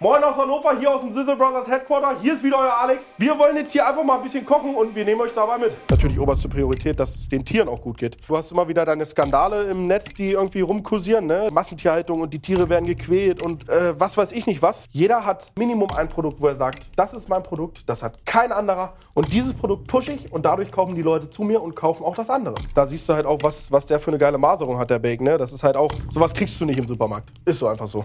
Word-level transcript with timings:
Moin 0.00 0.22
aus 0.22 0.36
Hannover, 0.36 0.78
hier 0.78 0.94
aus 0.94 1.00
dem 1.00 1.10
Sizzle 1.10 1.34
Brothers 1.34 1.66
Headquarter. 1.66 2.20
Hier 2.22 2.34
ist 2.34 2.44
wieder 2.44 2.56
euer 2.60 2.76
Alex. 2.82 3.14
Wir 3.18 3.36
wollen 3.36 3.56
jetzt 3.56 3.72
hier 3.72 3.84
einfach 3.84 4.04
mal 4.04 4.18
ein 4.18 4.22
bisschen 4.22 4.46
kochen 4.46 4.72
und 4.76 4.94
wir 4.94 5.04
nehmen 5.04 5.20
euch 5.20 5.32
dabei 5.34 5.58
mit. 5.58 5.72
Natürlich 5.90 6.20
oberste 6.20 6.48
Priorität, 6.48 7.00
dass 7.00 7.16
es 7.16 7.26
den 7.26 7.44
Tieren 7.44 7.68
auch 7.68 7.82
gut 7.82 7.98
geht. 7.98 8.16
Du 8.28 8.36
hast 8.36 8.52
immer 8.52 8.68
wieder 8.68 8.84
deine 8.84 9.04
Skandale 9.04 9.64
im 9.64 9.88
Netz, 9.88 10.14
die 10.14 10.30
irgendwie 10.30 10.60
rumkursieren, 10.60 11.26
ne? 11.26 11.48
Massentierhaltung 11.52 12.20
und 12.20 12.32
die 12.32 12.38
Tiere 12.38 12.68
werden 12.68 12.86
gequält 12.86 13.42
und 13.42 13.68
äh, 13.68 13.98
was 13.98 14.16
weiß 14.16 14.30
ich 14.30 14.46
nicht 14.46 14.62
was. 14.62 14.86
Jeder 14.92 15.24
hat 15.24 15.50
Minimum 15.58 15.88
ein 15.96 16.06
Produkt, 16.06 16.40
wo 16.40 16.46
er 16.46 16.54
sagt, 16.54 16.90
das 16.94 17.12
ist 17.12 17.28
mein 17.28 17.42
Produkt, 17.42 17.82
das 17.88 18.00
hat 18.04 18.24
kein 18.24 18.52
anderer 18.52 18.92
und 19.14 19.32
dieses 19.32 19.52
Produkt 19.52 19.88
pushe 19.88 20.12
ich 20.12 20.32
und 20.32 20.44
dadurch 20.46 20.70
kaufen 20.70 20.94
die 20.94 21.02
Leute 21.02 21.28
zu 21.28 21.42
mir 21.42 21.60
und 21.60 21.74
kaufen 21.74 22.04
auch 22.04 22.14
das 22.14 22.30
andere. 22.30 22.54
Da 22.72 22.86
siehst 22.86 23.08
du 23.08 23.14
halt 23.14 23.26
auch, 23.26 23.40
was, 23.42 23.72
was 23.72 23.86
der 23.86 23.98
für 23.98 24.12
eine 24.12 24.18
geile 24.18 24.38
Maserung 24.38 24.78
hat, 24.78 24.90
der 24.90 25.00
Bacon, 25.00 25.24
ne? 25.24 25.38
Das 25.38 25.52
ist 25.52 25.64
halt 25.64 25.74
auch, 25.74 25.90
sowas 26.08 26.32
kriegst 26.32 26.60
du 26.60 26.66
nicht 26.66 26.78
im 26.78 26.86
Supermarkt. 26.86 27.30
Ist 27.44 27.58
so 27.58 27.66
einfach 27.66 27.88
so. 27.88 28.04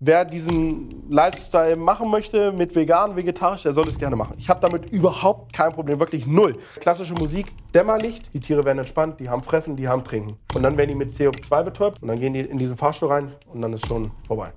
Wer 0.00 0.26
diesen 0.26 1.13
Lifestyle 1.14 1.76
machen 1.76 2.10
möchte 2.10 2.50
mit 2.50 2.74
vegan, 2.74 3.14
vegetarisch, 3.14 3.62
der 3.62 3.72
soll 3.72 3.88
es 3.88 3.96
gerne 3.96 4.16
machen. 4.16 4.34
Ich 4.36 4.48
habe 4.48 4.58
damit 4.58 4.90
überhaupt 4.90 5.52
kein 5.52 5.70
Problem, 5.70 6.00
wirklich 6.00 6.26
null. 6.26 6.54
Klassische 6.80 7.14
Musik, 7.14 7.46
Dämmerlicht, 7.72 8.34
die 8.34 8.40
Tiere 8.40 8.64
werden 8.64 8.78
entspannt, 8.78 9.20
die 9.20 9.28
haben 9.28 9.44
Fressen, 9.44 9.76
die 9.76 9.86
haben 9.86 10.02
Trinken. 10.02 10.36
Und 10.56 10.64
dann 10.64 10.76
werden 10.76 10.90
die 10.90 10.96
mit 10.96 11.10
CO2 11.10 11.62
betäubt 11.62 12.02
und 12.02 12.08
dann 12.08 12.18
gehen 12.18 12.34
die 12.34 12.40
in 12.40 12.58
diesen 12.58 12.76
Fahrstuhl 12.76 13.10
rein 13.10 13.32
und 13.52 13.62
dann 13.62 13.72
ist 13.72 13.86
schon 13.86 14.10
vorbei. 14.26 14.50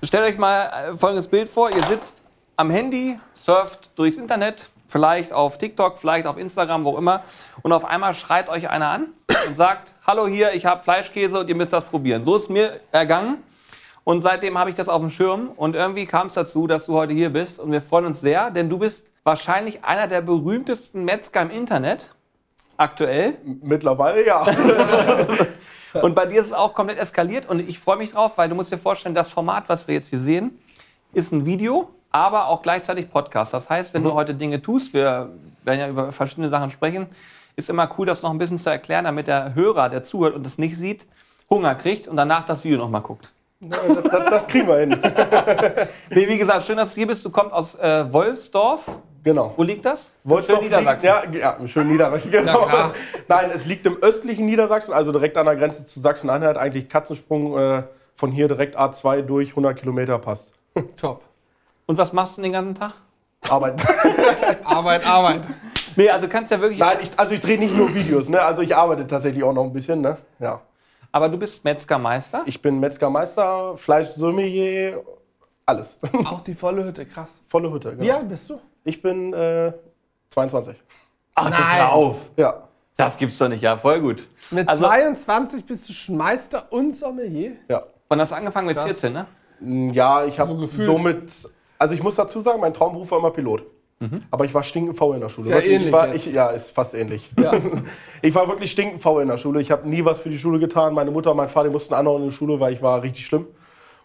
Stellt 0.00 0.32
euch 0.32 0.38
mal 0.38 0.92
äh, 0.92 0.96
folgendes 0.96 1.26
Bild 1.26 1.48
vor. 1.48 1.68
Ihr 1.70 1.82
sitzt 1.86 2.22
am 2.56 2.70
Handy, 2.70 3.18
surft 3.34 3.90
durchs 3.96 4.16
Internet, 4.16 4.70
vielleicht 4.86 5.32
auf 5.32 5.58
TikTok, 5.58 5.98
vielleicht 5.98 6.28
auf 6.28 6.36
Instagram, 6.36 6.84
wo 6.84 6.96
immer. 6.96 7.24
Und 7.62 7.72
auf 7.72 7.84
einmal 7.84 8.14
schreit 8.14 8.48
euch 8.48 8.70
einer 8.70 8.90
an 8.90 9.08
und 9.48 9.56
sagt, 9.56 9.94
hallo 10.06 10.28
hier, 10.28 10.54
ich 10.54 10.66
habe 10.66 10.84
Fleischkäse 10.84 11.40
und 11.40 11.48
ihr 11.48 11.56
müsst 11.56 11.72
das 11.72 11.82
probieren. 11.82 12.22
So 12.22 12.36
ist 12.36 12.48
mir 12.48 12.78
ergangen. 12.92 13.38
Und 14.08 14.20
seitdem 14.20 14.56
habe 14.56 14.70
ich 14.70 14.76
das 14.76 14.88
auf 14.88 15.00
dem 15.00 15.10
Schirm. 15.10 15.48
Und 15.56 15.74
irgendwie 15.74 16.06
kam 16.06 16.28
es 16.28 16.34
dazu, 16.34 16.68
dass 16.68 16.86
du 16.86 16.94
heute 16.94 17.12
hier 17.12 17.30
bist. 17.30 17.58
Und 17.58 17.72
wir 17.72 17.82
freuen 17.82 18.06
uns 18.06 18.20
sehr, 18.20 18.52
denn 18.52 18.70
du 18.70 18.78
bist 18.78 19.12
wahrscheinlich 19.24 19.84
einer 19.84 20.06
der 20.06 20.20
berühmtesten 20.20 21.04
Metzger 21.04 21.42
im 21.42 21.50
Internet. 21.50 22.14
Aktuell. 22.76 23.36
Mittlerweile 23.44 24.24
ja. 24.24 24.46
Und 26.02 26.14
bei 26.14 26.24
dir 26.26 26.40
ist 26.40 26.46
es 26.46 26.52
auch 26.52 26.72
komplett 26.72 26.98
eskaliert 26.98 27.48
und 27.48 27.66
ich 27.66 27.78
freue 27.78 27.96
mich 27.96 28.12
drauf, 28.12 28.36
weil 28.36 28.50
du 28.50 28.54
musst 28.54 28.70
dir 28.70 28.76
vorstellen, 28.76 29.14
das 29.14 29.30
Format, 29.30 29.70
was 29.70 29.88
wir 29.88 29.94
jetzt 29.94 30.08
hier 30.08 30.18
sehen, 30.18 30.58
ist 31.14 31.32
ein 31.32 31.46
Video, 31.46 31.88
aber 32.10 32.48
auch 32.48 32.60
gleichzeitig 32.60 33.10
Podcast. 33.10 33.54
Das 33.54 33.70
heißt, 33.70 33.94
wenn 33.94 34.02
du 34.02 34.12
heute 34.12 34.34
Dinge 34.34 34.60
tust, 34.60 34.92
wir 34.92 35.30
werden 35.64 35.80
ja 35.80 35.88
über 35.88 36.12
verschiedene 36.12 36.50
Sachen 36.50 36.68
sprechen, 36.68 37.06
ist 37.54 37.70
immer 37.70 37.88
cool, 37.96 38.04
das 38.04 38.20
noch 38.20 38.30
ein 38.30 38.36
bisschen 38.36 38.58
zu 38.58 38.68
erklären, 38.68 39.06
damit 39.06 39.26
der 39.26 39.54
Hörer, 39.54 39.88
der 39.88 40.02
zuhört 40.02 40.34
und 40.34 40.44
das 40.44 40.58
nicht 40.58 40.76
sieht, 40.76 41.06
Hunger 41.48 41.74
kriegt 41.74 42.08
und 42.08 42.16
danach 42.16 42.44
das 42.44 42.62
Video 42.62 42.76
nochmal 42.76 43.00
guckt. 43.00 43.32
Das, 43.60 44.30
das, 44.30 44.46
kriegen 44.48 44.68
wir 44.68 44.78
hin. 44.78 44.90
Nee, 46.10 46.28
wie 46.28 46.38
gesagt, 46.38 46.64
schön, 46.64 46.76
dass 46.76 46.90
du 46.90 46.96
hier 46.96 47.06
bist. 47.06 47.24
Du 47.24 47.30
kommst 47.30 47.52
aus 47.52 47.74
äh, 47.76 48.12
Wolfsdorf. 48.12 48.86
Genau. 49.24 49.54
Wo 49.56 49.62
liegt 49.62 49.84
das? 49.84 50.12
Wolfsdorf 50.24 50.60
Schön 50.60 50.68
Niedersachsen. 50.68 51.32
Liegt, 51.32 51.42
ja, 51.42 51.50
ja, 51.50 51.56
im 51.56 51.68
schönen 51.68 51.90
Niedersachsen, 51.90 52.30
genau. 52.30 52.68
Nein, 53.28 53.50
es 53.52 53.64
liegt 53.66 53.86
im 53.86 53.96
östlichen 53.96 54.46
Niedersachsen, 54.46 54.92
also 54.92 55.10
direkt 55.10 55.36
an 55.36 55.46
der 55.46 55.56
Grenze 55.56 55.84
zu 55.84 56.00
Sachsen-Anhalt. 56.00 56.56
Eigentlich 56.56 56.88
Katzensprung 56.88 57.58
äh, 57.58 57.82
von 58.14 58.30
hier 58.30 58.48
direkt 58.48 58.78
A2 58.78 59.22
durch 59.22 59.50
100 59.50 59.76
Kilometer 59.78 60.18
passt. 60.18 60.52
Top. 60.96 61.22
Und 61.86 61.98
was 61.98 62.12
machst 62.12 62.38
du 62.38 62.42
den 62.42 62.52
ganzen 62.52 62.74
Tag? 62.74 62.92
Arbeiten. 63.48 63.80
Arbeit, 64.64 65.06
Arbeit. 65.06 65.42
Nee, 65.94 66.10
also 66.10 66.28
kannst 66.28 66.50
ja 66.50 66.60
wirklich. 66.60 66.78
Nein, 66.78 66.98
ich, 67.02 67.10
also 67.16 67.34
ich 67.34 67.40
drehe 67.40 67.58
nicht 67.58 67.74
nur 67.74 67.94
Videos, 67.94 68.28
ne? 68.28 68.40
Also 68.40 68.62
ich 68.62 68.76
arbeite 68.76 69.06
tatsächlich 69.06 69.42
auch 69.44 69.52
noch 69.52 69.64
ein 69.64 69.72
bisschen, 69.72 70.00
ne? 70.00 70.18
Ja. 70.38 70.60
Aber 71.12 71.28
du 71.28 71.38
bist 71.38 71.64
Metzgermeister. 71.64 72.42
Ich 72.46 72.60
bin 72.60 72.78
Metzgermeister, 72.80 73.76
Fleischsommelier, 73.76 75.02
alles. 75.64 75.98
Auch 76.24 76.40
die 76.40 76.54
volle 76.54 76.84
Hütte, 76.84 77.06
krass. 77.06 77.30
Volle 77.48 77.72
Hütte, 77.72 77.90
genau. 77.92 78.02
Wie 78.02 78.12
alt 78.12 78.28
bist 78.28 78.50
du? 78.50 78.58
Ich 78.84 79.00
bin 79.02 79.32
äh, 79.32 79.72
22. 80.30 80.76
Ach, 81.34 81.50
das 81.50 81.58
Nein. 81.60 81.76
hör 81.78 81.92
auf. 81.92 82.16
Ja. 82.36 82.62
Das 82.96 83.16
gibt's 83.18 83.36
doch 83.38 83.48
nicht. 83.48 83.62
Ja, 83.62 83.76
voll 83.76 84.00
gut. 84.00 84.26
Mit 84.50 84.68
Also- 84.68 84.84
22 84.84 85.64
bist 85.66 85.88
du 86.08 86.12
Meister 86.14 86.66
und 86.70 86.96
Sommelier? 86.96 87.52
Ja. 87.68 87.82
Und 88.08 88.20
hast 88.20 88.32
angefangen 88.32 88.68
mit 88.68 88.78
14, 88.78 89.12
ne? 89.12 89.26
Ja, 89.92 90.24
ich 90.24 90.38
habe 90.38 90.50
So 90.52 90.56
gefühlt. 90.58 90.86
somit. 90.86 91.32
Also 91.78 91.94
ich 91.94 92.02
muss 92.02 92.14
dazu 92.14 92.40
sagen, 92.40 92.60
mein 92.60 92.72
Traumberuf 92.72 93.10
war 93.10 93.18
immer 93.18 93.30
Pilot. 93.30 93.64
Aber 94.30 94.44
ich 94.44 94.52
war 94.52 94.62
stinkend 94.62 94.96
faul 94.96 95.14
in 95.14 95.22
der 95.22 95.30
Schule. 95.30 95.46
Ist 95.46 95.50
ja 95.50 95.56
Wirklich, 95.56 95.72
ähnlich 95.72 95.86
ich 95.86 95.92
war, 95.92 96.14
ich, 96.14 96.26
ja, 96.26 96.48
ist 96.50 96.70
fast 96.70 96.94
ähnlich. 96.94 97.30
Ja. 97.40 97.52
ich 98.22 98.34
war 98.34 98.46
wirklich 98.46 98.70
stinkend 98.70 99.00
faul 99.00 99.22
in 99.22 99.28
der 99.28 99.38
Schule. 99.38 99.60
Ich 99.62 99.70
habe 99.70 99.88
nie 99.88 100.04
was 100.04 100.18
für 100.18 100.28
die 100.28 100.38
Schule 100.38 100.58
getan. 100.58 100.92
Meine 100.92 101.10
Mutter 101.10 101.30
und 101.30 101.38
mein 101.38 101.48
Vater 101.48 101.70
mussten 101.70 101.94
anhauen 101.94 102.22
in 102.22 102.28
die 102.28 102.34
Schule, 102.34 102.60
weil 102.60 102.74
ich 102.74 102.82
war 102.82 103.02
richtig 103.02 103.24
schlimm. 103.24 103.46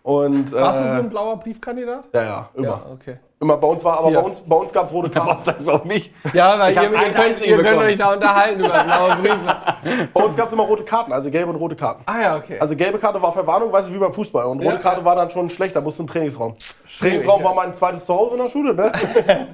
Und, 0.03 0.51
Warst 0.51 0.79
du 0.79 0.83
so 0.83 0.95
äh, 0.95 0.99
ein 0.99 1.09
blauer 1.09 1.37
Briefkandidat? 1.37 2.05
ja, 2.13 2.23
ja, 2.23 2.49
immer. 2.55 2.67
Ja, 2.67 2.81
okay. 2.91 3.17
Immer 3.39 3.57
bei 3.57 3.67
uns 3.67 3.83
war, 3.83 3.97
aber 3.97 4.11
bei 4.11 4.19
uns, 4.19 4.39
bei 4.41 4.55
uns 4.55 4.71
gab 4.71 4.85
es 4.85 4.93
rote 4.93 5.09
Karten. 5.09 5.43
sagst 5.43 5.67
du 5.67 5.71
auf 5.71 5.83
mich? 5.83 6.11
Ja, 6.31 6.59
weil 6.59 6.73
Ich 6.73 6.77
ihr, 6.77 6.91
ihr, 6.91 7.11
könnt, 7.11 7.45
ihr 7.45 7.57
könnt 7.63 7.81
euch 7.81 7.97
da 7.97 8.13
unterhalten 8.13 8.59
über 8.59 8.83
blaue 8.83 9.15
Briefe. 9.15 10.09
Bei 10.13 10.23
uns 10.23 10.35
gab 10.35 10.45
es 10.45 10.53
immer 10.53 10.63
rote 10.63 10.83
Karten, 10.83 11.11
also 11.11 11.31
gelbe 11.31 11.49
und 11.49 11.55
rote 11.55 11.75
Karten. 11.75 12.03
Ah 12.05 12.21
ja, 12.21 12.35
okay. 12.35 12.59
Also 12.59 12.75
gelbe 12.75 12.99
Karte 12.99 13.19
war 13.19 13.33
Verwarnung, 13.33 13.71
weißt 13.71 13.89
du, 13.89 13.93
wie 13.93 13.97
beim 13.97 14.13
Fußball. 14.13 14.45
Und 14.45 14.59
rote 14.59 14.75
Ja, 14.75 14.77
Karte 14.77 14.99
ja. 14.99 15.05
war 15.05 15.15
dann 15.15 15.31
schon 15.31 15.49
schlecht, 15.49 15.75
da 15.75 15.81
musste 15.81 16.03
ein 16.03 16.07
Trainingsraum. 16.07 16.55
Trainingsraum 16.99 17.39
ja. 17.41 17.47
war 17.47 17.55
mein 17.55 17.73
zweites 17.73 18.05
Zuhause 18.05 18.35
in 18.35 18.43
der 18.43 18.49
Schule, 18.49 18.75
ne? 18.75 18.91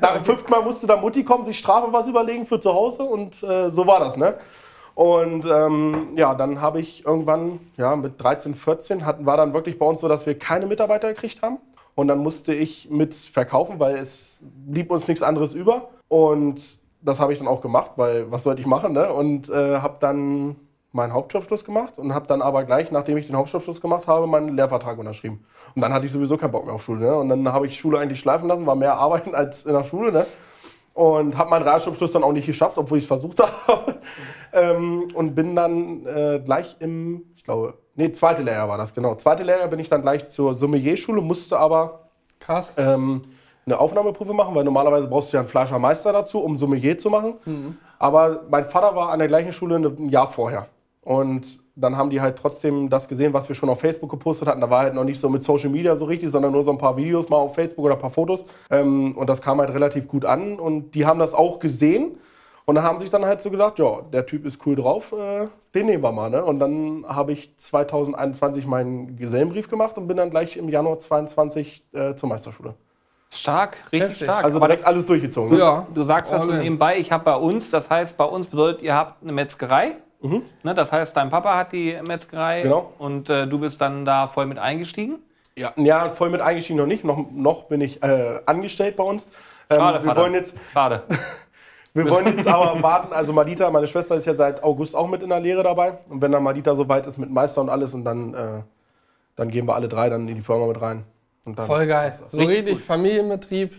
Nach 0.00 0.14
dem 0.14 0.24
fünften 0.24 0.48
Mal 0.50 0.62
musste 0.62 0.86
da 0.86 0.96
Mutti 0.96 1.24
kommen, 1.24 1.42
sich 1.42 1.58
Strafe 1.58 1.92
was 1.92 2.06
überlegen 2.06 2.46
für 2.46 2.60
zu 2.60 2.72
Hause 2.72 3.02
und 3.02 3.42
äh, 3.42 3.70
so 3.70 3.84
war 3.88 3.98
das, 3.98 4.16
ne? 4.16 4.34
Und 4.94 5.46
ähm, 5.46 6.08
ja, 6.16 6.34
dann 6.34 6.60
habe 6.60 6.80
ich 6.80 7.04
irgendwann, 7.04 7.60
ja, 7.76 7.96
mit 7.96 8.22
13, 8.22 8.54
14, 8.54 9.06
hatten, 9.06 9.26
war 9.26 9.36
dann 9.36 9.54
wirklich 9.54 9.78
bei 9.78 9.86
uns 9.86 10.00
so, 10.00 10.08
dass 10.08 10.26
wir 10.26 10.38
keine 10.38 10.66
Mitarbeiter 10.66 11.08
gekriegt 11.08 11.42
haben. 11.42 11.58
Und 11.94 12.08
dann 12.08 12.18
musste 12.18 12.54
ich 12.54 12.90
mit 12.90 13.14
verkaufen, 13.14 13.78
weil 13.78 13.96
es 13.96 14.42
blieb 14.66 14.90
uns 14.90 15.08
nichts 15.08 15.22
anderes 15.22 15.54
über. 15.54 15.90
Und 16.08 16.80
das 17.02 17.20
habe 17.20 17.32
ich 17.32 17.38
dann 17.38 17.48
auch 17.48 17.60
gemacht, 17.60 17.92
weil 17.96 18.30
was 18.30 18.44
sollte 18.44 18.60
ich 18.60 18.66
machen, 18.66 18.92
ne? 18.92 19.12
Und 19.12 19.48
äh, 19.50 19.78
habe 19.78 19.96
dann 20.00 20.56
meinen 20.92 21.12
Hauptschulabschluss 21.12 21.64
gemacht 21.64 21.98
und 21.98 22.14
habe 22.14 22.26
dann 22.26 22.42
aber 22.42 22.64
gleich, 22.64 22.90
nachdem 22.90 23.16
ich 23.16 23.26
den 23.26 23.36
Hauptschulabschluss 23.36 23.80
gemacht 23.80 24.06
habe, 24.06 24.26
meinen 24.26 24.56
Lehrvertrag 24.56 24.98
unterschrieben. 24.98 25.44
Und 25.74 25.82
dann 25.82 25.92
hatte 25.92 26.06
ich 26.06 26.12
sowieso 26.12 26.36
keinen 26.36 26.52
Bock 26.52 26.64
mehr 26.64 26.74
auf 26.74 26.82
Schule, 26.82 27.00
ne? 27.00 27.16
Und 27.16 27.28
dann 27.28 27.50
habe 27.52 27.66
ich 27.66 27.78
Schule 27.78 27.98
eigentlich 27.98 28.20
schleifen 28.20 28.48
lassen, 28.48 28.66
war 28.66 28.76
mehr 28.76 28.94
arbeiten 28.98 29.34
als 29.34 29.64
in 29.64 29.72
der 29.72 29.84
Schule, 29.84 30.12
ne? 30.12 30.26
Und 30.94 31.38
habe 31.38 31.48
meinen 31.50 31.62
Realschulabschluss 31.62 32.12
dann 32.12 32.22
auch 32.22 32.32
nicht 32.32 32.46
geschafft, 32.46 32.76
obwohl 32.76 32.98
ich 32.98 33.04
es 33.04 33.08
versucht 33.08 33.40
habe. 33.66 33.96
ähm, 34.52 35.08
und 35.14 35.34
bin 35.34 35.56
dann 35.56 36.06
äh, 36.06 36.40
gleich 36.44 36.76
im, 36.80 37.22
ich 37.36 37.44
glaube, 37.44 37.74
nee, 37.94 38.12
zweite 38.12 38.42
Lehrjahr 38.42 38.68
war 38.68 38.76
das, 38.78 38.92
genau. 38.92 39.14
Zweite 39.14 39.42
Lehrjahr 39.42 39.68
bin 39.68 39.78
ich 39.78 39.88
dann 39.88 40.02
gleich 40.02 40.28
zur 40.28 40.54
Sommelierschule, 40.54 41.22
musste 41.22 41.58
aber 41.58 42.10
Krass. 42.40 42.68
ähm, 42.76 43.22
eine 43.64 43.78
Aufnahmeprüfung 43.78 44.36
machen, 44.36 44.54
weil 44.54 44.64
normalerweise 44.64 45.06
brauchst 45.06 45.32
du 45.32 45.36
ja 45.36 45.40
einen 45.40 45.48
Fleischermeister 45.48 46.12
dazu, 46.12 46.40
um 46.40 46.56
Sommelier 46.56 46.98
zu 46.98 47.08
machen. 47.10 47.78
Aber 47.98 48.42
mein 48.50 48.66
Vater 48.66 48.94
war 48.96 49.10
an 49.10 49.20
der 49.20 49.28
gleichen 49.28 49.52
Schule 49.52 49.76
ein 49.76 50.08
Jahr 50.08 50.30
vorher. 50.30 50.66
Und 51.02 51.60
dann 51.74 51.96
haben 51.96 52.10
die 52.10 52.20
halt 52.20 52.36
trotzdem 52.36 52.88
das 52.88 53.08
gesehen, 53.08 53.32
was 53.32 53.48
wir 53.48 53.56
schon 53.56 53.68
auf 53.68 53.80
Facebook 53.80 54.10
gepostet 54.10 54.48
hatten. 54.48 54.60
Da 54.60 54.70
war 54.70 54.80
halt 54.80 54.94
noch 54.94 55.04
nicht 55.04 55.18
so 55.18 55.28
mit 55.28 55.42
Social 55.42 55.70
Media 55.70 55.96
so 55.96 56.04
richtig, 56.04 56.30
sondern 56.30 56.52
nur 56.52 56.64
so 56.64 56.70
ein 56.70 56.78
paar 56.78 56.96
Videos 56.96 57.28
mal 57.28 57.36
auf 57.36 57.54
Facebook 57.54 57.84
oder 57.84 57.94
ein 57.94 58.00
paar 58.00 58.10
Fotos. 58.10 58.44
Ähm, 58.70 59.16
und 59.16 59.28
das 59.28 59.40
kam 59.40 59.58
halt 59.58 59.70
relativ 59.70 60.06
gut 60.06 60.24
an. 60.24 60.58
Und 60.58 60.94
die 60.94 61.06
haben 61.06 61.18
das 61.18 61.34
auch 61.34 61.58
gesehen. 61.58 62.18
Und 62.64 62.76
dann 62.76 62.84
haben 62.84 62.98
sich 63.00 63.10
dann 63.10 63.24
halt 63.24 63.42
so 63.42 63.50
gedacht, 63.50 63.78
ja, 63.78 64.02
der 64.12 64.24
Typ 64.26 64.46
ist 64.46 64.64
cool 64.66 64.76
drauf, 64.76 65.12
äh, 65.12 65.48
den 65.74 65.86
nehmen 65.86 66.02
wir 66.02 66.12
mal. 66.12 66.30
Ne? 66.30 66.44
Und 66.44 66.60
dann 66.60 67.04
habe 67.08 67.32
ich 67.32 67.56
2021 67.56 68.66
meinen 68.66 69.16
Gesellenbrief 69.16 69.68
gemacht 69.68 69.98
und 69.98 70.06
bin 70.06 70.16
dann 70.16 70.30
gleich 70.30 70.56
im 70.56 70.68
Januar 70.68 70.98
22 70.98 71.84
äh, 71.92 72.14
zur 72.14 72.28
Meisterschule. 72.28 72.74
Stark, 73.30 73.78
richtig 73.90 74.10
Heftig. 74.10 74.26
stark. 74.26 74.44
Also 74.44 74.60
direkt 74.60 74.84
alles 74.84 75.06
durchgezogen. 75.06 75.52
ne? 75.52 75.58
Ja. 75.58 75.86
Du 75.92 76.04
sagst 76.04 76.30
das 76.30 76.44
so 76.44 76.52
nebenbei, 76.52 76.98
ich 76.98 77.10
habe 77.10 77.24
bei 77.24 77.34
uns, 77.34 77.70
das 77.70 77.88
heißt, 77.88 78.16
bei 78.16 78.24
uns 78.24 78.46
bedeutet, 78.46 78.82
ihr 78.82 78.94
habt 78.94 79.22
eine 79.22 79.32
Metzgerei. 79.32 79.92
Ne, 80.22 80.74
das 80.74 80.92
heißt, 80.92 81.16
dein 81.16 81.30
Papa 81.30 81.56
hat 81.56 81.72
die 81.72 81.98
Metzgerei 82.06 82.60
Mhm. 82.60 82.62
Genau. 82.62 82.92
und 82.98 83.28
äh, 83.30 83.46
du 83.46 83.58
bist 83.58 83.80
dann 83.80 84.04
da 84.04 84.28
voll 84.28 84.46
mit 84.46 84.58
eingestiegen. 84.58 85.18
Ja, 85.56 85.72
ja, 85.76 86.10
voll 86.10 86.30
mit 86.30 86.40
eingestiegen 86.40 86.78
noch 86.78 86.86
nicht. 86.86 87.04
Noch, 87.04 87.26
noch 87.32 87.64
bin 87.64 87.80
ich 87.80 88.02
äh, 88.02 88.40
angestellt 88.46 88.96
bei 88.96 89.04
uns. 89.04 89.28
Ähm, 89.68 89.78
Schade, 89.78 89.98
wir 90.02 90.06
Vater. 90.08 90.20
wollen 90.22 90.34
jetzt, 90.34 90.54
Schade. 90.72 91.02
wir 91.94 92.08
wollen 92.08 92.36
jetzt 92.38 92.46
aber 92.48 92.82
warten. 92.82 93.12
Also 93.12 93.32
Madita, 93.32 93.68
meine 93.70 93.86
Schwester, 93.86 94.14
ist 94.14 94.26
ja 94.26 94.34
seit 94.34 94.62
August 94.62 94.94
auch 94.96 95.08
mit 95.08 95.22
in 95.22 95.28
der 95.28 95.40
Lehre 95.40 95.62
dabei. 95.62 95.98
Und 96.08 96.22
wenn 96.22 96.32
dann 96.32 96.42
Madita 96.42 96.74
soweit 96.74 97.04
ist 97.06 97.18
mit 97.18 97.30
Meister 97.30 97.60
und 97.60 97.68
alles, 97.68 97.92
und 97.92 98.04
dann, 98.04 98.32
äh, 98.32 98.62
dann 99.36 99.50
gehen 99.50 99.66
wir 99.66 99.74
alle 99.74 99.88
drei 99.88 100.08
dann 100.08 100.26
in 100.28 100.36
die 100.36 100.40
Firma 100.42 100.66
mit 100.66 100.80
rein. 100.80 101.04
Und 101.44 101.58
dann 101.58 101.66
Voll 101.66 101.86
geil. 101.86 102.14
So 102.28 102.38
Richtig 102.38 102.76
gut. 102.76 102.82
Familienbetrieb. 102.84 103.74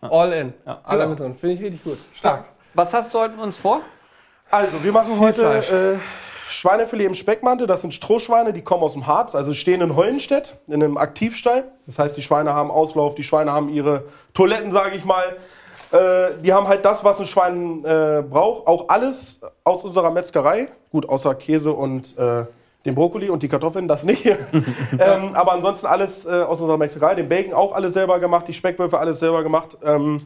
All 0.00 0.32
in. 0.32 0.54
Alle 0.64 0.98
Genau. 1.00 1.08
mit 1.10 1.20
drin. 1.20 1.34
Finde 1.34 1.54
ich 1.56 1.60
richtig 1.60 1.84
gut. 1.84 1.98
Stark. 2.14 2.44
Was 2.72 2.94
hast 2.94 3.12
du 3.12 3.18
heute 3.18 3.34
mit 3.34 3.42
uns 3.44 3.56
vor? 3.58 3.80
Also, 4.52 4.82
wir 4.82 4.90
machen 4.90 5.20
heute 5.20 5.44
äh, 5.44 5.98
Schweinefilet 6.48 7.06
im 7.06 7.14
Speckmantel. 7.14 7.68
Das 7.68 7.82
sind 7.82 7.94
Strohschweine, 7.94 8.52
die 8.52 8.62
kommen 8.62 8.82
aus 8.82 8.94
dem 8.94 9.06
Harz, 9.06 9.36
also 9.36 9.54
stehen 9.54 9.80
in 9.80 9.94
Hollenstedt, 9.94 10.56
in 10.66 10.82
einem 10.82 10.96
Aktivstall. 10.96 11.70
Das 11.86 12.00
heißt, 12.00 12.16
die 12.16 12.22
Schweine 12.22 12.52
haben 12.52 12.72
Auslauf, 12.72 13.14
die 13.14 13.22
Schweine 13.22 13.52
haben 13.52 13.68
ihre 13.68 14.06
Toiletten, 14.34 14.72
sage 14.72 14.96
ich 14.96 15.04
mal. 15.04 15.36
Äh, 15.92 16.42
die 16.42 16.52
haben 16.52 16.66
halt 16.66 16.84
das, 16.84 17.04
was 17.04 17.20
ein 17.20 17.26
Schwein 17.26 17.84
äh, 17.84 18.24
braucht. 18.28 18.66
Auch 18.66 18.88
alles 18.88 19.40
aus 19.62 19.84
unserer 19.84 20.10
Metzgerei. 20.10 20.66
Gut, 20.90 21.08
außer 21.08 21.36
Käse 21.36 21.72
und 21.72 22.18
äh, 22.18 22.44
Den 22.84 22.96
Brokkoli 22.96 23.30
und 23.30 23.44
die 23.44 23.48
Kartoffeln, 23.48 23.86
das 23.86 24.02
nicht. 24.02 24.26
ähm, 24.56 25.30
aber 25.34 25.52
ansonsten 25.52 25.86
alles 25.86 26.26
äh, 26.26 26.42
aus 26.42 26.60
unserer 26.60 26.76
Metzgerei. 26.76 27.14
Den 27.14 27.28
Bacon 27.28 27.54
auch 27.54 27.72
alles 27.72 27.92
selber 27.92 28.18
gemacht, 28.18 28.48
die 28.48 28.52
Speckwürfel 28.52 28.98
alles 28.98 29.20
selber 29.20 29.44
gemacht. 29.44 29.78
Ähm, 29.84 30.20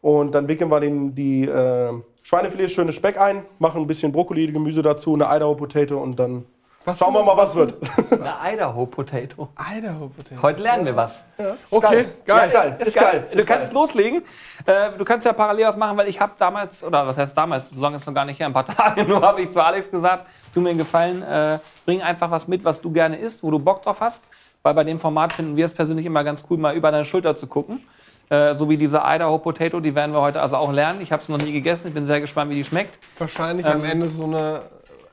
und 0.00 0.32
dann 0.32 0.48
wickeln 0.48 0.70
wir 0.70 0.80
den, 0.80 1.14
die 1.14 1.44
äh, 1.44 1.92
Schweinefilet 2.22 2.70
schönes 2.70 2.94
Speck 2.94 3.18
ein, 3.18 3.44
machen 3.58 3.80
ein 3.80 3.86
bisschen 3.86 4.12
Brokkoli, 4.12 4.50
Gemüse 4.52 4.82
dazu, 4.82 5.14
eine 5.14 5.24
Idaho 5.24 5.54
Potato 5.54 5.98
und 5.98 6.18
dann 6.18 6.44
Was 6.84 6.98
schauen 6.98 7.12
wir 7.14 7.22
mal, 7.22 7.36
was 7.36 7.54
wird. 7.54 7.74
Eine 8.10 8.54
Idaho 8.54 8.86
Potato. 8.86 9.48
Idaho 9.58 10.08
Potato. 10.08 10.42
Heute 10.42 10.62
lernen 10.62 10.84
wir 10.84 10.96
was. 10.96 11.22
Okay, 11.70 12.06
geil. 12.24 12.50
Ja, 12.52 12.62
geil. 12.62 12.78
Ist 12.84 12.94
geil. 12.94 13.28
Du 13.34 13.44
kannst 13.44 13.72
loslegen. 13.72 14.22
Äh, 14.66 14.90
du 14.96 15.04
kannst 15.04 15.26
ja 15.26 15.32
parallel 15.32 15.66
was 15.66 15.76
machen, 15.76 15.96
weil 15.96 16.08
ich 16.08 16.20
habe 16.20 16.32
damals, 16.38 16.84
oder 16.84 17.06
was 17.06 17.16
heißt 17.16 17.36
damals, 17.36 17.70
so 17.70 17.80
lange 17.80 17.96
ist 17.96 18.02
es 18.02 18.06
noch 18.06 18.14
gar 18.14 18.24
nicht 18.24 18.38
her, 18.38 18.46
ein 18.46 18.52
paar 18.52 18.64
Tage 18.76 19.04
nur, 19.04 19.20
habe 19.22 19.40
ich 19.42 19.50
zu 19.50 19.62
Alex 19.62 19.90
gesagt, 19.90 20.26
tu 20.54 20.60
mir 20.60 20.70
einen 20.70 20.78
Gefallen, 20.78 21.22
äh, 21.22 21.58
bring 21.84 22.02
einfach 22.02 22.30
was 22.30 22.46
mit, 22.46 22.64
was 22.64 22.80
du 22.80 22.90
gerne 22.90 23.16
isst, 23.16 23.42
wo 23.42 23.50
du 23.50 23.58
Bock 23.58 23.82
drauf 23.82 24.00
hast. 24.00 24.24
Weil 24.62 24.74
bei 24.74 24.84
dem 24.84 24.98
Format 24.98 25.32
finden 25.32 25.56
wir 25.56 25.66
es 25.66 25.72
persönlich 25.72 26.04
immer 26.04 26.24
ganz 26.24 26.44
cool, 26.50 26.58
mal 26.58 26.74
über 26.74 26.90
deine 26.90 27.04
Schulter 27.04 27.36
zu 27.36 27.46
gucken. 27.46 27.82
Äh, 28.30 28.54
so 28.56 28.68
wie 28.68 28.76
diese 28.76 29.02
Idaho 29.04 29.38
Potato, 29.38 29.80
die 29.80 29.94
werden 29.94 30.12
wir 30.12 30.20
heute 30.20 30.40
also 30.42 30.56
auch 30.56 30.72
lernen. 30.72 31.00
Ich 31.00 31.12
habe 31.12 31.22
es 31.22 31.28
noch 31.28 31.38
nie 31.38 31.52
gegessen, 31.52 31.88
ich 31.88 31.94
bin 31.94 32.04
sehr 32.06 32.20
gespannt, 32.20 32.50
wie 32.50 32.54
die 32.56 32.64
schmeckt. 32.64 32.98
Wahrscheinlich 33.18 33.64
Ähm, 33.64 33.72
am 33.72 33.84
Ende 33.84 34.08
so 34.08 34.24
eine, 34.24 34.62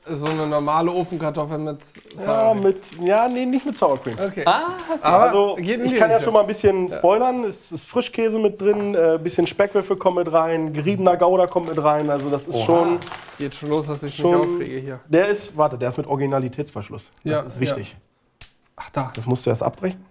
so 0.04 0.26
eine 0.26 0.46
normale 0.46 0.90
Ofenkartoffel 0.92 1.56
mit 1.58 1.78
Ja, 2.18 2.24
Salami. 2.26 2.60
mit, 2.60 2.78
ja, 3.02 3.26
nee, 3.26 3.46
nicht 3.46 3.64
mit 3.64 3.74
Sour 3.76 4.00
Cream. 4.02 4.16
Okay. 4.22 4.42
Ah, 4.44 4.64
Aber 5.00 5.24
Also, 5.24 5.56
ich 5.58 5.96
kann 5.96 6.10
ja 6.10 6.20
schon 6.20 6.34
mal 6.34 6.42
ein 6.42 6.46
bisschen 6.46 6.90
spoilern. 6.90 7.44
Es 7.44 7.72
ist 7.72 7.86
Frischkäse 7.86 8.38
mit 8.38 8.60
drin, 8.60 8.94
äh, 8.94 9.18
bisschen 9.22 9.46
Speckwürfel 9.46 9.96
kommen 9.96 10.18
mit 10.24 10.30
rein, 10.32 10.74
geriebener 10.74 11.16
Gouda 11.16 11.46
kommt 11.46 11.68
mit 11.68 11.82
rein. 11.82 12.10
Also, 12.10 12.28
das 12.28 12.46
ist 12.46 12.60
schon. 12.64 12.98
Geht 13.38 13.54
schon 13.54 13.70
los, 13.70 13.86
dass 13.86 14.02
ich 14.02 14.14
Schon- 14.14 14.40
mich 14.40 14.48
aufrege 14.62 14.78
hier. 14.78 15.00
Der 15.08 15.28
ist, 15.28 15.56
warte, 15.56 15.76
der 15.78 15.88
ist 15.88 15.96
mit 15.96 16.06
Originalitätsverschluss. 16.06 17.10
Das 17.24 17.32
Ja, 17.32 17.40
ist 17.40 17.60
wichtig. 17.60 17.96
Ach 18.76 18.90
da. 18.90 19.10
Das 19.16 19.24
musst 19.26 19.44
du 19.46 19.50
erst 19.50 19.62
abbrechen. 19.62 20.04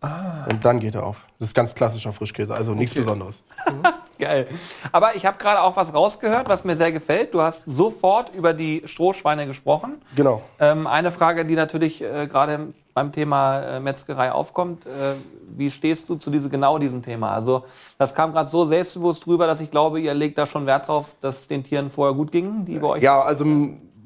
Und 0.00 0.64
dann 0.64 0.78
geht 0.78 0.94
er 0.94 1.04
auf. 1.04 1.26
Das 1.38 1.48
ist 1.48 1.54
ganz 1.54 1.74
klassischer 1.74 2.12
Frischkäse, 2.12 2.54
also 2.54 2.74
nichts 2.74 2.92
Okay. 2.92 3.00
Besonderes. 3.00 3.44
Geil. 4.18 4.46
Aber 4.92 5.16
ich 5.16 5.26
habe 5.26 5.36
gerade 5.38 5.60
auch 5.60 5.76
was 5.76 5.92
rausgehört, 5.92 6.48
was 6.48 6.64
mir 6.64 6.76
sehr 6.76 6.92
gefällt. 6.92 7.34
Du 7.34 7.42
hast 7.42 7.64
sofort 7.66 8.34
über 8.34 8.52
die 8.54 8.82
Strohschweine 8.84 9.46
gesprochen. 9.46 9.96
Genau. 10.14 10.42
Ähm, 10.58 10.86
eine 10.86 11.12
Frage, 11.12 11.44
die 11.44 11.54
natürlich 11.54 12.02
äh, 12.02 12.26
gerade 12.26 12.72
beim 12.94 13.12
Thema 13.12 13.60
äh, 13.60 13.80
Metzgerei 13.80 14.32
aufkommt. 14.32 14.86
Äh, 14.86 15.16
wie 15.54 15.70
stehst 15.70 16.08
du 16.08 16.16
zu 16.16 16.30
diese, 16.30 16.48
genau 16.48 16.78
diesem 16.78 17.02
Thema? 17.02 17.32
Also 17.32 17.64
das 17.98 18.14
kam 18.14 18.32
gerade 18.32 18.48
so 18.48 18.64
selbstbewusst 18.64 19.26
rüber, 19.26 19.46
dass 19.46 19.60
ich 19.60 19.70
glaube, 19.70 20.00
ihr 20.00 20.14
legt 20.14 20.38
da 20.38 20.46
schon 20.46 20.64
Wert 20.66 20.88
drauf, 20.88 21.14
dass 21.20 21.40
es 21.40 21.48
den 21.48 21.62
Tieren 21.62 21.90
vorher 21.90 22.14
gut 22.14 22.32
ging, 22.32 22.64
die 22.64 22.78
bei 22.78 22.86
euch 22.86 23.02
Ja, 23.02 23.20
also 23.20 23.44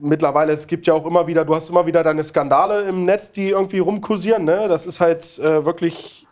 mittlerweile, 0.00 0.52
es 0.52 0.66
gibt 0.66 0.86
ja 0.86 0.94
auch 0.94 1.06
immer 1.06 1.26
wieder, 1.26 1.44
du 1.44 1.54
hast 1.54 1.70
immer 1.70 1.86
wieder 1.86 2.02
deine 2.02 2.24
Skandale 2.24 2.82
im 2.82 3.04
Netz, 3.04 3.30
die 3.30 3.50
irgendwie 3.50 3.78
rumkursieren. 3.78 4.44
Ne? 4.44 4.66
Das 4.68 4.86
ist 4.86 5.00
halt 5.00 5.38
äh, 5.38 5.64
wirklich 5.64 6.26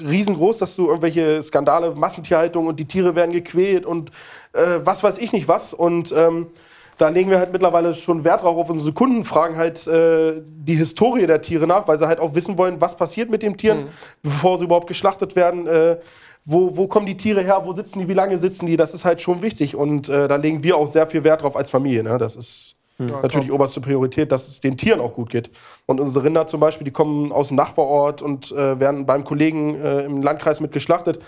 riesengroß, 0.00 0.58
dass 0.58 0.76
du 0.76 0.86
irgendwelche 0.86 1.42
Skandale, 1.42 1.94
Massentierhaltung 1.94 2.66
und 2.66 2.78
die 2.78 2.86
Tiere 2.86 3.14
werden 3.14 3.32
gequält 3.32 3.86
und 3.86 4.10
äh, 4.52 4.80
was 4.84 5.02
weiß 5.02 5.18
ich 5.18 5.32
nicht 5.32 5.48
was. 5.48 5.74
Und 5.74 6.12
ähm, 6.16 6.48
da 6.96 7.08
legen 7.08 7.30
wir 7.30 7.38
halt 7.38 7.52
mittlerweile 7.52 7.94
schon 7.94 8.24
Wert 8.24 8.42
drauf 8.42 8.56
auf 8.56 8.70
unsere 8.70 8.92
Kunden, 8.92 9.24
fragen 9.24 9.56
halt 9.56 9.86
äh, 9.86 10.42
die 10.44 10.74
Historie 10.74 11.26
der 11.26 11.42
Tiere 11.42 11.66
nach, 11.66 11.86
weil 11.86 11.98
sie 11.98 12.06
halt 12.06 12.18
auch 12.18 12.34
wissen 12.34 12.58
wollen, 12.58 12.80
was 12.80 12.96
passiert 12.96 13.30
mit 13.30 13.42
den 13.42 13.56
Tieren, 13.56 13.88
bevor 14.22 14.58
sie 14.58 14.64
überhaupt 14.64 14.88
geschlachtet 14.88 15.36
werden. 15.36 15.66
Äh, 15.66 15.98
wo, 16.44 16.76
wo 16.76 16.88
kommen 16.88 17.04
die 17.04 17.16
Tiere 17.16 17.42
her, 17.42 17.62
wo 17.64 17.74
sitzen 17.74 17.98
die, 17.98 18.08
wie 18.08 18.14
lange 18.14 18.38
sitzen 18.38 18.66
die, 18.66 18.76
das 18.76 18.94
ist 18.94 19.04
halt 19.04 19.20
schon 19.20 19.42
wichtig. 19.42 19.76
Und 19.76 20.08
äh, 20.08 20.28
da 20.28 20.36
legen 20.36 20.62
wir 20.62 20.76
auch 20.76 20.86
sehr 20.86 21.06
viel 21.06 21.22
Wert 21.22 21.42
drauf 21.42 21.56
als 21.56 21.68
Familie. 21.68 22.02
Ne? 22.02 22.16
Das 22.16 22.36
ist 22.36 22.77
Ja, 22.98 23.20
natürlich 23.20 23.48
top. 23.48 23.54
oberste 23.54 23.80
Priorität, 23.80 24.32
dass 24.32 24.48
es 24.48 24.60
den 24.60 24.76
Tieren 24.76 25.00
auch 25.00 25.14
gut 25.14 25.30
geht. 25.30 25.50
Und 25.86 26.00
unsere 26.00 26.24
Rinder 26.24 26.46
zum 26.48 26.58
Beispiel, 26.58 26.84
die 26.84 26.90
kommen 26.90 27.30
aus 27.30 27.48
dem 27.48 27.56
Nachbarort 27.56 28.22
und 28.22 28.50
äh, 28.50 28.80
werden 28.80 29.06
beim 29.06 29.22
Kollegen 29.24 29.76
äh, 29.76 30.00
im 30.00 30.20
Landkreis 30.20 30.60
mit 30.60 30.72
geschlachtet. 30.72 31.20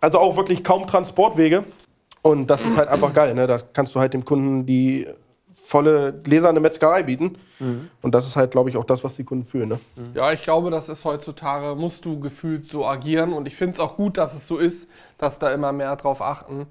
Also 0.00 0.18
auch 0.18 0.36
wirklich 0.36 0.64
kaum 0.64 0.86
Transportwege. 0.86 1.64
Und 2.22 2.48
das 2.48 2.64
ist 2.64 2.76
halt 2.76 2.88
einfach 2.88 3.12
geil. 3.12 3.34
Ne? 3.34 3.46
Da 3.46 3.58
kannst 3.58 3.94
du 3.94 4.00
halt 4.00 4.14
dem 4.14 4.24
Kunden 4.24 4.64
die 4.66 5.06
volle 5.50 6.12
gläserne 6.12 6.60
Metzgerei 6.60 7.02
bieten. 7.02 7.36
Und 8.02 8.14
das 8.14 8.26
ist 8.26 8.36
halt, 8.36 8.52
glaube 8.52 8.70
ich, 8.70 8.76
auch 8.76 8.84
das, 8.84 9.02
was 9.02 9.16
die 9.16 9.24
Kunden 9.24 9.44
fühlen. 9.44 9.68
Ne? 9.68 9.80
Ja, 10.14 10.32
ich 10.32 10.42
glaube, 10.42 10.70
das 10.70 10.88
ist 10.88 11.04
heutzutage, 11.04 11.74
musst 11.74 12.04
du 12.04 12.20
gefühlt 12.20 12.66
so 12.66 12.86
agieren. 12.86 13.32
Und 13.32 13.46
ich 13.46 13.56
finde 13.56 13.74
es 13.74 13.80
auch 13.80 13.96
gut, 13.96 14.16
dass 14.16 14.34
es 14.34 14.46
so 14.46 14.58
ist, 14.58 14.86
dass 15.18 15.38
da 15.38 15.52
immer 15.52 15.72
mehr 15.72 15.96
drauf 15.96 16.22
achten. 16.22 16.66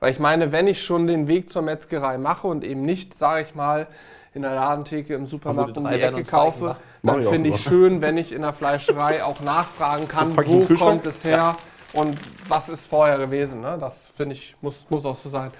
Weil 0.00 0.12
ich 0.12 0.18
meine, 0.18 0.52
wenn 0.52 0.68
ich 0.68 0.82
schon 0.82 1.06
den 1.06 1.26
Weg 1.26 1.50
zur 1.50 1.62
Metzgerei 1.62 2.18
mache 2.18 2.46
und 2.46 2.64
eben 2.64 2.82
nicht, 2.82 3.14
sage 3.14 3.46
ich 3.48 3.54
mal, 3.54 3.88
in 4.34 4.42
der 4.42 4.54
Ladentheke 4.54 5.14
im 5.14 5.26
Supermarkt 5.26 5.76
um 5.76 5.88
die 5.88 6.00
Ecke 6.00 6.22
kaufe, 6.22 6.76
dann 7.02 7.22
finde 7.22 7.50
ich 7.50 7.60
schön, 7.60 8.00
wenn 8.00 8.16
ich 8.16 8.32
in 8.32 8.42
der 8.42 8.52
Fleischerei 8.52 9.24
auch 9.24 9.40
nachfragen 9.40 10.06
kann, 10.06 10.36
wo 10.36 10.64
kommt 10.76 11.06
es 11.06 11.24
her 11.24 11.56
und 11.94 12.16
was 12.48 12.68
ist 12.68 12.86
vorher 12.86 13.18
gewesen. 13.18 13.60
Ne? 13.60 13.76
Das 13.80 14.08
finde 14.16 14.34
ich, 14.34 14.54
muss, 14.60 14.84
muss 14.88 15.04
auch 15.06 15.16
so 15.16 15.28
sein. 15.30 15.50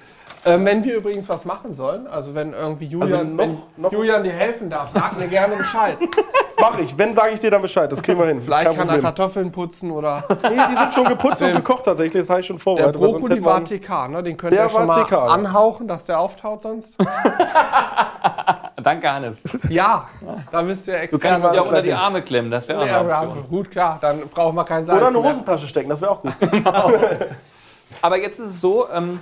Ähm, 0.44 0.64
wenn 0.64 0.84
wir 0.84 0.96
übrigens 0.96 1.28
was 1.28 1.44
machen 1.44 1.74
sollen, 1.74 2.06
also 2.06 2.34
wenn 2.34 2.52
irgendwie 2.52 2.86
Julian, 2.86 3.12
Also 3.12 3.24
noch- 3.52 3.62
noch- 3.76 3.92
Julian 3.92 4.22
dir 4.22 4.32
helfen 4.32 4.70
darf, 4.70 4.90
sag 4.92 5.18
mir 5.18 5.26
gerne 5.28 5.56
Bescheid. 5.56 5.98
Mach 6.60 6.76
ich. 6.78 6.96
Wenn, 6.98 7.14
sage 7.14 7.30
ich 7.34 7.40
dir 7.40 7.50
dann 7.52 7.62
Bescheid. 7.62 7.90
Das 7.90 8.02
kriegen 8.02 8.18
wir 8.18 8.26
hin. 8.26 8.42
Vielleicht 8.42 8.64
kann 8.66 8.76
er 8.76 8.84
Problem. 8.84 9.02
Kartoffeln 9.02 9.52
putzen 9.52 9.90
oder 9.92 10.22
Nee, 10.42 10.58
die 10.70 10.76
sind 10.76 10.92
schon 10.92 11.04
geputzt 11.06 11.40
und 11.42 11.48
Der- 11.48 11.56
gekocht 11.56 11.84
tatsächlich. 11.84 12.22
Das 12.22 12.30
habe 12.30 12.40
ich 12.40 12.46
schon 12.46 12.56
der 12.56 12.62
vorbereitet. 12.62 13.00
sonst 13.00 13.20
Brokkoli 13.20 13.44
war 13.44 13.64
TK, 13.64 14.08
ne? 14.08 14.22
Den 14.22 14.36
könnt 14.36 14.52
Der 14.52 14.64
ihr 14.64 14.70
schon 14.70 14.86
mal 14.86 15.04
TK, 15.04 15.12
anhauchen, 15.28 15.86
dass 15.88 16.04
der 16.04 16.18
auftaut 16.20 16.62
sonst. 16.62 16.96
Danke, 18.82 19.10
Hannes. 19.12 19.42
ja, 19.68 20.08
da 20.50 20.62
bist 20.62 20.86
du 20.86 20.92
ja 20.92 21.06
Du 21.06 21.18
kannst 21.18 21.46
ihn 21.46 21.54
ja 21.54 21.60
unter 21.62 21.82
die. 21.82 21.92
Arme 21.92 22.22
klemmen, 22.22 22.50
das 22.50 22.68
wäre 22.68 22.80
auch 22.80 22.86
ja, 22.86 23.00
eine 23.00 23.08
ja, 23.08 23.22
Option. 23.22 23.48
gut, 23.48 23.70
klar, 23.70 23.98
dann 24.00 24.20
brauchen 24.28 24.54
wir 24.54 24.64
keinen 24.64 24.84
Salz 24.84 24.98
Oder 24.98 25.08
eine. 25.08 25.22
Hosentasche 25.22 25.66
stecken, 25.66 25.88
das 25.90 26.00
wäre 26.00 26.12
auch 26.12 26.22
gut. 26.22 26.32
Aber 28.02 28.18
jetzt 28.18 28.38
ist 28.38 28.50
es 28.50 28.60
so, 28.60 28.86
ähm, 28.94 29.18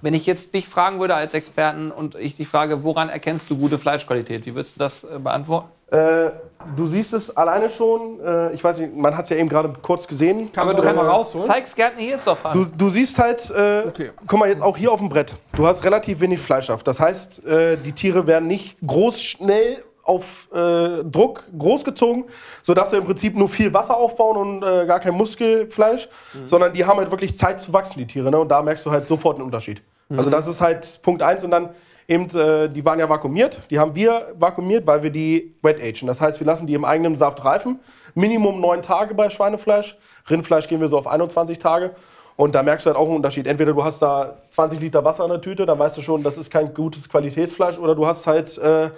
wenn 0.00 0.14
ich 0.14 0.26
jetzt 0.26 0.54
dich 0.54 0.68
fragen 0.68 1.00
würde 1.00 1.14
als 1.14 1.34
Experten 1.34 1.90
und 1.90 2.14
ich 2.16 2.36
dich 2.36 2.48
frage, 2.48 2.82
woran 2.82 3.08
erkennst 3.08 3.48
du 3.50 3.56
gute 3.56 3.78
Fleischqualität? 3.78 4.44
Wie 4.46 4.54
würdest 4.54 4.76
du 4.76 4.80
das 4.80 5.04
äh, 5.04 5.18
beantworten? 5.18 5.68
Äh, 5.90 6.30
du 6.76 6.86
siehst 6.86 7.12
es 7.12 7.36
alleine 7.36 7.70
schon. 7.70 8.20
Äh, 8.20 8.52
ich 8.52 8.62
weiß 8.64 8.78
nicht, 8.78 8.94
man 8.96 9.16
hat 9.16 9.24
es 9.24 9.30
ja 9.30 9.36
eben 9.36 9.48
gerade 9.48 9.72
kurz 9.82 10.06
gesehen. 10.06 10.50
Kannst 10.52 10.58
Aber 10.58 10.74
du 10.74 10.78
noch 10.78 10.84
mal 10.94 10.94
kannst- 11.06 11.10
rausholen? 11.10 11.44
Zeig's 11.44 11.74
gerne, 11.74 11.96
hier 11.98 12.16
ist 12.16 12.26
doch 12.26 12.36
Du, 12.52 12.64
du 12.64 12.90
siehst 12.90 13.18
halt, 13.18 13.50
äh, 13.50 13.84
Okay. 13.88 14.10
guck 14.26 14.38
mal 14.38 14.48
jetzt 14.48 14.62
auch 14.62 14.76
hier 14.76 14.92
auf 14.92 14.98
dem 15.00 15.08
Brett. 15.08 15.34
Du 15.56 15.66
hast 15.66 15.84
relativ 15.84 16.20
wenig 16.20 16.40
Fleischhaft. 16.40 16.86
Das 16.86 17.00
heißt, 17.00 17.44
äh, 17.46 17.76
die 17.76 17.92
Tiere 17.92 18.26
werden 18.26 18.46
nicht 18.46 18.76
groß 18.86 19.22
schnell 19.22 19.82
auf 20.02 20.48
äh, 20.54 21.02
Druck 21.02 21.44
großgezogen, 21.58 22.24
sodass 22.62 22.90
sie 22.90 22.98
im 22.98 23.04
Prinzip 23.04 23.36
nur 23.36 23.48
viel 23.48 23.72
Wasser 23.72 23.96
aufbauen 23.96 24.36
und 24.36 24.62
äh, 24.62 24.84
gar 24.86 25.00
kein 25.00 25.14
Muskelfleisch, 25.14 26.08
sondern 26.44 26.74
die 26.74 26.84
haben 26.84 26.98
halt 26.98 27.10
wirklich 27.10 27.36
Zeit 27.38 27.60
zu 27.60 27.72
wachsen, 27.72 27.98
die 27.98 28.06
Tiere. 28.06 28.30
Ne? 28.30 28.38
Und 28.38 28.48
da 28.50 28.60
merkst 28.62 28.84
du 28.84 28.90
halt 28.90 29.06
sofort 29.06 29.36
einen 29.36 29.46
Unterschied. 29.46 29.82
Also 30.10 30.28
das 30.28 30.46
ist 30.46 30.60
halt 30.60 31.00
Punkt 31.02 31.22
eins 31.22 31.42
und 31.42 31.50
dann 31.50 31.70
eben, 32.08 32.24
äh, 32.36 32.68
die 32.68 32.84
waren 32.84 32.98
ja 32.98 33.08
vakuumiert. 33.08 33.60
Die 33.70 33.78
haben 33.78 33.94
wir 33.94 34.34
vakuumiert, 34.38 34.86
weil 34.86 35.02
wir 35.02 35.10
die 35.10 35.54
wet 35.62 35.82
agen. 35.82 36.06
Das 36.06 36.20
heißt, 36.20 36.40
wir 36.40 36.46
lassen 36.46 36.66
die 36.66 36.74
im 36.74 36.84
eigenen 36.84 37.16
Saft 37.16 37.44
reifen. 37.44 37.80
Minimum 38.14 38.60
neun 38.60 38.82
Tage 38.82 39.14
bei 39.14 39.30
Schweinefleisch. 39.30 39.96
Rindfleisch 40.28 40.68
gehen 40.68 40.80
wir 40.80 40.88
so 40.88 40.98
auf 40.98 41.06
21 41.06 41.58
Tage. 41.58 41.94
Und 42.36 42.54
da 42.54 42.62
merkst 42.62 42.84
du 42.84 42.90
halt 42.90 42.98
auch 42.98 43.06
einen 43.06 43.16
Unterschied. 43.16 43.46
Entweder 43.46 43.72
du 43.72 43.84
hast 43.84 44.02
da 44.02 44.38
20 44.50 44.80
Liter 44.80 45.04
Wasser 45.04 45.24
in 45.24 45.30
der 45.30 45.40
Tüte, 45.40 45.66
dann 45.66 45.78
weißt 45.78 45.96
du 45.96 46.02
schon, 46.02 46.22
das 46.22 46.36
ist 46.36 46.50
kein 46.50 46.74
gutes 46.74 47.08
Qualitätsfleisch. 47.08 47.78
Oder 47.78 47.94
du 47.94 48.06
hast 48.06 48.26
halt 48.26 48.58
äh, 48.58 48.90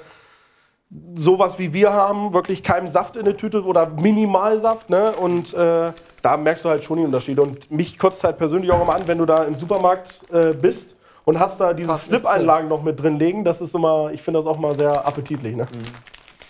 sowas 1.15 1.59
wie 1.59 1.73
wir 1.73 1.93
haben, 1.93 2.33
wirklich 2.33 2.63
keinen 2.63 2.89
Saft 2.89 3.17
in 3.17 3.25
der 3.25 3.37
Tüte 3.37 3.63
oder 3.63 3.87
Minimalsaft. 3.87 4.89
Ne? 4.89 5.13
Und 5.13 5.53
äh, 5.53 5.93
da 6.23 6.37
merkst 6.37 6.65
du 6.65 6.71
halt 6.71 6.83
schon 6.83 6.99
die 6.99 7.05
Unterschiede. 7.05 7.43
Und 7.43 7.71
mich 7.71 7.99
kotzt 7.99 8.25
halt 8.25 8.39
persönlich 8.39 8.71
auch 8.71 8.83
immer 8.83 8.95
an, 8.95 9.03
wenn 9.07 9.19
du 9.19 9.27
da 9.27 9.45
im 9.45 9.55
Supermarkt 9.55 10.23
äh, 10.33 10.55
bist 10.55 10.96
und 11.27 11.41
hast 11.41 11.61
da 11.61 11.75
diese 11.75 11.95
Slip-Einlagen 11.99 12.69
noch 12.69 12.83
mit 12.83 12.99
drin 13.03 13.19
liegen. 13.19 13.45
Das 13.45 13.61
ist 13.61 13.75
immer, 13.75 14.11
ich 14.13 14.23
finde 14.23 14.41
das 14.41 14.47
auch 14.47 14.59
mal 14.59 14.75
sehr 14.77 15.05
appetitlich. 15.05 15.57
Ne? 15.57 15.67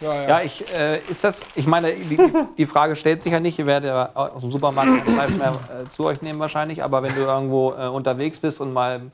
Ja, 0.01 0.15
ja. 0.15 0.29
Ja, 0.29 0.41
ich, 0.43 0.71
äh, 0.73 0.99
ist 1.09 1.25
das, 1.25 1.43
ich 1.55 1.67
meine, 1.67 1.93
die, 1.93 2.19
die 2.59 2.67
Frage 2.67 2.95
stellt 2.95 3.23
sich 3.23 3.33
ja 3.33 3.41
nicht, 3.41 3.59
ihr 3.59 3.65
werdet 3.65 3.89
ja 3.89 4.11
aus 4.15 4.43
dem 4.43 4.51
Supermarkt 4.51 5.05
kein 5.05 5.15
Fleisch 5.15 5.35
mehr 5.35 5.55
äh, 5.55 5.89
zu 5.89 6.05
euch 6.05 6.21
nehmen 6.21 6.39
wahrscheinlich, 6.39 6.85
aber 6.85 7.03
wenn 7.03 7.15
du 7.15 7.23
irgendwo 7.23 7.73
äh, 7.73 7.87
unterwegs 7.87 8.39
bist 8.39 8.61
und 8.61 8.75
mal 8.75 9.11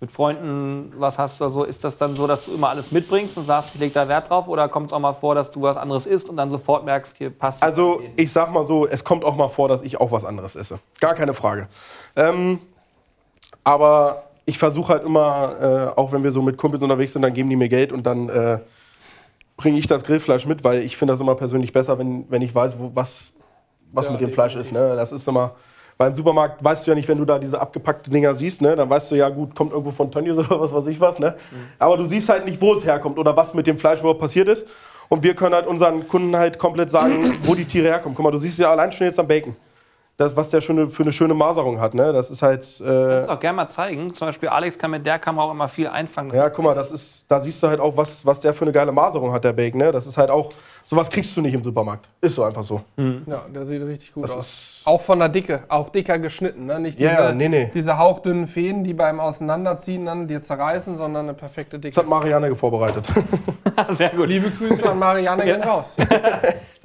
mit 0.00 0.10
Freunden 0.10 0.94
was 0.96 1.18
hast 1.18 1.38
oder 1.42 1.50
so, 1.50 1.64
ist 1.64 1.84
das 1.84 1.98
dann 1.98 2.16
so, 2.16 2.26
dass 2.26 2.46
du 2.46 2.54
immer 2.54 2.70
alles 2.70 2.90
mitbringst 2.90 3.36
und 3.36 3.44
sagst, 3.44 3.74
ich 3.74 3.80
leg 3.80 3.92
da 3.92 4.08
Wert 4.08 4.30
drauf 4.30 4.48
oder 4.48 4.70
kommt 4.70 4.86
es 4.86 4.94
auch 4.94 5.00
mal 5.00 5.12
vor, 5.12 5.34
dass 5.34 5.50
du 5.50 5.60
was 5.60 5.76
anderes 5.76 6.06
isst 6.06 6.30
und 6.30 6.38
dann 6.38 6.50
sofort 6.50 6.86
merkst, 6.86 7.14
hier 7.18 7.28
passt 7.28 7.62
Also 7.62 8.00
ich 8.16 8.32
sag 8.32 8.50
mal 8.50 8.64
so, 8.64 8.86
es 8.86 9.04
kommt 9.04 9.22
auch 9.22 9.36
mal 9.36 9.50
vor, 9.50 9.68
dass 9.68 9.82
ich 9.82 10.00
auch 10.00 10.10
was 10.10 10.24
anderes 10.24 10.56
esse. 10.56 10.78
Gar 10.98 11.14
keine 11.14 11.34
Frage. 11.34 11.68
Ähm, 12.16 12.60
aber 13.62 14.24
ich 14.46 14.58
versuche 14.58 14.92
halt 14.92 15.04
immer, 15.04 15.92
äh, 15.96 15.98
auch 15.98 16.12
wenn 16.12 16.22
wir 16.22 16.32
so 16.32 16.42
mit 16.42 16.56
Kumpels 16.56 16.82
unterwegs 16.82 17.12
sind, 17.12 17.22
dann 17.22 17.32
geben 17.32 17.48
die 17.48 17.56
mir 17.56 17.68
Geld 17.68 17.92
und 17.92 18.04
dann 18.04 18.28
äh, 18.28 18.58
bringe 19.56 19.78
ich 19.78 19.86
das 19.86 20.04
Grillfleisch 20.04 20.46
mit, 20.46 20.64
weil 20.64 20.80
ich 20.80 20.96
finde 20.96 21.14
das 21.14 21.20
immer 21.20 21.34
persönlich 21.34 21.72
besser, 21.72 21.98
wenn, 21.98 22.30
wenn 22.30 22.42
ich 22.42 22.54
weiß, 22.54 22.74
wo, 22.78 22.90
was, 22.94 23.34
was 23.92 24.06
Ja, 24.06 24.12
mit 24.12 24.20
dem 24.20 24.32
Fleisch 24.32 24.56
ist. 24.56 24.72
Ne? 24.72 24.96
Das 24.96 25.12
ist 25.12 25.26
immer, 25.28 25.54
weil 25.96 26.10
im 26.10 26.14
Supermarkt 26.14 26.62
weißt 26.62 26.86
du 26.86 26.90
ja 26.90 26.94
nicht, 26.94 27.08
wenn 27.08 27.18
du 27.18 27.24
da 27.24 27.38
diese 27.38 27.60
abgepackten 27.60 28.12
Dinger 28.12 28.34
siehst, 28.34 28.60
ne? 28.60 28.76
dann 28.76 28.90
weißt 28.90 29.12
du 29.12 29.14
ja, 29.14 29.28
gut, 29.28 29.54
kommt 29.54 29.72
irgendwo 29.72 29.92
von 29.92 30.10
Tönnies 30.10 30.36
oder 30.38 30.60
was 30.60 30.72
weiß 30.72 30.86
ich 30.88 31.00
was. 31.00 31.18
Ne? 31.18 31.36
Aber 31.78 31.96
du 31.96 32.04
siehst 32.04 32.28
halt 32.28 32.44
nicht, 32.44 32.60
wo 32.60 32.74
es 32.74 32.84
herkommt 32.84 33.18
oder 33.18 33.36
was 33.36 33.54
mit 33.54 33.66
dem 33.66 33.78
Fleisch 33.78 34.00
überhaupt 34.00 34.20
passiert 34.20 34.48
ist. 34.48 34.66
Und 35.08 35.22
wir 35.22 35.34
können 35.34 35.54
halt 35.54 35.66
unseren 35.66 36.08
Kunden 36.08 36.34
halt 36.34 36.58
komplett 36.58 36.90
sagen, 36.90 37.38
wo 37.44 37.54
die 37.54 37.66
Tiere 37.66 37.88
herkommen. 37.88 38.16
Guck 38.16 38.24
mal, 38.24 38.30
du 38.30 38.38
siehst 38.38 38.58
ja 38.58 38.70
allein 38.70 38.90
schon 38.90 39.06
jetzt 39.06 39.20
am 39.20 39.28
Bacon. 39.28 39.54
Das, 40.16 40.36
was 40.36 40.48
der 40.50 40.60
schon 40.60 40.88
für 40.88 41.02
eine 41.02 41.10
schöne 41.10 41.34
Maserung 41.34 41.80
hat, 41.80 41.92
ne? 41.92 42.12
Das 42.12 42.30
ist 42.30 42.40
halt. 42.40 42.62
Äh, 42.80 42.84
Kannst 42.84 43.30
auch 43.30 43.40
gerne 43.40 43.56
mal 43.56 43.68
zeigen. 43.68 44.14
Zum 44.14 44.28
Beispiel 44.28 44.48
Alex 44.48 44.78
kann 44.78 44.92
mit 44.92 45.04
der 45.04 45.18
Kamera 45.18 45.46
auch 45.46 45.50
immer 45.50 45.66
viel 45.66 45.88
einfangen. 45.88 46.32
ja, 46.32 46.48
guck 46.50 46.64
mal, 46.64 46.74
das 46.74 46.92
ist, 46.92 47.24
da 47.28 47.40
siehst 47.40 47.60
du 47.62 47.66
halt 47.66 47.80
auch, 47.80 47.96
was, 47.96 48.24
was 48.24 48.38
der 48.38 48.54
für 48.54 48.64
eine 48.64 48.70
geile 48.70 48.92
Maserung 48.92 49.32
hat, 49.32 49.42
der 49.42 49.52
Bacon, 49.52 49.78
ne? 49.80 49.90
Das 49.90 50.06
ist 50.06 50.16
halt 50.16 50.30
auch, 50.30 50.52
sowas 50.84 51.10
kriegst 51.10 51.36
du 51.36 51.40
nicht 51.40 51.54
im 51.54 51.64
Supermarkt. 51.64 52.08
Ist 52.20 52.36
so 52.36 52.44
einfach 52.44 52.62
so. 52.62 52.82
Ja, 52.96 53.42
der 53.52 53.66
sieht 53.66 53.82
richtig 53.82 54.14
gut 54.14 54.22
Das 54.22 54.36
aus. 54.36 54.46
ist- 54.46 54.86
Auch 54.86 55.00
von 55.00 55.18
der 55.18 55.30
Dicke, 55.30 55.64
auch 55.68 55.88
dicker 55.88 56.20
geschnitten, 56.20 56.66
ne? 56.66 56.78
Nicht 56.78 57.00
diese, 57.00 57.08
Ja, 57.10 57.24
ja, 57.24 57.32
nee, 57.32 57.48
nee. 57.48 57.72
diese 57.74 57.98
hauchdünnen 57.98 58.46
Fäden, 58.46 58.84
die 58.84 58.94
beim 58.94 59.18
Auseinanderziehen 59.18 60.06
dann 60.06 60.28
dir 60.28 60.42
zerreißen, 60.42 60.94
sondern 60.94 61.24
eine 61.26 61.34
perfekte 61.34 61.76
Das 61.78 61.82
Dicke. 61.82 61.96
hat 62.00 62.06
Marianne 62.06 62.54
vorbereitet. 62.54 63.04
Sehr 63.90 64.10
gut. 64.10 64.28
Liebe 64.28 64.48
Grüße 64.50 64.88
an 64.88 64.98
Marianne 65.00 65.42
gehen 65.44 65.62
raus. 65.64 65.96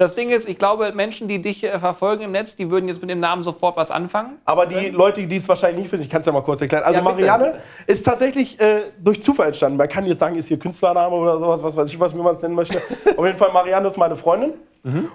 Das 0.00 0.14
Ding 0.14 0.30
ist, 0.30 0.48
ich 0.48 0.56
glaube, 0.56 0.92
Menschen, 0.92 1.28
die 1.28 1.42
dich 1.42 1.62
äh, 1.62 1.78
verfolgen 1.78 2.22
im 2.22 2.32
Netz, 2.32 2.56
die 2.56 2.70
würden 2.70 2.88
jetzt 2.88 3.02
mit 3.02 3.10
dem 3.10 3.20
Namen 3.20 3.42
sofort 3.42 3.76
was 3.76 3.90
anfangen. 3.90 4.38
Aber 4.46 4.64
die 4.64 4.88
Leute, 4.88 5.26
die 5.26 5.36
es 5.36 5.46
wahrscheinlich 5.46 5.82
nicht 5.82 5.92
wissen, 5.92 6.04
ich 6.04 6.08
kann 6.08 6.20
es 6.20 6.26
ja 6.26 6.32
mal 6.32 6.40
kurz 6.40 6.62
erklären. 6.62 6.84
Also 6.84 7.00
Ja. 7.00 7.04
Marianne 7.04 7.60
ist 7.86 8.02
tatsächlich 8.02 8.58
äh, 8.58 8.84
durch 8.98 9.20
Zufall 9.20 9.48
entstanden. 9.48 9.76
Man 9.76 9.90
kann 9.90 10.06
jetzt 10.06 10.20
sagen, 10.20 10.36
ist 10.36 10.50
ihr 10.50 10.58
Künstlername 10.58 11.14
oder 11.14 11.38
sowas, 11.38 11.62
was 11.62 11.76
weiß 11.76 11.90
ich, 11.90 12.00
was 12.00 12.14
wie 12.14 12.18
man 12.18 12.34
es 12.34 12.40
nennen 12.40 12.54
möchte. 12.54 12.78
Auf 13.18 13.26
jeden 13.26 13.36
Fall, 13.36 13.52
Marianne 13.52 13.88
ist 13.88 13.98
meine 13.98 14.16
Freundin. 14.16 14.54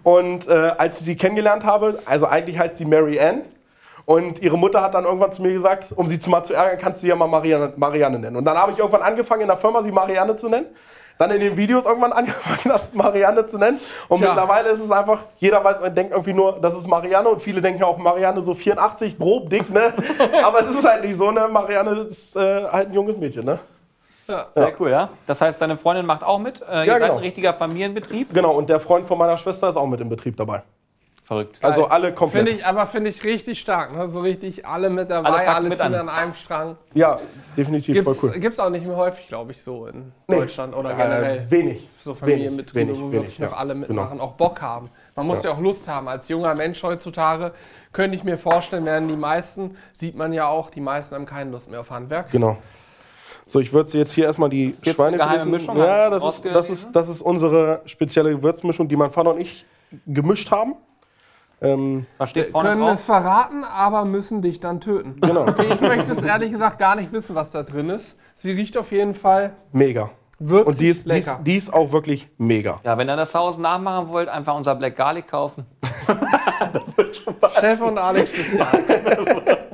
Und 0.03 0.47
äh, 0.47 0.51
als 0.51 0.99
ich 0.99 1.07
sie 1.07 1.15
kennengelernt 1.15 1.65
habe, 1.65 1.97
also 2.05 2.27
eigentlich 2.27 2.59
heißt 2.59 2.77
sie 2.77 2.85
Mary 2.85 3.19
Ann. 3.19 3.41
Und 4.05 4.39
ihre 4.43 4.55
Mutter 4.55 4.83
hat 4.83 4.93
dann 4.93 5.05
irgendwann 5.05 5.31
zu 5.31 5.41
mir 5.41 5.51
gesagt, 5.51 5.93
um 5.95 6.07
sie 6.07 6.19
zu 6.19 6.29
mal 6.29 6.43
zu 6.43 6.53
ärgern, 6.53 6.77
kannst 6.79 6.99
du 6.99 7.01
sie 7.01 7.07
ja 7.07 7.15
mal 7.15 7.25
Marianne, 7.25 7.73
Marianne 7.75 8.19
nennen. 8.19 8.35
Und 8.35 8.45
dann 8.45 8.55
habe 8.55 8.71
ich 8.73 8.77
irgendwann 8.77 9.01
angefangen, 9.01 9.41
in 9.41 9.47
der 9.47 9.57
Firma 9.57 9.81
sie 9.81 9.91
Marianne 9.91 10.35
zu 10.35 10.47
nennen. 10.47 10.67
Dann 11.17 11.31
in 11.31 11.39
den 11.39 11.55
Videos 11.55 11.85
irgendwann 11.85 12.11
angefangen, 12.11 12.59
das 12.65 12.93
Marianne 12.93 13.45
zu 13.45 13.57
nennen. 13.57 13.79
Und 14.09 14.19
Tja. 14.19 14.29
mittlerweile 14.29 14.69
ist 14.69 14.81
es 14.81 14.91
einfach, 14.91 15.19
jeder 15.37 15.63
weiß, 15.63 15.79
man 15.81 15.95
denkt 15.95 16.11
irgendwie 16.11 16.33
nur, 16.33 16.59
das 16.59 16.73
ist 16.73 16.87
Marianne. 16.87 17.29
Und 17.29 17.41
viele 17.41 17.61
denken 17.61 17.79
ja 17.79 17.87
auch 17.87 17.97
Marianne 17.97 18.43
so 18.43 18.53
84, 18.53 19.17
grob, 19.17 19.49
dick, 19.49 19.69
ne? 19.69 19.93
Aber 20.43 20.59
es 20.59 20.67
ist 20.67 20.83
halt 20.85 21.05
nicht 21.05 21.17
so, 21.17 21.31
ne? 21.31 21.47
Marianne 21.47 21.91
ist 22.01 22.35
äh, 22.35 22.65
halt 22.65 22.89
ein 22.89 22.93
junges 22.93 23.17
Mädchen, 23.17 23.45
ne? 23.45 23.59
Sehr 24.53 24.73
cool, 24.79 24.89
ja. 24.89 25.09
Das 25.27 25.39
heißt, 25.39 25.61
deine 25.61 25.77
Freundin 25.77 26.05
macht 26.05 26.23
auch 26.23 26.39
mit. 26.39 26.59
Äh, 26.61 26.79
ihr 26.79 26.85
Ja, 26.85 26.93
seid 26.93 27.01
genau. 27.03 27.13
ein 27.13 27.19
richtiger 27.19 27.53
Familienbetrieb. 27.53 28.33
Genau, 28.33 28.53
und 28.53 28.67
der 28.69 28.79
Freund 28.79 29.05
von 29.05 29.17
meiner 29.19 29.37
Schwester 29.37 29.69
ist 29.69 29.75
auch 29.75 29.85
mit 29.85 30.01
im 30.01 30.09
Betrieb 30.09 30.35
dabei. 30.35 30.63
Verrückt. 31.25 31.57
Also 31.63 31.87
alle 31.87 32.13
komplett. 32.13 32.45
Finde 32.45 32.59
ich, 32.61 32.65
aber 32.67 32.85
finde 32.85 33.09
ich 33.09 33.23
richtig 33.23 33.59
stark, 33.59 33.95
ne? 33.95 34.05
So 34.05 34.19
richtig 34.19 34.67
alle 34.67 34.91
mit 34.91 35.11
Alle 35.11 35.23
dabei, 35.23 35.37
packen 35.37 35.49
alle, 35.49 35.69
mit 35.69 35.77
ziehen 35.79 35.87
an. 35.95 36.07
an 36.07 36.09
einem 36.09 36.33
Strang. 36.35 36.77
Ja, 36.93 37.17
definitiv 37.57 38.03
voll 38.03 38.13
Gibt's, 38.13 38.23
cool. 38.35 38.39
gibt's 38.39 38.59
auch 38.59 38.69
nicht 38.69 38.85
mehr 38.85 38.95
häufig, 38.95 39.27
glaube 39.27 39.51
ich, 39.51 39.59
so 39.59 39.87
in 39.87 40.11
Nee. 40.27 40.35
Deutschland 40.35 40.75
oder 40.75 40.89
generell. 40.93 41.39
Äh, 41.39 41.49
wenig. 41.51 41.89
so 41.99 42.13
Familienbetriebe, 42.13 42.87
wenig, 42.89 43.01
wo 43.01 43.05
wenig, 43.05 43.13
wirklich 43.13 43.39
noch 43.39 43.51
ja, 43.51 43.57
alle 43.57 43.73
genau. 43.73 43.87
mitmachen, 43.87 44.19
auch 44.21 44.33
Bock 44.33 44.61
haben. 44.61 44.91
Man 45.15 45.25
muss 45.25 45.41
ja. 45.43 45.49
auch 45.51 45.59
Lust 45.59 45.87
haben. 45.87 46.07
Als 46.07 46.27
junger 46.29 46.53
Mensch 46.53 46.83
heutzutage 46.83 47.53
könnte 47.91 48.15
ich 48.15 48.23
mir 48.23 48.37
vorstellen, 48.37 48.85
werden 48.85 49.07
die 49.07 49.15
meisten, 49.15 49.77
sieht 49.93 50.15
man 50.15 50.31
ja 50.31 50.47
auch, 50.47 50.69
die 50.69 50.81
meisten 50.81 51.15
haben 51.15 51.25
keine 51.25 51.49
Lust 51.49 51.71
mehr 51.71 51.79
auf 51.79 51.89
Handwerk. 51.89 52.29
Genau. 52.31 52.57
So, 53.47 53.59
ich 53.59 53.73
würde 53.73 53.89
jetzt 53.97 54.11
hier 54.13 54.25
erstmal 54.25 54.49
die 54.49 54.67
jetzt 54.67 54.85
Schweine 54.85 55.07
eine 55.09 55.17
geheime 55.17 55.39
verlesen. 55.41 55.73
Mischung, 55.73 55.77
Ja, 55.77 56.11
das 56.11 56.23
ist, 56.23 56.45
das, 56.45 56.69
ist, 56.69 56.91
das 56.95 57.09
ist 57.09 57.23
unsere 57.23 57.81
spezielle 57.85 58.29
Gewürzmischung, 58.35 58.87
die 58.87 58.95
mein 58.95 59.09
Vater 59.09 59.33
und 59.33 59.41
ich 59.41 59.65
gemischt 60.05 60.51
haben. 60.51 60.75
Ähm, 61.61 62.05
Was 62.17 62.29
steht 62.31 62.49
vorne 62.49 62.69
können 62.69 62.81
drauf? 62.81 62.93
es 62.93 63.05
verraten, 63.05 63.63
aber 63.63 64.05
müssen 64.05 64.41
dich 64.41 64.59
dann 64.59 64.81
töten. 64.81 65.19
genau, 65.21 65.41
Okay, 65.47 65.73
ich 65.73 65.81
möchte 65.81 66.11
jetzt 66.13 66.23
ehrlich 66.25 66.51
gesagt 66.51 66.79
gar 66.79 66.95
nicht 66.95 67.11
wissen, 67.11 67.35
was 67.35 67.51
da 67.51 67.63
drin 67.63 67.89
ist. 67.89 68.17
Sie 68.35 68.51
riecht 68.51 68.77
auf 68.77 68.91
jeden 68.91 69.15
Fall 69.15 69.53
mega. 69.71 70.09
würzig 70.37 70.67
Und 70.67 70.79
die 70.81 70.89
ist, 70.89 71.05
die, 71.09 71.17
ist, 71.17 71.33
die 71.45 71.55
ist 71.55 71.73
auch 71.73 71.91
wirklich 71.91 72.27
mega. 72.37 72.81
Ja, 72.83 72.97
wenn 72.97 73.09
ihr 73.09 73.15
das 73.15 73.31
zu 73.31 73.39
Hause 73.39 73.61
nachmachen 73.61 74.09
wollt, 74.09 74.27
einfach 74.27 74.55
unser 74.55 74.75
Black 74.75 74.95
Garlic 74.97 75.27
kaufen. 75.27 75.65
Chef 77.59 77.81
und 77.81 77.97
Alex 77.97 78.31
Spezial. 78.31 78.67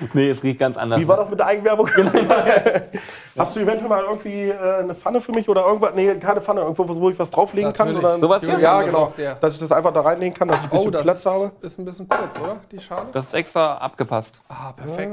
Nee, 0.12 0.30
es 0.30 0.42
riecht 0.42 0.58
ganz 0.60 0.76
anders. 0.76 1.00
Wie 1.00 1.08
war 1.08 1.16
das 1.16 1.28
mit 1.28 1.38
der 1.38 1.46
Eigenwerbung? 1.46 1.88
Hast 3.38 3.56
du 3.56 3.60
eventuell 3.60 3.88
mal 3.88 4.02
irgendwie 4.04 4.48
äh, 4.50 4.80
eine 4.82 4.94
Pfanne 4.94 5.20
für 5.20 5.32
mich 5.32 5.48
oder 5.48 5.64
irgendwas? 5.66 5.92
Nee, 5.94 6.14
keine 6.16 6.40
Pfanne, 6.40 6.60
irgendwo, 6.60 6.88
wo 6.88 7.10
ich 7.10 7.18
was 7.18 7.30
drauflegen 7.30 7.72
kann? 7.72 7.88
Natürlich. 7.94 8.04
Oder 8.04 8.18
Sowas 8.18 8.44
hier? 8.44 8.58
Ja, 8.58 8.78
Das 8.82 8.86
genau. 8.86 9.12
Dass 9.40 9.54
ich 9.54 9.58
das 9.60 9.72
einfach 9.72 9.92
da 9.92 10.00
reinlegen 10.00 10.34
kann, 10.34 10.48
dass 10.48 10.58
ich 10.58 10.64
ein 10.64 10.70
bisschen 10.70 10.88
Oh, 10.88 10.90
das 10.90 11.02
Platz 11.02 11.26
habe. 11.26 11.52
ist 11.62 11.78
ein 11.78 11.84
bisschen 11.84 12.08
kurz, 12.08 12.38
oder? 12.40 12.56
Die 12.70 12.80
Schale? 12.80 13.06
Das 13.12 13.26
ist 13.26 13.34
extra 13.34 13.76
abgepasst. 13.78 14.40
Ah, 14.48 14.72
perfekt. 14.72 15.12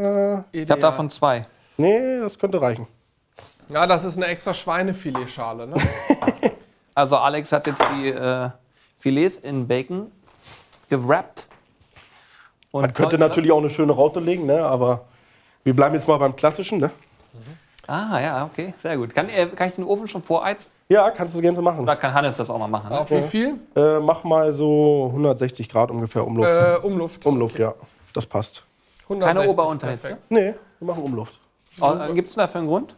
Ich 0.51 0.70
habe 0.70 0.82
davon 0.82 1.10
zwei. 1.10 1.46
Nee, 1.77 2.20
das 2.20 2.38
könnte 2.39 2.62
reichen. 2.62 2.88
Ja, 3.70 3.88
das 3.88 4.06
ist 4.06 4.18
eine 4.18 4.27
extra 4.27 4.54
Schweinefiletschale, 4.54 5.68
ne? 5.68 5.75
Also 6.98 7.18
Alex 7.18 7.51
hat 7.51 7.68
jetzt 7.68 7.84
die 7.98 8.08
äh, 8.08 8.50
Filets 8.96 9.36
in 9.38 9.68
Bacon 9.68 10.10
gewrappt. 10.89 11.46
Und 12.75 12.82
Man 12.82 12.94
könnte 12.94 13.17
natürlich 13.17 13.53
auch 13.53 13.60
eine 13.60 13.70
schöne 13.70 13.94
Raute 13.94 14.20
legen, 14.20 14.48
ne? 14.48 14.62
aber 14.62 15.05
wir 15.63 15.74
bleiben 15.74 15.96
jetzt 15.96 16.10
mal 16.10 16.17
beim 16.17 16.36
Klassischen. 16.36 16.79
Ne? 16.79 16.91
Ah, 17.88 18.20
ja, 18.20 18.44
okay, 18.44 18.74
sehr 18.77 18.98
gut. 18.98 19.15
Kann, 19.15 19.29
äh, 19.29 19.46
kann 19.46 19.70
ich 19.70 19.75
den 19.75 19.86
Ofen 19.86 20.08
schon 20.08 20.22
voreizen? 20.22 20.70
Ja, 20.89 21.10
kannst 21.12 21.34
du 21.34 21.39
gerne 21.39 21.55
so 21.55 21.62
machen. 21.62 21.79
Oder 21.79 21.96
kann 21.96 22.13
Hannes 22.13 22.36
das 22.36 22.50
auch 22.50 22.60
mal 22.60 22.67
machen? 22.67 22.89
Ne? 22.89 23.00
Auf 23.00 23.10
wie 23.10 23.22
viel? 23.22 23.53
Äh, 23.77 24.01
mach 24.01 24.25
mal 24.25 24.53
so 24.53 25.05
160 25.08 25.70
Grad 25.70 25.89
ungefähr 25.89 26.27
Umluft. 26.27 26.50
Äh, 26.50 26.75
Umluft. 26.84 27.25
Umluft, 27.25 27.58
ja. 27.60 27.74
Das 28.13 28.25
passt. 28.25 28.65
160, 29.03 29.38
Keine 29.38 29.50
Ober-Unterhitze? 29.50 30.01
perfekt. 30.10 30.24
Nee, 30.27 30.53
wir 30.79 30.86
machen 30.86 31.01
Umluft. 31.01 31.39
Gibt 32.13 32.27
es 32.27 32.36
dafür 32.36 32.60
einen 32.60 32.67
Grund? 32.67 32.94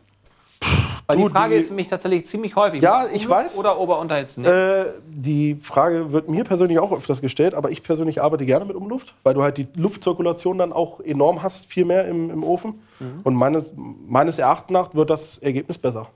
Weil 1.07 1.17
Du, 1.17 1.27
die 1.27 1.33
Frage 1.33 1.55
die- 1.55 1.61
ist 1.61 1.69
nämlich 1.69 1.87
tatsächlich 1.87 2.25
ziemlich 2.25 2.55
häufig. 2.57 2.83
Ja, 2.83 3.05
ich 3.11 3.27
weiß. 3.29 3.57
Oder 3.57 3.79
Ober-Unterhitze? 3.79 4.41
Nee. 4.41 4.47
Äh, 4.49 4.85
die 5.07 5.55
Frage 5.55 6.11
wird 6.11 6.27
mir 6.29 6.43
persönlich 6.43 6.79
auch 6.79 6.91
öfters 6.91 7.21
gestellt, 7.21 7.53
aber 7.53 7.71
ich 7.71 7.81
persönlich 7.81 8.21
arbeite 8.21 8.45
gerne 8.45 8.65
mit 8.65 8.75
Umluft, 8.75 9.15
weil 9.23 9.33
du 9.33 9.41
halt 9.41 9.57
die 9.57 9.67
Luftzirkulation 9.75 10.57
dann 10.57 10.73
auch 10.73 10.99
enorm 10.99 11.41
hast, 11.43 11.67
viel 11.67 11.85
mehr 11.85 12.05
im, 12.07 12.29
im 12.29 12.43
Ofen. 12.43 12.81
Mhm. 12.99 13.21
Und 13.23 13.35
meines, 13.35 13.65
meines 13.75 14.37
Erachtens 14.37 14.73
nach 14.73 14.93
wird 14.93 15.09
das 15.09 15.37
Ergebnis 15.37 15.77
besser. 15.77 16.07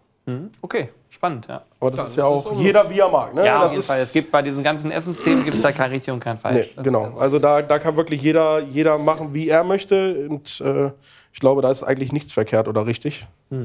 Okay, 0.62 0.90
spannend, 1.10 1.48
ja. 1.50 1.64
Aber 1.80 1.90
das 1.92 1.98
Ja, 2.00 2.06
ist 2.06 2.16
ja 2.16 2.24
das 2.24 2.32
auch 2.46 2.52
ist 2.54 2.60
jeder 2.60 2.90
wie 2.90 3.00
er 3.00 3.10
mag. 3.10 3.34
Ne? 3.34 3.46
Ja, 3.46 3.56
das 3.56 3.64
auf 3.66 3.72
jeden 3.72 3.80
ist, 3.80 3.88
Fall. 3.88 4.00
Es 4.02 4.14
gibt 4.14 4.32
bei 4.32 4.42
diesen 4.42 4.64
ganzen 4.64 4.90
Essensthemen 4.92 5.44
gibt 5.44 5.58
es 5.58 5.62
da 5.64 5.72
kein 5.74 5.90
richtig 5.90 6.14
und 6.14 6.20
kein 6.22 6.38
falsch. 6.38 6.70
Nee, 6.78 6.84
genau. 6.84 7.16
Also 7.18 7.38
da, 7.40 7.62
da 7.62 7.80
kann 7.80 7.98
wirklich 7.98 8.22
jeder, 8.22 8.60
jeder 8.60 8.98
machen, 8.98 9.34
wie 9.34 9.50
er 9.50 9.64
möchte. 9.66 10.28
Und 10.30 10.62
äh, 10.62 10.92
ich 11.34 11.40
glaube, 11.40 11.62
da 11.62 11.72
ist 11.72 11.84
eigentlich 11.84 12.14
nichts 12.14 12.32
verkehrt 12.32 12.68
oder 12.70 12.86
richtig. 12.86 13.26
Ja. 13.50 13.58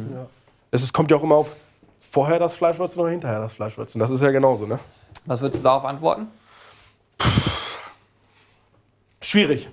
Es 0.83 0.93
kommt 0.93 1.11
ja 1.11 1.17
auch 1.17 1.23
immer 1.23 1.37
auf 1.37 1.51
vorher 2.01 2.39
das 2.39 2.55
Fleischwürzen 2.55 3.01
oder 3.01 3.11
hinterher 3.11 3.41
das 3.41 3.53
Fleischwürzen. 3.53 3.99
Das 3.99 4.11
ist 4.11 4.23
ja 4.23 4.31
genauso, 4.31 4.67
ne? 4.67 4.79
Was 5.27 5.41
würdest 5.41 5.61
du 5.61 5.65
darauf 5.65 5.85
antworten? 5.85 6.29
Schwierig. 9.21 9.69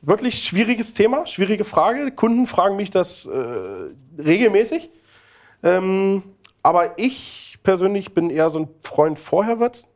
Wirklich 0.00 0.44
schwieriges 0.44 0.92
Thema, 0.92 1.26
schwierige 1.26 1.64
Frage. 1.64 2.12
Kunden 2.12 2.46
fragen 2.46 2.76
mich 2.76 2.90
das 2.90 3.26
äh, 3.26 4.22
regelmäßig. 4.22 4.90
Ähm, 5.62 6.22
aber 6.62 6.98
ich 6.98 7.58
persönlich 7.62 8.14
bin 8.14 8.30
eher 8.30 8.50
so 8.50 8.60
ein 8.60 8.68
Freund 8.82 9.18
vorher 9.18 9.58
würzen. 9.58 9.88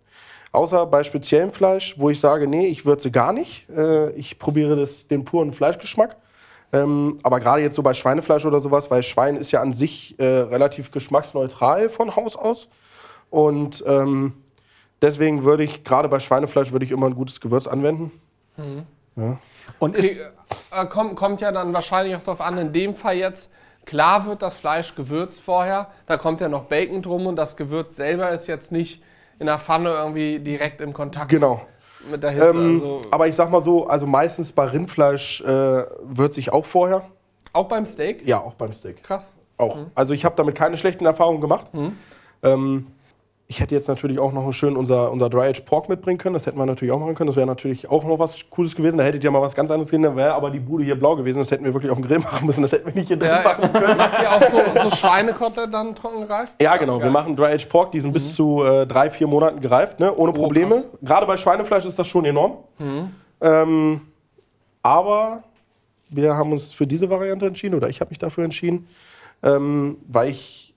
Außer 0.51 0.87
bei 0.87 1.05
speziellem 1.05 1.53
Fleisch, 1.53 1.95
wo 1.99 2.11
ich 2.11 2.21
sage, 2.21 2.47
nee, 2.47 2.67
ich 2.67 2.85
würze 2.85 3.11
gar 3.11 3.33
nicht. 3.33 3.69
Äh, 3.71 4.11
ich 4.13 4.39
probiere 4.39 4.77
das, 4.77 5.07
den 5.07 5.25
puren 5.25 5.53
Fleischgeschmack. 5.53 6.17
Ähm, 6.73 7.19
aber 7.23 7.41
gerade 7.41 7.63
jetzt 7.63 7.77
so 7.77 7.83
bei 7.83 7.95
Schweinefleisch 7.95 8.47
oder 8.47 8.63
sowas, 8.63 8.91
weil 8.91 9.03
Schwein 9.03 9.37
ist 9.37 9.53
ja 9.53 9.61
an 9.61 9.75
sich 9.75 10.19
äh, 10.19 10.25
relativ 10.25 10.91
geschmacksneutral 10.91 11.91
von 11.91 12.17
Haus 12.17 12.35
aus. 12.35 12.69
Und 13.29 13.85
ähm, 13.87 14.33
deswegen 15.03 15.45
würde 15.45 15.65
ich, 15.65 15.85
gerade 15.85 16.09
bei 16.09 16.19
Schweinefleisch, 16.21 16.73
würde 16.73 16.85
ich 16.85 16.91
immer 16.91 17.07
ein 17.07 17.15
gutes 17.15 17.41
Gewürz 17.41 17.67
anwenden. 17.67 18.11
Und 19.79 19.97
ist, 19.97 20.19
Okay, 20.19 20.83
äh, 20.83 20.87
kommt, 20.87 21.17
kommt 21.17 21.41
ja 21.41 21.53
dann 21.53 21.73
wahrscheinlich 21.75 22.17
auch 22.17 22.23
darauf 22.23 22.41
an, 22.41 22.57
in 22.59 22.73
dem 22.73 22.95
Fall 22.95 23.17
jetzt, 23.17 23.51
klar 23.85 24.27
wird 24.27 24.43
das 24.43 24.59
Fleisch 24.59 24.95
gewürzt 24.95 25.41
vorher, 25.41 25.89
da 26.07 26.17
kommt 26.17 26.41
ja 26.41 26.49
noch 26.49 26.65
Bacon 26.65 27.03
drum 27.03 27.27
und 27.27 27.37
das 27.37 27.57
Gewürz 27.57 27.97
selber 27.97 28.31
ist 28.31 28.47
jetzt 28.47 28.73
nicht 28.73 29.03
in 29.39 29.47
der 29.47 29.59
Pfanne 29.59 29.91
irgendwie 29.91 30.39
direkt 30.39 30.81
im 30.81 30.93
Kontakt 30.93 31.31
Genau. 31.31 31.67
Mit 32.11 32.23
der 32.23 32.31
Hitze. 32.31 32.49
Ähm, 32.49 32.75
also, 32.75 33.03
aber 33.11 33.29
ich 33.29 33.35
sag 33.35 33.51
mal 33.51 33.63
so, 33.63 33.87
also 33.87 34.07
meistens 34.07 34.53
bei 34.53 34.65
Rindfleisch 34.67 35.41
äh, 35.43 35.47
würze 36.03 36.41
ich 36.41 36.53
auch 36.53 36.67
vorher. 36.67 37.05
auch 37.53 37.69
beim 37.69 37.87
Steak? 37.87 38.27
Ja, 38.27 38.41
auch 38.41 38.55
beim 38.55 38.73
Steak. 38.73 39.03
Krass. 39.03 39.35
Auch. 39.59 39.79
Also 39.95 40.15
ich 40.15 40.25
habe 40.25 40.35
damit 40.37 40.55
keine 40.55 40.77
schlechten 40.77 41.07
Erfahrungen 41.07 41.41
gemacht. 41.41 41.67
Ähm, 42.43 42.87
ich 43.53 43.61
hätte 43.61 43.75
jetzt 43.75 43.87
natürlich 43.87 44.19
auch 44.19 44.33
noch 44.33 44.51
schön 44.53 44.79
unser, 44.79 45.13
unser 45.13 45.29
Dry 45.29 45.43
Aged 45.49 45.67
Pork 45.67 45.87
mitbringen 45.91 46.17
können. 46.17 46.33
Das 46.33 46.47
hätten 46.47 46.57
wir 46.57 46.65
natürlich 46.65 46.91
auch 46.91 46.99
machen 46.99 47.15
können. 47.15 47.27
Das 47.27 47.37
wäre 47.37 47.47
natürlich 47.47 47.91
auch 47.91 48.03
noch 48.03 48.19
was 48.19 48.35
Cooles 48.49 48.75
gewesen. 48.75 48.97
Da 48.97 49.05
hättet 49.05 49.23
ihr 49.23 49.31
mal 49.31 49.43
was 49.43 49.55
ganz 49.55 49.71
anderes 49.71 49.91
gesehen. 49.91 50.05
Da 50.05 50.17
wäre 50.17 50.33
aber 50.33 50.51
die 50.51 50.59
Bude 50.59 50.85
hier 50.85 50.99
blau 50.99 51.17
gewesen. 51.17 51.39
Das 51.39 51.51
hätten 51.51 51.63
wir 51.63 51.75
wirklich 51.75 51.93
auf 51.93 51.99
dem 51.99 52.07
Grill 52.07 52.21
machen 52.21 52.47
müssen. 52.47 52.63
Das 52.63 52.73
hätten 52.73 52.87
wir 52.87 52.95
nicht 52.95 53.09
hier 53.09 53.19
drin 53.19 53.29
Ja, 53.29 53.43
machen 53.43 53.71
können. 53.71 53.99
macht 53.99 54.23
ihr 54.23 54.33
auch 54.33 54.41
so, 54.51 54.89
so 54.91 54.97
Schweinekotelett 54.97 55.75
dann 55.75 55.95
trocken 55.95 56.23
gereift? 56.23 56.55
Ja, 56.63 56.79
genau. 56.79 57.03
Wir 57.03 57.11
machen 57.11 57.37
Dry 57.37 57.53
Aged 57.53 57.69
Pork. 57.69 57.93
Die 57.93 58.01
sind 58.01 58.13
bis 58.15 58.35
zu 58.35 58.63
äh, 58.65 58.87
drei, 58.87 59.11
vier 59.11 59.27
Monaten 59.27 59.61
gereift, 59.61 60.01
ne? 60.01 60.15
ohne 60.15 60.33
Probleme. 60.33 60.77
krass. 60.77 60.85
Gerade 61.03 61.27
bei 61.27 61.37
Schweinefleisch 61.37 61.85
ist 61.85 61.99
das 61.99 62.07
schon 62.07 62.25
enorm. 62.25 62.57
Ähm, 63.43 64.01
aber 64.83 65.43
wir 66.09 66.35
haben 66.37 66.53
uns 66.53 66.73
für 66.73 66.87
diese 66.87 67.11
Variante 67.11 67.45
entschieden, 67.47 67.75
oder 67.75 67.91
ich 67.91 68.01
habe 68.01 68.09
mich 68.09 68.19
dafür 68.19 68.45
entschieden, 68.45 68.89
ähm, 69.43 69.99
weil 70.09 70.31
ich 70.31 70.72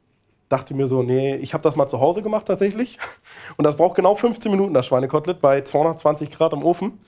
dachte 0.49 0.73
mir 0.73 0.87
so, 0.87 1.03
nee, 1.03 1.35
ich 1.35 1.53
habe 1.53 1.63
das 1.63 1.75
mal 1.75 1.87
zu 1.87 1.99
Hause 1.99 2.21
gemacht 2.21 2.45
tatsächlich. 2.47 2.97
Und 3.57 3.65
das 3.65 3.75
braucht 3.75 3.95
genau 3.95 4.15
15 4.15 4.51
Minuten, 4.51 4.73
das 4.73 4.85
Schweinekotelett, 4.85 5.41
bei 5.41 5.61
220 5.61 6.31
Grad 6.31 6.53
im 6.53 6.63
Ofen. 6.63 6.99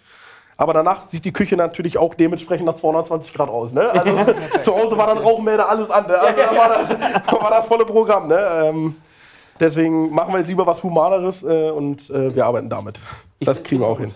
Aber 0.58 0.74
danach 0.74 1.08
sieht 1.08 1.24
die 1.24 1.32
Küche 1.32 1.56
natürlich 1.56 2.00
auch 2.00 2.16
dementsprechend 2.16 2.66
nach 2.66 2.74
220 2.74 3.34
Grad 3.34 3.50
aus. 3.50 3.74
Ne? 3.74 3.90
Also 3.92 4.34
zu 4.62 4.76
Hause 4.76 4.98
war 4.98 5.08
dann 5.08 5.20
Rauchmelder, 5.20 5.70
alles 5.70 5.92
an. 5.92 6.08
Ne? 6.08 6.20
Also 6.20 6.42
da 6.42 6.58
war 6.58 6.70
das, 6.70 7.42
war 7.42 7.52
das 7.52 7.66
volle 7.68 7.86
Programm. 7.86 8.28
Ne? 8.28 8.40
Ähm, 8.64 8.96
deswegen 9.60 10.12
machen 10.12 10.34
wir 10.34 10.40
jetzt 10.40 10.48
lieber 10.48 10.66
was 10.66 10.82
Humaneres 10.82 11.44
äh, 11.44 11.70
und 11.70 12.10
äh, 12.10 12.34
wir 12.34 12.46
arbeiten 12.46 12.70
damit. 12.70 13.00
Das 13.40 13.62
kriegen 13.62 13.82
wir 13.82 13.88
auch 13.88 14.00
hin. 14.00 14.12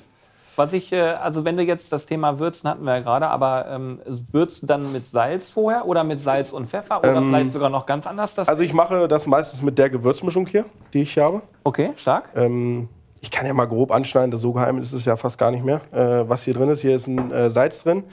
Was 0.61 0.73
ich, 0.73 0.93
äh, 0.93 0.99
also 0.99 1.43
wenn 1.43 1.57
du 1.57 1.63
jetzt 1.63 1.91
das 1.91 2.05
Thema 2.05 2.37
Würzen 2.37 2.69
hatten 2.69 2.83
wir 2.83 2.97
ja 2.97 3.01
gerade, 3.01 3.27
aber 3.29 3.65
ähm, 3.67 3.99
würzt 4.05 4.61
du 4.61 4.67
dann 4.67 4.91
mit 4.91 5.07
Salz 5.07 5.49
vorher 5.49 5.87
oder 5.87 6.03
mit 6.03 6.19
Salz 6.19 6.51
und 6.51 6.67
Pfeffer 6.67 6.99
oder 6.99 7.23
vielleicht 7.23 7.51
sogar 7.51 7.71
noch 7.71 7.87
ganz 7.87 8.05
anders? 8.05 8.35
Das 8.35 8.47
Also 8.47 8.61
ich 8.61 8.71
mache 8.71 9.07
das 9.07 9.25
meistens 9.25 9.63
mit 9.63 9.79
der 9.79 9.89
Gewürzmischung 9.89 10.45
hier, 10.45 10.65
die 10.93 11.01
ich 11.01 11.15
hier 11.15 11.23
habe. 11.23 11.41
okay, 11.63 11.93
stark. 11.97 12.29
Ähm, 12.35 12.89
ich 13.21 13.31
kann 13.31 13.47
ja 13.47 13.55
mal 13.55 13.65
grob 13.65 13.91
anschneiden, 13.91 14.29
das 14.29 14.41
so 14.41 14.53
geheim 14.53 14.77
ist 14.77 14.93
es 14.93 15.03
ja 15.03 15.17
fast 15.17 15.39
gar 15.39 15.49
nicht 15.49 15.65
mehr, 15.65 15.81
äh, 15.91 16.29
was 16.29 16.43
hier 16.43 16.53
drin 16.53 16.69
ist. 16.69 16.81
Hier 16.81 16.95
ist 16.95 17.07
ein 17.07 17.31
äh, 17.31 17.49
Salz 17.49 17.83
drin 17.83 18.03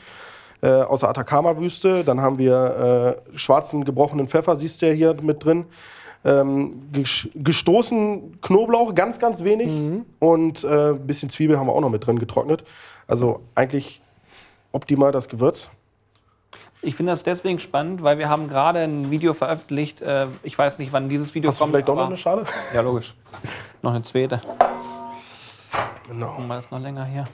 äh, 0.62 0.70
aus 0.70 1.00
der 1.00 1.10
Atacama-Wüste. 1.10 2.02
Dann 2.02 2.22
haben 2.22 2.38
wir 2.38 3.18
äh, 3.34 3.38
schwarzen 3.38 3.84
gebrochenen 3.84 4.26
Pfeffer, 4.26 4.56
siehst 4.56 4.80
du 4.80 4.86
ja 4.86 4.94
hier 4.94 5.14
mit 5.20 5.44
drin. 5.44 5.66
Ähm, 6.24 6.90
ges- 6.92 7.28
gestoßen 7.34 8.40
Knoblauch, 8.40 8.94
ganz, 8.94 9.18
ganz 9.18 9.44
wenig. 9.44 10.04
Und 10.18 10.64
äh, 10.64 10.90
ein 10.90 11.06
bisschen 11.06 11.30
Zwiebel 11.30 11.58
haben 11.58 11.66
wir 11.68 11.72
auch 11.74 11.80
noch 11.80 11.90
mit 11.90 12.06
drin 12.06 12.18
getrocknet. 12.18 12.64
Also 13.06 13.40
eigentlich 13.54 14.02
optimal 14.72 15.12
das 15.12 15.28
Gewürz. 15.28 15.68
Ich 16.82 16.94
finde 16.94 17.12
das 17.12 17.22
deswegen 17.24 17.58
spannend, 17.58 18.02
weil 18.02 18.18
wir 18.18 18.28
haben 18.28 18.48
gerade 18.48 18.80
ein 18.80 19.10
Video 19.10 19.32
veröffentlicht. 19.34 20.00
Äh, 20.00 20.26
ich 20.42 20.56
weiß 20.58 20.78
nicht, 20.78 20.92
wann 20.92 21.08
dieses 21.08 21.34
Video 21.34 21.50
Hast 21.50 21.58
du 21.58 21.64
kommt. 21.64 21.72
vielleicht 21.72 21.88
doch 21.88 21.96
noch 21.96 22.06
eine 22.06 22.16
Schale? 22.16 22.44
Ja, 22.74 22.82
logisch. 22.82 23.14
Noch 23.82 23.92
eine 23.92 24.02
zweite. 24.02 24.40
Genau. 26.08 26.28
Gucken 26.30 26.46
wir 26.48 26.56
das 26.56 26.70
noch 26.70 26.80
länger 26.80 27.04
hier. 27.04 27.26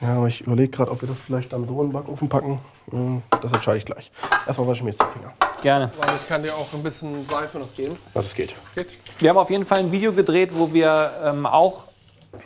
Ja, 0.00 0.16
aber 0.16 0.28
ich 0.28 0.40
überlege 0.42 0.68
gerade, 0.70 0.90
ob 0.90 1.00
wir 1.00 1.08
das 1.08 1.18
vielleicht 1.18 1.52
dann 1.52 1.64
so 1.64 1.80
in 1.80 1.88
den 1.88 1.92
Backofen 1.92 2.28
packen. 2.28 2.58
Hm, 2.90 3.22
Das 3.40 3.52
entscheide 3.52 3.78
ich 3.78 3.84
gleich. 3.84 4.10
Erstmal 4.46 4.66
wasche 4.68 4.78
ich 4.78 4.82
mir 4.84 4.90
jetzt 4.90 5.00
die 5.00 5.18
Finger. 5.18 5.32
Gerne. 5.64 5.90
Weil 5.96 6.14
ich 6.16 6.28
kann 6.28 6.42
dir 6.42 6.52
auch 6.54 6.70
ein 6.74 6.82
bisschen 6.82 7.26
Seife 7.26 7.58
noch 7.58 7.72
geben. 7.74 7.96
Ja, 8.14 8.20
das 8.20 8.34
geht. 8.34 8.54
Geht. 8.74 8.98
Wir 9.18 9.30
haben 9.30 9.38
auf 9.38 9.48
jeden 9.48 9.64
Fall 9.64 9.78
ein 9.78 9.90
Video 9.90 10.12
gedreht, 10.12 10.50
wo 10.52 10.70
wir 10.74 11.10
ähm, 11.24 11.46
auch 11.46 11.84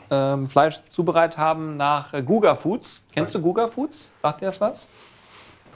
ähm, 0.09 0.47
Fleisch 0.47 0.81
zubereitet 0.89 1.37
haben 1.37 1.77
nach 1.77 2.15
äh, 2.15 2.23
Guga 2.23 2.55
Foods. 2.55 3.01
Kennst 3.13 3.35
du 3.35 3.41
Guga 3.41 3.67
Foods? 3.67 4.09
Sagt 4.23 4.41
dir 4.41 4.47
das 4.47 4.61
was? 4.61 4.87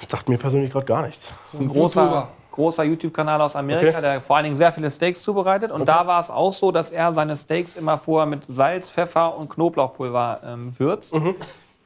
Das 0.01 0.09
sagt 0.11 0.29
mir 0.29 0.39
persönlich 0.39 0.71
gerade 0.71 0.87
gar 0.87 1.03
nichts. 1.05 1.31
Das 1.47 1.55
ist 1.55 1.61
ein 1.61 1.69
großer, 1.69 2.03
YouTuber. 2.03 2.29
großer 2.53 2.85
YouTube-Kanal 2.85 3.41
aus 3.41 3.57
Amerika, 3.57 3.89
Okay. 3.99 4.01
der 4.03 4.21
vor 4.21 4.37
allen 4.37 4.45
Dingen 4.45 4.57
sehr 4.57 4.73
viele 4.73 4.89
Steaks 4.89 5.21
zubereitet. 5.23 5.73
Und 5.73 5.87
da 5.89 6.07
war 6.07 6.21
es 6.21 6.31
auch 6.31 6.53
so, 6.53 6.71
dass 6.71 6.91
er 6.91 7.13
seine 7.13 7.35
Steaks 7.37 7.75
immer 7.75 7.99
vorher 7.99 8.27
mit 8.27 8.43
Salz, 8.47 8.89
Pfeffer 8.89 9.37
und 9.37 9.49
Knoblauchpulver 9.51 10.41
ähm, 10.47 10.79
würzt. 10.79 11.13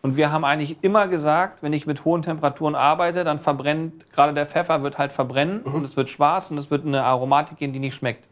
Und 0.07 0.17
wir 0.17 0.31
haben 0.31 0.45
eigentlich 0.45 0.77
immer 0.83 1.09
gesagt, 1.09 1.65
wenn 1.65 1.73
ich 1.73 1.85
mit 1.85 2.05
hohen 2.05 2.23
Temperaturen 2.23 2.77
arbeite, 2.77 3.25
dann 3.25 3.41
verbrennt, 3.41 4.09
gerade 4.13 4.33
der 4.33 4.47
Pfeffer 4.47 4.85
wird 4.85 4.99
halt 4.99 5.11
verbrennen 5.11 5.63
und 5.63 5.85
es 5.85 5.97
wird 5.97 6.11
schwarz 6.11 6.49
und 6.49 6.59
es 6.59 6.71
wird 6.71 6.87
eine 6.87 7.03
Aromatik 7.03 7.59
gehen, 7.59 7.73
die 7.73 7.81
nicht 7.81 7.97
schmeckt. 7.97 8.29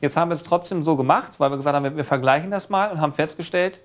Jetzt 0.00 0.16
haben 0.16 0.28
wir 0.28 0.34
es 0.34 0.42
trotzdem 0.42 0.82
so 0.82 0.96
gemacht, 0.96 1.38
weil 1.38 1.50
wir 1.52 1.56
gesagt 1.56 1.76
haben, 1.76 1.96
wir- 1.96 2.02
vergleichen 2.02 2.50
das 2.50 2.68
mal 2.68 2.90
und 2.90 3.00
haben 3.00 3.12
festgestellt, 3.12 3.78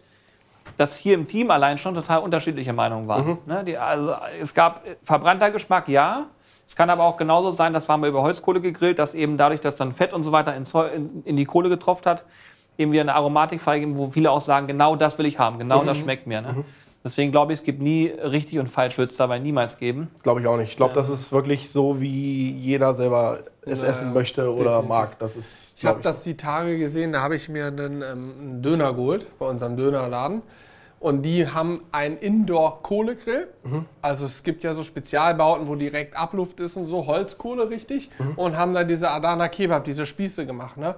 dass 0.77 0.95
hier 0.95 1.13
im 1.13 1.27
Team 1.27 1.51
allein 1.51 1.77
schon 1.77 1.93
total 1.93 2.17
unterschiedliche 2.21 2.73
Meinungen 2.73 3.07
waren. 3.07 3.37
Ne, 3.45 3.63
die, 3.63 3.77
also, 3.77 4.15
es 4.41 4.55
gab 4.55 4.87
äh, 4.87 4.95
verbrannter 5.03 5.51
Geschmack, 5.51 5.87
ja. 5.87 6.25
Es 6.65 6.75
kann 6.75 6.89
aber 6.89 7.03
auch 7.03 7.17
genauso 7.17 7.51
sein, 7.51 7.73
das 7.73 7.87
waren 7.87 8.01
wir 8.01 8.09
über 8.09 8.23
Holzkohle 8.23 8.59
gegrillt, 8.59 8.97
dass 8.97 9.13
eben 9.13 9.37
dadurch, 9.37 9.59
dass 9.61 9.75
dann 9.75 9.93
Fett 9.93 10.13
und 10.15 10.23
so 10.23 10.31
weiter 10.31 10.55
ins, 10.55 10.73
in, 10.73 11.21
in 11.25 11.37
die 11.37 11.45
Kohle 11.45 11.69
getropft 11.69 12.07
hat, 12.07 12.25
eben 12.79 12.91
wieder 12.91 13.01
eine 13.03 13.13
Aromatik 13.13 13.61
freigeben, 13.61 13.97
wo 13.99 14.09
viele 14.09 14.31
auch 14.31 14.41
sagen, 14.41 14.65
genau 14.65 14.95
das 14.95 15.19
will 15.19 15.27
ich 15.27 15.37
haben, 15.37 15.59
genau 15.59 15.83
das 15.83 15.97
schmeckt 15.99 16.25
mir. 16.25 16.41
Ne? 16.41 16.65
Deswegen 17.03 17.31
glaube 17.31 17.53
ich, 17.53 17.59
es 17.59 17.65
gibt 17.65 17.81
nie 17.81 18.07
richtig 18.07 18.59
und 18.59 18.67
falsch, 18.67 18.97
wird 18.97 19.09
es 19.11 19.15
dabei 19.17 19.39
niemals 19.39 19.77
geben. 19.77 20.09
Glaube 20.21 20.41
ich 20.41 20.47
auch 20.47 20.57
nicht. 20.57 20.71
Ich 20.71 20.75
glaube, 20.77 20.93
das 20.93 21.07
ist 21.09 21.31
wirklich 21.31 21.69
so, 21.71 22.01
wie 22.01 22.51
jeder 22.51 22.93
selber 22.93 23.39
es 23.61 23.81
Ja, 23.81 23.87
essen 23.87 24.07
ja, 24.09 24.13
möchte 24.13 24.53
oder 24.53 24.63
definitiv. 24.81 24.89
mag. 24.89 25.19
Das 25.19 25.35
ist, 25.37 25.75
Ich 25.77 25.85
habe 25.85 26.01
das 26.01 26.23
die 26.23 26.35
Tage 26.35 26.77
gesehen, 26.77 27.13
da 27.13 27.21
habe 27.21 27.35
ich 27.37 27.47
mir 27.47 27.67
einen, 27.67 28.01
ähm, 28.01 28.33
einen 28.39 28.61
Döner 28.61 28.93
geholt 28.93 29.25
bei 29.39 29.45
unserem 29.47 29.77
Dönerladen. 29.77 30.41
Und 30.99 31.21
die 31.21 31.47
haben 31.47 31.83
einen 31.93 32.17
Indoor-Kohlegrill. 32.17 33.47
Also 34.01 34.25
es 34.25 34.43
gibt 34.43 34.63
ja 34.63 34.73
so 34.73 34.83
Spezialbauten, 34.83 35.67
wo 35.69 35.75
direkt 35.75 36.17
Abluft 36.17 36.59
ist 36.59 36.75
und 36.75 36.87
so, 36.87 37.05
Holzkohle 37.07 37.69
richtig. 37.69 38.09
Und 38.35 38.57
haben 38.57 38.73
da 38.73 38.83
diese 38.83 39.09
Adana 39.09 39.47
Kebab, 39.47 39.85
diese 39.85 40.05
Spieße 40.05 40.45
gemacht. 40.45 40.75
Ne? 40.75 40.95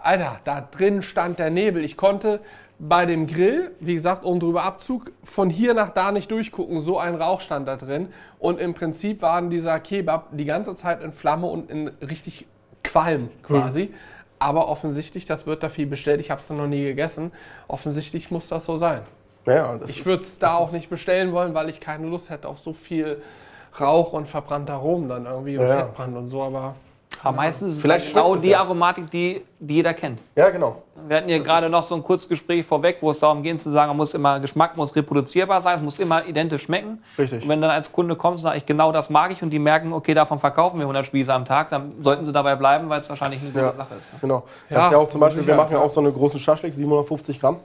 Alter, 0.00 0.40
da 0.42 0.60
drin 0.60 1.02
stand 1.02 1.38
der 1.38 1.50
Nebel. 1.50 1.84
Ich 1.84 1.96
konnte 1.96 2.40
bei 2.78 3.06
dem 3.06 3.26
Grill, 3.26 3.70
wie 3.80 3.94
gesagt, 3.94 4.24
oben 4.24 4.40
drüber 4.40 4.62
Abzug, 4.62 5.10
von 5.24 5.48
hier 5.48 5.72
nach 5.72 5.90
da 5.90 6.12
nicht 6.12 6.30
durchgucken. 6.30 6.82
So 6.82 6.98
ein 6.98 7.14
Rauch 7.14 7.40
stand 7.40 7.66
da 7.68 7.76
drin. 7.76 8.08
Und 8.38 8.60
im 8.60 8.74
Prinzip 8.74 9.22
waren 9.22 9.48
dieser 9.48 9.80
Kebab 9.80 10.28
die 10.32 10.44
ganze 10.44 10.76
Zeit 10.76 11.02
in 11.02 11.12
Flamme 11.12 11.46
und 11.46 11.70
in 11.70 11.88
richtig 11.88 12.46
Qualm 12.84 13.30
quasi. 13.42 13.92
Aber 14.38 14.68
offensichtlich, 14.68 15.24
das 15.24 15.46
wird 15.46 15.62
da 15.62 15.70
viel 15.70 15.86
bestellt. 15.86 16.20
Ich 16.20 16.30
habe 16.30 16.40
es 16.40 16.50
noch 16.50 16.66
nie 16.66 16.84
gegessen. 16.84 17.32
Offensichtlich 17.68 18.30
muss 18.30 18.48
das 18.48 18.66
so 18.66 18.76
sein. 18.76 19.00
Ja, 19.46 19.76
das 19.76 19.90
Ich 19.90 20.04
würde 20.04 20.24
es 20.24 20.38
da 20.38 20.56
auch 20.56 20.72
nicht 20.72 20.90
bestellen 20.90 21.32
wollen, 21.32 21.54
weil 21.54 21.70
ich 21.70 21.80
keine 21.80 22.06
Lust 22.06 22.30
hätte 22.30 22.48
auf 22.48 22.58
so 22.58 22.72
viel 22.72 23.22
Rauch 23.80 24.12
und 24.12 24.28
verbrannter 24.28 24.74
Rom 24.74 25.08
dann 25.08 25.24
irgendwie 25.24 25.56
und 25.56 25.66
Ja. 25.66 25.78
Fettbrand 25.78 26.16
und 26.16 26.28
so. 26.28 26.42
Aber 26.42 26.74
Aber 27.22 27.36
meistens 27.36 27.72
ist 27.72 27.76
es 27.76 27.82
Vielleicht 27.82 28.08
genau 28.08 28.24
schmeckt 28.26 28.36
es 28.36 28.42
die 28.42 28.48
ja. 28.50 28.60
Aromatik, 28.60 29.10
die, 29.10 29.42
die 29.58 29.74
jeder 29.76 29.94
kennt. 29.94 30.22
ja, 30.34 30.50
genau. 30.50 30.82
Wir 31.08 31.18
hatten 31.18 31.28
hier 31.28 31.38
gerade 31.40 31.68
noch 31.68 31.82
so 31.84 31.94
ein 31.94 32.02
Kurzgespräch 32.02 32.64
vorweg, 32.66 32.96
wo 33.00 33.10
es 33.12 33.20
darum 33.20 33.40
ging 33.42 33.58
zu 33.58 33.70
sagen, 33.70 33.88
man 33.90 33.96
muss 33.98 34.12
immer, 34.14 34.40
Geschmack 34.40 34.76
muss 34.76 34.96
reproduzierbar 34.96 35.60
sein, 35.62 35.76
es 35.76 35.82
muss 35.84 35.98
immer 36.00 36.26
identisch 36.26 36.62
schmecken. 36.64 37.00
Richtig. 37.16 37.42
Und 37.44 37.48
wenn 37.48 37.60
dann 37.60 37.70
als 37.70 37.92
Kunde 37.92 38.16
kommt 38.16 38.36
und 38.38 38.42
sagt, 38.42 38.56
ich 38.56 38.66
genau 38.66 38.90
das 38.90 39.08
mag 39.08 39.30
ich 39.30 39.40
und 39.42 39.50
die 39.50 39.58
merken, 39.60 39.92
okay, 39.92 40.14
davon 40.14 40.40
verkaufen 40.40 40.78
wir 40.78 40.84
100 40.84 41.06
Spieße 41.06 41.32
am 41.32 41.44
Tag, 41.44 41.70
dann 41.70 41.92
sollten 42.02 42.24
sie 42.24 42.32
dabei 42.32 42.56
bleiben, 42.56 42.88
weil 42.88 43.00
es 43.00 43.08
wahrscheinlich 43.08 43.40
eine 43.40 43.50
gute 43.50 43.64
Ja. 43.66 43.72
Sache 43.74 43.94
ist. 43.94 44.12
ne? 44.14 44.18
Genau. 44.20 44.42
Ja, 44.68 44.76
das 44.76 44.84
ist 44.86 44.92
ja 44.92 44.98
auch 44.98 45.08
zum 45.08 45.20
Beispiel, 45.20 45.46
wir 45.46 45.54
machen 45.54 45.72
ja 45.72 45.78
auch 45.78 45.90
so 45.90 46.00
eine 46.00 46.10
großen 46.10 46.40
Schaschlik, 46.40 46.74
750 46.74 47.40
Gramm. 47.40 47.58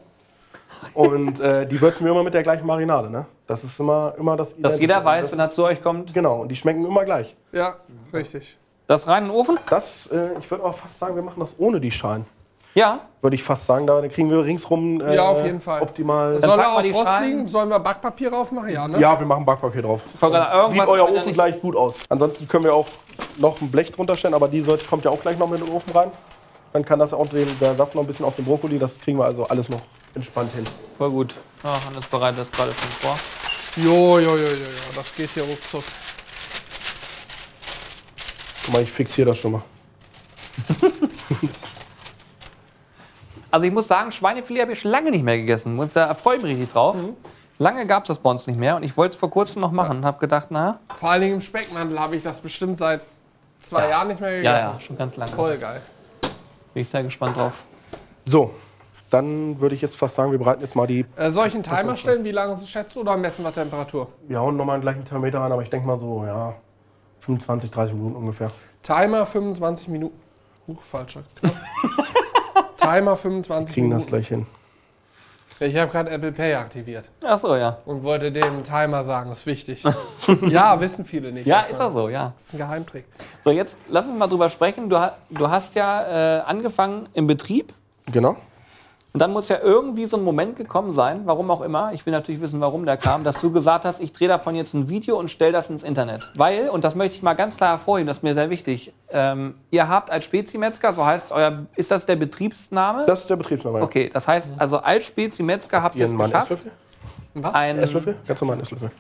Und 0.94 1.40
äh, 1.40 1.66
die 1.68 1.80
würzen 1.80 2.06
wir 2.06 2.12
immer 2.12 2.24
mit 2.24 2.34
der 2.34 2.44
gleichen 2.44 2.66
Marinade. 2.66 3.10
Ne? 3.10 3.26
Das 3.48 3.64
ist 3.64 3.80
immer, 3.80 4.14
immer 4.18 4.36
das 4.36 4.56
Dass 4.58 4.80
jeder 4.80 5.04
weiß, 5.04 5.22
Das 5.24 5.32
wenn 5.32 5.40
er 5.40 5.50
zu 5.52 5.64
euch 5.64 5.82
kommt, 5.82 6.14
Genau, 6.14 6.42
und 6.42 6.50
die 6.50 6.56
schmecken 6.56 6.86
immer 6.86 7.06
gleich. 7.06 7.36
ja, 7.52 7.76
richtig. 8.14 8.58
Das 8.88 9.08
rein 9.08 9.24
in 9.24 9.30
den 9.30 9.38
Ofen? 9.38 9.58
Das, 9.70 10.08
äh, 10.08 10.38
ich 10.40 10.50
würde 10.50 10.64
aber 10.64 10.74
fast 10.74 11.00
sagen, 11.00 11.16
wir 11.16 11.24
machen 11.24 11.40
das 11.40 11.56
ohne 11.58 11.80
die 11.80 11.92
Schalen. 11.92 12.26
Ja. 12.74 13.00
Würde 13.22 13.36
ich 13.36 13.44
fast 13.44 13.66
sagen, 13.66 13.86
da 13.86 14.02
kriegen 14.08 14.30
wir 14.30 14.44
ringsrum 14.44 15.02
äh, 15.02 15.16
Ja, 15.16 15.30
auf 15.30 15.44
jeden 15.44 15.62
Fall. 15.62 15.82
optimal. 15.82 16.40
Soll 16.40 16.50
packen 16.50 16.62
er 16.62 16.84
wir 16.84 16.92
auf 16.92 17.08
Rost 17.08 17.22
liegen? 17.22 17.48
Sollen 17.48 17.70
wir 17.70 17.80
Backpapier 17.80 18.30
drauf 18.32 18.52
machen? 18.52 18.70
Ja, 18.70 18.88
ne? 18.88 19.00
Ja, 19.00 19.20
wir 19.20 19.28
machen 19.28 19.46
Backpapier 19.46 19.82
drauf. 19.82 20.02
Sieht 20.14 20.88
euer 20.88 21.08
er 21.08 21.14
Ofen 21.14 21.34
gleich 21.34 21.60
gut 21.60 21.76
aus. 21.76 21.96
Ansonsten 22.10 22.48
können 22.48 22.64
wir 22.64 22.74
auch 22.74 22.88
noch 23.38 23.60
ein 23.62 23.70
Blech 23.70 23.92
drunter 23.92 24.16
stellen, 24.16 24.34
aber 24.34 24.48
die 24.48 24.62
sollte, 24.62 24.86
kommt 24.86 25.04
ja 25.06 25.12
auch 25.12 25.20
gleich 25.20 25.38
noch 25.38 25.50
mit 25.50 25.60
in 25.60 25.66
den 25.66 25.76
Ofen 25.76 25.92
rein. 25.92 26.12
Dann 26.74 26.86
kann 26.86 27.00
das 27.00 27.14
auch 27.14 27.28
den, 27.28 27.48
der 27.60 27.76
Saft 27.76 27.94
noch 27.94 28.04
ein 28.04 28.08
bisschen 28.08 28.26
auf 28.26 28.36
den 28.38 28.46
Brokkoli. 28.46 28.80
Das 28.80 29.00
kriegen 29.00 29.18
wir 29.18 29.26
also 29.26 29.46
alles 29.48 29.68
noch 29.68 29.82
entspannt 30.16 30.54
hin. 30.54 30.64
Voll 30.98 31.10
gut. 31.10 31.36
Ja, 31.64 31.78
Hannes 31.86 32.08
bereitet 32.08 32.40
das 32.40 32.52
gerade 32.52 32.72
schon 32.72 32.90
vor. 33.02 33.18
Jo, 33.76 34.20
jo, 34.20 34.38
jo, 34.38 34.46
jo, 34.46 34.54
jo. 34.54 34.96
Das 34.96 35.14
geht 35.14 35.30
hier 35.32 35.44
ruckzuck. 35.44 35.84
Guck 38.66 38.74
mal, 38.74 38.82
ich 38.84 38.92
fixiere 38.92 39.30
das 39.30 39.38
schon 39.38 39.54
mal. 39.54 39.64
Also 43.52 43.66
ich 43.66 43.74
muss 43.74 43.88
sagen, 43.88 44.12
Schweinefilet 44.14 44.62
habe 44.62 44.72
ich 44.72 44.80
schon 44.80 44.92
lange 44.92 45.12
nicht 45.12 45.24
mehr 45.24 45.38
gegessen. 45.38 45.78
Und 45.78 45.94
da 45.94 46.14
freue 46.14 46.38
ich 46.38 46.44
mich 46.44 46.54
richtig 46.54 46.72
drauf. 46.72 46.96
Lange 47.58 47.86
gab 47.86 48.04
es 48.04 48.08
das 48.08 48.18
bei 48.18 48.30
uns 48.32 48.48
nicht 48.48 48.58
mehr 48.58 48.78
und 48.78 48.84
ich 48.84 48.96
wollte 48.98 49.12
es 49.12 49.18
vor 49.18 49.30
kurzem 49.30 49.62
noch 49.62 49.72
machen 49.72 49.98
und 49.98 50.06
habe 50.06 50.20
gedacht, 50.20 50.48
na, 50.50 50.80
Vor 50.96 51.12
allen 51.12 51.22
Dingen 51.22 51.36
im 51.36 51.42
Speckmantel 51.42 52.00
habe 52.00 52.16
ich 52.16 52.24
das 52.24 52.40
bestimmt 52.40 52.80
seit 52.80 53.02
zwei 53.62 53.90
Jahren 53.90 54.08
nicht 54.08 54.20
mehr 54.20 54.42
ja, 54.42 54.54
gegessen. 54.54 54.74
ja, 54.74 54.80
schon 54.80 54.98
ganz 54.98 55.16
lange. 55.18 55.32
Voll 55.32 55.58
geil. 55.58 55.82
Bin 56.74 56.82
ich 56.82 56.90
sehr 56.90 57.04
gespannt 57.04 57.38
drauf. 57.38 57.66
So, 58.26 58.52
dann 59.12 59.60
würde 59.60 59.76
ich 59.76 59.82
jetzt 59.82 59.98
fast 59.98 60.16
sagen, 60.16 60.32
wir 60.32 60.40
bereiten 60.40 60.62
jetzt 60.62 60.76
mal 60.76 60.88
die. 60.88 61.06
Äh, 61.18 61.30
soll 61.30 61.48
ich 61.50 61.54
einen 61.54 61.64
Timer 61.64 61.96
stellen, 61.96 62.24
wie 62.24 62.32
lange 62.32 62.54
es 62.54 62.68
schätzt 62.68 62.98
oder 62.98 63.16
messen 63.18 63.44
wir 63.44 63.54
Temperatur? 63.54 64.08
Wir 64.28 64.40
hauen 64.40 64.56
nochmal 64.56 64.76
einen 64.76 64.82
gleichen 64.82 65.06
Thermometer 65.06 65.42
rein, 65.42 65.52
aber 65.52 65.62
ich 65.62 65.70
denke 65.70 65.86
mal 65.86 66.00
so, 66.00 66.24
ja, 66.26 66.56
25, 67.22 67.72
30 67.72 67.94
Minuten 67.96 68.16
ungefähr. 68.16 68.52
Timer 68.84 69.26
25 69.26 69.88
Minuten. 69.88 70.20
Huch, 70.68 70.82
falscher 70.82 71.24
Knopf. 71.40 71.56
Timer 72.78 73.16
25 73.16 73.74
Kriegen 73.74 73.90
das 73.90 74.00
Minuten. 74.00 74.10
gleich 74.10 74.28
hin. 74.28 74.46
Ich 75.60 75.78
habe 75.78 75.92
gerade 75.92 76.10
Apple 76.10 76.32
Pay 76.32 76.56
aktiviert 76.56 77.08
Ach 77.24 77.38
so, 77.38 77.56
ja. 77.56 77.78
und 77.86 78.02
wollte 78.02 78.32
dem 78.32 78.64
Timer 78.64 79.04
sagen, 79.04 79.32
ist 79.32 79.46
wichtig. 79.46 79.84
ja, 80.50 80.80
wissen 80.80 81.06
viele 81.06 81.32
nicht. 81.32 81.46
Ja, 81.46 81.62
ist 81.62 81.80
auch 81.80 81.94
so, 81.94 82.10
ja. 82.10 82.34
Das 82.40 82.48
ist 82.48 82.54
ein 82.56 82.58
Geheimtrick. 82.58 83.06
So, 83.42 83.52
jetzt 83.52 83.78
lass 83.88 84.08
uns 84.08 84.18
mal 84.18 84.26
drüber 84.26 84.50
sprechen. 84.50 84.90
Du, 84.90 85.00
du 85.30 85.50
hast 85.52 85.76
ja 85.76 86.40
äh, 86.40 86.42
angefangen 86.42 87.04
im 87.14 87.28
Betrieb. 87.28 87.74
Genau. 88.12 88.38
Und 89.14 89.20
dann 89.22 89.32
muss 89.32 89.50
ja 89.50 89.60
irgendwie 89.62 90.06
so 90.06 90.16
ein 90.16 90.24
Moment 90.24 90.56
gekommen 90.56 90.94
sein, 90.94 91.24
warum 91.26 91.52
auch 91.52 91.62
immer, 91.62 91.92
ich 91.94 92.06
will 92.06 92.14
natürlich 92.14 92.40
wissen, 92.40 92.62
warum 92.62 92.86
der 92.86 92.96
kam, 92.96 93.26
dass 93.26 93.42
du 93.42 93.52
gesagt 93.52 93.84
hast, 93.84 94.00
ich 94.00 94.14
drehe 94.14 94.30
davon 94.30 94.56
jetzt 94.56 94.74
ein 94.74 94.88
Video 94.88 95.20
und 95.20 95.30
stelle 95.30 95.52
das 95.52 95.70
ins 95.70 95.84
Internet. 95.84 96.32
Weil, 96.36 96.70
und 96.70 96.86
das 96.86 96.96
möchte 96.96 97.16
ich 97.16 97.22
mal 97.22 97.34
ganz 97.34 97.58
klar 97.58 97.72
hervorheben, 97.72 98.08
das 98.08 98.18
ist 98.20 98.24
mir 98.24 98.34
sehr 98.36 98.50
wichtig, 98.50 98.94
ähm, 99.10 99.56
ihr 99.70 99.90
habt 99.90 100.10
als 100.10 100.24
Spezi-Metzger, 100.26 100.94
so 100.94 101.06
heißt 101.06 101.34
euer, 101.34 101.66
ist 101.76 101.92
das 101.92 102.06
der 102.06 102.16
Betriebsname? 102.16 103.04
Das 103.06 103.22
ist 103.22 103.30
der 103.30 103.36
Betriebsname. 103.36 103.80
ja. 103.80 103.84
okay, 103.84 104.10
das 104.14 104.30
heißt, 104.30 104.54
also 104.58 104.78
als 104.78 105.08
Spezi-Metzger 105.08 105.84
habt 105.84 105.98
ihr 105.98 106.06
es 106.06 106.16
geschafft, 106.16 106.52
Esslöffel. 106.52 106.72
ein, 107.52 107.78
Esslöffel? 107.78 108.18
Ganz 108.26 108.40
normal 108.40 108.54
einen 108.54 108.64
Esslöffel. 108.64 108.92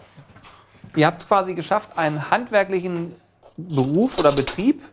ihr 0.97 1.07
habt 1.07 1.21
es 1.21 1.27
quasi 1.27 1.53
geschafft, 1.53 1.97
einen 1.97 2.29
handwerklichen 2.29 3.15
Beruf 3.55 4.19
oder 4.19 4.33
Betrieb, 4.33 4.83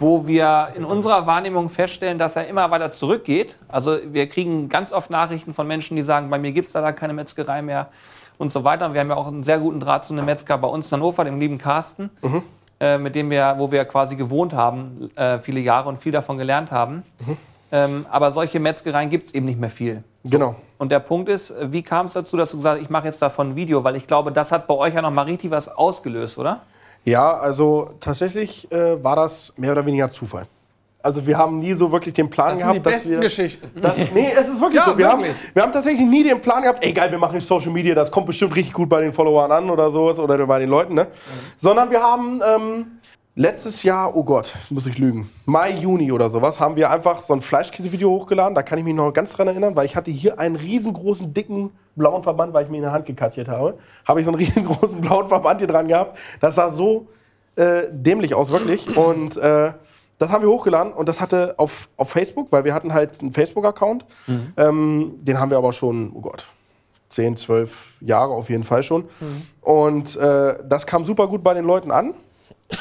wo 0.00 0.26
wir 0.26 0.68
in 0.74 0.84
unserer 0.84 1.26
Wahrnehmung 1.26 1.68
feststellen, 1.68 2.18
dass 2.18 2.36
er 2.36 2.46
immer 2.46 2.70
weiter 2.70 2.90
zurückgeht. 2.90 3.58
Also 3.68 3.98
wir 4.12 4.28
kriegen 4.28 4.68
ganz 4.68 4.92
oft 4.92 5.10
Nachrichten 5.10 5.54
von 5.54 5.66
Menschen, 5.66 5.96
die 5.96 6.02
sagen, 6.02 6.30
bei 6.30 6.38
mir 6.38 6.52
gibt 6.52 6.66
es 6.66 6.72
da, 6.72 6.80
da 6.80 6.92
keine 6.92 7.12
Metzgerei 7.12 7.62
mehr 7.62 7.88
und 8.38 8.52
so 8.52 8.64
weiter. 8.64 8.86
Und 8.86 8.94
wir 8.94 9.00
haben 9.00 9.10
ja 9.10 9.16
auch 9.16 9.28
einen 9.28 9.42
sehr 9.42 9.58
guten 9.58 9.80
Draht 9.80 10.04
zu 10.04 10.12
einem 10.12 10.24
Metzger 10.24 10.58
bei 10.58 10.68
uns 10.68 10.90
in 10.90 10.98
Hannover, 10.98 11.24
dem 11.24 11.38
lieben 11.38 11.58
Carsten, 11.58 12.10
äh, 12.80 12.98
mit 12.98 13.14
dem 13.14 13.30
wir, 13.30 13.54
wo 13.58 13.70
wir 13.70 13.84
quasi 13.84 14.16
gewohnt 14.16 14.52
haben, 14.52 15.10
äh, 15.16 15.38
viele 15.38 15.60
Jahre 15.60 15.88
und 15.88 15.98
viel 15.98 16.12
davon 16.12 16.38
gelernt 16.38 16.72
haben. 16.72 17.04
Ähm, 17.70 18.04
aber 18.10 18.32
solche 18.32 18.60
Metzgereien 18.60 19.08
gibt 19.08 19.26
es 19.26 19.34
eben 19.34 19.46
nicht 19.46 19.58
mehr 19.58 19.70
viel. 19.70 20.04
Genau. 20.24 20.56
Und 20.78 20.92
der 20.92 21.00
Punkt 21.00 21.28
ist, 21.28 21.54
wie 21.60 21.82
kam 21.82 22.06
es 22.06 22.12
dazu, 22.12 22.36
dass 22.36 22.50
du 22.50 22.58
gesagt 22.58 22.76
hast, 22.76 22.84
ich 22.84 22.90
mache 22.90 23.06
jetzt 23.06 23.22
davon 23.22 23.50
ein 23.50 23.56
Video? 23.56 23.82
Weil 23.82 23.96
ich 23.96 24.06
glaube, 24.06 24.30
das 24.30 24.52
hat 24.52 24.66
bei 24.66 24.74
euch 24.74 24.94
ja 24.94 25.00
noch 25.00 25.10
mal 25.10 25.22
richtig 25.22 25.50
was 25.50 25.68
ausgelöst, 25.68 26.36
oder? 26.38 26.60
Ja, 27.04 27.32
also 27.36 27.90
tatsächlich 28.00 28.70
äh, 28.70 29.02
war 29.02 29.16
das 29.16 29.52
mehr 29.56 29.72
oder 29.72 29.84
weniger 29.84 30.08
Zufall. 30.08 30.46
Also 31.04 31.26
wir 31.26 31.36
haben 31.36 31.58
nie 31.58 31.74
so 31.74 31.90
wirklich 31.90 32.14
den 32.14 32.30
Plan 32.30 32.50
Das 32.50 32.58
sind 32.58 32.62
gehabt, 32.62 32.76
die 32.78 32.82
dass 32.82 32.92
besten 32.92 33.10
wir. 33.10 33.18
Geschichten. 33.18 33.70
Das, 33.82 33.96
nee, 34.14 34.30
es 34.32 34.48
ist 34.48 34.60
wirklich 34.60 34.74
Ja, 34.80 34.84
so. 34.86 34.96
Wir 34.96 35.08
haben, 35.08 35.22
wirklich. 35.24 35.36
wir 35.54 35.62
haben 35.64 35.72
tatsächlich 35.72 36.06
nie 36.06 36.22
den 36.22 36.40
Plan 36.40 36.62
gehabt, 36.62 36.84
ey 36.84 36.92
geil, 36.92 37.10
wir 37.10 37.18
machen 37.18 37.40
Social 37.40 37.72
Media, 37.72 37.92
das 37.94 38.08
kommt 38.08 38.26
bestimmt 38.26 38.54
richtig 38.54 38.72
gut 38.72 38.88
bei 38.88 39.00
den 39.00 39.12
Followern 39.12 39.50
an 39.50 39.68
oder 39.68 39.90
sowas 39.90 40.18
oder 40.20 40.46
bei 40.46 40.60
den 40.60 40.68
Leuten, 40.70 40.94
ne? 40.94 41.08
Sondern 41.56 41.90
wir 41.90 42.00
haben 42.00 42.40
ähm, 42.46 42.86
letztes 43.34 43.82
Jahr, 43.82 44.14
oh 44.14 44.24
Gott, 44.24 44.52
jetzt 44.54 44.70
muss 44.70 44.86
ich 44.86 44.98
lügen, 44.98 45.30
Mai, 45.44 45.70
Juni 45.72 46.12
oder 46.12 46.30
sowas, 46.30 46.60
haben 46.60 46.76
wir 46.76 46.90
einfach 46.90 47.22
so 47.22 47.34
ein 47.34 47.40
Fleischkäse-Video 47.40 48.10
hochgeladen. 48.10 48.54
Da 48.54 48.62
kann 48.62 48.78
ich 48.78 48.84
mich 48.84 48.94
noch 48.94 49.12
ganz 49.12 49.32
dran 49.32 49.48
erinnern, 49.48 49.74
weil 49.76 49.86
ich 49.86 49.96
hatte 49.96 50.10
hier 50.10 50.38
einen 50.38 50.56
riesengroßen, 50.56 51.32
dicken 51.32 51.70
blauen 51.96 52.22
Verband, 52.22 52.52
weil 52.52 52.64
ich 52.64 52.70
mir 52.70 52.78
in 52.78 52.82
der 52.82 52.92
Hand 52.92 53.06
gekattet 53.06 53.48
habe. 53.48 53.78
Habe 54.06 54.20
ich 54.20 54.26
so 54.26 54.32
einen 54.32 54.40
riesengroßen 54.44 55.00
blauen 55.00 55.28
Verband 55.28 55.60
hier 55.60 55.68
dran 55.68 55.88
gehabt. 55.88 56.18
Das 56.40 56.56
sah 56.56 56.68
so 56.68 57.06
äh, 57.56 57.84
dämlich 57.90 58.34
aus, 58.34 58.50
wirklich. 58.50 58.96
Und 58.96 59.36
äh, 59.36 59.72
das 60.18 60.30
haben 60.30 60.42
wir 60.42 60.50
hochgeladen 60.50 60.92
und 60.92 61.08
das 61.08 61.20
hatte 61.20 61.54
auf, 61.56 61.88
auf 61.96 62.10
Facebook, 62.10 62.52
weil 62.52 62.64
wir 62.64 62.74
hatten 62.74 62.92
halt 62.92 63.20
einen 63.20 63.32
Facebook-Account. 63.32 64.04
Ähm, 64.56 65.14
den 65.20 65.40
haben 65.40 65.50
wir 65.50 65.58
aber 65.58 65.72
schon, 65.72 66.12
oh 66.14 66.20
Gott, 66.20 66.46
10, 67.08 67.36
12 67.36 67.98
Jahre 68.02 68.32
auf 68.32 68.48
jeden 68.48 68.62
Fall 68.62 68.82
schon. 68.84 69.08
Und 69.60 70.16
äh, 70.16 70.58
das 70.64 70.86
kam 70.86 71.04
super 71.04 71.26
gut 71.26 71.42
bei 71.42 71.54
den 71.54 71.64
Leuten 71.64 71.90
an. 71.90 72.14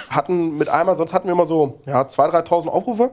Hatten 0.10 0.58
mit 0.58 0.70
einmal, 0.70 0.98
sonst 0.98 1.14
hatten 1.14 1.28
wir 1.28 1.34
immer 1.34 1.46
so 1.46 1.80
ja, 1.86 2.02
2.000, 2.02 2.48
3.000 2.48 2.68
Aufrufe. 2.68 3.12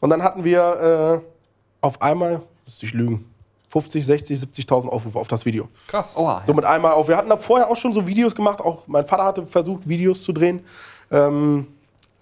Und 0.00 0.10
dann 0.10 0.22
hatten 0.22 0.44
wir 0.44 1.22
äh, 1.22 1.84
auf 1.84 2.02
einmal, 2.02 2.42
müsste 2.64 2.86
ich 2.86 2.92
lügen, 2.92 3.32
50, 3.68 4.06
60, 4.06 4.40
70.000 4.40 4.88
Aufrufe 4.88 5.18
auf 5.18 5.28
das 5.28 5.44
Video. 5.44 5.68
Krass. 5.88 6.16
Oha. 6.16 6.42
So 6.46 6.54
mit 6.54 6.64
einmal 6.64 6.92
auf. 6.92 7.08
Wir 7.08 7.16
hatten 7.16 7.28
da 7.28 7.36
vorher 7.36 7.68
auch 7.70 7.76
schon 7.76 7.92
so 7.92 8.06
Videos 8.06 8.34
gemacht. 8.34 8.60
Auch 8.60 8.86
mein 8.86 9.06
Vater 9.06 9.24
hatte 9.24 9.46
versucht, 9.46 9.88
Videos 9.88 10.22
zu 10.22 10.32
drehen. 10.32 10.64
Ähm, 11.10 11.66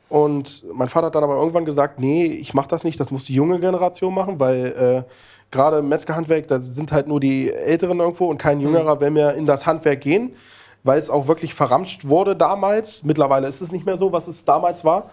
und 0.08 0.64
mein 0.72 0.88
Vater 0.88 1.06
hat 1.06 1.14
dann 1.14 1.24
aber 1.24 1.36
irgendwann 1.36 1.64
gesagt, 1.64 1.98
nee, 1.98 2.26
ich 2.26 2.54
mache 2.54 2.68
das 2.68 2.84
nicht, 2.84 3.00
das 3.00 3.10
muss 3.10 3.24
die 3.24 3.34
junge 3.34 3.58
Generation 3.58 4.14
machen, 4.14 4.38
weil 4.38 4.66
äh, 5.06 5.10
gerade 5.50 5.78
im 5.78 5.88
Metzgerhandwerk, 5.88 6.46
da 6.48 6.60
sind 6.60 6.92
halt 6.92 7.08
nur 7.08 7.20
die 7.20 7.50
Älteren 7.50 7.98
irgendwo 8.00 8.26
und 8.26 8.38
kein 8.38 8.60
Jüngerer 8.60 9.00
will 9.00 9.10
mehr 9.10 9.34
in 9.34 9.46
das 9.46 9.66
Handwerk 9.66 10.00
gehen, 10.00 10.36
weil 10.84 10.98
es 10.98 11.10
auch 11.10 11.26
wirklich 11.26 11.54
verramscht 11.54 12.06
wurde 12.08 12.36
damals. 12.36 13.02
Mittlerweile 13.02 13.48
ist 13.48 13.60
es 13.60 13.72
nicht 13.72 13.86
mehr 13.86 13.98
so, 13.98 14.12
was 14.12 14.28
es 14.28 14.44
damals 14.44 14.84
war. 14.84 15.10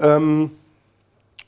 Ähm, 0.00 0.52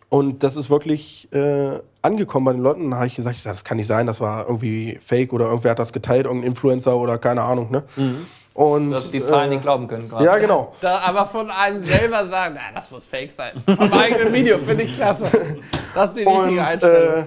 und 0.08 0.42
das 0.42 0.56
ist 0.56 0.68
wirklich 0.70 1.32
äh, 1.32 1.78
angekommen 2.02 2.44
bei 2.44 2.52
den 2.52 2.62
Leuten. 2.62 2.82
Und 2.84 2.90
dann 2.90 2.98
habe 2.98 3.06
ich 3.06 3.14
gesagt, 3.14 3.36
ich 3.36 3.42
sag, 3.42 3.52
das 3.52 3.64
kann 3.64 3.76
nicht 3.76 3.86
sein, 3.86 4.06
das 4.08 4.20
war 4.20 4.44
irgendwie 4.46 4.98
fake 5.00 5.32
oder 5.32 5.46
irgendwer 5.46 5.70
hat 5.70 5.78
das 5.78 5.92
geteilt, 5.92 6.26
irgendein 6.26 6.48
Influencer 6.48 6.96
oder 6.96 7.16
keine 7.16 7.42
Ahnung. 7.42 7.70
Ne? 7.70 7.84
Und, 8.54 8.90
Du 8.90 8.96
hast 8.96 9.14
die 9.14 9.22
Zahlen 9.22 9.52
äh, 9.52 9.54
nicht 9.54 9.62
glauben 9.62 9.86
können 9.86 10.08
gerade. 10.08 10.24
Ja, 10.24 10.36
genau. 10.36 10.74
Da 10.80 10.98
aber 10.98 11.26
von 11.26 11.48
einem 11.48 11.84
selber 11.84 12.26
sagen, 12.26 12.56
na, 12.56 12.74
das 12.74 12.90
muss 12.90 13.06
fake 13.06 13.30
sein. 13.30 13.62
Vom 13.64 13.92
eigenen 13.92 14.32
Video 14.32 14.58
finde 14.58 14.82
ich 14.82 14.96
klasse. 14.96 15.26
Das 15.94 16.06
ist 16.10 16.16
die 16.18 16.24
Und 16.24 16.40
richtige 16.40 16.64
Einstellung. 16.64 17.22
äh, 17.22 17.26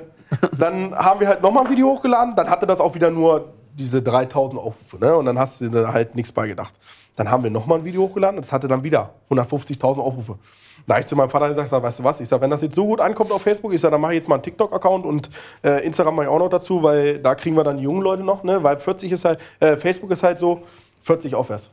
dann 0.59 0.93
haben 0.95 1.19
wir 1.21 1.27
halt 1.29 1.41
nochmal 1.41 1.63
ein 1.63 1.71
Video 1.71 1.87
hochgeladen. 1.87 2.35
Dann 2.35 2.49
hatte 2.49 2.67
das 2.67 2.81
auch 2.81 2.93
wieder 2.95 3.09
nur 3.09 3.53
diese 3.75 4.01
3000 4.01 4.59
Aufrufe. 4.59 4.99
Ne? 4.99 5.15
Und 5.15 5.25
dann 5.25 5.39
hast 5.39 5.61
du 5.61 5.69
dir 5.69 5.91
halt 5.91 6.15
nichts 6.15 6.31
bei 6.31 6.47
gedacht. 6.47 6.73
Dann 7.15 7.29
haben 7.29 7.43
wir 7.43 7.51
nochmal 7.51 7.79
ein 7.79 7.85
Video 7.85 8.03
hochgeladen. 8.03 8.37
Das 8.37 8.51
hatte 8.51 8.67
dann 8.67 8.83
wieder 8.83 9.13
150.000 9.29 9.99
Aufrufe. 9.99 10.39
Da 10.87 10.99
ich 10.99 11.05
zu 11.05 11.15
meinem 11.15 11.29
Vater 11.29 11.49
gesagt, 11.49 11.67
sag, 11.67 11.83
weißt 11.83 11.99
du 11.99 12.03
was? 12.03 12.19
Ich 12.19 12.27
sag, 12.27 12.41
wenn 12.41 12.49
das 12.49 12.61
jetzt 12.61 12.75
so 12.75 12.85
gut 12.85 12.99
ankommt 12.99 13.31
auf 13.31 13.41
Facebook, 13.41 13.73
ich 13.73 13.81
sag, 13.81 13.91
dann 13.91 14.01
mache 14.01 14.13
ich 14.13 14.19
jetzt 14.19 14.27
mal 14.27 14.35
einen 14.35 14.43
TikTok-Account 14.43 15.05
und 15.05 15.29
äh, 15.63 15.85
Instagram 15.85 16.15
mache 16.15 16.25
ich 16.25 16.31
auch 16.31 16.39
noch 16.39 16.49
dazu, 16.49 16.81
weil 16.81 17.19
da 17.19 17.35
kriegen 17.35 17.55
wir 17.55 17.63
dann 17.63 17.77
die 17.77 17.83
jungen 17.83 18.01
Leute 18.01 18.23
noch, 18.23 18.43
ne? 18.43 18.63
Weil 18.63 18.77
40 18.77 19.11
ist 19.11 19.25
halt, 19.25 19.39
äh, 19.59 19.77
Facebook 19.77 20.11
ist 20.11 20.23
halt 20.23 20.39
so 20.39 20.63
40 21.01 21.35
aufwärts. 21.35 21.69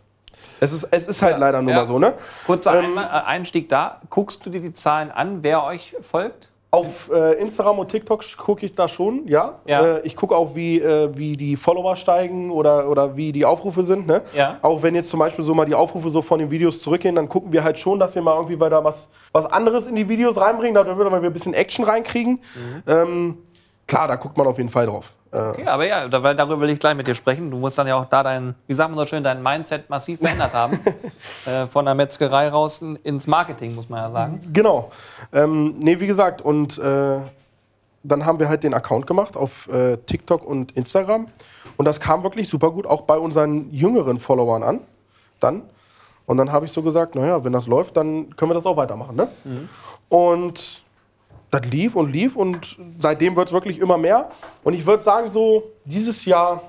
Es 0.60 0.74
ist, 0.74 0.86
es 0.90 1.08
ist 1.08 1.22
halt 1.22 1.38
leider 1.38 1.62
nur 1.62 1.72
ja. 1.72 1.78
mal 1.78 1.86
so, 1.86 1.98
ne? 1.98 2.14
Kurzer 2.46 2.78
Ähm, 2.78 2.98
äh, 2.98 3.00
Einstieg 3.00 3.70
da. 3.70 4.02
Guckst 4.10 4.44
du 4.44 4.50
dir 4.50 4.60
die 4.60 4.74
Zahlen 4.74 5.10
an, 5.10 5.42
wer 5.42 5.64
euch 5.64 5.96
folgt? 6.02 6.49
Auf 6.72 7.10
äh, 7.12 7.32
Instagram 7.40 7.80
und 7.80 7.88
TikTok 7.88 8.22
gucke 8.38 8.64
ich 8.64 8.74
da 8.74 8.86
schon, 8.86 9.26
ja. 9.26 9.58
Ja. 9.66 9.96
Äh, 9.96 10.06
ich 10.06 10.14
gucke 10.14 10.36
auch, 10.36 10.54
wie, 10.54 10.78
äh, 10.78 11.10
wie 11.16 11.36
die 11.36 11.56
Follower 11.56 11.96
steigen 11.96 12.52
oder, 12.52 12.88
oder 12.88 13.16
wie 13.16 13.32
die 13.32 13.44
Aufrufe 13.44 13.82
sind. 13.82 14.06
Ne? 14.06 14.22
Ja. 14.34 14.58
Auch 14.62 14.80
wenn 14.82 14.94
jetzt 14.94 15.08
zum 15.08 15.18
Beispiel 15.18 15.44
so 15.44 15.52
mal 15.52 15.64
die 15.64 15.74
Aufrufe 15.74 16.10
so 16.10 16.22
von 16.22 16.38
den 16.38 16.48
Videos 16.48 16.80
zurückgehen, 16.80 17.16
dann 17.16 17.28
gucken 17.28 17.52
wir 17.52 17.64
halt 17.64 17.76
schon, 17.76 17.98
dass 17.98 18.14
wir 18.14 18.22
mal 18.22 18.36
irgendwie 18.36 18.60
weiter 18.60 18.84
was, 18.84 19.08
was 19.32 19.46
anderes 19.46 19.88
in 19.88 19.96
die 19.96 20.08
Videos 20.08 20.40
reinbringen, 20.40 20.74
damit 20.74 20.96
wir 20.96 21.12
ein 21.12 21.32
bisschen 21.32 21.54
Action 21.54 21.84
reinkriegen. 21.84 22.34
Mhm. 22.34 22.82
Ähm, 22.86 23.38
klar, 23.88 24.06
da 24.06 24.14
guckt 24.14 24.36
man 24.36 24.46
auf 24.46 24.58
jeden 24.58 24.70
Fall 24.70 24.86
drauf. 24.86 25.16
Okay, 25.32 25.64
aber 25.66 25.86
ja, 25.86 26.08
darüber 26.08 26.60
will 26.60 26.70
ich 26.70 26.78
gleich 26.80 26.96
mit 26.96 27.06
dir 27.06 27.14
sprechen. 27.14 27.50
Du 27.50 27.56
musst 27.58 27.78
dann 27.78 27.86
ja 27.86 27.96
auch 27.96 28.06
da 28.06 28.22
dein, 28.24 28.54
wie 28.66 28.74
sagt 28.74 28.90
man 28.90 28.98
so 28.98 29.06
schön, 29.06 29.22
dein 29.22 29.42
Mindset 29.42 29.88
massiv 29.88 30.18
verändert 30.18 30.52
haben. 30.52 30.80
äh, 31.46 31.66
von 31.68 31.84
der 31.84 31.94
Metzgerei 31.94 32.48
raus 32.48 32.82
in- 32.82 32.96
ins 33.04 33.26
Marketing, 33.28 33.74
muss 33.76 33.88
man 33.88 34.00
ja 34.00 34.10
sagen. 34.10 34.50
Genau. 34.52 34.90
Ähm, 35.32 35.74
nee, 35.78 36.00
wie 36.00 36.08
gesagt, 36.08 36.42
und 36.42 36.78
äh, 36.78 37.20
dann 38.02 38.26
haben 38.26 38.40
wir 38.40 38.48
halt 38.48 38.64
den 38.64 38.74
Account 38.74 39.06
gemacht 39.06 39.36
auf 39.36 39.68
äh, 39.68 39.98
TikTok 39.98 40.44
und 40.44 40.72
Instagram. 40.76 41.28
Und 41.76 41.84
das 41.84 42.00
kam 42.00 42.22
wirklich 42.24 42.48
super 42.48 42.70
gut, 42.72 42.86
auch 42.86 43.02
bei 43.02 43.16
unseren 43.16 43.70
jüngeren 43.72 44.18
Followern 44.18 44.62
an. 44.62 44.80
Dann. 45.38 45.62
Und 46.26 46.36
dann 46.38 46.50
habe 46.50 46.64
ich 46.66 46.72
so 46.72 46.82
gesagt, 46.82 47.14
naja, 47.14 47.44
wenn 47.44 47.52
das 47.52 47.66
läuft, 47.66 47.96
dann 47.96 48.34
können 48.36 48.50
wir 48.50 48.54
das 48.54 48.66
auch 48.66 48.76
weitermachen. 48.76 49.16
Ne? 49.16 49.28
Und 50.08 50.82
das 51.50 51.62
lief 51.70 51.96
und 51.96 52.12
lief 52.12 52.36
und 52.36 52.78
seitdem 52.98 53.36
wird 53.36 53.48
es 53.48 53.52
wirklich 53.52 53.78
immer 53.80 53.98
mehr. 53.98 54.30
Und 54.62 54.74
ich 54.74 54.86
würde 54.86 55.02
sagen, 55.02 55.28
so 55.28 55.64
dieses 55.84 56.24
Jahr, 56.24 56.62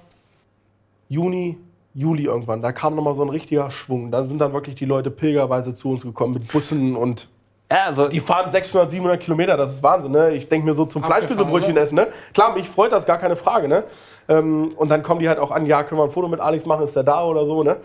Juni, 1.08 1.58
Juli 1.94 2.26
irgendwann, 2.26 2.62
da 2.62 2.72
kam 2.72 2.96
nochmal 2.96 3.15
so 3.15 3.22
ein 3.22 3.30
richtiger 3.30 3.70
Schwung. 3.70 4.12
Da 4.12 4.26
sind 4.26 4.39
dann 4.39 4.54
wirklich 4.54 4.76
die 4.76 4.86
Leute 4.86 5.12
pilgerweise 5.12 5.76
zu 5.76 5.91
uns 5.91 6.02
gekommen 6.04 6.34
mit 6.36 6.52
Bussen 6.52 6.96
und 6.96 7.28
Ja, 7.70 7.86
also 7.86 8.08
die 8.08 8.20
fahren 8.20 8.50
600, 8.50 8.89
700 8.89 9.20
Kilometer, 9.20 9.58
das 9.58 9.76
ist 9.76 9.84
Wahnsinn. 9.84 10.13
Ne? 10.13 10.32
Ich 10.32 10.48
denke 10.48 10.65
mir 10.65 10.74
so 10.74 10.86
zum 10.86 11.04
Abgefahren, 11.04 11.28
Fleischkäsebrötchen 11.28 11.74
oder? 11.74 11.82
essen. 11.82 11.96
Ne? 11.96 12.08
Klar, 12.34 12.54
mich 12.54 12.70
freut 12.70 12.91
das, 12.91 13.06
gar 13.06 13.17
keine 13.17 13.36
Frage. 13.36 13.67
Ne? 13.67 13.84
Ähm, 14.30 14.70
und 14.78 14.89
dann 14.89 15.04
kommen 15.04 15.20
die 15.20 15.30
halt 15.30 15.39
auch 15.39 15.52
an, 15.52 15.65
ja, 15.65 15.84
können 15.84 16.00
wir 16.00 16.06
ein 16.06 16.12
Foto 16.12 16.28
mit 16.28 16.39
Alex 16.39 16.65
machen, 16.65 16.86
ist 16.86 16.96
der 16.96 17.04
da 17.04 17.24
oder 17.24 17.46
so. 17.46 17.63
Ne? 17.63 17.78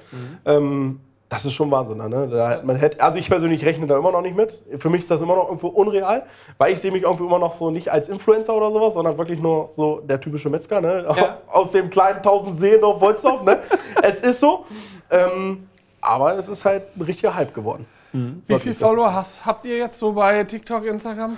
Ähm, 0.44 1.00
das 1.28 1.44
ist 1.44 1.54
schon 1.54 1.70
Wahnsinn. 1.70 1.98
Ne? 1.98 2.28
Da, 2.28 2.60
man 2.62 2.76
hätte, 2.76 3.00
also 3.00 3.18
ich 3.18 3.28
persönlich 3.28 3.64
rechne 3.64 3.86
da 3.86 3.98
immer 3.98 4.12
noch 4.12 4.22
nicht 4.22 4.36
mit. 4.36 4.62
Für 4.78 4.90
mich 4.90 5.00
ist 5.02 5.10
das 5.10 5.20
immer 5.20 5.34
noch 5.34 5.46
irgendwo 5.46 5.68
unreal, 5.68 6.24
weil 6.58 6.72
ich 6.72 6.80
sehe 6.80 6.92
mich 6.92 7.02
irgendwie 7.02 7.24
immer 7.24 7.38
noch 7.38 7.52
so 7.52 7.70
nicht 7.70 7.90
als 7.90 8.08
Influencer 8.08 8.54
oder 8.54 8.70
sowas, 8.70 8.94
sondern 8.94 9.18
wirklich 9.18 9.40
nur 9.40 9.68
so 9.72 10.00
der 10.00 10.20
typische 10.20 10.48
Metzger. 10.50 10.80
Ne? 10.80 11.04
Ja. 11.16 11.38
Aus 11.48 11.72
dem 11.72 11.90
kleinen 11.90 12.18
1000 12.18 12.60
Seelendorf 12.60 13.00
Wolfsdorf. 13.00 13.42
ne? 13.42 13.58
es 14.02 14.20
ist 14.20 14.40
so. 14.40 14.66
Ähm, 15.10 15.68
aber 16.00 16.38
es 16.38 16.48
ist 16.48 16.64
halt 16.64 16.96
ein 16.96 17.02
richtiger 17.02 17.34
Hype 17.34 17.52
geworden. 17.52 17.86
Wie 18.12 18.42
Wirklich, 18.46 18.76
viele 18.76 18.88
Follower 18.88 19.12
hast, 19.12 19.44
habt 19.44 19.64
ihr 19.66 19.76
jetzt 19.76 19.98
so 19.98 20.12
bei 20.12 20.42
TikTok, 20.44 20.84
Instagram? 20.84 21.36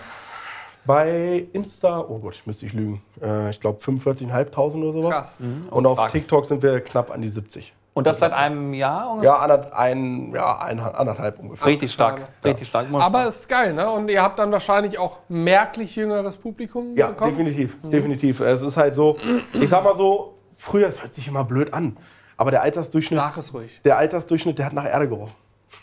Bei 0.85 1.47
Insta, 1.53 2.01
oh 2.01 2.19
Gott, 2.19 2.41
müsste 2.45 2.67
ich 2.67 2.73
lügen. 2.73 3.03
Äh, 3.21 3.51
ich 3.51 3.61
glaube 3.61 3.81
45.500 3.81 4.75
oder 4.77 4.93
sowas. 4.93 5.11
Krass. 5.11 5.39
Und 5.71 5.87
auf 5.87 5.99
stark. 5.99 6.13
TikTok 6.13 6.47
sind 6.47 6.63
wir 6.63 6.81
knapp 6.81 7.11
an 7.11 7.21
die 7.21 7.29
70. 7.29 7.75
und 7.99 8.07
das 8.07 8.19
seit 8.21 8.33
einem 8.33 8.73
Jahr 8.75 9.11
ungefähr? 9.11 9.31
Ja, 9.33 9.39
anderth, 9.39 9.73
ein, 9.73 10.33
ja 10.35 10.59
ein, 10.61 10.81
anderthalb 10.81 11.39
ungefähr. 11.39 11.67
Richtig 11.67 11.93
stark, 11.93 12.15
Abgefahren. 12.15 12.37
richtig 12.45 12.69
stark. 12.69 12.87
Aber 12.93 13.27
es 13.29 13.37
ist 13.41 13.49
geil, 13.49 13.75
ne? 13.75 13.91
Und 13.91 14.09
ihr 14.09 14.23
habt 14.23 14.39
dann 14.39 14.51
wahrscheinlich 14.53 14.99
auch 14.99 15.19
merklich 15.29 15.97
jüngeres 15.97 16.37
Publikum 16.37 16.97
Ja, 16.97 17.09
bekommen. 17.09 17.31
definitiv, 17.37 17.77
definitiv. 17.83 18.41
Es 18.41 18.63
ist 18.63 18.77
halt 18.77 18.95
so, 18.95 19.17
ich 19.53 19.69
sag 19.69 19.85
mal 19.85 19.97
so, 19.97 20.39
früher, 20.57 20.89
es 20.89 21.03
hört 21.03 21.13
sich 21.15 21.29
immer 21.29 21.45
blöd 21.45 21.75
an, 21.75 21.97
aber 22.37 22.51
der 22.51 22.63
Altersdurchschnitt, 22.63 23.19
Sag 23.21 23.37
es 23.37 23.53
ruhig. 23.53 23.81
der 23.85 23.99
Altersdurchschnitt, 23.99 24.59
der 24.59 24.67
hat 24.67 24.73
nach 24.73 24.85
Erde 24.87 25.09
gerochen. 25.09 25.33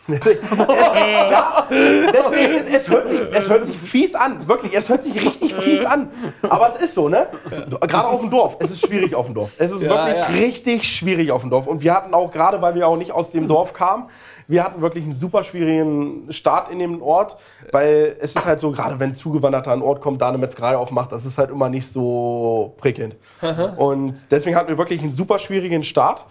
Ja, 0.08 1.68
deswegen, 1.70 2.68
es 2.74 2.88
hört, 2.88 3.10
sich, 3.10 3.20
es 3.32 3.50
hört 3.50 3.66
sich 3.66 3.78
fies 3.78 4.16
an, 4.16 4.48
wirklich, 4.48 4.76
es 4.76 4.88
hört 4.90 5.04
sich 5.04 5.16
richtig 5.16 5.54
fies 5.56 5.84
an. 5.84 6.10
Aber 6.44 6.70
es 6.70 6.82
ist 6.82 6.94
so, 6.94 7.10
ne? 7.10 7.28
Gerade 7.82 8.08
auf 8.08 8.22
dem 8.22 8.30
Dorf, 8.30 8.58
es 8.60 8.72
ist 8.72 8.86
schwierig 8.86 9.16
auf 9.16 9.26
dem 9.26 9.36
Dorf. 9.36 9.52
Es 9.58 9.72
ist 9.72 9.82
Ja, 9.82 9.90
wirklich 9.90 10.18
ja. 10.18 10.26
richtig 10.26 10.84
schwierig 10.84 11.32
auf 11.32 11.42
dem 11.42 11.50
Dorf. 11.50 11.68
Und 11.68 11.82
wir 11.82 11.94
hatten 11.94 12.14
auch, 12.14 12.32
gerade 12.32 12.62
weil 12.62 12.76
wir 12.76 12.88
auch 12.88 12.98
nicht 12.98 13.12
aus 13.12 13.32
dem 13.32 13.48
Dorf 13.48 13.74
kamen, 13.74 14.06
wir 14.48 14.64
hatten 14.64 14.80
wirklich 14.82 15.04
einen 15.04 15.16
super 15.16 15.44
schwierigen 15.44 16.32
Start 16.32 16.70
in 16.70 16.78
dem 16.78 17.02
Ort, 17.02 17.38
weil 17.72 18.16
es 18.20 18.36
ist 18.36 18.46
halt 18.46 18.60
so, 18.60 18.70
gerade 18.72 19.00
wenn 19.00 19.10
ein 19.12 19.16
Zugewanderter 19.16 19.72
an 19.72 19.82
Ort 19.82 20.02
kommt, 20.02 20.22
da 20.22 20.30
eine 20.30 20.38
Metzgerei 20.38 20.78
aufmacht, 20.78 21.12
das 21.12 21.26
ist 21.26 21.40
halt 21.40 21.50
immer 21.50 21.68
nicht 21.68 21.88
so 21.88 22.76
prickelnd. 22.78 23.16
Und 23.78 24.32
deswegen 24.32 24.56
hatten 24.56 24.68
wir 24.70 24.78
wirklich 24.78 25.02
einen 25.02 25.12
super 25.12 25.40
schwierigen 25.40 25.84
Start, 25.84 26.26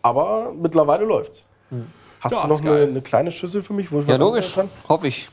aber 0.00 0.52
mittlerweile 0.58 1.04
läuft's. 1.04 1.44
Hast 2.20 2.32
Ja, 2.32 2.42
du 2.42 2.48
noch 2.48 2.60
eine, 2.60 2.82
eine 2.82 3.02
kleine 3.02 3.30
Schüssel 3.30 3.62
für 3.62 3.72
mich? 3.72 3.90
Ja, 3.90 4.00
dran 4.00 4.20
logisch. 4.20 4.56
Hoffe 4.88 5.08
ich. 5.08 5.28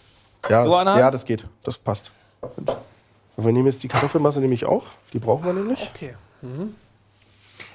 Ja, 0.50 0.66
So 0.66 0.84
das, 0.84 1.00
ja, 1.00 1.12
das 1.12 1.26
geht. 1.26 1.46
Das 1.64 1.78
passt. 1.78 2.12
Und 2.42 2.70
wir 3.44 3.52
nehmen 3.52 3.68
jetzt 3.68 3.84
die 3.84 3.88
Kartoffelmasse 3.88 4.40
nämlich 4.40 4.66
auch. 4.66 4.84
Die 5.14 5.20
brauchen 5.20 5.46
wir 5.46 5.54
nämlich. 5.54 5.92
Okay. 5.94 6.14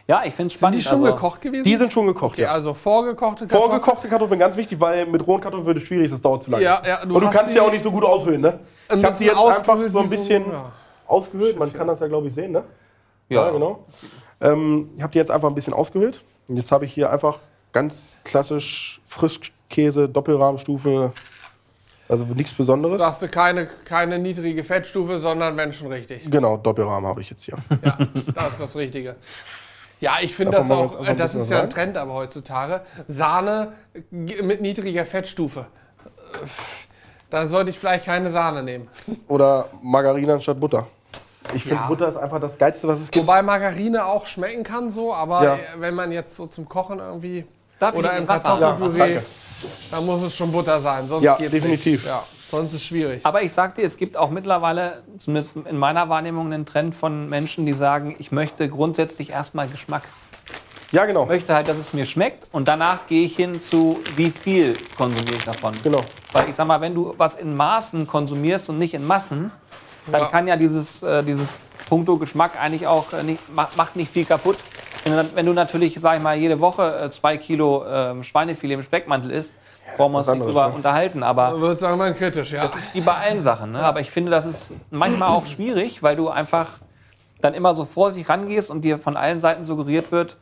Ja, 0.06 0.22
ich 0.24 0.34
finde 0.34 0.46
es 0.46 0.52
Sind 0.54 0.58
spannend. 0.58 0.80
die 0.80 0.82
schon 0.82 1.04
also, 1.04 1.14
gekocht 1.14 1.40
gewesen? 1.40 1.64
Die 1.64 1.76
sind 1.76 1.92
schon 1.92 2.06
gekocht, 2.06 2.32
okay, 2.32 2.42
ja. 2.42 2.52
also 2.52 2.74
vorgekochte 2.74 3.46
Kartoffeln. 3.46 3.70
Vorgekochte 3.70 4.08
Kartoffeln, 4.08 4.40
ganz 4.40 4.56
wichtig, 4.56 4.80
weil 4.80 5.06
mit 5.06 5.24
rohen 5.24 5.40
Kartoffeln 5.40 5.66
wird 5.66 5.76
es 5.78 5.84
schwierig, 5.84 6.10
das 6.10 6.20
dauert 6.20 6.42
zu 6.42 6.50
lange. 6.50 6.64
Ja, 6.64 6.82
ja, 6.84 7.04
du 7.06 7.14
Und 7.14 7.22
du 7.22 7.30
kannst 7.30 7.52
sie 7.52 7.60
auch 7.60 7.70
nicht 7.70 7.82
so 7.82 7.92
gut 7.92 8.04
aushöhlen, 8.04 8.40
ne? 8.40 8.58
Ich 8.92 9.04
habe 9.04 9.16
die 9.18 9.24
jetzt 9.24 9.38
einfach 9.38 9.78
so 9.86 10.00
ein 10.00 10.10
bisschen 10.10 10.50
ja. 10.50 10.72
ausgehöhlt. 11.06 11.58
Man 11.58 11.72
kann 11.72 11.86
das 11.86 12.00
ja, 12.00 12.08
glaube 12.08 12.26
ich, 12.26 12.34
sehen, 12.34 12.52
ne? 12.52 12.64
ja, 13.28 13.50
genau. 13.50 13.84
Ähm, 14.40 14.90
ich 14.96 15.02
habe 15.02 15.12
die 15.12 15.18
jetzt 15.18 15.30
einfach 15.30 15.48
ein 15.48 15.54
bisschen 15.54 15.74
ausgehöhlt. 15.74 16.24
Und 16.48 16.56
jetzt 16.56 16.72
habe 16.72 16.84
ich 16.84 16.92
hier 16.92 17.10
einfach 17.12 17.38
ganz 17.72 18.18
klassisch 18.24 19.00
Frischkäse, 19.04 20.08
Doppelrahmstufe. 20.08 21.12
Also 22.08 22.24
nichts 22.24 22.52
Besonderes. 22.52 22.98
Sagst 22.98 23.22
du 23.22 23.28
keine, 23.28 23.68
keine 23.84 24.18
niedrige 24.18 24.64
Fettstufe, 24.64 25.18
sondern 25.20 25.56
wenn 25.56 25.72
schon 25.72 25.92
richtig. 25.92 26.28
Genau, 26.28 26.56
Doppelrahmen 26.56 27.08
habe 27.08 27.20
ich 27.20 27.30
jetzt 27.30 27.44
hier. 27.44 27.56
Ja, 27.84 27.98
das 28.34 28.52
ist 28.54 28.60
das 28.60 28.76
Richtige. 28.76 29.14
Ja, 30.00 30.16
ich 30.20 30.34
finde 30.34 30.52
das 30.56 30.70
auch, 30.70 31.04
das 31.14 31.34
ist 31.36 31.50
ja 31.50 31.62
ein. 31.62 31.70
Trend 31.70 31.96
aber 31.96 32.14
heutzutage. 32.14 32.80
Sahne 33.06 33.74
mit 34.10 34.60
niedriger 34.60 35.04
Fettstufe. 35.04 35.66
Da 37.28 37.46
sollte 37.46 37.70
ich 37.70 37.78
vielleicht 37.78 38.06
keine 38.06 38.28
Sahne 38.30 38.62
nehmen. 38.64 38.88
Oder 39.28 39.68
Margarine 39.82 40.32
anstatt 40.34 40.58
Butter. 40.58 40.88
Ich 41.54 41.62
finde, 41.62 41.76
Ja. 41.82 41.86
Butter 41.86 42.08
ist 42.08 42.16
einfach 42.16 42.40
das 42.40 42.58
Geilste, 42.58 42.88
was 42.88 43.00
es 43.00 43.10
gibt. 43.10 43.24
Wobei 43.26 43.42
Margarine 43.42 44.04
auch 44.04 44.26
schmecken 44.26 44.64
kann 44.64 44.90
so, 44.90 45.14
aber 45.14 45.44
Ja. 45.44 45.58
wenn 45.78 45.94
man 45.94 46.10
jetzt 46.12 46.34
so 46.36 46.46
zum 46.46 46.68
Kochen 46.68 46.98
irgendwie 46.98 47.44
Darf 47.80 47.94
ich 47.94 47.98
oder 47.98 48.16
im 48.16 48.28
Wasser? 48.28 48.48
Kartoffelpüree, 48.58 48.98
danke. 48.98 49.22
dann 49.90 50.06
muss 50.06 50.22
es 50.22 50.34
schon 50.34 50.52
Butter 50.52 50.78
sein. 50.80 51.08
Sonst 51.08 51.24
Ja, 51.24 51.34
geht's 51.36 51.50
definitiv. 51.50 52.00
Nicht. 52.02 52.06
Ja, 52.06 52.22
sonst 52.50 52.68
ist 52.68 52.74
es 52.74 52.84
schwierig. 52.84 53.20
Aber 53.24 53.42
ich 53.42 53.52
sag 53.52 53.74
dir, 53.74 53.84
es 53.84 53.96
gibt 53.96 54.16
auch 54.16 54.30
mittlerweile, 54.30 55.02
zumindest 55.16 55.56
in 55.56 55.76
meiner 55.76 56.08
Wahrnehmung, 56.08 56.52
einen 56.52 56.66
Trend 56.66 56.94
von 56.94 57.28
Menschen, 57.28 57.66
die 57.66 57.72
sagen, 57.72 58.14
ich 58.18 58.30
möchte 58.30 58.68
grundsätzlich 58.68 59.30
erstmal 59.30 59.66
Geschmack. 59.68 60.02
Ja, 60.92 61.06
genau. 61.06 61.22
Ich 61.22 61.28
möchte 61.28 61.54
halt, 61.54 61.68
dass 61.68 61.78
es 61.78 61.92
mir 61.92 62.04
schmeckt 62.04 62.48
und 62.52 62.66
danach 62.68 63.06
gehe 63.06 63.24
ich 63.24 63.36
hin 63.36 63.60
zu, 63.60 64.00
wie 64.16 64.30
viel 64.30 64.76
konsumiere 64.96 65.36
ich 65.36 65.44
davon. 65.44 65.72
Genau. 65.84 66.00
Weil 66.32 66.48
ich 66.48 66.54
sag 66.56 66.66
mal, 66.66 66.80
wenn 66.80 66.94
du 66.94 67.14
was 67.16 67.36
in 67.36 67.56
Maßen 67.56 68.06
konsumierst 68.06 68.68
und 68.70 68.78
nicht 68.78 68.94
in 68.94 69.06
Massen, 69.06 69.52
dann 70.10 70.22
Ja. 70.22 70.28
kann 70.28 70.48
ja 70.48 70.56
dieses, 70.56 71.02
äh, 71.04 71.22
dieses 71.22 71.60
Punkto 71.88 72.18
Geschmack 72.18 72.60
eigentlich 72.60 72.86
auch 72.88 73.12
äh, 73.12 73.22
nicht, 73.22 73.54
macht, 73.54 73.76
macht 73.76 73.94
nicht 73.96 74.10
viel 74.12 74.24
kaputt. 74.24 74.58
Wenn, 75.04 75.46
du- 75.46 75.52
natürlich, 75.52 75.98
sag 75.98 76.18
ich 76.18 76.22
mal, 76.22 76.36
jede 76.36 76.60
Woche 76.60 77.04
äh, 77.04 77.10
zwei 77.10 77.38
Kilo 77.38 77.84
ähm, 77.86 78.22
Schweinefilet 78.22 78.74
im 78.74 78.82
Speckmantel 78.82 79.30
isst, 79.30 79.56
brauchen 79.96 80.12
wir 80.12 80.18
uns 80.18 80.28
nicht 80.28 80.42
drüber 80.42 80.68
ne? 80.68 80.74
unterhalten. 80.74 81.22
Aber 81.22 81.60
wird 81.60 81.80
sagen 81.80 81.98
wir 81.98 82.12
kritisch, 82.12 82.52
ja. 82.52 82.70
wie 82.92 83.00
bei 83.00 83.14
allen 83.14 83.40
Sachen. 83.40 83.72
Ne? 83.72 83.82
Aber 83.82 84.00
ich 84.00 84.10
finde, 84.10 84.30
das 84.30 84.46
ist 84.46 84.74
manchmal 84.90 85.30
auch 85.30 85.46
schwierig, 85.46 86.02
weil 86.02 86.16
du 86.16 86.28
einfach 86.28 86.78
dann 87.40 87.54
immer 87.54 87.74
so 87.74 87.84
vorsichtig 87.84 88.28
rangehst 88.28 88.70
und 88.70 88.82
dir 88.82 88.98
von 88.98 89.16
allen 89.16 89.40
Seiten 89.40 89.64
suggeriert 89.64 90.12
wird, 90.12 90.36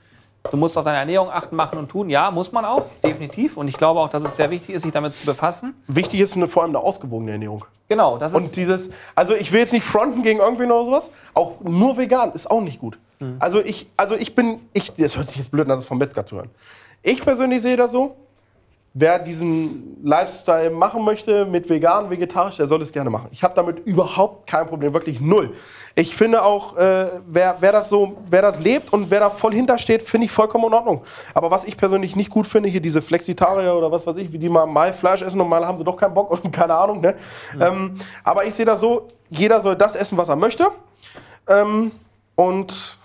du 0.51 0.57
musst 0.57 0.77
auf 0.77 0.85
deine 0.85 0.99
Ernährung 0.99 1.31
achten, 1.31 1.55
machen 1.55 1.79
und 1.79 1.89
tun. 1.89 2.11
Ja, 2.11 2.31
muss 2.31 2.51
man 2.53 2.65
auch, 2.65 2.87
definitiv. 3.05 3.57
Und 3.57 3.69
ich 3.69 3.77
glaube 3.77 4.01
auch, 4.01 4.09
dass 4.09 4.23
es 4.25 4.37
sehr 4.37 4.51
wichtig 4.51 4.75
ist, 4.75 4.83
sich 4.83 4.93
damit 4.93 5.15
zu 5.15 5.25
befassen. 5.25 5.75
Wichtig 5.87 6.21
ist 6.21 6.35
eine, 6.35 6.49
vor 6.49 6.63
allem 6.63 6.73
eine 6.75 6.81
ausgewogene 6.85 7.33
Ernährung. 7.33 7.65
Genau, 7.89 8.19
das 8.19 8.35
Und 8.35 8.47
ist. 8.47 8.57
dieses, 8.57 8.91
also 9.15 9.35
ich 9.35 9.53
will 9.53 9.61
jetzt 9.61 9.73
nicht 9.73 9.85
fronten 9.85 10.23
gegen 10.23 10.41
irgendwen 10.41 10.71
oder 10.71 10.85
sowas, 10.85 11.11
auch 11.35 11.61
nur 11.63 11.97
vegan 11.97 12.33
ist 12.33 12.51
auch 12.51 12.61
nicht 12.61 12.81
gut. 12.81 12.99
Also 13.39 13.61
ich, 13.61 13.89
also 13.97 14.15
ich 14.15 14.35
bin, 14.35 14.61
ich, 14.73 14.93
das 14.93 15.17
hört 15.17 15.29
sich 15.29 15.37
jetzt 15.37 15.51
blöd 15.51 15.69
an, 15.69 15.77
das 15.77 15.87
vom 15.87 15.99
Metzger 15.99 16.25
zu 16.25 16.37
hören. 16.37 16.51
Ich 17.03 17.21
persönlich 17.23 17.63
sehe 17.63 17.77
das 17.77 17.91
so, 17.91 18.17
wer 18.95 19.19
diesen 19.19 19.97
Lifestyle 20.03 20.71
machen 20.71 21.05
möchte 21.05 21.45
mit 21.45 21.69
vegan, 21.69 22.11
vegetarisch, 22.11 22.57
der 22.57 22.67
soll 22.67 22.83
es 22.83 22.91
gerne 22.91 23.11
machen. 23.11 23.29
Ich 23.31 23.43
habe 23.43 23.55
damit 23.55 23.81
überhaupt 23.87 24.49
kein 24.49 24.67
Problem, 24.67 24.93
wirklich 24.93 25.21
null. 25.21 25.53
Ich 25.95 26.17
finde 26.17 26.43
auch, 26.43 26.77
äh, 26.77 27.07
wer, 27.27 27.57
wer 27.61 27.73
das 27.73 27.89
so, 27.89 28.17
wer 28.29 28.43
das 28.43 28.59
lebt 28.59 28.93
und 28.93 29.11
wer 29.11 29.21
da 29.21 29.31
voll 29.31 29.55
hintersteht, 29.55 30.03
finde 30.03 30.25
ich 30.25 30.33
vollkommen 30.33 30.65
in 30.67 30.75
Ordnung. 30.75 31.03
Aber 31.35 31.51
was 31.51 31.65
ich 31.65 31.77
persönlich 31.77 32.17
nicht 32.17 32.31
gut 32.31 32.47
finde, 32.47 32.69
hier 32.69 32.81
diese 32.81 33.03
Flexitarier 33.03 33.75
oder 33.75 33.93
was 33.93 34.07
weiß 34.07 34.17
ich, 34.17 34.33
wie 34.33 34.39
die 34.39 34.49
mal, 34.49 34.67
mal 34.67 34.93
Fleisch 34.93 35.23
essen 35.23 35.41
und 35.41 35.49
mal 35.49 35.65
haben 35.67 35.79
sie 35.79 35.85
doch 35.85 35.97
keinen 35.97 36.15
Bock 36.15 36.31
und 36.45 36.51
keine 36.53 36.75
Ahnung. 36.75 37.01
Ne? 37.01 37.15
Ähm, 37.61 37.99
aber 38.25 38.47
ich 38.47 38.55
sehe 38.55 38.67
das 38.67 38.81
so, 38.81 39.07
jeder 39.29 39.61
soll 39.61 39.77
das 39.77 39.95
essen, 39.95 40.19
was 40.19 40.29
er 40.29 40.37
möchte. 40.37 40.67
Ähm, 41.49 41.93
und 42.35 42.98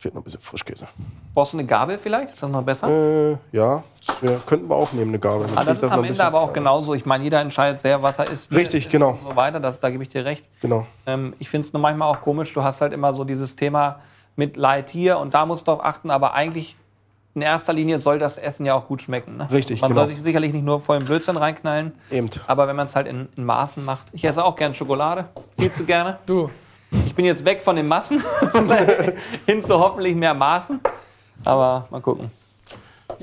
fehlt 0.00 0.14
noch 0.14 0.22
ein 0.22 0.24
bisschen 0.24 0.40
Frischkäse. 0.40 0.88
Brauchst 1.34 1.52
du 1.52 1.58
eine 1.58 1.66
Gabel 1.66 1.98
vielleicht? 1.98 2.32
Ist 2.32 2.42
das 2.42 2.50
noch 2.50 2.62
besser? 2.62 2.88
Äh, 2.88 3.36
ja, 3.52 3.84
das 4.04 4.22
wär, 4.22 4.38
könnten 4.46 4.68
wir 4.70 4.74
auch 4.74 4.92
nehmen, 4.94 5.10
eine 5.10 5.18
Gabel. 5.18 5.46
Ah, 5.54 5.62
das 5.62 5.76
ist 5.76 5.82
noch 5.82 5.92
am 5.92 6.04
Ende 6.04 6.24
aber 6.24 6.40
auch 6.40 6.54
genauso. 6.54 6.94
Ich 6.94 7.04
meine, 7.04 7.22
jeder 7.22 7.40
entscheidet 7.40 7.78
sehr, 7.78 8.02
was 8.02 8.18
er 8.18 8.30
isst. 8.30 8.50
wie 8.50 8.56
Richtig, 8.56 8.84
er 8.84 8.86
isst 8.86 8.92
genau. 8.92 9.10
Und 9.10 9.20
so 9.20 9.36
weiter, 9.36 9.60
das, 9.60 9.78
da 9.78 9.90
gebe 9.90 10.02
ich 10.02 10.08
dir 10.08 10.24
recht. 10.24 10.48
Genau. 10.62 10.86
Ähm, 11.06 11.34
ich 11.38 11.50
finde 11.50 11.66
es 11.66 11.72
nur 11.74 11.82
manchmal 11.82 12.08
auch 12.08 12.22
komisch, 12.22 12.52
du 12.54 12.64
hast 12.64 12.80
halt 12.80 12.94
immer 12.94 13.12
so 13.12 13.24
dieses 13.24 13.56
Thema 13.56 14.00
mit 14.36 14.56
Leid 14.56 14.88
hier 14.88 15.18
und 15.18 15.34
da 15.34 15.44
musst 15.44 15.66
du 15.68 15.72
drauf 15.72 15.84
achten, 15.84 16.10
aber 16.10 16.32
eigentlich 16.32 16.76
in 17.34 17.42
erster 17.42 17.74
Linie 17.74 17.98
soll 17.98 18.18
das 18.18 18.38
Essen 18.38 18.64
ja 18.64 18.74
auch 18.74 18.86
gut 18.88 19.02
schmecken. 19.02 19.36
Ne? 19.36 19.48
Richtig, 19.50 19.82
Man 19.82 19.90
genau. 19.90 20.00
soll 20.06 20.14
sich 20.14 20.22
sicherlich 20.22 20.54
nicht 20.54 20.64
nur 20.64 20.80
vollen 20.80 21.04
Blödsinn 21.04 21.36
reinknallen, 21.36 21.92
Eben. 22.10 22.30
aber 22.46 22.66
wenn 22.66 22.74
man 22.74 22.86
es 22.86 22.96
halt 22.96 23.06
in, 23.06 23.28
in 23.36 23.44
Maßen 23.44 23.84
macht. 23.84 24.06
Ich 24.12 24.24
esse 24.24 24.42
auch 24.42 24.56
gern 24.56 24.74
Schokolade, 24.74 25.26
viel 25.58 25.70
zu 25.70 25.84
gerne. 25.84 26.18
Du, 26.24 26.48
Ich 27.06 27.14
bin 27.14 27.24
jetzt 27.24 27.44
weg 27.44 27.62
von 27.62 27.76
den 27.76 27.86
Massen, 27.88 28.22
hin 29.46 29.64
zu 29.64 29.78
hoffentlich 29.78 30.14
mehr 30.16 30.34
Maßen. 30.34 30.80
Aber 31.44 31.86
mal 31.90 32.00
gucken. 32.00 32.30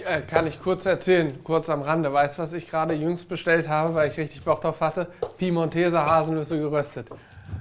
äh, 0.07 0.21
kann 0.21 0.47
ich 0.47 0.61
kurz 0.61 0.85
erzählen, 0.85 1.37
kurz 1.43 1.69
am 1.69 1.81
Rande. 1.81 2.11
Weißt 2.11 2.37
du, 2.37 2.41
was 2.43 2.53
ich 2.53 2.69
gerade 2.69 2.95
jüngst 2.95 3.27
bestellt 3.29 3.67
habe, 3.67 3.93
weil 3.93 4.09
ich 4.09 4.17
richtig 4.17 4.43
Bock 4.43 4.61
drauf 4.61 4.79
hatte? 4.81 5.07
Piemonteser 5.37 6.05
Haselnüsse 6.05 6.57
geröstet. 6.59 7.07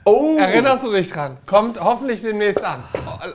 Oh! 0.04 0.36
Erinnerst 0.38 0.84
du 0.84 0.92
dich 0.92 1.10
dran? 1.10 1.36
Kommt 1.46 1.80
hoffentlich 1.82 2.22
demnächst 2.22 2.64
an. 2.64 2.82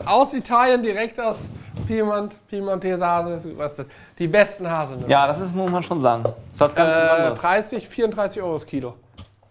Aus 0.06 0.34
Italien, 0.34 0.82
direkt 0.82 1.20
aus 1.20 1.40
Piemont, 1.88 2.36
Piemonteser 2.48 3.06
Haselnüsse 3.08 3.50
geröstet. 3.54 3.90
Die 4.18 4.28
besten 4.28 4.70
Haselnüsse. 4.70 5.10
Ja, 5.12 5.28
das 5.28 5.40
ist, 5.42 5.54
muss 5.54 5.70
man 5.72 5.84
schon 5.84 6.02
sagen. 6.02 6.24
Das 6.24 6.34
ist 6.54 6.60
was 6.62 6.76
ganz 6.76 6.96
Äh, 6.96 7.02
Besonderes. 7.02 7.40
30, 7.42 7.88
34 7.90 8.42
Euro 8.42 8.54
das 8.54 8.66
Kilo. 8.66 8.94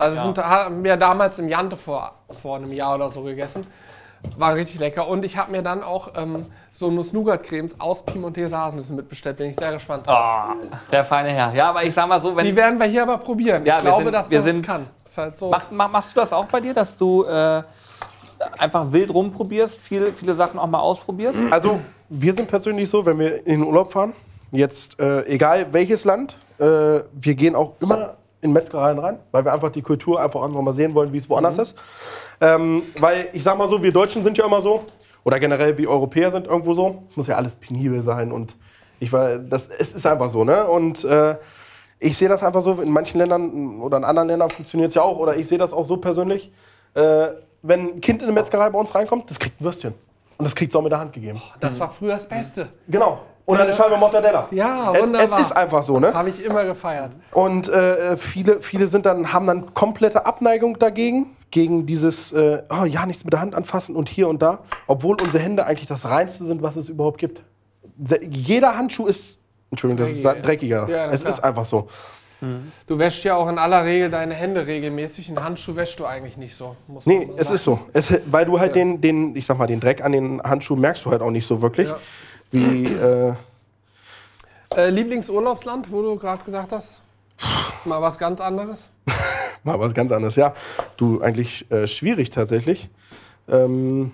Also 0.01 0.23
sind, 0.23 0.39
haben 0.39 0.83
wir 0.85 0.97
damals 0.97 1.39
im 1.39 1.49
Jante 1.49 1.77
vor, 1.77 2.13
vor 2.41 2.57
einem 2.57 2.73
Jahr 2.73 2.95
oder 2.97 3.11
so 3.11 3.23
gegessen. 3.23 3.67
War 4.37 4.55
richtig 4.55 4.79
lecker. 4.81 5.09
Und 5.09 5.25
ich 5.25 5.37
habe 5.39 5.51
mir 5.51 5.63
dann 5.63 5.83
auch 5.83 6.11
ähm, 6.15 6.45
so 6.75 6.91
Nuss-Nougat-Cremes 6.91 7.77
aus 7.81 8.05
Piemonteser 8.05 8.59
Haselnüssen 8.59 8.97
mitbestellt. 8.97 9.39
Bin 9.39 9.49
ich 9.51 9.57
sehr 9.57 9.73
gespannt 9.73 10.07
drauf. 10.07 10.15
Ah, 10.17 10.55
der 10.93 11.05
feine 11.05 11.31
Herr. 11.31 11.55
Ja, 11.55 11.71
aber 11.71 11.85
ich 11.85 11.95
sag 11.95 12.07
mal 12.07 12.21
so, 12.21 12.37
wenn 12.37 12.45
Die 12.45 12.55
werden 12.55 12.79
wir 12.79 12.87
hier 12.87 13.03
aber 13.03 13.17
probieren. 13.19 13.65
Ja, 13.65 13.79
ich 13.79 13.85
wir 13.85 13.89
glaube, 13.91 14.05
sind- 14.05 14.13
dass 14.13 14.31
wir 14.31 14.39
das 14.41 14.47
es 14.47 14.53
sind- 14.55 14.67
kann. 14.67 14.87
Ist 15.07 15.17
halt 15.19 15.39
so. 15.39 15.51
Mach, 15.51 15.65
mach, 15.71 15.91
machst 15.91 16.15
du 16.15 16.21
das 16.21 16.33
auch 16.35 16.45
bei 16.47 16.61
dir, 16.61 16.75
dass 16.75 16.99
du 16.99 17.25
äh, 17.25 17.63
einfach 18.59 18.93
wild 18.93 19.13
rumprobierst, 19.13 19.81
viele, 19.81 20.13
viele 20.13 20.35
Sachen 20.35 20.59
auch 20.61 20.67
mal 20.67 20.79
ausprobierst? 20.81 21.41
Also, 21.51 21.81
wir 22.11 22.35
sind 22.35 22.47
persönlich 22.49 22.89
so, 22.91 23.05
wenn 23.07 23.19
wir 23.19 23.39
in 23.47 23.61
den 23.61 23.65
Urlaub 23.65 23.91
fahren, 23.93 24.13
jetzt 24.53 25.01
äh, 25.01 25.25
egal 25.27 25.67
welches 25.73 26.05
Land, 26.05 26.37
äh, 26.59 26.65
wir 26.65 27.35
gehen 27.35 27.55
auch 27.55 27.73
immer 27.81 28.17
in 28.43 28.53
Metzgereien 28.53 28.99
rein, 28.99 29.19
weil 29.33 29.45
wir 29.45 29.53
einfach 29.53 29.71
die 29.71 29.83
Kultur 29.83 30.21
einfach 30.21 30.43
einfach 30.43 30.61
mal 30.61 30.73
sehen 30.73 30.95
wollen, 30.95 31.13
wie 31.13 31.19
es 31.19 31.29
woanders 31.29 31.59
ist. 31.59 31.77
Ähm, 32.41 32.85
weil 32.99 33.29
ich 33.33 33.43
sag 33.43 33.59
mal 33.59 33.69
so, 33.69 33.83
wir 33.83 33.93
Deutschen 33.93 34.25
sind 34.25 34.39
ja 34.39 34.47
immer 34.47 34.63
so, 34.63 34.85
oder 35.25 35.39
generell 35.39 35.77
wir 35.77 35.91
Europäer 35.91 36.31
sind 36.33 36.47
irgendwo 36.47 36.75
so, 36.75 37.01
es 37.11 37.17
muss 37.17 37.27
ja 37.27 37.37
alles 37.37 37.57
penibel 37.57 38.03
sein 38.03 38.33
und 38.33 38.57
ich 38.99 39.13
war, 39.13 39.39
das, 39.39 39.69
es 39.69 39.93
ist 39.93 40.07
einfach 40.07 40.29
so, 40.29 40.45
ne? 40.45 40.67
Und 40.67 41.05
äh, 41.05 41.37
ich 41.99 42.17
sehe 42.17 42.29
das 42.29 42.43
einfach 42.43 42.63
so, 42.63 42.81
in 42.81 42.91
manchen 42.91 43.19
Ländern 43.19 43.81
oder 43.81 43.99
in 43.99 44.05
anderen 44.05 44.29
Ländern 44.29 44.51
funktioniert 44.51 44.89
es 44.89 44.95
ja 44.95 45.03
auch, 45.03 45.19
oder 45.19 45.37
ich 45.37 45.49
sehe 45.49 45.59
das 45.59 45.73
auch 45.73 45.85
so 45.85 45.99
persönlich, 45.99 46.53
äh, 46.95 47.29
wenn 47.63 47.97
ein 47.97 48.01
Kind 48.01 48.21
in 48.21 48.29
eine 48.29 48.33
Metzgerei 48.33 48.71
bei 48.71 48.79
uns 48.79 48.95
reinkommt, 48.95 49.31
das 49.31 49.39
kriegt 49.39 49.61
ein 49.61 49.65
Würstchen. 49.65 49.95
Und 50.39 50.45
das 50.45 50.55
kriegt 50.55 50.73
es 50.73 50.77
auch 50.77 50.83
mit 50.83 50.91
der 50.91 50.99
Hand 50.99 51.13
gegeben. 51.13 51.41
Das 51.61 51.79
war 51.79 51.91
früher 51.91 52.15
das 52.15 52.27
Beste. 52.27 52.71
Genau. 52.89 53.21
Und 53.51 53.61
eine 53.61 53.73
Scheibe 53.73 53.97
Mortadella. 53.97 54.49
Ja, 54.51 54.93
es, 54.93 55.03
wunderbar. 55.03 55.41
es 55.41 55.47
ist 55.47 55.53
einfach 55.53 55.83
so, 55.83 55.99
ne? 55.99 56.13
Habe 56.13 56.31
ich 56.31 56.45
immer 56.45 56.65
gefeiert. 56.65 57.13
Und 57.33 57.69
äh, 57.69 58.17
viele, 58.17 58.61
viele 58.61 58.87
sind 58.87 59.07
dann, 59.07 59.33
haben 59.33 59.47
dann 59.47 59.75
komplette 59.75 60.27
Abneigung 60.27 60.79
dagegen, 60.79 61.37
gegen 61.51 61.85
dieses, 61.87 62.33
äh, 62.33 62.63
oh 62.71 62.85
ja, 62.85 63.07
nichts 63.07 63.25
mit 63.25 63.33
der 63.33 63.41
Hand 63.41 63.55
anfassen 63.55 63.97
und 63.97 64.09
hier 64.09 64.29
und 64.29 64.41
da, 64.41 64.61
obwohl 64.87 65.21
unsere 65.21 65.43
Hände 65.43 65.67
eigentlich 65.67 65.89
das 65.89 66.09
Reinste 66.09 66.45
sind, 66.45 66.63
was 66.63 66.77
es 66.77 66.89
überhaupt 66.89 67.19
gibt. 67.19 67.43
Jeder 68.23 68.77
Handschuh 68.77 69.07
ist 69.07 69.41
Entschuldigung, 69.71 70.07
das 70.07 70.17
ist 70.17 70.45
Dreckiger. 70.45 70.89
Ja, 70.89 71.07
es 71.11 71.21
klar. 71.21 71.33
ist 71.33 71.45
einfach 71.45 71.65
so. 71.65 71.89
Du 72.87 72.99
wäschst 72.99 73.23
ja 73.25 73.37
auch 73.37 73.49
in 73.49 73.59
aller 73.59 73.85
Regel 73.85 74.09
deine 74.09 74.33
Hände 74.35 74.67
regelmäßig. 74.67 75.29
Einen 75.29 75.45
Handschuh 75.45 75.77
wäschst 75.77 76.01
du 76.01 76.07
eigentlich 76.07 76.39
nicht 76.39 76.57
so. 76.57 76.75
Muss 76.89 77.05
Nee, 77.05 77.29
es 77.37 77.51
ist 77.51 77.65
so. 77.65 77.81
Es, 77.93 78.13
weil 78.27 78.47
du 78.47 78.59
halt 78.59 78.75
Ja. 78.75 78.83
den, 78.83 79.01
den, 79.01 79.37
ich 79.37 79.45
sag 79.45 79.59
mal, 79.59 79.67
den 79.67 79.79
Dreck 79.79 80.03
an 80.03 80.13
den 80.13 80.43
Handschuhen 80.43 80.81
merkst 80.81 81.05
du 81.05 81.11
halt 81.11 81.21
auch 81.21 81.31
nicht 81.31 81.47
so 81.47 81.61
wirklich. 81.61 81.89
Ja. 81.89 81.99
Wie, 82.51 82.87
äh, 82.95 83.35
Äh, 84.77 84.91
Lieblingsurlaubsland, 84.91 85.91
wo 85.91 86.03
du 86.03 86.17
gerade 86.17 86.45
gesagt 86.45 86.71
hast? 86.73 87.01
Mal 87.85 88.01
was 88.01 88.19
ganz 88.19 88.41
anderes? 88.41 88.89
mal 89.65 89.81
was 89.81 89.95
ganz 89.95 90.13
anderes. 90.13 90.37
Ja, 90.37 90.55
du, 90.97 91.21
eigentlich 91.21 91.69
äh, 91.73 91.87
schwierig 91.89 92.31
tatsächlich. 92.31 92.89
Ähm, 93.49 94.13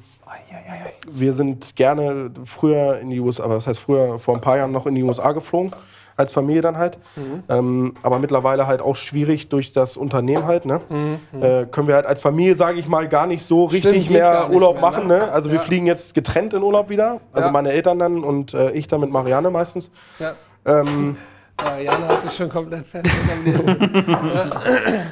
wir 1.09 1.35
sind 1.35 1.77
gerne 1.77 2.31
früher 2.45 2.99
in 3.01 3.11
die 3.11 3.21
USA, 3.21 3.45
aber 3.45 3.55
das 3.55 3.67
heißt 3.67 3.81
früher, 3.81 4.19
vor 4.19 4.35
ein 4.35 4.41
paar 4.41 4.57
Jahren 4.57 4.73
noch 4.73 4.87
in 4.87 4.95
die 4.95 5.03
USA 5.03 5.33
geflogen, 5.33 5.73
als 6.17 6.33
Familie 6.33 6.63
dann 6.63 6.79
halt. 6.79 6.99
Mhm. 7.17 7.43
Ähm, 7.49 7.95
aber 8.03 8.19
mittlerweile 8.19 8.67
halt 8.67 8.81
auch 8.81 8.97
schwierig 8.97 9.49
durch 9.49 9.73
das 9.73 9.97
Unternehmen 9.97 10.47
halt. 10.47 10.65
Ne? 10.65 10.81
Mhm. 10.89 11.43
Äh, 11.43 11.67
können 11.67 11.89
wir 11.89 11.95
halt 11.95 12.07
als 12.07 12.21
Familie, 12.23 12.57
sage 12.57 12.79
ich 12.81 12.89
mal, 12.89 13.07
gar 13.09 13.27
nicht 13.27 13.45
so 13.45 13.65
richtig 13.67 14.05
geht 14.09 14.11
mehr 14.11 14.51
Urlaub 14.51 14.75
mehr, 14.75 14.83
machen. 14.83 15.07
ne? 15.07 15.19
Ne? 15.19 15.33
Also 15.33 15.51
wir 15.51 15.57
Ja. 15.59 15.63
fliegen 15.63 15.87
jetzt 15.87 16.15
getrennt 16.15 16.55
in 16.55 16.63
Urlaub 16.63 16.89
wieder. 16.89 17.21
Also 17.33 17.47
Ja. 17.49 17.53
meine 17.53 17.71
Eltern 17.73 17.99
dann 17.99 18.25
und 18.25 18.55
äh, 18.55 18.71
ich 18.73 18.87
dann 18.89 19.01
mit 19.01 19.11
Marianne 19.11 19.51
meistens. 19.51 19.91
Ja. 20.19 20.35
Ähm, 20.65 21.17
Äh, 21.75 21.85
Jana 21.87 22.09
hat 22.09 22.21
sich 22.23 22.33
schon 22.37 22.51
komplett 22.51 22.85
fest. 22.87 23.09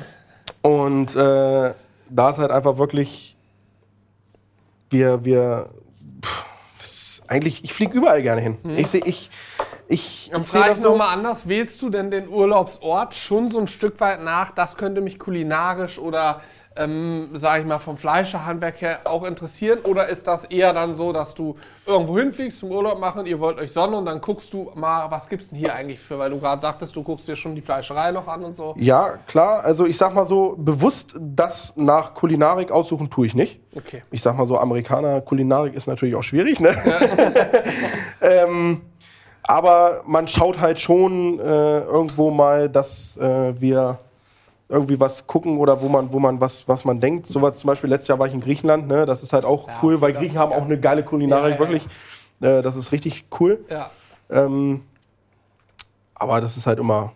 Und 0.62 1.16
äh, 1.16 1.72
da 2.10 2.30
ist 2.30 2.38
halt 2.38 2.50
einfach 2.50 2.76
wirklich, 2.78 3.36
wir, 4.90 5.24
wir, 5.24 5.68
pff, 6.22 7.22
eigentlich, 7.28 7.64
ich 7.64 7.72
fliege 7.72 7.96
überall 7.96 8.22
gerne 8.22 8.40
hin. 8.40 8.58
Ich 8.76 8.88
sehe, 8.88 9.02
ich, 9.04 9.30
ich, 9.94 10.28
Dann 10.30 10.42
ich 10.42 10.48
frage 10.48 10.72
ich 10.72 10.78
so. 10.78 10.90
nochmal 10.90 11.14
anders. 11.14 11.48
Wählst 11.48 11.80
du 11.82 11.88
denn 11.90 12.10
den 12.10 12.28
Urlaubsort 12.28 13.14
schon 13.14 13.50
so 13.50 13.58
ein 13.58 13.68
Stück 13.68 14.00
weit 14.00 14.20
nach? 14.20 14.50
Das 14.50 14.76
könnte 14.76 15.00
mich 15.00 15.18
kulinarisch 15.18 15.98
oder, 15.98 16.40
ähm, 16.76 17.30
sage 17.34 17.62
ich 17.62 17.66
mal, 17.66 17.78
vom 17.78 17.96
Fleischerhandwerk 17.96 18.80
her 18.80 19.00
auch 19.04 19.24
interessieren. 19.24 19.78
Oder 19.84 20.08
ist 20.08 20.26
das 20.26 20.44
eher 20.44 20.72
dann 20.72 20.94
so, 20.94 21.12
dass 21.12 21.34
du 21.34 21.56
irgendwo 21.86 22.18
hinfliegst 22.18 22.60
zum 22.60 22.70
Urlaub 22.70 22.98
machen, 22.98 23.26
ihr 23.26 23.38
wollt 23.40 23.58
euch 23.58 23.72
sonnen 23.72 23.94
und 23.94 24.06
dann 24.06 24.20
guckst 24.20 24.52
du 24.54 24.70
mal, 24.74 25.10
was 25.10 25.28
gibt's 25.28 25.48
denn 25.48 25.58
hier 25.58 25.74
eigentlich 25.74 26.00
für? 26.00 26.18
Weil 26.18 26.30
du 26.30 26.40
gerade 26.40 26.60
sagtest, 26.60 26.96
du 26.96 27.02
guckst 27.02 27.28
dir 27.28 27.36
schon 27.36 27.54
die 27.54 27.60
Fleischerei 27.60 28.10
noch 28.10 28.26
an 28.26 28.42
und 28.42 28.56
so. 28.56 28.74
Ja, 28.78 29.18
klar. 29.26 29.62
Also 29.64 29.84
ich 29.84 29.98
sag 29.98 30.14
mal 30.14 30.26
so, 30.26 30.54
bewusst 30.58 31.14
das 31.20 31.74
nach 31.76 32.14
Kulinarik 32.14 32.70
aussuchen 32.72 33.10
tue 33.10 33.26
ich 33.26 33.34
nicht. 33.34 33.60
Okay. 33.76 34.02
Ich 34.10 34.22
sag 34.22 34.36
mal 34.36 34.46
so, 34.46 34.58
Amerikaner 34.58 35.20
Kulinarik 35.20 35.74
ist 35.74 35.86
natürlich 35.86 36.14
auch 36.14 36.22
schwierig, 36.22 36.58
ne? 36.60 36.74
ähm, 38.22 38.80
aber 39.46 40.02
man 40.06 40.26
schaut 40.28 40.60
halt 40.60 40.80
schon 40.80 41.38
äh, 41.38 41.80
irgendwo 41.80 42.30
mal, 42.30 42.68
dass 42.68 43.16
äh, 43.16 43.60
wir 43.60 43.98
irgendwie 44.68 44.98
was 44.98 45.26
gucken 45.26 45.58
oder 45.58 45.80
wo 45.82 45.88
man, 45.88 46.12
wo 46.12 46.18
man 46.18 46.40
was, 46.40 46.66
was 46.68 46.84
man 46.84 47.00
denkt. 47.00 47.26
So 47.26 47.42
was 47.42 47.58
zum 47.58 47.68
Beispiel 47.68 47.90
letztes 47.90 48.08
Jahr 48.08 48.18
war 48.18 48.26
ich 48.26 48.34
in 48.34 48.40
Griechenland, 48.40 48.88
ne? 48.88 49.04
Das 49.06 49.22
ist 49.22 49.32
halt 49.32 49.44
auch 49.44 49.68
Ja, 49.68 49.78
cool, 49.82 50.00
weil 50.00 50.12
Griechen 50.14 50.38
haben 50.38 50.50
geil. 50.50 50.60
auch 50.60 50.64
eine 50.64 50.80
geile 50.80 51.02
Kulinarik, 51.04 51.44
Ja, 51.44 51.50
ja, 51.54 51.58
wirklich. 51.58 51.84
Äh, 52.40 52.62
das 52.62 52.74
ist 52.76 52.90
richtig 52.92 53.26
cool. 53.38 53.64
Ja. 53.68 53.90
Ähm, 54.30 54.82
aber 56.14 56.40
das 56.40 56.56
ist 56.56 56.66
halt 56.66 56.78
immer 56.78 57.12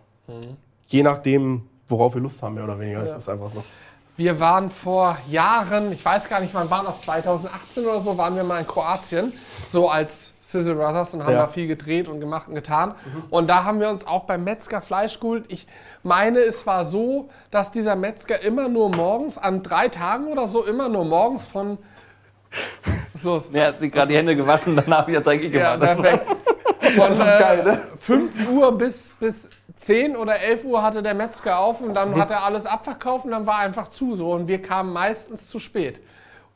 je 0.87 1.03
nachdem, 1.03 1.63
worauf 1.87 2.13
wir 2.13 2.21
Lust 2.21 2.41
haben, 2.41 2.55
mehr 2.55 2.63
oder 2.63 2.79
weniger. 2.79 3.03
Das 3.03 3.17
ist 3.17 3.29
einfach 3.29 3.49
so. 3.49 3.63
Wir 4.19 4.37
waren 4.41 4.69
vor 4.69 5.17
Jahren, 5.29 5.93
ich 5.93 6.03
weiß 6.03 6.27
gar 6.27 6.41
nicht, 6.41 6.53
wann 6.53 6.69
war 6.69 6.83
das, 6.83 6.99
2018 7.03 7.85
oder 7.85 8.01
so, 8.01 8.17
waren 8.17 8.35
wir 8.35 8.43
mal 8.43 8.59
in 8.59 8.67
Kroatien, 8.67 9.31
so 9.71 9.89
als 9.89 10.33
Sizzle 10.41 10.75
Brothers 10.75 11.13
und 11.13 11.23
haben 11.23 11.31
Ja. 11.31 11.43
da 11.43 11.47
viel 11.47 11.67
gedreht 11.67 12.09
und 12.09 12.19
gemacht 12.19 12.49
und 12.49 12.55
getan. 12.55 12.95
Und 13.29 13.49
da 13.49 13.63
haben 13.63 13.79
wir 13.79 13.87
uns 13.89 14.05
auch 14.05 14.25
beim 14.25 14.43
Metzger 14.43 14.81
Fleisch 14.81 15.21
geholt. 15.21 15.45
Ich 15.47 15.67
meine, 16.03 16.39
es 16.39 16.67
war 16.67 16.83
so, 16.83 17.29
dass 17.49 17.71
dieser 17.71 17.95
Metzger 17.95 18.41
immer 18.43 18.67
nur 18.67 18.89
morgens, 18.93 19.37
an 19.37 19.63
drei 19.63 19.87
Tagen 19.87 20.27
oder 20.27 20.49
so, 20.49 20.65
immer 20.65 20.89
nur 20.89 21.05
morgens 21.05 21.45
von. 21.47 21.77
Was 23.13 23.21
ist 23.21 23.23
los? 23.23 23.51
Der 23.51 23.67
hat 23.67 23.79
sich 23.79 23.89
gerade 23.89 24.09
die 24.09 24.17
Hände 24.17 24.35
gewaschen, 24.35 24.75
danach 24.75 25.07
wieder 25.07 25.21
dreckig 25.21 25.53
Ja, 25.53 25.77
gemacht. 25.77 26.01
perfekt. 26.01 26.35
Von 26.95 27.11
ist 27.11 27.19
geil, 27.39 27.63
ne? 27.63 27.73
äh, 27.93 27.97
5 27.97 28.49
Uhr 28.51 28.77
bis, 28.77 29.11
bis 29.19 29.47
10 29.75 30.15
oder 30.15 30.39
11 30.39 30.65
Uhr 30.65 30.81
hatte 30.83 31.01
der 31.03 31.13
Metzger 31.13 31.59
auf 31.59 31.81
und 31.81 31.93
dann 31.93 32.15
hat 32.19 32.31
er 32.31 32.43
alles 32.43 32.65
abverkauft 32.65 33.25
und 33.25 33.31
dann 33.31 33.45
war 33.45 33.59
einfach 33.59 33.87
zu 33.87 34.15
so. 34.15 34.31
Und 34.33 34.47
wir 34.47 34.61
kamen 34.61 34.91
meistens 34.93 35.49
zu 35.49 35.59
spät. 35.59 36.01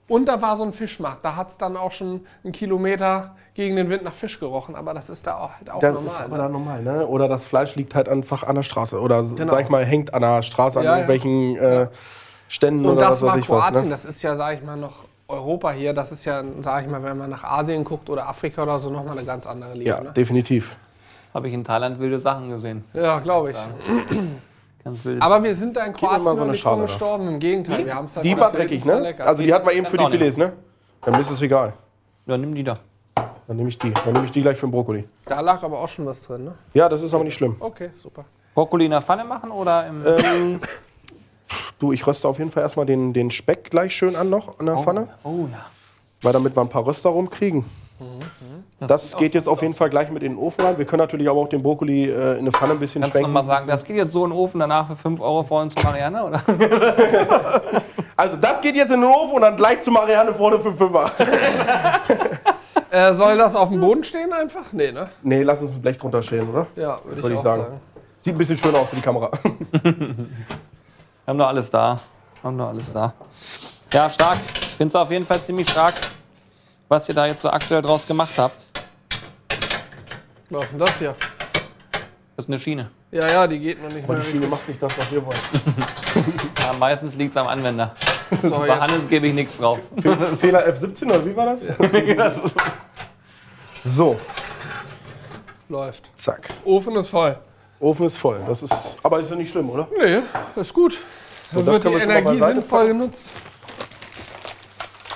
Und 0.10 0.26
da 0.26 0.42
war 0.42 0.58
so 0.58 0.64
ein 0.64 0.74
Fischmarkt. 0.74 1.24
Da 1.24 1.38
hat 1.38 1.52
es 1.52 1.58
dann 1.58 1.78
auch 1.78 1.94
schon 1.94 2.26
einen 2.44 2.52
Kilometer 2.52 3.36
gegen 3.54 3.78
den 3.78 3.90
Wind 3.90 4.04
nach 4.04 4.14
Fisch 4.14 4.38
gerochen. 4.40 4.76
Aber 4.76 4.94
das 4.94 5.10
ist 5.10 5.26
da 5.26 5.38
auch, 5.38 5.52
halt 5.58 5.70
auch 5.72 5.80
Das 5.80 5.94
normal. 5.94 6.12
ist 6.12 6.20
aber 6.22 6.36
ne? 6.36 6.44
dann 6.44 6.52
normal, 6.52 6.82
ne? 6.84 7.08
Oder 7.08 7.30
das 7.30 7.46
Fleisch 7.46 7.76
liegt 7.76 7.96
halt 7.96 8.10
einfach 8.10 8.44
an 8.44 8.56
der 8.56 8.64
Straße. 8.64 9.00
Oder 9.00 9.24
Genau. 9.24 9.54
sag 9.54 9.64
ich 9.64 9.70
mal, 9.70 9.86
hängt 9.86 10.14
an 10.14 10.22
der 10.22 10.42
Straße 10.44 10.80
an 10.80 10.86
Ja, 10.86 10.92
ja. 10.92 10.98
irgendwelchen 10.98 11.56
Äh, 11.56 11.88
Ständen 12.50 12.86
Und 12.86 12.98
oder 12.98 13.10
das 13.10 13.12
was 13.14 13.22
war 13.22 13.30
weiß 13.36 13.40
ich 13.40 13.50
was. 13.50 13.60
Kroatien. 13.62 13.84
Ne? 13.86 13.90
Das 13.92 14.04
ist 14.06 14.22
ja, 14.22 14.36
sag 14.36 14.56
ich 14.58 14.64
mal, 14.64 14.76
noch 14.76 15.06
Europa 15.34 15.72
hier. 15.72 15.94
Das 15.94 16.12
ist 16.12 16.26
ja, 16.26 16.44
sag 16.62 16.86
ich 16.86 16.92
mal, 16.92 17.04
wenn 17.04 17.18
man 17.18 17.30
nach 17.30 17.44
Asien 17.44 17.84
guckt 17.84 18.10
oder 18.10 18.28
Afrika 18.28 18.64
oder 18.64 18.80
so, 18.80 18.90
nochmal 18.90 19.18
eine 19.18 19.26
ganz 19.26 19.46
andere 19.46 19.74
Liga. 19.74 19.98
Ja, 19.98 20.04
ne? 20.04 20.14
definitiv. 20.14 20.76
Habe 21.34 21.48
ich 21.48 21.54
in 21.54 21.64
Thailand 21.64 22.00
wilde 22.00 22.20
Sachen 22.20 22.50
gesehen. 22.50 22.84
ja 22.94 23.20
glaube 23.20 23.52
ich. 23.52 23.58
Ganz 24.84 25.06
wild. 25.06 25.22
Aber 25.22 25.42
wir 25.42 25.56
sind 25.56 25.76
da 25.76 25.86
in 25.86 25.94
Kroatien 25.94 26.24
so 26.38 26.46
nicht 26.46 26.62
Schale 26.62 26.84
gestorben. 26.84 27.28
Im 27.28 27.40
Gegenteil, 27.40 27.86
wir 27.86 27.96
haben 27.96 28.06
es 28.06 28.16
halt 28.16 28.26
Die 28.26 28.38
war 28.38 28.52
dreckig, 28.52 28.84
ne? 28.86 29.00
lecker. 29.00 29.26
Also 29.26 29.44
die 29.44 29.54
hatten 29.54 29.66
wir 29.66 29.74
eben 29.74 29.86
für 29.86 29.98
die 29.98 30.08
Filets, 30.08 30.38
ne? 30.38 30.54
Dann 31.02 31.20
ist 31.20 31.30
es 31.30 31.42
egal. 31.42 31.74
ja, 32.26 32.38
nimm 32.38 32.54
die 32.54 32.64
da. 32.64 32.78
Dann 33.48 33.58
nehme 33.58 33.70
ich 33.70 33.78
die. 33.78 33.92
Dann 33.92 34.14
nehme 34.14 34.26
ich 34.26 34.32
die 34.32 34.42
gleich 34.42 34.58
für 34.58 34.68
den 34.68 34.72
Brokkoli. 34.72 35.08
Da 35.26 35.40
lag 35.42 35.62
aber 35.64 35.80
auch 35.80 35.90
schon 35.90 36.06
was 36.06 36.22
drin, 36.22 36.46
ne? 36.46 36.54
Ja, 36.74 36.88
das 36.88 37.02
ist 37.02 37.14
aber 37.14 37.24
nicht 37.24 37.34
schlimm. 37.34 37.56
Okay, 37.60 37.90
super. 38.02 38.26
Brokkoli 38.54 38.86
in 38.86 38.92
der 38.92 39.02
Pfanne 39.02 39.24
machen 39.26 39.52
oder 39.52 39.88
im. 39.88 40.04
Ähm, 40.06 40.60
du, 41.80 41.92
ich 41.92 42.06
röste 42.08 42.28
auf 42.28 42.38
jeden 42.40 42.52
Fall 42.52 42.64
erstmal 42.64 42.86
den, 42.86 43.14
den 43.14 43.32
Speck 43.32 43.70
gleich 43.72 43.96
schön 43.96 44.16
an 44.16 44.30
noch 44.30 44.60
in 44.60 44.66
der 44.66 44.78
Pfanne, 44.78 45.08
Oh 45.24 45.48
ja. 45.52 45.66
weil 46.22 46.34
damit 46.34 46.56
wir 46.56 46.62
ein 46.62 46.70
paar 46.70 46.86
Röster 46.86 47.10
rumkriegen. 47.10 47.66
Das, 48.80 49.04
sieht 49.08 49.16
auch 49.16 49.20
geht 49.20 49.34
jetzt 49.34 49.48
auf 49.48 49.62
jeden 49.62 49.74
Fall 49.76 49.90
gleich 49.90 50.10
mit 50.12 50.24
in 50.24 50.34
den 50.34 50.38
Ofen 50.38 50.60
rein. 50.66 50.78
Wir 50.78 50.84
können 50.86 51.00
natürlich 51.00 51.30
aber 51.30 51.40
auch 51.40 51.48
den 51.48 51.64
Brokkoli 51.64 52.10
äh, 52.10 52.34
in 52.34 52.40
eine 52.40 52.52
Pfanne 52.52 52.74
ein 52.74 52.80
bisschen 52.80 53.02
Kannst 53.02 53.16
du 53.16 53.20
schwenken. 53.20 53.34
nochmal 53.34 53.46
sagen, 53.58 53.68
das 53.68 53.86
geht 53.86 53.96
jetzt 53.96 54.12
so 54.12 54.26
in 54.26 54.32
den 54.32 54.38
Ofen, 54.38 54.60
danach 54.60 54.88
für 54.88 54.96
5 54.98 55.22
Euro 55.22 55.44
vorhin 55.44 55.70
zu 55.70 55.82
Marianne, 55.86 56.24
oder? 56.26 56.42
Also 58.16 58.38
das 58.38 58.62
geht 58.62 58.76
jetzt 58.76 58.92
in 58.94 59.02
den 59.02 59.10
Ofen 59.10 59.36
und 59.36 59.42
dann 59.42 59.56
gleich 59.58 59.80
zu 59.80 59.90
Marianne 59.90 60.34
vorne 60.36 60.60
für 60.60 60.74
Fünfer. 60.74 61.12
Äh, 62.90 63.16
soll 63.16 63.38
das 63.40 63.56
auf 63.56 63.70
dem 63.70 63.82
Boden 63.82 64.04
stehen 64.04 64.32
einfach? 64.34 64.72
Nee, 64.72 64.92
ne? 64.92 65.10
nee, 65.24 65.42
lass 65.42 65.64
uns 65.64 65.74
ein 65.74 65.82
Blech 65.82 65.98
drunter 65.98 66.22
schälen, 66.22 66.48
oder? 66.48 66.68
Ja, 66.76 67.00
würde 67.04 67.18
ich, 67.18 67.24
Würde 67.24 67.34
ich 67.34 67.40
auch 67.40 67.44
sagen. 67.44 67.64
sagen. 67.64 67.82
Sieht 68.20 68.36
ein 68.36 68.38
bisschen 68.38 68.56
schöner 68.58 68.78
aus 68.78 68.90
für 68.90 68.96
die 68.98 69.02
Kamera. 69.02 69.32
Wir 71.26 71.32
haben 71.32 71.38
doch 71.38 71.48
alles 71.48 71.70
da. 71.70 72.00
Haben 72.44 72.58
doch 72.58 72.68
alles 72.70 72.92
da. 72.94 73.14
Ja, 73.92 74.10
stark. 74.10 74.40
Ich 74.62 74.68
finde 74.76 74.90
es 74.90 74.96
auf 74.96 75.10
jeden 75.12 75.26
Fall 75.26 75.42
ziemlich 75.42 75.70
stark, 75.70 75.94
was 76.90 77.08
ihr 77.08 77.16
da 77.16 77.26
jetzt 77.28 77.42
so 77.42 77.50
aktuell 77.50 77.82
draus 77.82 78.06
gemacht 78.06 78.34
habt. 78.38 78.66
Was 80.50 80.64
ist 80.66 80.72
denn 80.72 80.80
das 80.80 80.98
hier? 80.98 81.14
Das 82.36 82.46
ist 82.46 82.50
eine 82.50 82.60
Schiene. 82.60 82.90
Ja, 83.12 83.28
ja, 83.28 83.48
die 83.48 83.60
geht 83.60 83.82
noch 83.82 83.92
nicht 83.94 84.04
Aber 84.04 84.14
mehr 84.16 84.24
die 84.24 84.32
Schiene 84.32 84.46
richtig. 84.46 84.50
macht 84.50 84.68
nicht 84.68 84.82
das, 84.84 84.98
was 84.98 85.12
wir 85.12 85.26
wollen. 85.26 85.38
Ja, 86.64 86.72
meistens 86.74 87.16
liegt 87.16 87.32
es 87.32 87.38
am 87.38 87.48
Anwender. 87.48 87.94
So, 88.42 88.50
Bei 88.52 88.80
Hannes 88.80 89.08
gebe 89.10 89.28
ich 89.28 89.34
nichts 89.34 89.58
drauf. 89.58 89.80
Fe- 90.00 90.38
Fehler 90.40 90.66
F17 90.68 91.06
oder 91.06 91.26
wie 91.26 91.36
war 91.36 91.46
das? 91.48 91.68
so, 93.84 94.18
läuft. 95.68 96.10
zack. 96.16 96.50
Ofen 96.64 96.96
ist 96.96 97.10
voll. 97.10 97.38
Ofen 97.84 98.06
ist 98.06 98.18
voll. 98.18 98.40
Das 98.48 98.64
ist, 98.64 98.96
aber 99.04 99.20
ist 99.20 99.30
ja 99.30 99.36
nicht 99.36 99.52
schlimm, 99.52 99.70
oder? 99.70 99.88
Nee, 99.98 100.22
ist 100.56 100.74
gut. 100.74 101.00
So, 101.52 101.58
Dann 101.58 101.66
das 101.66 101.84
wird 101.84 101.96
die 101.96 102.00
Energie 102.00 102.40
sinnvoll 102.40 102.88
genutzt. 102.88 103.26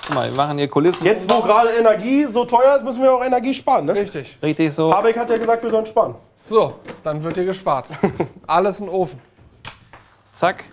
Guck 0.05 0.15
mal, 0.15 0.29
wir 0.29 0.35
machen 0.35 0.57
hier 0.57 0.67
Kulissen. 0.67 1.05
Jetzt, 1.05 1.29
wo 1.29 1.41
gerade 1.41 1.69
Energie 1.69 2.25
so 2.25 2.43
teuer 2.43 2.75
ist, 2.75 2.83
müssen 2.83 3.01
wir 3.01 3.13
auch 3.13 3.23
Energie 3.23 3.53
sparen, 3.53 3.85
ne? 3.85 3.93
Richtig. 3.95 4.37
Richtig 4.43 4.73
so. 4.73 4.93
Habeck 4.93 5.17
hat 5.17 5.29
ja 5.29 5.37
gesagt, 5.37 5.63
wir 5.63 5.71
sollen 5.71 5.85
sparen. 5.85 6.15
So, 6.49 6.73
dann 7.03 7.23
wird 7.23 7.35
hier 7.35 7.45
gespart. 7.45 7.87
Alles 8.47 8.79
in 8.79 8.85
den 8.85 8.93
Ofen. 8.93 9.19
Zack. 10.31 10.65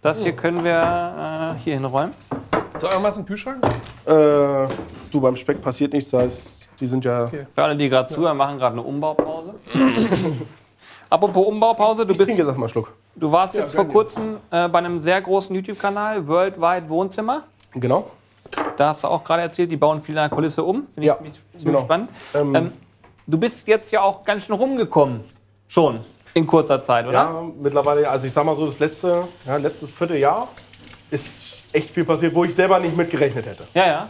Das 0.00 0.22
hier 0.22 0.32
können 0.32 0.64
wir 0.64 1.56
äh, 1.56 1.60
hier 1.62 1.74
hinräumen. 1.74 2.14
So, 2.80 2.86
irgendwas 2.86 3.16
im 3.16 3.26
Kühlschrank? 3.26 3.64
Äh, 4.06 4.10
du, 5.10 5.20
beim 5.20 5.36
Speck 5.36 5.60
passiert 5.60 5.92
nichts, 5.92 6.10
das 6.10 6.22
heißt, 6.22 6.68
die 6.78 6.86
sind 6.86 7.04
ja... 7.04 7.24
Okay. 7.24 7.46
Für 7.54 7.64
alle, 7.64 7.76
die 7.76 7.88
gerade 7.88 8.08
zuhören, 8.08 8.36
machen 8.36 8.58
gerade 8.58 8.74
eine 8.74 8.82
Umbaupause. 8.82 9.54
Apropos 11.10 11.44
Umbaupause, 11.46 12.06
du 12.06 12.12
Ich 12.12 12.18
bist 12.18 12.38
jetzt 12.38 12.46
einen 12.48 12.68
Schluck. 12.68 12.92
Du 13.16 13.30
warst 13.32 13.54
jetzt 13.56 13.74
vor 13.74 13.86
kurzem 13.88 14.36
äh, 14.50 14.68
bei 14.68 14.78
einem 14.78 15.00
sehr 15.00 15.20
großen 15.20 15.54
YouTube-Kanal, 15.56 16.26
Worldwide 16.28 16.88
Wohnzimmer. 16.88 17.42
Genau. 17.74 18.08
Da 18.76 18.88
hast 18.88 19.02
du 19.02 19.08
auch 19.08 19.22
gerade 19.24 19.42
erzählt, 19.42 19.70
die 19.70 19.76
bauen 19.76 20.00
viel 20.00 20.16
an 20.16 20.28
der 20.28 20.36
Kulisse 20.36 20.62
um. 20.62 20.86
Finde 20.94 21.08
Ja, 21.08 21.14
ich 21.22 21.32
ziemlich, 21.32 21.64
genau. 21.64 21.80
spannend. 21.80 22.10
Ähm, 22.34 22.54
Ähm, 22.54 22.72
du 23.26 23.38
bist 23.38 23.66
jetzt 23.66 23.90
ja 23.90 24.02
auch 24.02 24.22
ganz 24.24 24.44
schön 24.44 24.54
rumgekommen. 24.54 25.20
Schon. 25.66 26.00
In 26.34 26.46
kurzer 26.46 26.80
Zeit, 26.82 27.04
oder? 27.06 27.12
Ja, 27.14 27.42
mittlerweile, 27.60 28.08
also 28.08 28.26
ich 28.26 28.32
sag 28.32 28.44
mal 28.44 28.54
so, 28.54 28.66
das 28.66 28.78
letzte, 28.78 29.24
ja, 29.46 29.56
letztes 29.56 29.90
Vierteljahr 29.90 30.46
ist 31.10 31.64
echt 31.72 31.90
viel 31.90 32.04
passiert, 32.04 32.34
wo 32.34 32.44
ich 32.44 32.54
selber 32.54 32.78
nicht 32.78 32.96
mit 32.96 33.10
gerechnet 33.10 33.46
hätte. 33.46 33.64
Ja, 33.74 33.86
ja. 33.86 34.08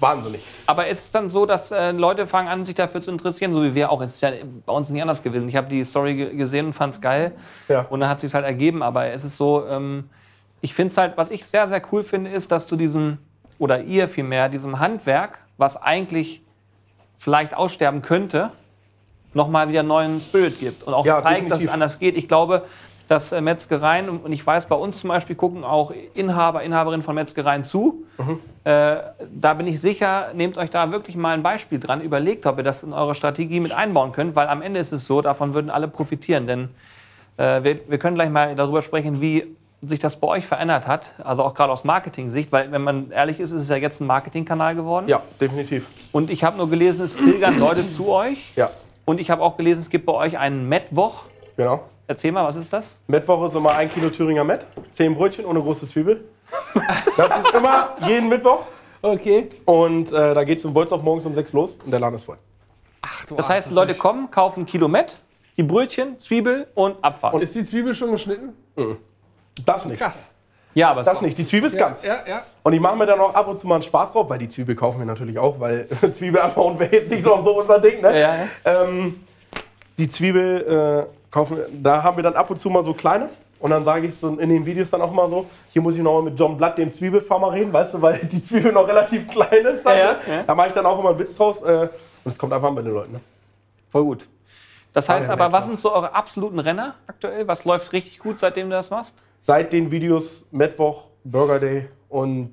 Wahnsinnig. 0.00 0.40
Aber 0.66 0.86
ist 0.86 1.02
es 1.04 1.10
dann 1.10 1.28
so, 1.28 1.46
dass 1.46 1.70
äh, 1.70 1.92
Leute 1.92 2.26
fangen 2.26 2.48
an, 2.48 2.64
sich 2.64 2.74
dafür 2.74 3.00
zu 3.00 3.10
interessieren, 3.10 3.52
so 3.52 3.62
wie 3.62 3.74
wir 3.74 3.90
auch? 3.90 4.00
Es 4.00 4.14
ist 4.14 4.20
ja 4.22 4.30
bei 4.66 4.72
uns 4.72 4.90
nicht 4.90 5.02
anders 5.02 5.22
gewesen. 5.22 5.48
Ich 5.48 5.56
habe 5.56 5.68
die 5.68 5.84
Story 5.84 6.14
ge- 6.14 6.36
gesehen 6.36 6.66
und 6.66 6.72
fand 6.72 6.94
es 6.94 7.00
geil. 7.00 7.32
Ja. 7.68 7.86
Und 7.90 8.00
dann 8.00 8.08
hat 8.08 8.20
sich 8.20 8.32
halt 8.34 8.44
ergeben. 8.44 8.82
Aber 8.82 9.06
es 9.06 9.24
ist 9.24 9.36
so, 9.36 9.66
ähm, 9.66 10.08
ich 10.60 10.74
finde 10.74 10.92
es 10.92 10.96
halt, 10.98 11.16
was 11.16 11.30
ich 11.30 11.46
sehr, 11.46 11.66
sehr 11.68 11.82
cool 11.92 12.02
finde, 12.02 12.30
ist, 12.30 12.50
dass 12.52 12.66
du 12.66 12.76
diesem, 12.76 13.18
oder 13.58 13.82
ihr 13.82 14.08
vielmehr, 14.08 14.48
diesem 14.48 14.78
Handwerk, 14.78 15.38
was 15.56 15.76
eigentlich 15.76 16.42
vielleicht 17.16 17.54
aussterben 17.56 18.02
könnte, 18.02 18.50
nochmal 19.34 19.68
wieder 19.68 19.82
neuen 19.82 20.20
Spirit 20.20 20.58
gibt. 20.60 20.84
Und 20.84 20.94
auch 20.94 21.04
Ja, 21.04 21.22
zeigt, 21.22 21.50
dass 21.50 21.58
es 21.58 21.66
definitiv. 21.66 21.72
anders 21.74 21.98
geht. 21.98 22.16
Ich 22.16 22.28
glaube, 22.28 22.64
dass 23.08 23.32
äh, 23.32 23.40
Metzgereien, 23.40 24.08
und 24.08 24.32
ich 24.32 24.46
weiß, 24.46 24.66
bei 24.66 24.76
uns 24.76 24.98
zum 25.00 25.08
Beispiel 25.08 25.34
gucken 25.34 25.64
auch 25.64 25.92
Inhaber, 26.14 26.62
Inhaberinnen 26.62 27.02
von 27.02 27.14
Metzgereien 27.14 27.64
zu. 27.64 28.04
Äh, 28.68 29.00
da 29.34 29.54
bin 29.54 29.66
ich 29.66 29.80
sicher, 29.80 30.26
nehmt 30.34 30.58
euch 30.58 30.68
da 30.68 30.92
wirklich 30.92 31.16
mal 31.16 31.32
ein 31.32 31.42
Beispiel 31.42 31.80
dran, 31.80 32.02
überlegt, 32.02 32.44
ob 32.44 32.58
ihr 32.58 32.64
das 32.64 32.82
in 32.82 32.92
eure 32.92 33.14
Strategie 33.14 33.60
mit 33.60 33.72
einbauen 33.72 34.12
könnt, 34.12 34.36
weil 34.36 34.46
am 34.46 34.60
Ende 34.60 34.78
ist 34.78 34.92
es 34.92 35.06
so, 35.06 35.22
davon 35.22 35.54
würden 35.54 35.70
alle 35.70 35.88
profitieren. 35.88 36.46
Denn 36.46 36.68
äh, 37.38 37.64
wir, 37.64 37.80
wir 37.88 37.98
können 37.98 38.14
gleich 38.14 38.28
mal 38.28 38.54
darüber 38.56 38.82
sprechen, 38.82 39.22
wie 39.22 39.56
sich 39.80 40.00
das 40.00 40.16
bei 40.16 40.28
euch 40.28 40.44
verändert 40.44 40.86
hat, 40.86 41.14
also 41.24 41.44
auch 41.44 41.54
gerade 41.54 41.72
aus 41.72 41.84
Marketing-Sicht, 41.84 42.52
weil 42.52 42.70
wenn 42.70 42.82
man 42.82 43.10
ehrlich 43.10 43.40
ist, 43.40 43.52
ist 43.52 43.62
es 43.62 43.68
ja 43.70 43.76
jetzt 43.76 44.02
ein 44.02 44.06
Marketingkanal 44.06 44.74
geworden. 44.74 45.08
Ja, 45.08 45.22
definitiv. 45.40 45.86
Und 46.12 46.28
ich 46.28 46.44
habe 46.44 46.58
nur 46.58 46.68
gelesen, 46.68 47.06
es 47.06 47.14
pilgern 47.14 47.58
Leute 47.60 47.88
zu 47.88 48.10
euch. 48.10 48.54
Ja, 48.54 48.68
Und 49.06 49.18
ich 49.18 49.30
habe 49.30 49.40
auch 49.42 49.56
gelesen, 49.56 49.80
es 49.80 49.88
gibt 49.88 50.04
bei 50.04 50.12
euch 50.12 50.36
einen 50.36 50.68
Mettwoch. 50.68 51.24
genau. 51.56 51.84
Erzähl 52.06 52.32
mal, 52.32 52.44
was 52.44 52.56
ist 52.56 52.70
das? 52.72 52.96
Mittwoch 53.06 53.46
ist 53.46 53.54
immer 53.54 53.74
ein 53.74 53.90
Kilo 53.90 54.08
Thüringer 54.10 54.44
Met, 54.44 54.66
zehn 54.90 55.14
Brötchen 55.14 55.44
ohne 55.46 55.60
große 55.60 55.86
Zwiebel. 55.88 56.24
Das 57.16 57.38
ist 57.40 57.54
immer 57.54 57.96
jeden 58.06 58.28
Mittwoch. 58.28 58.64
Okay. 59.02 59.48
Und 59.64 60.10
äh, 60.12 60.34
da 60.34 60.44
geht 60.44 60.58
es 60.58 60.64
um 60.64 60.74
Wolzow 60.74 61.02
morgens 61.02 61.24
um 61.26 61.34
sechs 61.34 61.52
los 61.52 61.78
und 61.84 61.90
der 61.90 62.00
Laden 62.00 62.16
ist 62.16 62.24
voll. 62.24 62.38
Ach, 63.02 63.24
du 63.26 63.36
Das 63.36 63.48
heißt, 63.48 63.70
Leute 63.70 63.94
kommen, 63.94 64.30
kaufen 64.30 64.60
ein 64.62 64.66
Kilo 64.66 64.88
Mett, 64.88 65.20
die 65.56 65.62
Brötchen, 65.62 66.18
Zwiebel 66.18 66.66
und 66.74 66.96
Abfahrt. 67.02 67.40
Ist 67.42 67.54
die 67.54 67.64
Zwiebel 67.64 67.94
schon 67.94 68.10
geschnitten? 68.10 68.54
Das 69.64 69.84
nicht. 69.84 69.98
Krass. 70.00 70.16
ja, 70.74 70.90
aber 70.90 71.02
Das 71.04 71.20
nicht. 71.22 71.38
Die 71.38 71.46
Zwiebel 71.46 71.68
ist 71.68 71.74
Ja, 71.74 71.86
ganz. 71.88 72.02
ja, 72.02 72.16
ja. 72.26 72.42
Und 72.64 72.72
ich 72.72 72.80
mache 72.80 72.96
mir 72.96 73.06
dann 73.06 73.20
auch 73.20 73.34
ab 73.34 73.46
und 73.48 73.58
zu 73.58 73.66
mal 73.66 73.76
einen 73.76 73.82
Spaß 73.82 74.12
drauf, 74.12 74.28
weil 74.30 74.38
die 74.38 74.48
Zwiebel 74.48 74.74
kaufen 74.74 74.98
wir 74.98 75.06
natürlich 75.06 75.38
auch, 75.38 75.58
weil 75.60 75.88
Zwiebel 76.12 76.40
anbauen 76.40 76.78
wäre 76.78 76.92
jetzt 76.92 77.10
nicht 77.10 77.24
noch 77.24 77.44
so 77.44 77.60
unser 77.60 77.78
Ding. 77.80 78.00
Ne? 78.00 78.18
Ja, 78.20 78.34
ja. 78.34 78.82
Ähm, 78.82 79.20
die 79.96 80.08
Zwiebel 80.08 81.06
äh, 81.08 81.30
kaufen, 81.30 81.56
wir- 81.56 81.68
da 81.72 82.02
haben 82.02 82.16
wir 82.16 82.22
dann 82.24 82.34
ab 82.34 82.50
und 82.50 82.58
zu 82.58 82.68
mal 82.70 82.82
so 82.84 82.94
kleine. 82.94 83.28
Und 83.60 83.70
dann 83.70 83.84
sage 83.84 84.06
ich 84.06 84.14
so 84.14 84.28
in 84.38 84.48
den 84.48 84.64
Videos 84.64 84.90
dann 84.90 85.02
auch 85.02 85.12
mal 85.12 85.28
so, 85.28 85.46
hier 85.70 85.82
muss 85.82 85.96
ich 85.96 86.02
noch 86.02 86.12
mal 86.14 86.22
mit 86.30 86.38
John 86.38 86.56
Blatt, 86.56 86.78
dem 86.78 86.90
Zwiebelfarmer, 86.92 87.52
reden, 87.52 87.72
weißt 87.72 87.94
du, 87.94 88.02
weil 88.02 88.18
die 88.32 88.42
Zwiebel 88.42 88.72
noch 88.72 88.86
relativ 88.86 89.28
klein 89.28 89.64
ist. 89.66 89.84
Dann, 89.84 89.98
Ja, 89.98 90.12
ne? 90.12 90.18
ja. 90.28 90.42
Da 90.44 90.54
mache 90.54 90.68
ich 90.68 90.72
dann 90.72 90.86
auch 90.86 90.98
immer 90.98 91.10
einen 91.10 91.18
Witz 91.18 91.36
draus. 91.36 91.60
Äh, 91.62 91.88
und 92.24 92.32
es 92.32 92.38
kommt 92.38 92.52
einfach 92.52 92.68
an 92.68 92.74
bei 92.74 92.82
den 92.82 92.92
Leuten. 92.92 93.12
Ne? 93.12 93.20
voll 93.90 94.04
gut. 94.04 94.28
Das 94.92 95.08
heißt 95.08 95.28
ja, 95.28 95.32
aber, 95.32 95.52
was 95.52 95.66
sind 95.66 95.78
so 95.78 95.92
eure 95.92 96.14
absoluten 96.14 96.58
Renner 96.58 96.94
aktuell? 97.06 97.46
Was 97.46 97.64
läuft 97.64 97.92
richtig 97.92 98.18
gut, 98.18 98.40
seitdem 98.40 98.68
du 98.68 98.76
das 98.76 98.90
machst? 98.90 99.14
Seit 99.40 99.72
den 99.72 99.90
Videos 99.90 100.46
Mittwoch, 100.50 101.04
Burger 101.24 101.60
Day 101.60 101.88
und 102.08 102.50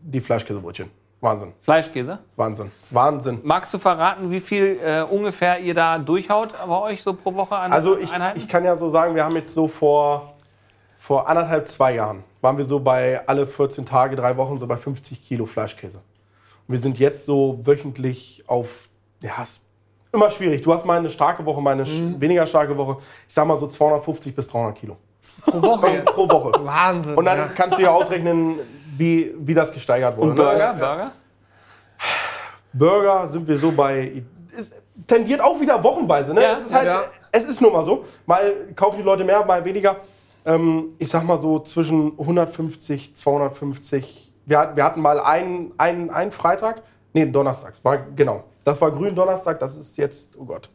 die 0.00 0.20
Fleischkäsebrötchen. 0.20 0.90
Wahnsinn, 1.22 1.52
Fleischkäse. 1.60 2.18
Wahnsinn, 2.34 2.72
Wahnsinn. 2.90 3.38
Magst 3.44 3.72
du 3.72 3.78
verraten, 3.78 4.30
wie 4.32 4.40
viel 4.40 4.78
äh, 4.84 5.02
ungefähr 5.02 5.60
ihr 5.60 5.72
da 5.72 5.96
durchhaut 5.98 6.52
bei 6.66 6.80
euch 6.80 7.00
so 7.02 7.14
pro 7.14 7.32
Woche 7.34 7.54
an 7.56 7.72
Also 7.72 7.96
ich, 7.96 8.12
Einheiten? 8.12 8.38
ich 8.40 8.48
kann 8.48 8.64
ja 8.64 8.76
so 8.76 8.90
sagen, 8.90 9.14
wir 9.14 9.24
haben 9.24 9.36
jetzt 9.36 9.54
so 9.54 9.68
vor, 9.68 10.34
vor 10.98 11.28
anderthalb, 11.28 11.68
zwei 11.68 11.94
Jahren, 11.94 12.24
waren 12.40 12.58
wir 12.58 12.64
so 12.64 12.80
bei 12.80 13.24
alle 13.28 13.46
14 13.46 13.86
Tage, 13.86 14.16
drei 14.16 14.36
Wochen 14.36 14.58
so 14.58 14.66
bei 14.66 14.76
50 14.76 15.22
Kilo 15.22 15.46
Fleischkäse. 15.46 15.98
Und 16.66 16.72
wir 16.72 16.80
sind 16.80 16.98
jetzt 16.98 17.24
so 17.24 17.60
wöchentlich 17.64 18.42
auf, 18.48 18.88
ja, 19.20 19.30
ist 19.44 19.62
immer 20.12 20.28
schwierig. 20.28 20.62
Du 20.62 20.74
hast 20.74 20.84
mal 20.84 20.98
eine 20.98 21.08
starke 21.10 21.46
Woche, 21.46 21.60
mal 21.62 21.70
eine 21.70 21.84
sch- 21.84 22.20
weniger 22.20 22.46
starke 22.48 22.76
Woche. 22.76 22.96
Ich 23.28 23.32
sag 23.34 23.46
mal 23.46 23.58
so 23.60 23.68
250 23.68 24.34
bis 24.34 24.48
300 24.48 24.74
Kilo 24.76 24.96
Pro 25.46 25.62
Woche 25.62 26.02
pro 26.04 26.28
Woche. 26.28 26.52
Wahnsinn. 26.64 27.14
Und 27.14 27.24
dann 27.26 27.38
ja. 27.38 27.46
kannst 27.54 27.78
du 27.78 27.82
ja 27.82 27.90
ausrechnen, 27.92 28.58
wie, 28.96 29.34
wie 29.38 29.54
das 29.54 29.72
gesteigert 29.72 30.16
wurde. 30.16 30.30
und 30.30 30.38
ne? 30.38 30.42
Burger? 30.42 30.72
Burger? 30.74 31.12
Burger 32.72 33.30
sind 33.30 33.46
wir 33.46 33.58
so 33.58 33.70
bei. 33.72 34.22
Es 34.56 34.70
tendiert 35.06 35.40
auch 35.40 35.60
wieder 35.60 35.82
wochenweise. 35.82 36.34
Ne? 36.34 36.42
Ja, 36.42 36.52
es, 36.54 36.66
ist 36.66 36.74
halt, 36.74 36.86
ja. 36.86 37.02
es 37.30 37.44
ist 37.44 37.60
nun 37.60 37.72
mal 37.72 37.84
so. 37.84 38.04
Mal 38.26 38.54
kaufen 38.74 38.96
die 38.98 39.02
Leute 39.02 39.24
mehr, 39.24 39.44
mal 39.44 39.64
weniger. 39.64 39.96
Ähm, 40.44 40.94
ich 40.98 41.10
sag 41.10 41.24
mal 41.24 41.38
so 41.38 41.58
zwischen 41.60 42.18
150, 42.18 43.14
250. 43.14 44.32
Wir, 44.44 44.72
wir 44.74 44.84
hatten 44.84 45.00
mal 45.00 45.20
einen, 45.20 45.72
einen, 45.78 46.10
einen 46.10 46.32
Freitag, 46.32 46.82
nee, 47.12 47.22
einen 47.22 47.32
Donnerstag. 47.32 47.74
War, 47.82 47.98
genau. 47.98 48.44
Das 48.64 48.80
war 48.80 48.90
Gründonnerstag, 48.90 49.58
das 49.58 49.76
ist 49.76 49.96
jetzt, 49.96 50.36
oh 50.38 50.44
Gott, 50.44 50.70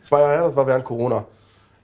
zwei 0.00 0.20
Jahre 0.20 0.32
her, 0.32 0.42
das 0.44 0.56
war 0.56 0.66
während 0.66 0.84
Corona. 0.84 1.24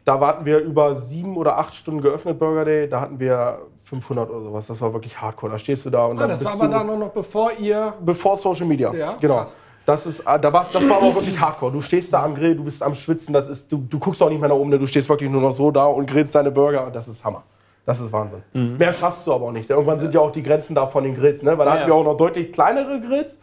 Da 0.05 0.21
warten 0.21 0.45
wir 0.45 0.61
über 0.61 0.97
sieben 0.97 1.37
oder 1.37 1.59
acht 1.59 1.75
Stunden 1.75 2.03
geöffnet, 2.03 2.39
Burger 2.39 2.65
Day. 2.65 2.89
Da 2.89 3.01
hatten 3.01 3.19
wir 3.19 3.63
500 3.85 4.31
oder 4.31 4.41
sowas. 4.41 4.67
Das 4.67 4.81
war 4.81 4.93
wirklich 4.93 5.21
hardcore. 5.21 5.53
Da 5.53 5.59
stehst 5.59 5.85
du 5.85 5.91
da 5.91 6.07
und 6.07 6.17
Ah, 6.19 6.23
dann 6.23 6.31
das 6.31 6.39
bist 6.41 6.51
war 6.53 6.59
aber 6.67 6.67
du 6.73 6.79
dann 6.79 6.87
noch, 6.87 7.07
noch 7.07 7.13
bevor 7.13 7.53
ihr. 7.59 7.95
bevor 8.05 8.37
Social 8.37 8.67
Media. 8.67 8.93
Ja, 8.95 9.15
genau. 9.21 9.37
krass. 9.43 9.55
Das, 9.87 10.07
ist, 10.07 10.21
äh, 10.21 10.41
da 10.41 10.51
war, 10.51 10.67
das 10.73 10.89
war 10.89 10.97
aber 10.97 11.15
wirklich 11.15 11.39
hardcore. 11.39 11.71
Du 11.71 11.83
stehst 11.83 12.11
da 12.13 12.25
am 12.25 12.35
Grill, 12.35 12.57
du 12.57 12.65
bist 12.65 12.83
am 12.83 12.95
Schwitzen, 12.95 13.35
das 13.35 13.49
ist, 13.49 13.71
du, 13.71 13.85
du 13.89 13.99
guckst 13.99 14.23
auch 14.23 14.31
nicht 14.31 14.41
mehr 14.41 14.49
nach 14.49 14.57
oben, 14.57 14.71
ne? 14.71 14.79
du 14.79 14.87
stehst 14.87 15.09
wirklich 15.11 15.29
nur 15.31 15.43
noch 15.43 15.53
so 15.53 15.71
da 15.71 15.85
und 15.85 16.07
grillst 16.07 16.35
deine 16.35 16.51
Burger. 16.51 16.91
Das 16.91 17.07
ist 17.07 17.23
Hammer. 17.23 17.43
Das 17.85 18.01
ist 18.01 18.11
Wahnsinn. 18.11 18.43
Mehr 18.79 18.95
schaffst 18.95 19.27
du 19.27 19.35
aber 19.35 19.45
auch 19.45 19.53
nicht. 19.53 19.69
Irgendwann 19.69 20.01
sind 20.01 20.15
ja 20.15 20.21
auch 20.21 20.33
die 20.33 20.43
Grenzen 20.43 20.75
da 20.75 20.87
von 20.87 21.05
den 21.05 21.15
Grills. 21.15 21.43
Ne? 21.43 21.59
Weil 21.59 21.67
da 21.67 21.75
Ja, 21.75 21.81
hatten 21.81 21.87
wir 21.91 21.95
auch 21.95 22.05
noch 22.05 22.17
deutlich 22.17 22.51
kleinere 22.51 22.99
Grills. 22.99 23.39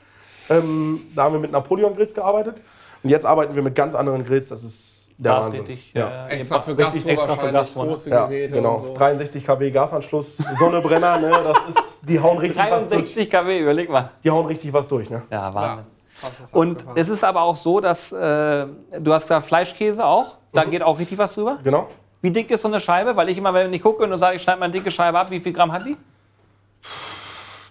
Ähm, 0.50 1.00
da 1.16 1.26
haben 1.26 1.34
wir 1.34 1.39
mit 1.39 1.52
Napoleon-Grills 1.52 2.16
gearbeitet. 2.16 2.56
Und 3.04 3.12
jetzt 3.12 3.24
arbeiten 3.24 3.54
wir 3.54 3.62
mit 3.62 3.76
ganz 3.76 3.94
anderen 3.94 4.26
Grills. 4.26 4.50
Das 4.50 4.64
ist 4.64 5.01
der 5.24 5.34
Das 5.36 5.45
Wahnsinn. 5.45 5.61
richtig. 5.61 5.91
Ja. 5.93 6.28
äh, 6.28 6.39
Extra 6.39 6.61
für 6.61 6.76
Gastro 6.76 7.09
extra 7.09 7.36
für 7.36 7.51
Gastro. 7.51 7.84
ne? 7.84 7.89
große 7.89 8.09
Ja, 8.09 8.26
Geräte 8.26 8.55
genau. 8.55 8.76
und 8.76 8.88
so. 8.88 8.93
63 8.95 9.45
kW 9.45 9.72
Gasanschluss, 9.72 10.38
Sonnebrenner, 10.57 11.19
ne? 11.19 11.30
das 11.43 11.76
ist, 11.76 12.01
die 12.09 12.19
hauen 12.19 12.39
richtig 12.39 12.57
was 12.59 12.89
durch. 12.89 13.13
63 13.13 13.30
kW, 13.30 13.59
überleg 13.59 13.89
mal. 13.89 14.09
Die 14.24 14.32
hauen 14.32 14.47
richtig 14.47 14.74
was 14.74 14.88
durch. 14.88 15.09
Ne? 15.09 15.22
Ja, 15.30 15.53
Wahnsinn. 15.53 15.86
Das 16.22 16.53
Und 16.53 16.86
es 16.95 17.09
ist 17.09 17.24
aber 17.24 17.41
auch 17.41 17.55
so, 17.55 17.80
dass 17.80 18.11
äh, 18.11 18.65
du 18.99 19.13
hast 19.13 19.30
da 19.30 19.41
Fleischkäse 19.41 20.05
auch. 20.05 20.38
Da 20.53 20.63
geht 20.65 20.82
auch 20.84 20.97
richtig 20.99 21.17
was 21.17 21.34
drüber. 21.36 21.59
Genau. 21.63 21.88
Wie 22.22 22.30
dick 22.32 22.51
ist 22.51 22.61
so 22.61 22.67
eine 22.67 22.80
Scheibe? 22.80 23.15
Weil 23.15 23.30
ich 23.30 23.38
immer, 23.38 23.53
wenn 23.53 23.72
ich 23.74 23.82
gucke 23.82 24.03
und 24.03 24.17
sage, 24.19 24.36
ich 24.36 24.41
schneide 24.41 24.59
mal 24.59 24.65
eine 24.65 24.74
dicke 24.74 24.91
Scheibe 24.91 25.17
ab, 25.17 25.32
wie 25.32 25.39
viel 25.39 25.53
Gramm 25.53 25.72
hat 25.72 25.86
die? 25.86 25.97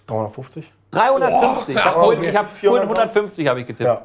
350. 0.07 0.73
350. 0.91 1.77
ich 1.77 1.85
habe 1.85 2.01
okay. 2.07 2.37
hab 2.37 2.57
vorhin 2.57 2.83
150 2.83 3.47
habe 3.47 3.61
ich 3.61 3.67
getippt. 3.67 3.87
Ja. 3.89 4.03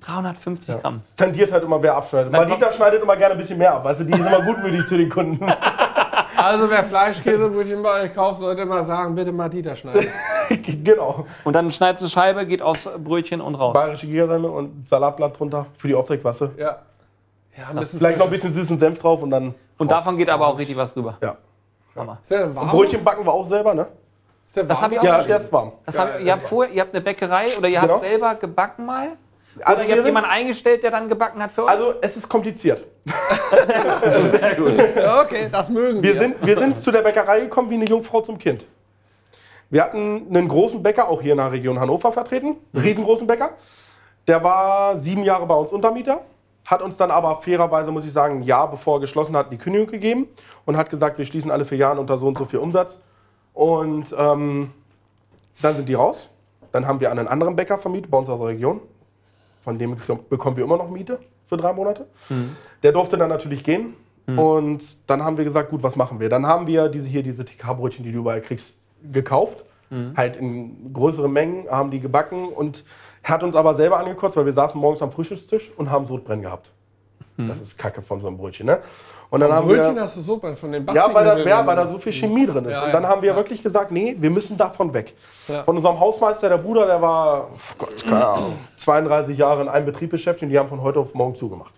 350 0.00 0.80
Gramm. 0.82 1.00
tendiert 1.16 1.50
halt 1.52 1.64
immer, 1.64 1.82
wer 1.82 1.96
abschneidet. 1.96 2.32
Madita 2.32 2.72
schneidet 2.72 3.02
immer 3.02 3.16
gerne 3.16 3.32
ein 3.34 3.38
bisschen 3.38 3.58
mehr 3.58 3.74
ab. 3.74 3.84
Weißt 3.84 4.00
du, 4.00 4.04
die 4.04 4.12
ist 4.12 4.18
immer 4.18 4.42
gutmütig 4.42 4.86
zu 4.86 4.96
den 4.96 5.08
Kunden. 5.08 5.46
Also 6.38 6.68
wer 6.68 6.84
Fleischkäsebrötchen 6.84 7.82
bei 7.82 8.02
euch 8.04 8.14
kauft, 8.14 8.38
sollte 8.40 8.66
mal 8.66 8.84
sagen, 8.84 9.14
bitte 9.14 9.32
mal 9.32 9.48
Dieter 9.48 9.74
schneiden. 9.74 10.06
genau. 10.84 11.24
Und 11.44 11.54
dann 11.54 11.70
schneidest 11.70 12.04
du 12.04 12.08
Scheibe, 12.08 12.46
geht 12.46 12.60
aus 12.60 12.88
Brötchen 12.98 13.40
und 13.40 13.54
raus. 13.54 13.72
Bayerische 13.72 14.06
Giersemmeln 14.06 14.52
und 14.52 14.86
Salatblatt 14.86 15.38
drunter 15.38 15.66
für 15.78 15.88
die 15.88 15.94
Optik, 15.94 16.22
weißt 16.22 16.42
du. 16.42 16.50
Ja. 16.58 16.78
Ja, 17.56 17.68
ein 17.70 17.76
bisschen 17.76 17.98
Vielleicht 17.98 18.18
noch 18.18 18.26
ein 18.26 18.30
bisschen 18.30 18.52
süßen 18.52 18.78
Senf 18.78 18.98
drauf 18.98 19.22
und 19.22 19.30
dann. 19.30 19.54
Und 19.78 19.90
davon 19.90 20.18
geht 20.18 20.28
aber 20.28 20.46
auch 20.46 20.58
richtig 20.58 20.76
was 20.76 20.92
drüber. 20.92 21.16
Ja. 21.22 21.36
Hammer. 21.96 22.18
Ist 22.20 22.30
der 22.30 22.54
warm? 22.54 22.68
Brötchen 22.68 23.02
backen 23.02 23.24
wir 23.24 23.32
auch 23.32 23.44
selber, 23.44 23.72
ne? 23.72 23.86
Ist 24.46 24.56
der 24.56 24.64
Das 24.64 24.76
warm? 24.76 24.84
hab 24.84 24.92
ich 24.92 25.00
auch 25.00 25.04
Ja, 25.04 25.18
schon. 25.20 25.28
der 25.28 25.36
ist 25.38 25.52
warm. 25.52 25.72
Das 25.86 25.98
hab, 25.98 26.08
Geil, 26.08 26.26
ihr, 26.26 26.32
habt 26.32 26.46
vorher, 26.48 26.74
ihr 26.74 26.80
habt 26.82 26.94
eine 26.94 27.00
Bäckerei 27.02 27.56
oder 27.56 27.68
ihr 27.68 27.80
Genau. 27.80 27.94
habt 27.94 28.02
selber 28.04 28.34
gebacken 28.34 28.84
mal? 28.84 29.08
Also, 29.62 29.80
Oder 29.80 29.88
ihr 29.88 29.96
habt 29.96 30.06
jemanden 30.06 30.30
eingestellt, 30.30 30.82
der 30.82 30.90
dann 30.90 31.08
gebacken 31.08 31.42
hat 31.42 31.50
für 31.50 31.64
euch? 31.64 31.70
also 31.70 31.94
es 32.00 32.16
ist 32.16 32.28
kompliziert. 32.28 32.84
Sehr 33.06 34.54
gut. 34.56 34.72
Okay, 35.24 35.48
das 35.50 35.70
mögen 35.70 36.02
wir. 36.02 36.12
Wir 36.12 36.20
sind, 36.20 36.36
wir 36.44 36.58
sind 36.58 36.78
zu 36.78 36.90
der 36.90 37.02
Bäckerei 37.02 37.40
gekommen 37.40 37.70
wie 37.70 37.74
eine 37.74 37.86
Jungfrau 37.86 38.20
zum 38.20 38.38
Kind. 38.38 38.66
Wir 39.70 39.82
hatten 39.82 40.26
einen 40.28 40.48
großen 40.48 40.82
Bäcker, 40.82 41.08
auch 41.08 41.20
hier 41.20 41.32
in 41.32 41.38
der 41.38 41.50
Region 41.50 41.80
Hannover 41.80 42.12
vertreten, 42.12 42.56
einen 42.72 42.84
riesengroßen 42.84 43.26
Bäcker. 43.26 43.50
Der 44.28 44.42
war 44.42 44.98
sieben 45.00 45.24
Jahre 45.24 45.46
bei 45.46 45.54
uns 45.54 45.72
Untermieter, 45.72 46.20
hat 46.66 46.82
uns 46.82 46.96
dann 46.96 47.10
aber 47.10 47.40
fairerweise, 47.42 47.90
muss 47.90 48.04
ich 48.04 48.12
sagen, 48.12 48.40
ein 48.40 48.42
Jahr 48.42 48.70
bevor 48.70 48.98
er 48.98 49.00
geschlossen 49.00 49.36
hat, 49.36 49.52
die 49.52 49.56
Kündigung 49.56 49.88
gegeben 49.88 50.28
und 50.64 50.76
hat 50.76 50.90
gesagt, 50.90 51.18
wir 51.18 51.24
schließen 51.24 51.50
alle 51.50 51.64
vier 51.64 51.78
Jahre 51.78 52.00
unter 52.00 52.18
so 52.18 52.26
und 52.26 52.38
so 52.38 52.44
viel 52.44 52.58
Umsatz. 52.58 52.98
Und 53.54 54.14
ähm, 54.16 54.72
dann 55.62 55.76
sind 55.76 55.88
die 55.88 55.94
raus. 55.94 56.28
Dann 56.72 56.86
haben 56.86 57.00
wir 57.00 57.10
einen 57.10 57.26
anderen 57.26 57.56
Bäcker 57.56 57.78
vermietet 57.78 58.10
bei 58.10 58.18
uns 58.18 58.28
aus 58.28 58.38
der 58.38 58.48
Region. 58.48 58.80
Von 59.66 59.80
dem 59.80 59.96
bekommen 60.30 60.56
wir 60.56 60.62
immer 60.62 60.76
noch 60.76 60.88
Miete 60.88 61.18
für 61.44 61.56
drei 61.56 61.72
Monate. 61.72 62.06
Der 62.84 62.92
durfte 62.92 63.18
dann 63.18 63.28
natürlich 63.28 63.64
gehen. 63.64 63.94
Und 64.38 65.10
dann 65.10 65.24
haben 65.24 65.36
wir 65.36 65.44
gesagt, 65.44 65.70
gut, 65.70 65.82
was 65.82 65.96
machen 65.96 66.20
wir? 66.20 66.28
Dann 66.28 66.46
haben 66.46 66.68
wir 66.68 66.88
diese 66.88 67.08
hier, 67.08 67.24
diese 67.24 67.44
TK-Brötchen, 67.44 68.04
die 68.04 68.12
du 68.12 68.18
überall 68.18 68.40
kriegst, 68.40 68.78
gekauft. 69.12 69.64
Halt 70.16 70.36
in 70.36 70.92
größeren 70.92 71.32
Mengen, 71.32 71.68
haben 71.68 71.90
die 71.90 71.98
gebacken 71.98 72.48
und 72.48 72.84
hat 73.24 73.42
uns 73.42 73.56
aber 73.56 73.74
selber 73.74 73.98
angekotzt, 73.98 74.36
weil 74.36 74.46
wir 74.46 74.52
saßen 74.52 74.80
morgens 74.80 75.02
am 75.02 75.10
Frühstückstisch 75.10 75.72
und 75.76 75.90
haben 75.90 76.06
Sodbrennen 76.06 76.42
gehabt. 76.42 76.72
Das 77.38 77.60
ist 77.60 77.76
Kacke 77.76 78.00
von 78.02 78.20
so 78.20 78.28
einem 78.28 78.36
Brötchen. 78.38 78.66
Ne? 78.66 78.78
Und 79.28 79.40
dann 79.40 79.52
haben 79.52 79.66
Brötchen 79.66 79.94
wir, 79.96 80.02
hast 80.02 80.16
du 80.16 80.20
so 80.22 80.36
bei- 80.38 80.56
von 80.56 80.72
den 80.72 80.86
ja, 80.94 81.12
weil 81.12 81.24
da, 81.24 81.36
ja, 81.38 81.66
weil 81.66 81.76
da 81.76 81.86
so 81.86 81.98
viel 81.98 82.12
Chemie 82.12 82.46
drin 82.46 82.64
ist. 82.64 82.70
Ja, 82.72 82.84
und 82.86 82.92
dann 82.94 83.02
ja. 83.02 83.08
haben 83.08 83.20
wir 83.22 83.30
Ja. 83.30 83.36
wirklich 83.36 83.62
gesagt, 83.62 83.90
nee, 83.90 84.16
wir 84.18 84.30
müssen 84.30 84.56
davon 84.56 84.94
weg. 84.94 85.14
Ja. 85.48 85.64
Von 85.64 85.76
unserem 85.76 85.98
Hausmeister, 86.00 86.48
der 86.48 86.58
Bruder, 86.58 86.86
der 86.86 87.02
war, 87.02 87.48
Gott, 87.76 88.02
keine 88.04 88.26
Ahnung, 88.34 88.56
32 88.76 89.36
Jahre 89.36 89.62
in 89.62 89.68
einem 89.68 89.84
Betrieb 89.86 90.10
beschäftigt 90.10 90.44
und 90.44 90.48
die 90.50 90.58
haben 90.58 90.68
von 90.68 90.80
heute 90.80 91.00
auf 91.00 91.12
morgen 91.14 91.34
zugemacht. 91.34 91.74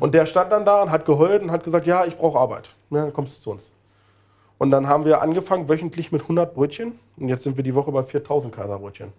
Und 0.00 0.14
der 0.14 0.24
stand 0.24 0.50
dann 0.52 0.64
da 0.64 0.82
und 0.82 0.90
hat 0.90 1.04
geheult 1.04 1.42
und 1.42 1.50
hat 1.52 1.64
gesagt, 1.64 1.86
ja, 1.86 2.04
ich 2.06 2.16
brauche 2.16 2.38
Arbeit. 2.38 2.70
Ja, 2.90 3.02
dann 3.02 3.12
kommst 3.12 3.38
du 3.38 3.42
zu 3.42 3.50
uns. 3.50 3.70
Und 4.56 4.70
dann 4.70 4.88
haben 4.88 5.04
wir 5.04 5.20
angefangen 5.22 5.68
wöchentlich 5.68 6.12
mit 6.12 6.22
100 6.22 6.54
Brötchen 6.54 6.98
und 7.18 7.28
jetzt 7.28 7.44
sind 7.44 7.56
wir 7.58 7.64
die 7.64 7.74
Woche 7.74 7.92
bei 7.92 8.02
4000 8.02 8.54
Kaiserbrötchen. 8.54 9.12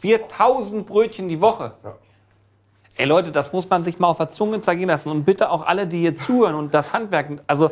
4000 0.00 0.86
Brötchen 0.86 1.28
die 1.28 1.40
Woche. 1.40 1.72
Ja. 1.84 1.94
Ey 2.96 3.06
Leute, 3.06 3.30
das 3.32 3.52
muss 3.52 3.68
man 3.68 3.82
sich 3.82 3.98
mal 3.98 4.08
auf 4.08 4.16
der 4.18 4.28
Zunge 4.30 4.60
zergehen 4.60 4.88
lassen. 4.88 5.10
Und 5.10 5.24
bitte 5.24 5.50
auch 5.50 5.66
alle, 5.66 5.86
die 5.86 5.98
hier 6.00 6.14
zuhören 6.14 6.54
und 6.54 6.72
das 6.74 6.92
Handwerk, 6.92 7.42
also 7.46 7.70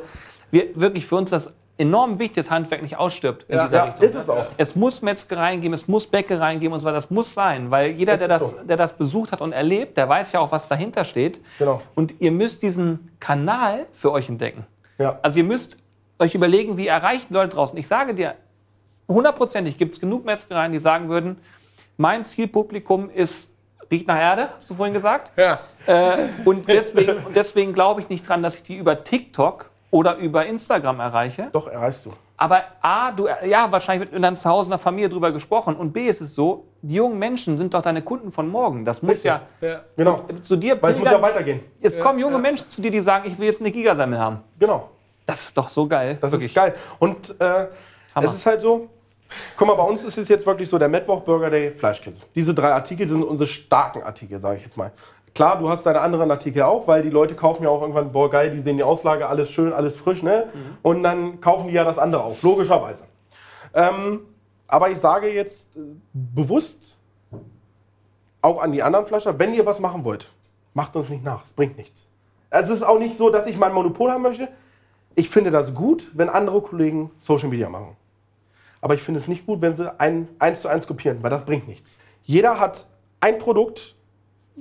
wir, 0.50 0.68
wirklich 0.78 1.06
für 1.06 1.16
uns 1.16 1.30
das 1.30 1.50
enorm 1.76 2.18
wichtig, 2.20 2.36
das 2.44 2.50
Handwerk 2.50 2.82
nicht 2.82 2.96
ausstirbt 2.98 3.44
in 3.48 3.56
Ja. 3.56 3.64
dieser 3.66 3.76
Ja, 3.78 3.84
Richtung. 3.84 4.06
ist 4.06 4.14
es 4.14 4.28
auch. 4.30 4.46
Es 4.56 4.76
muss 4.76 5.02
Metzgereien 5.02 5.60
geben, 5.60 5.74
es 5.74 5.88
muss 5.88 6.06
Bäckereien 6.06 6.60
geben 6.60 6.72
und 6.74 6.80
so 6.80 6.86
weiter. 6.86 6.96
Das 6.96 7.10
muss 7.10 7.34
sein, 7.34 7.70
weil 7.70 7.90
jeder, 7.92 8.12
Das 8.12 8.18
der 8.20 8.28
das, 8.28 8.50
so. 8.50 8.56
der 8.62 8.76
das 8.76 8.92
besucht 8.96 9.32
hat 9.32 9.40
und 9.40 9.52
erlebt, 9.52 9.96
der 9.96 10.08
weiß 10.08 10.30
ja 10.32 10.40
auch, 10.40 10.52
was 10.52 10.68
dahinter 10.68 11.04
steht. 11.04 11.40
Genau. 11.58 11.82
Und 11.96 12.14
ihr 12.20 12.30
müsst 12.30 12.62
diesen 12.62 13.10
Kanal 13.18 13.86
für 13.92 14.12
euch 14.12 14.28
entdecken. 14.28 14.66
Ja. 14.98 15.18
Also 15.22 15.38
ihr 15.38 15.44
müsst 15.44 15.76
euch 16.20 16.34
überlegen, 16.36 16.76
wie 16.76 16.86
erreichen 16.86 17.26
die 17.30 17.34
Leute 17.34 17.56
draußen. 17.56 17.76
Ich 17.76 17.88
sage 17.88 18.14
dir, 18.14 18.34
hundertprozentig 19.08 19.76
gibt 19.76 19.94
es 19.94 20.00
genug 20.00 20.24
Metzgereien, 20.24 20.70
die 20.70 20.78
sagen 20.78 21.08
würden, 21.08 21.38
mein 21.96 22.22
Zielpublikum 22.24 23.10
ist, 23.10 23.50
riecht 23.90 24.08
nach 24.08 24.18
Erde, 24.18 24.48
hast 24.54 24.68
du 24.68 24.74
vorhin 24.74 24.94
gesagt. 24.94 25.32
Ja. 25.36 25.60
Äh, 25.86 26.28
und 26.44 26.68
deswegen, 26.68 27.16
deswegen 27.34 27.72
glaube 27.72 28.00
ich 28.00 28.08
nicht 28.08 28.28
dran, 28.28 28.42
dass 28.42 28.54
ich 28.54 28.62
die 28.62 28.76
über 28.76 29.04
TikTok 29.04 29.70
oder 29.90 30.16
über 30.16 30.46
Instagram 30.46 31.00
erreiche. 31.00 31.48
Doch, 31.52 31.68
erreichst 31.68 32.06
du. 32.06 32.12
Aber 32.36 32.64
A, 32.82 33.12
du, 33.12 33.28
ja, 33.46 33.70
wahrscheinlich 33.70 34.10
wird 34.10 34.24
dann 34.24 34.34
zu 34.34 34.50
Hause 34.50 34.66
in 34.66 34.70
der 34.70 34.78
Familie 34.78 35.08
drüber 35.08 35.30
gesprochen. 35.30 35.76
Und 35.76 35.92
B, 35.92 36.08
ist 36.08 36.20
es 36.20 36.34
so, 36.34 36.66
die 36.82 36.96
jungen 36.96 37.18
Menschen 37.18 37.56
sind 37.56 37.72
doch 37.72 37.82
deine 37.82 38.02
Kunden 38.02 38.32
von 38.32 38.48
morgen. 38.48 38.84
Das 38.84 39.02
muss 39.02 39.22
ja 39.22 39.42
ja. 39.60 39.82
Genau. 39.96 40.24
zu 40.42 40.56
dir 40.56 40.80
Weil 40.82 40.92
es 40.92 40.98
muss 40.98 41.10
ja 41.10 41.22
weitergehen. 41.22 41.60
Es 41.80 41.98
kommen 41.98 42.18
junge 42.18 42.34
ja. 42.34 42.40
Menschen 42.40 42.68
zu 42.68 42.82
dir, 42.82 42.90
die 42.90 43.00
sagen, 43.00 43.28
ich 43.28 43.38
will 43.38 43.46
jetzt 43.46 43.60
eine 43.60 43.70
Gigasemmel 43.70 44.18
haben. 44.18 44.40
Genau. 44.58 44.90
Das 45.26 45.42
ist 45.42 45.56
doch 45.56 45.68
so 45.68 45.86
geil. 45.86 46.18
Das 46.20 46.32
Wirklich. 46.32 46.50
ist 46.50 46.56
geil. 46.56 46.74
Und 46.98 47.40
äh, 47.40 47.68
es 48.20 48.34
ist 48.34 48.46
halt 48.46 48.60
so, 48.60 48.88
guck 49.56 49.68
mal, 49.68 49.74
bei 49.74 49.82
uns 49.82 50.04
ist 50.04 50.18
es 50.18 50.28
jetzt 50.28 50.46
wirklich 50.46 50.68
so, 50.68 50.78
der 50.78 50.88
Mittwoch, 50.88 51.20
Burger 51.20 51.50
Day, 51.50 51.72
Fleischkäse. 51.72 52.20
Diese 52.34 52.54
drei 52.54 52.72
Artikel 52.72 53.08
sind 53.08 53.22
unsere 53.22 53.48
starken 53.48 54.02
Artikel, 54.02 54.40
sage 54.40 54.58
ich 54.58 54.64
jetzt 54.64 54.76
mal. 54.76 54.92
Klar, 55.34 55.58
du 55.58 55.68
hast 55.68 55.84
deine 55.84 56.00
anderen 56.00 56.30
Artikel 56.30 56.62
auch, 56.62 56.86
weil 56.86 57.02
die 57.02 57.10
Leute 57.10 57.34
kaufen 57.34 57.64
ja 57.64 57.68
auch 57.68 57.80
irgendwann, 57.80 58.12
boah 58.12 58.30
geil, 58.30 58.52
die 58.52 58.60
sehen 58.60 58.76
die 58.76 58.84
Auslage, 58.84 59.28
alles 59.28 59.50
schön, 59.50 59.72
alles 59.72 59.96
frisch, 59.96 60.22
ne? 60.22 60.48
Und 60.82 61.02
dann 61.02 61.40
kaufen 61.40 61.66
die 61.68 61.74
ja 61.74 61.82
das 61.82 61.98
andere 61.98 62.22
auch, 62.22 62.40
logischerweise. 62.42 63.04
Ähm, 63.74 64.20
aber 64.68 64.90
ich 64.90 64.98
sage 64.98 65.32
jetzt 65.32 65.76
äh, 65.76 65.80
bewusst 66.12 66.96
auch 68.42 68.62
an 68.62 68.70
die 68.70 68.82
anderen 68.82 69.06
Fleischer, 69.06 69.36
wenn 69.38 69.54
ihr 69.54 69.66
was 69.66 69.80
machen 69.80 70.04
wollt, 70.04 70.32
macht 70.72 70.94
uns 70.94 71.08
nicht 71.08 71.24
nach, 71.24 71.44
es 71.44 71.52
bringt 71.52 71.76
nichts. 71.78 72.06
Es 72.50 72.70
ist 72.70 72.84
auch 72.84 72.98
nicht 73.00 73.16
so, 73.16 73.30
dass 73.30 73.46
ich 73.48 73.56
mein 73.56 73.72
Monopol 73.72 74.12
haben 74.12 74.22
möchte. 74.22 74.48
Ich 75.16 75.28
finde 75.28 75.50
das 75.50 75.74
gut, 75.74 76.08
wenn 76.12 76.28
andere 76.28 76.60
Kollegen 76.60 77.10
Social 77.18 77.48
Media 77.48 77.68
machen. 77.68 77.96
Aber 78.84 78.94
ich 78.94 79.02
finde 79.02 79.18
es 79.18 79.28
nicht 79.28 79.46
gut, 79.46 79.62
wenn 79.62 79.72
sie 79.72 79.98
ein, 79.98 80.28
eins 80.38 80.60
zu 80.60 80.68
eins 80.68 80.86
kopieren, 80.86 81.22
weil 81.22 81.30
das 81.30 81.46
bringt 81.46 81.66
nichts. 81.66 81.96
Jeder 82.22 82.60
hat 82.60 82.84
ein 83.18 83.38
Produkt, 83.38 83.96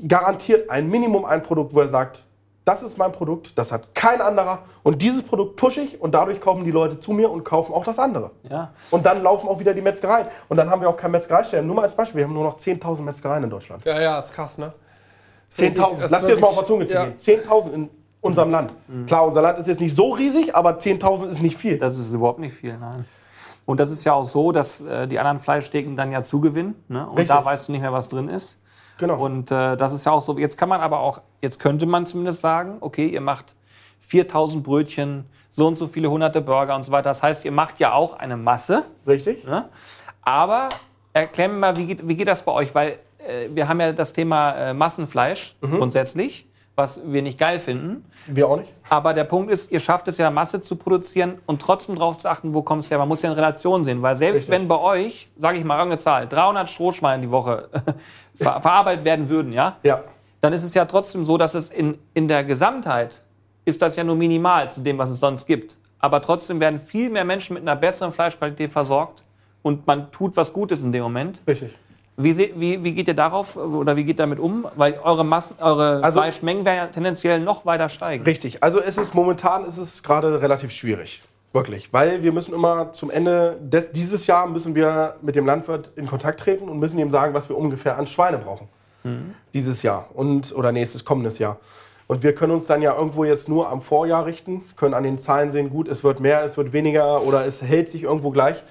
garantiert 0.07 0.69
ein 0.69 0.89
Minimum 0.89 1.25
ein 1.25 1.43
Produkt, 1.43 1.73
wo 1.73 1.81
er 1.81 1.89
sagt, 1.89 2.23
das 2.63 2.83
ist 2.83 2.97
mein 2.97 3.11
Produkt, 3.11 3.57
das 3.57 3.73
hat 3.73 3.93
kein 3.93 4.21
anderer 4.21 4.59
und 4.81 5.01
dieses 5.01 5.23
Produkt 5.23 5.57
pushe 5.57 5.81
ich 5.81 5.99
und 5.99 6.13
dadurch 6.13 6.39
kommen 6.39 6.63
die 6.63 6.71
Leute 6.71 7.01
zu 7.01 7.11
mir 7.11 7.29
und 7.29 7.43
kaufen 7.43 7.73
auch 7.73 7.83
das 7.83 7.99
andere. 7.99 8.31
Ja. 8.49 8.71
Und 8.91 9.05
dann 9.05 9.21
laufen 9.21 9.49
auch 9.49 9.59
wieder 9.59 9.73
die 9.73 9.81
Metzgereien. 9.81 10.27
Und 10.47 10.55
dann 10.55 10.69
haben 10.69 10.79
wir 10.79 10.87
auch 10.87 10.95
kein 10.95 11.11
Metzgereistellen. 11.11 11.67
Nur 11.67 11.75
mal 11.75 11.81
als 11.81 11.93
Beispiel, 11.93 12.19
wir 12.19 12.23
haben 12.23 12.33
nur 12.33 12.45
noch 12.45 12.55
10.000 12.55 13.01
Metzgereien 13.01 13.43
in 13.43 13.49
Deutschland. 13.49 13.83
ja, 13.83 13.99
ja, 13.99 14.19
ist 14.19 14.31
krass, 14.31 14.57
ne? 14.57 14.71
10.000, 15.53 15.99
Das 15.99 16.11
lass 16.11 16.25
dir 16.25 16.31
das 16.31 16.39
mal 16.39 16.47
auf 16.47 16.55
der 16.55 16.63
Zunge 16.63 16.85
ziehen. 16.85 17.41
10.000 17.43 17.73
in 17.73 17.89
unserem 18.21 18.51
Land. 18.51 18.73
Klar, 19.05 19.27
unser 19.27 19.41
Land 19.41 19.59
ist 19.59 19.67
jetzt 19.67 19.81
nicht 19.81 19.93
so 19.93 20.13
riesig, 20.13 20.55
aber 20.55 20.77
10.000 20.77 21.27
ist 21.27 21.41
nicht 21.41 21.57
viel. 21.57 21.77
Das 21.77 21.97
ist 21.97 22.13
überhaupt 22.13 22.39
nicht 22.39 22.53
viel, 22.53 22.77
nein. 22.77 23.03
Und 23.65 23.79
das 23.79 23.89
ist 23.89 24.03
ja 24.03 24.13
auch 24.13 24.25
so, 24.25 24.51
dass 24.51 24.81
äh, 24.81 25.07
die 25.07 25.19
anderen 25.19 25.39
Fleischtheken 25.39 25.95
dann 25.95 26.11
ja 26.11 26.21
zugewinnen. 26.23 26.75
Ne? 26.87 27.07
Und 27.07 27.17
Richtig. 27.17 27.27
da 27.27 27.43
weißt 27.43 27.67
du 27.67 27.71
nicht 27.71 27.81
mehr, 27.81 27.93
was 27.93 28.07
drin 28.09 28.27
ist. 28.27 28.61
Genau. 28.97 29.23
Und 29.23 29.51
äh, 29.51 29.77
das 29.77 29.93
ist 29.93 30.05
ja 30.05 30.11
auch 30.11 30.21
so. 30.21 30.37
Jetzt 30.37 30.57
kann 30.57 30.69
man 30.69 30.81
aber 30.81 30.99
auch, 30.99 31.21
jetzt 31.41 31.59
könnte 31.59 31.85
man 31.85 32.05
zumindest 32.05 32.41
sagen, 32.41 32.77
okay, 32.81 33.07
ihr 33.07 33.21
macht 33.21 33.55
4000 33.99 34.63
Brötchen, 34.63 35.25
so 35.49 35.67
und 35.67 35.75
so 35.75 35.87
viele 35.87 36.09
hunderte 36.09 36.41
Burger 36.41 36.75
und 36.75 36.83
so 36.83 36.91
weiter. 36.91 37.09
Das 37.09 37.23
heißt, 37.23 37.45
ihr 37.45 37.51
macht 37.51 37.79
ja 37.79 37.93
auch 37.93 38.13
eine 38.13 38.37
Masse. 38.37 38.85
Richtig? 39.07 39.45
Ne? 39.45 39.69
Aber 40.21 40.69
erklär 41.13 41.47
mir 41.47 41.57
mal, 41.57 41.75
wie 41.77 41.85
geht, 41.85 42.07
wie 42.07 42.15
geht 42.15 42.27
das 42.27 42.43
bei 42.43 42.51
euch? 42.51 42.73
Weil 42.75 42.99
äh, 43.19 43.49
wir 43.53 43.67
haben 43.67 43.79
ja 43.79 43.93
das 43.93 44.13
Thema 44.13 44.51
äh, 44.53 44.73
Massenfleisch 44.73 45.55
grundsätzlich, 45.61 46.47
was 46.75 46.99
wir 47.05 47.21
nicht 47.21 47.37
geil 47.37 47.59
finden. 47.59 48.03
Wir 48.25 48.47
auch 48.47 48.57
nicht. 48.57 48.71
Aber 48.89 49.13
der 49.13 49.25
Punkt 49.25 49.51
ist, 49.51 49.71
ihr 49.71 49.79
schafft 49.79 50.07
es 50.07 50.17
ja, 50.17 50.31
Masse 50.31 50.59
zu 50.59 50.75
produzieren 50.75 51.35
und 51.45 51.61
trotzdem 51.61 51.95
darauf 51.95 52.17
zu 52.17 52.27
achten, 52.27 52.53
wo 52.53 52.63
kommt 52.63 52.83
es 52.83 52.89
her. 52.91 52.97
Man 52.97 53.07
muss 53.07 53.21
ja 53.21 53.29
in 53.29 53.35
Relation 53.35 53.83
sehen, 53.83 54.01
weil 54.01 54.15
selbst 54.17 54.39
Richtig. 54.43 54.51
wenn 54.55 54.67
bei 54.67 54.79
euch, 54.79 55.29
sage 55.37 55.57
ich 55.59 55.63
mal 55.63 55.77
irgendeine 55.77 55.99
Zahl, 56.01 56.27
300 56.27 56.69
Strohschweine 56.69 57.21
die 57.21 57.31
Woche 57.31 57.69
ver 58.35 58.59
verarbeitet 58.61 59.05
werden 59.05 59.29
würden, 59.29 59.53
ja, 59.53 59.77
Ja. 59.83 60.01
dann 60.41 60.51
ist 60.53 60.63
es 60.63 60.73
ja 60.73 60.85
trotzdem 60.85 61.25
so, 61.25 61.37
dass 61.37 61.53
es 61.53 61.69
in, 61.69 61.99
in 62.15 62.27
der 62.27 62.43
Gesamtheit 62.43 63.21
ist 63.65 63.81
das 63.81 63.95
ja 63.95 64.03
nur 64.03 64.15
minimal 64.15 64.69
zu 64.71 64.81
dem, 64.81 64.97
was 64.97 65.09
es 65.09 65.19
sonst 65.19 65.45
gibt. 65.45 65.77
Aber 65.99 66.21
trotzdem 66.21 66.59
werden 66.59 66.79
viel 66.79 67.09
mehr 67.09 67.23
Menschen 67.23 67.53
mit 67.53 67.61
einer 67.61 67.75
besseren 67.77 68.11
Fleischqualität 68.11 68.71
versorgt 68.71 69.23
und 69.61 69.85
man 69.87 70.11
tut 70.11 70.35
was 70.35 70.51
Gutes 70.51 70.81
in 70.81 70.91
dem 70.91 71.03
Moment. 71.03 71.41
Richtig. 71.47 71.73
Wie, 72.15 72.37
wie, 72.37 72.83
wie 72.83 72.91
geht 72.93 73.07
ihr 73.07 73.15
darauf 73.15 73.55
oder 73.55 73.95
wie 73.95 74.03
geht 74.03 74.15
ihr 74.19 74.23
damit 74.23 74.39
um? 74.39 74.67
Weil 74.75 74.99
eure, 75.03 75.23
Massen, 75.25 75.55
eure 75.59 76.03
Also- 76.03 76.19
Fleischmengen 76.19 76.63
werden 76.63 76.77
ja 76.77 76.87
tendenziell 76.87 77.39
noch 77.39 77.65
weiter 77.65 77.89
steigen. 77.89 78.23
Richtig. 78.23 78.61
Also 78.61 78.79
es 78.79 78.97
ist 78.97 79.15
momentan 79.15 79.65
ist 79.65 79.77
es 79.77 80.03
gerade 80.03 80.41
relativ 80.41 80.71
schwierig. 80.71 81.23
Wirklich. 81.53 81.91
Weil 81.93 82.23
wir 82.23 82.31
müssen 82.31 82.53
immer 82.53 82.93
zum 82.93 83.09
Ende 83.11 83.57
des, 83.61 83.91
dieses 83.91 84.25
Jahr 84.27 84.47
müssen 84.47 84.73
wir 84.75 85.15
mit 85.21 85.35
dem 85.35 85.45
Landwirt 85.45 85.91
in 85.95 86.07
Kontakt 86.07 86.39
treten 86.39 86.67
und 86.69 86.79
müssen 86.79 86.97
ihm 86.99 87.11
sagen, 87.11 87.33
was 87.33 87.47
wir 87.49 87.57
ungefähr 87.57 87.97
an 87.97 88.07
Schweine 88.07 88.37
brauchen. 88.39 88.67
Dieses 89.53 89.83
Jahr 89.83 90.09
und 90.13 90.55
oder 90.55 90.71
nächstes 90.71 91.03
kommendes 91.03 91.37
Jahr. 91.37 91.57
Und 92.07 92.21
wir 92.21 92.35
können 92.35 92.51
uns 92.51 92.65
dann 92.67 92.81
ja 92.81 92.95
irgendwo 92.95 93.23
jetzt 93.23 93.47
nur 93.47 93.69
am 93.69 93.81
Vorjahr 93.81 94.25
richten, 94.25 94.63
können 94.75 94.93
an 94.93 95.03
den 95.03 95.17
Zahlen 95.17 95.51
sehen, 95.51 95.69
gut, 95.69 95.87
es 95.87 96.03
wird 96.03 96.19
mehr, 96.19 96.43
es 96.43 96.57
wird 96.57 96.73
weniger 96.73 97.23
oder 97.23 97.45
es 97.45 97.61
hält 97.61 97.89
sich 97.89 98.03
irgendwo 98.03 98.31
gleich. 98.31 98.63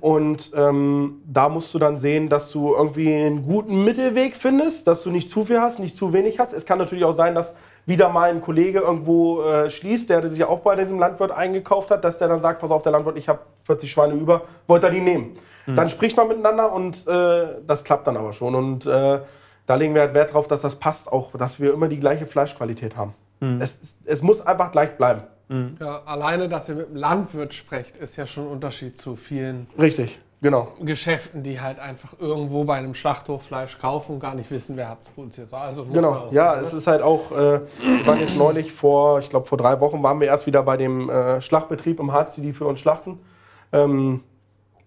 Und 0.00 0.50
ähm, 0.54 1.22
da 1.26 1.48
musst 1.48 1.72
du 1.74 1.78
dann 1.78 1.98
sehen, 1.98 2.28
dass 2.28 2.50
du 2.50 2.74
irgendwie 2.74 3.12
einen 3.12 3.46
guten 3.46 3.84
Mittelweg 3.84 4.36
findest, 4.36 4.86
dass 4.86 5.02
du 5.02 5.10
nicht 5.10 5.30
zu 5.30 5.44
viel 5.44 5.60
hast, 5.60 5.78
nicht 5.78 5.96
zu 5.96 6.12
wenig 6.12 6.38
hast. 6.38 6.52
Es 6.52 6.66
kann 6.66 6.78
natürlich 6.78 7.04
auch 7.04 7.14
sein, 7.14 7.34
dass 7.34 7.54
wieder 7.86 8.08
mal 8.08 8.30
ein 8.30 8.40
Kollege 8.40 8.80
irgendwo 8.80 9.42
äh, 9.42 9.70
schließt, 9.70 10.08
der 10.08 10.28
sich 10.28 10.44
auch 10.44 10.60
bei 10.60 10.76
diesem 10.76 10.98
Landwirt 10.98 11.32
eingekauft 11.32 11.90
hat, 11.90 12.04
dass 12.04 12.18
der 12.18 12.28
dann 12.28 12.40
sagt, 12.40 12.60
pass 12.60 12.70
auf, 12.70 12.82
der 12.82 12.92
Landwirt, 12.92 13.18
ich 13.18 13.28
habe 13.28 13.40
40 13.64 13.90
Schweine 13.90 14.14
über, 14.14 14.42
wollt 14.66 14.84
ihr 14.84 14.90
die 14.90 15.00
nehmen? 15.00 15.36
Dann 15.66 15.88
spricht 15.88 16.16
man 16.16 16.28
miteinander 16.28 16.72
und 16.72 17.06
äh, 17.06 17.46
das 17.66 17.84
klappt 17.84 18.06
dann 18.06 18.18
aber 18.18 18.34
schon. 18.34 18.54
Und 18.54 18.86
äh, 18.86 19.20
da 19.66 19.74
legen 19.76 19.94
wir 19.94 20.02
halt 20.02 20.14
Wert 20.14 20.32
drauf, 20.34 20.46
dass 20.48 20.60
das 20.62 20.76
passt, 20.76 21.10
auch 21.12 21.32
dass 21.36 21.58
wir 21.60 21.72
immer 21.72 21.88
die 21.88 21.98
gleiche 21.98 22.26
Fleischqualität 22.26 22.96
haben. 22.96 23.14
Es, 23.60 23.76
ist- 23.76 23.98
es 24.04 24.22
muss 24.22 24.40
einfach 24.40 24.70
gleich 24.70 24.96
bleiben. 24.96 25.22
Ja, 25.78 26.02
alleine, 26.06 26.48
dass 26.48 26.68
ihr 26.70 26.74
mit 26.76 26.88
dem 26.88 26.96
Landwirt 26.96 27.52
sprecht, 27.52 27.96
ist 27.98 28.16
ja 28.16 28.26
schon 28.26 28.44
ein 28.44 28.50
Unterschied 28.50 28.98
zu 28.98 29.14
vielen 29.16 29.66
Richtig, 29.78 30.18
genau. 30.40 30.68
Geschäften, 30.80 31.42
die 31.42 31.60
halt 31.60 31.78
einfach 31.78 32.14
irgendwo 32.18 32.64
bei 32.64 32.76
einem 32.76 32.94
Schlachthof 32.94 33.42
Fleisch 33.42 33.78
kaufen 33.78 34.12
und 34.14 34.20
gar 34.20 34.34
nicht 34.34 34.50
wissen, 34.50 34.76
wer 34.78 34.88
hat 34.88 35.02
es 35.02 35.08
produziert. 35.08 35.52
Also 35.52 35.84
muss 35.84 35.94
man 35.94 36.02
Genau, 36.02 36.28
ja, 36.30 36.52
sagen, 36.54 36.62
es 36.64 36.72
ne? 36.72 36.78
ist 36.78 36.86
halt 36.86 37.02
auch, 37.02 37.30
äh, 37.32 37.34
wir 37.36 38.06
waren 38.06 38.20
jetzt 38.20 38.36
neulich 38.36 38.72
vor, 38.72 39.18
ich 39.18 39.28
glaube 39.28 39.46
vor 39.46 39.58
drei 39.58 39.78
Wochen 39.80 40.02
waren 40.02 40.18
wir 40.18 40.26
erst 40.28 40.46
wieder 40.46 40.62
bei 40.62 40.78
dem 40.78 41.10
äh, 41.10 41.42
Schlachtbetrieb 41.42 42.00
im 42.00 42.10
Harz, 42.12 42.34
die 42.36 42.40
die 42.40 42.54
für 42.54 42.64
uns 42.66 42.80
schlachten. 42.80 43.18
Ähm, 43.72 44.22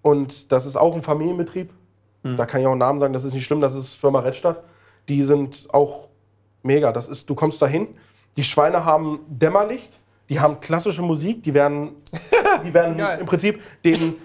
und 0.02 0.52
das 0.52 0.66
ist 0.66 0.76
auch 0.78 0.96
ein 0.96 1.04
Familienbetrieb. 1.04 1.72
Da 2.24 2.46
kann 2.46 2.60
ich 2.60 2.68
auch 2.68 2.72
einen 2.72 2.80
Namen 2.80 3.00
sagen, 3.00 3.14
das 3.14 3.24
ist 3.24 3.34
nicht 3.34 3.46
schlimm, 3.46 3.62
das 3.62 3.74
ist 3.74 3.96
Firma 3.96 4.20
Redstadt. 4.20 4.62
Die 5.08 5.24
sind 5.24 5.68
auch 5.72 6.10
mega. 6.62 6.92
Das 6.92 7.08
ist, 7.08 7.30
du 7.30 7.36
kommst 7.36 7.62
dahin, 7.62 7.88
die 8.36 8.44
Schweine 8.44 8.84
haben 8.84 9.20
Dämmerlicht, 9.28 10.00
die 10.28 10.40
haben 10.40 10.60
klassische 10.60 11.02
Musik, 11.02 11.44
die 11.44 11.54
werden, 11.54 11.92
die 12.66 12.74
werden 12.74 13.00
im 13.00 13.26
Prinzip 13.26 13.62
den, 13.86 14.16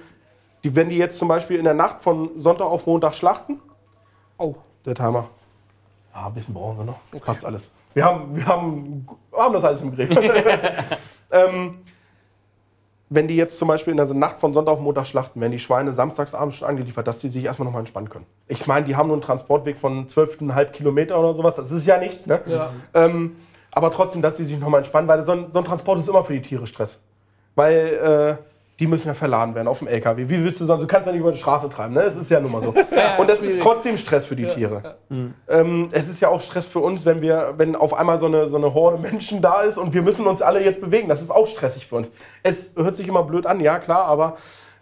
die, 0.64 0.74
wenn 0.74 0.88
die 0.88 0.96
jetzt 0.96 1.18
zum 1.18 1.28
Beispiel 1.28 1.58
in 1.58 1.64
der 1.64 1.74
Nacht 1.74 2.02
von 2.02 2.40
Sonntag 2.40 2.66
auf 2.66 2.86
Montag 2.86 3.14
schlachten, 3.14 3.60
Oh, 4.42 4.56
der 4.84 4.94
Timer. 4.96 5.28
Ja, 6.12 6.26
ein 6.26 6.34
bisschen 6.34 6.52
brauchen 6.52 6.78
sie 6.78 6.84
noch. 6.84 7.24
Passt 7.24 7.44
alles. 7.44 7.70
Wir 7.94 8.04
haben, 8.04 8.34
wir 8.34 8.44
haben, 8.44 9.06
wir 9.30 9.38
haben 9.38 9.52
das 9.52 9.62
alles 9.62 9.82
im 9.82 9.94
Griff. 9.94 10.10
ähm, 11.30 11.78
wenn 13.14 13.28
die 13.28 13.36
jetzt 13.36 13.58
zum 13.58 13.68
Beispiel 13.68 13.90
in 13.90 13.98
der 13.98 14.06
Nacht 14.14 14.40
von 14.40 14.54
Sonntag 14.54 14.72
auf 14.72 14.80
Montag 14.80 15.06
schlachten, 15.06 15.40
werden 15.40 15.52
die 15.52 15.58
Schweine 15.58 15.92
samstagsabends 15.92 16.56
schon 16.56 16.68
angeliefert, 16.68 17.06
dass 17.06 17.18
die 17.18 17.28
sich 17.28 17.44
erstmal 17.44 17.66
nochmal 17.66 17.80
entspannen 17.80 18.08
können. 18.08 18.26
Ich 18.48 18.66
meine, 18.66 18.86
die 18.86 18.96
haben 18.96 19.08
nur 19.08 19.16
einen 19.16 19.22
Transportweg 19.22 19.76
von 19.76 20.06
12,5 20.06 20.64
Kilometer 20.66 21.18
oder 21.18 21.34
sowas. 21.34 21.56
Das 21.56 21.70
ist 21.70 21.86
ja 21.86 21.98
nichts. 21.98 22.26
Ne? 22.26 22.40
ja. 22.46 22.70
Ähm, 22.94 23.36
aber 23.70 23.90
trotzdem, 23.90 24.22
dass 24.22 24.36
sie 24.36 24.44
sich 24.44 24.58
nochmal 24.58 24.78
entspannen, 24.78 25.08
weil 25.08 25.24
so 25.24 25.32
ein, 25.32 25.46
so 25.50 25.58
ein 25.58 25.64
Transport 25.64 25.98
ist 25.98 26.08
immer 26.08 26.24
für 26.24 26.32
die 26.32 26.42
Tiere 26.42 26.66
Stress. 26.66 26.98
Weil 27.54 28.38
äh, 28.40 28.51
die 28.80 28.86
müssen 28.86 29.08
ja 29.08 29.14
verladen 29.14 29.54
werden 29.54 29.68
auf 29.68 29.78
dem 29.78 29.88
LKW. 29.88 30.28
Wie 30.28 30.42
willst 30.42 30.60
du 30.60 30.64
sonst? 30.64 30.82
Du 30.82 30.86
kannst 30.86 31.06
ja 31.06 31.12
nicht 31.12 31.20
über 31.20 31.30
die 31.30 31.38
Straße 31.38 31.68
treiben, 31.68 31.94
ne? 31.94 32.00
Es 32.00 32.16
ist 32.16 32.30
ja 32.30 32.40
nun 32.40 32.52
mal 32.52 32.62
so. 32.62 32.74
Und 33.18 33.28
das 33.28 33.42
ist 33.42 33.60
trotzdem 33.60 33.98
Stress 33.98 34.26
für 34.26 34.34
die 34.34 34.46
Tiere. 34.46 34.96
Ähm, 35.48 35.88
es 35.92 36.08
ist 36.08 36.20
ja 36.20 36.28
auch 36.28 36.40
Stress 36.40 36.66
für 36.66 36.80
uns, 36.80 37.04
wenn 37.04 37.20
wir, 37.20 37.54
wenn 37.58 37.76
auf 37.76 37.94
einmal 37.94 38.18
so 38.18 38.26
eine, 38.26 38.48
so 38.48 38.56
eine 38.56 38.72
Horde 38.72 38.98
Menschen 38.98 39.42
da 39.42 39.62
ist 39.62 39.78
und 39.78 39.92
wir 39.94 40.02
müssen 40.02 40.26
uns 40.26 40.40
alle 40.42 40.64
jetzt 40.64 40.80
bewegen. 40.80 41.08
Das 41.08 41.20
ist 41.20 41.30
auch 41.30 41.46
stressig 41.46 41.86
für 41.86 41.96
uns. 41.96 42.10
Es 42.42 42.72
hört 42.74 42.96
sich 42.96 43.06
immer 43.06 43.22
blöd 43.22 43.46
an, 43.46 43.60
ja 43.60 43.78
klar, 43.78 44.06
aber 44.06 44.36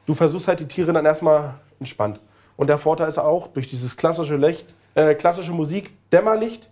du 0.07 0.14
versuchst 0.14 0.49
halt 0.49 0.61
die 0.61 0.68
Tiere 0.68 0.93
dann 0.93 1.05
erstmal 1.05 1.55
entspannt. 1.78 2.20
Und 2.57 2.68
der 2.68 2.78
Vorteil 2.78 3.09
ist 3.09 3.18
auch, 3.18 3.49
durch 3.49 3.66
dieses 3.66 3.97
klassische 3.97 4.36
Licht, 4.36 4.74
äh, 4.95 5.14
klassische 5.14 5.53
Musik, 5.53 5.95
Dämmerlicht, 6.11 6.70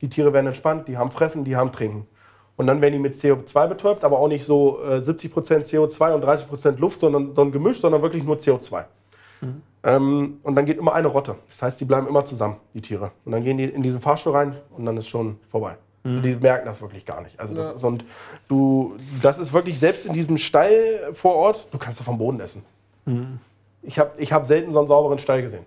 die 0.00 0.08
Tiere 0.08 0.32
werden 0.32 0.48
entspannt, 0.48 0.88
die 0.88 0.98
haben 0.98 1.10
Fressen, 1.10 1.44
die 1.44 1.56
haben 1.56 1.70
Trinken. 1.70 2.06
Und 2.62 2.68
dann 2.68 2.80
werden 2.80 2.92
die 2.94 2.98
mit 3.00 3.14
CO2 3.16 3.66
betäubt, 3.66 4.04
aber 4.04 4.20
auch 4.20 4.28
nicht 4.28 4.44
so 4.44 4.80
äh, 4.84 4.98
70% 4.98 5.66
CO2 5.66 6.14
und 6.14 6.24
30% 6.24 6.78
Luft, 6.78 7.00
sondern 7.00 7.34
so 7.34 7.42
ein 7.42 7.50
Gemisch, 7.50 7.80
sondern 7.80 8.02
wirklich 8.02 8.22
nur 8.22 8.36
CO2. 8.36 8.84
Ähm, 9.84 10.38
und 10.44 10.54
dann 10.54 10.64
geht 10.64 10.78
immer 10.78 10.94
eine 10.94 11.08
Rotte. 11.08 11.34
Das 11.48 11.60
heißt, 11.62 11.80
die 11.80 11.84
bleiben 11.84 12.06
immer 12.06 12.24
zusammen, 12.24 12.56
die 12.72 12.80
Tiere. 12.80 13.10
Und 13.24 13.32
dann 13.32 13.42
gehen 13.42 13.58
die 13.58 13.64
in 13.64 13.82
diesen 13.82 14.00
Fahrstuhl 14.00 14.32
rein 14.32 14.54
und 14.76 14.84
dann 14.84 14.96
ist 14.96 15.08
schon 15.08 15.38
vorbei. 15.44 15.76
Und 16.04 16.22
die 16.22 16.36
merken 16.36 16.66
das 16.66 16.80
wirklich 16.80 17.04
gar 17.04 17.20
nicht. 17.22 17.38
Also 17.40 17.54
das, 17.54 17.68
Ja. 17.70 17.74
ist, 17.74 17.82
und 17.84 18.04
du, 18.48 18.96
das 19.22 19.38
ist 19.40 19.52
wirklich, 19.52 19.78
selbst 19.80 20.06
in 20.06 20.12
diesem 20.12 20.38
Stall 20.38 21.10
vor 21.12 21.34
Ort, 21.34 21.66
du 21.72 21.78
kannst 21.78 21.98
da 21.98 22.04
vom 22.04 22.16
Boden 22.18 22.38
essen. 22.38 22.62
Ich 23.82 23.98
habe 23.98 24.12
ich 24.18 24.32
hab 24.32 24.46
selten 24.46 24.72
so 24.72 24.78
einen 24.78 24.86
sauberen 24.88 25.18
Stall 25.18 25.42
gesehen. 25.42 25.64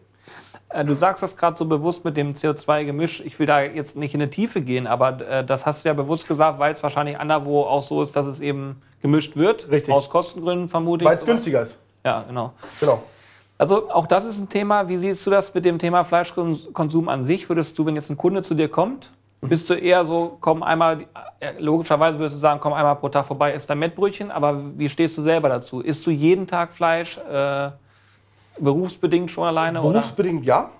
Äh, 0.76 0.86
Du 0.86 0.94
sagst 0.94 1.24
das 1.24 1.38
gerade 1.38 1.56
so 1.56 1.66
bewusst 1.66 2.06
mit 2.06 2.18
dem 2.18 2.32
CO2-Gemisch. 2.32 3.22
Ich 3.26 3.40
will 3.40 3.48
da 3.48 3.62
jetzt 3.62 3.96
nicht 3.96 4.14
in 4.14 4.20
die 4.20 4.30
Tiefe 4.30 4.62
gehen, 4.62 4.88
aber 4.88 5.22
äh, 5.28 5.46
das 5.46 5.66
hast 5.66 5.84
du 5.86 5.90
ja 5.90 5.94
bewusst 5.94 6.28
gesagt, 6.28 6.60
weil 6.60 6.74
es 6.74 6.84
wahrscheinlich 6.84 7.18
anderwo 7.20 7.64
auch 7.64 7.84
so 7.84 8.04
ist, 8.04 8.16
dass 8.16 8.26
es 8.26 8.42
eben 8.42 8.82
gemischt 9.02 9.36
wird. 9.36 9.70
Richtig. 9.72 9.94
Aus 9.94 10.10
Kostengründen 10.10 10.68
vermute 10.68 11.04
ich. 11.04 11.10
Weil 11.10 11.18
es 11.18 11.26
günstiger 11.26 11.62
ist. 11.62 11.78
Ja, 12.04 12.24
genau. 12.28 12.54
Genau. 12.80 13.02
Also 13.58 13.90
auch 13.90 14.06
das 14.06 14.26
ist 14.26 14.40
ein 14.40 14.50
Thema. 14.50 14.90
Wie 14.90 14.98
siehst 14.98 15.26
du 15.26 15.30
das 15.32 15.54
mit 15.54 15.64
dem 15.64 15.80
Thema 15.80 16.04
Fleischkonsum 16.04 17.08
an 17.08 17.24
sich? 17.24 17.48
Würdest 17.48 17.78
du, 17.78 17.86
wenn 17.86 17.96
jetzt 17.96 18.10
ein 18.10 18.18
Kunde 18.18 18.42
zu 18.42 18.54
dir 18.54 18.68
kommt, 18.68 19.12
bist 19.42 19.70
du 19.70 19.76
eher 19.76 20.04
so, 20.04 20.38
komm 20.42 20.62
einmal, 20.62 21.06
äh, 21.40 21.54
logischerweise 21.60 22.20
würdest 22.20 22.36
du 22.36 22.40
sagen, 22.40 22.60
komm 22.60 22.74
einmal 22.74 22.96
pro 22.96 23.10
Tag 23.10 23.26
vorbei, 23.26 23.54
isst 23.54 23.70
dein 23.70 23.80
Mettbrötchen, 23.80 24.32
aber 24.32 24.60
wie 24.78 24.90
stehst 24.90 25.18
du 25.18 25.22
selber 25.22 25.50
dazu? 25.50 25.82
Isst 25.82 26.06
du 26.06 26.12
jeden 26.12 26.48
Tag 26.48 26.74
Fleisch, 26.74 27.18
äh, 27.18 27.70
berufsbedingt 28.60 29.32
schon 29.32 29.46
alleine? 29.46 29.82
Oder? 29.82 30.00
Berufsbedingt 30.00 30.46
ja. 30.46 30.72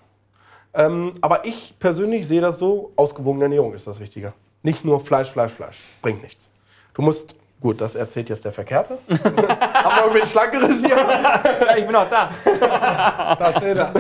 Ähm, 0.74 1.14
aber 1.22 1.46
ich 1.46 1.76
persönlich 1.80 2.28
sehe 2.28 2.42
das 2.42 2.60
so, 2.60 2.92
ausgewogene 2.96 3.46
Ernährung 3.46 3.74
ist 3.74 3.88
das 3.88 4.00
Wichtige. 4.00 4.34
Nicht 4.62 4.84
nur 4.84 5.00
Fleisch, 5.00 5.30
Fleisch, 5.30 5.54
Fleisch. 5.54 5.82
Das 5.92 6.00
bringt 6.02 6.22
nichts. 6.22 6.50
Du 6.94 7.02
musst, 7.02 7.36
gut, 7.62 7.80
das 7.80 7.96
erzählt 7.96 8.30
jetzt 8.30 8.44
der 8.44 8.52
Verkehrte. 8.52 8.98
Haben 9.10 9.96
wir 9.96 10.06
irgendwie 10.06 10.28
Schlankeres 10.28 10.78
hier? 10.80 10.98
Ja, 10.98 11.78
ich 11.78 11.86
bin 11.86 11.96
auch 11.96 12.10
da. 12.10 12.30
Da 13.40 13.54
steht 13.56 13.78
er. 13.78 13.94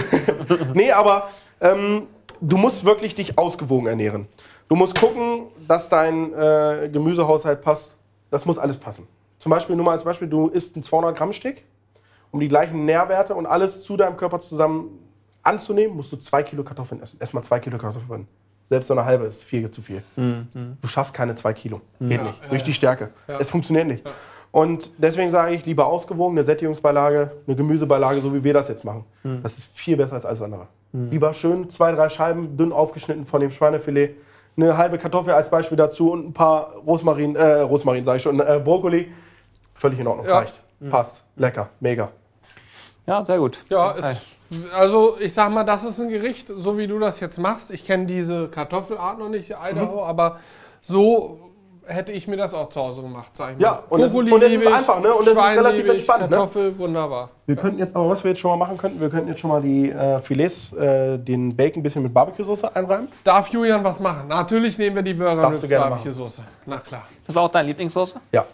Nee, 0.73 0.91
aber 0.91 1.30
ähm, 1.61 2.07
du 2.41 2.57
musst 2.57 2.84
wirklich 2.84 3.15
dich 3.15 3.38
ausgewogen 3.38 3.88
ernähren. 3.88 4.28
Du 4.67 4.76
musst 4.76 4.99
gucken, 4.99 5.47
dass 5.67 5.88
dein 5.88 6.34
äh, 6.34 6.89
Gemüsehaushalt 6.91 7.61
passt. 7.61 7.95
Das 8.32 8.45
muss 8.45 8.57
alles 8.57 8.78
passen. 8.78 9.07
Zum 9.38 9.51
Beispiel, 9.51 9.76
nur 9.76 9.86
mal 9.86 9.91
als 9.91 10.03
Beispiel, 10.03 10.28
du 10.28 10.47
isst 10.47 10.76
einen 10.76 10.84
200 10.84 11.15
Gramm 11.15 11.32
Stick, 11.32 11.63
um 12.32 12.39
die 12.39 12.47
gleichen 12.47 12.86
Nährwerte 12.86 13.36
und 13.36 13.45
alles 13.45 13.84
zu 13.84 13.97
deinem 13.97 14.17
Körper 14.17 14.39
zusammen 14.39 14.99
anzunehmen, 15.43 15.95
musst 15.95 16.11
du 16.11 16.17
zwei 16.17 16.43
Kilo 16.43 16.63
Kartoffeln 16.63 17.01
essen. 17.01 17.17
Erstmal 17.19 17.43
zwei 17.43 17.59
Kilo 17.59 17.78
Kartoffeln. 17.78 18.28
Selbst 18.67 18.88
so 18.88 18.93
eine 18.95 19.05
halbe 19.05 19.26
ist 19.26 19.43
viel 19.43 19.69
zu 19.69 19.82
viel. 19.82 20.01
Du 20.15 20.88
schaffst 20.88 21.13
keine 21.13 21.36
zwei 21.36 21.53
Kilo. 21.53 21.82
Geht 21.99 22.23
nicht. 22.23 22.41
ja, 22.41 22.49
Durch 22.49 22.61
ja. 22.61 22.65
die 22.65 22.73
Stärke. 22.73 23.11
Ja. 23.28 23.38
Es 23.39 23.49
funktioniert 23.49 23.86
nicht. 23.88 24.03
Und 24.51 24.91
deswegen 24.97 25.30
sage 25.30 25.53
ich 25.53 25.65
lieber 25.65 25.86
ausgewogen, 25.86 26.38
eine 26.38 26.45
Sättigungsbeilage, 26.45 27.32
eine 27.45 27.55
Gemüsebeilage, 27.55 28.21
so 28.21 28.34
wie 28.34 28.43
wir 28.43 28.53
das 28.53 28.67
jetzt 28.69 28.84
machen. 28.84 29.03
Das 29.43 29.57
ist 29.57 29.78
viel 29.78 29.97
besser 29.97 30.15
als 30.15 30.26
alles 30.26 30.41
andere. 30.41 30.67
Lieber 30.93 31.34
schön 31.34 31.69
zwei, 31.69 31.91
drei 31.91 32.09
Scheiben 32.09 32.55
dünn 32.57 32.71
aufgeschnitten 32.71 33.26
von 33.26 33.41
dem 33.41 33.51
Schweinefilet, 33.51 34.15
eine 34.57 34.78
halbe 34.78 34.97
Kartoffel 34.97 35.34
als 35.34 35.49
Beispiel 35.49 35.78
dazu 35.78 36.11
und 36.11 36.26
ein 36.28 36.34
paar 36.34 36.73
Rosmarin, 36.88 37.36
äh, 37.36 37.59
Rosmarin 37.59 38.05
sage 38.05 38.17
ich 38.17 38.23
schon, 38.23 38.39
äh, 38.39 38.61
Brokkoli. 38.63 39.11
Völlig 39.73 39.99
in 39.99 40.07
Ordnung. 40.07 40.26
Ja. 40.26 40.39
Reicht. 40.39 40.63
Passt. 40.89 41.23
Lecker. 41.36 41.69
Mega. 41.79 42.09
Ja, 43.07 43.23
sehr 43.23 43.38
gut. 43.38 43.59
Ja, 43.69 43.91
ist, 43.91 44.38
also 44.75 45.17
ich 45.19 45.33
sag 45.33 45.51
mal, 45.51 45.63
das 45.63 45.83
ist 45.83 45.99
ein 45.99 46.09
Gericht, 46.09 46.47
so 46.57 46.77
wie 46.77 46.88
du 46.88 46.97
das 46.99 47.19
jetzt 47.19 47.38
machst. 47.38 47.71
Ich 47.71 47.86
kenne 47.86 48.05
diese 48.05 48.47
Kartoffelart 48.47 49.19
noch 49.19 49.29
nicht, 49.29 49.51
Idaho, 49.51 49.93
Mhm. 49.95 49.99
aber 50.09 50.39
so 50.81 51.39
hätte 51.88 52.11
ich 52.11 52.27
mir 52.27 52.36
das 52.38 52.55
auch 52.55 52.69
zu 52.69 52.79
Hause 52.81 53.03
gemacht, 53.03 53.29
sag 53.36 53.51
ich 53.51 53.57
mal. 53.59 53.63
Ja, 53.63 53.83
und 53.89 54.01
es 54.01 54.07
ist- 54.11 54.15
und 54.31 54.41
es 54.43 54.53
ist 54.53 54.65
einfach, 54.67 54.99
ne? 55.01 55.13
Und 55.13 55.27
es 55.27 55.33
ist 55.33 55.39
relativ 55.39 55.88
entspannt, 55.88 56.21
ne? 56.23 56.29
Kartoffel, 56.29 56.77
wunderbar. 56.79 57.29
Wir 57.45 57.55
könnten 57.55 57.77
jetzt 57.77 57.95
aber, 57.95 58.09
was 58.09 58.23
wir 58.23 58.31
jetzt 58.31 58.39
schon 58.39 58.49
mal 58.57 58.65
machen 58.65 58.75
könnten, 58.77 58.99
wir 58.99 59.09
könnten 59.09 59.27
jetzt 59.29 59.39
schon 59.39 59.51
mal 59.51 59.61
die 59.61 59.91
äh, 59.91 60.19
Filets, 60.19 60.73
äh, 60.73 61.19
den 61.19 61.55
Bacon 61.55 61.81
ein 61.81 61.83
bisschen 61.83 62.01
mit 62.01 62.11
Barbecue-Soße 62.11 62.75
einreiben. 62.75 63.07
Darf 63.23 63.49
Julian 63.49 63.83
was 63.83 63.99
machen? 63.99 64.27
Natürlich 64.29 64.79
nehmen 64.79 64.95
wir 64.95 65.03
die 65.03 65.13
Burger 65.13 65.41
Darfst 65.43 65.61
mit 65.61 65.71
Barbecue-Soße. 65.77 66.41
Na 66.65 66.77
klar. 66.77 67.03
Das 67.25 67.36
ist 67.36 67.38
auch 67.39 67.49
deine 67.49 67.67
Lieblingssoße? 67.67 68.19
Ja. 68.31 68.45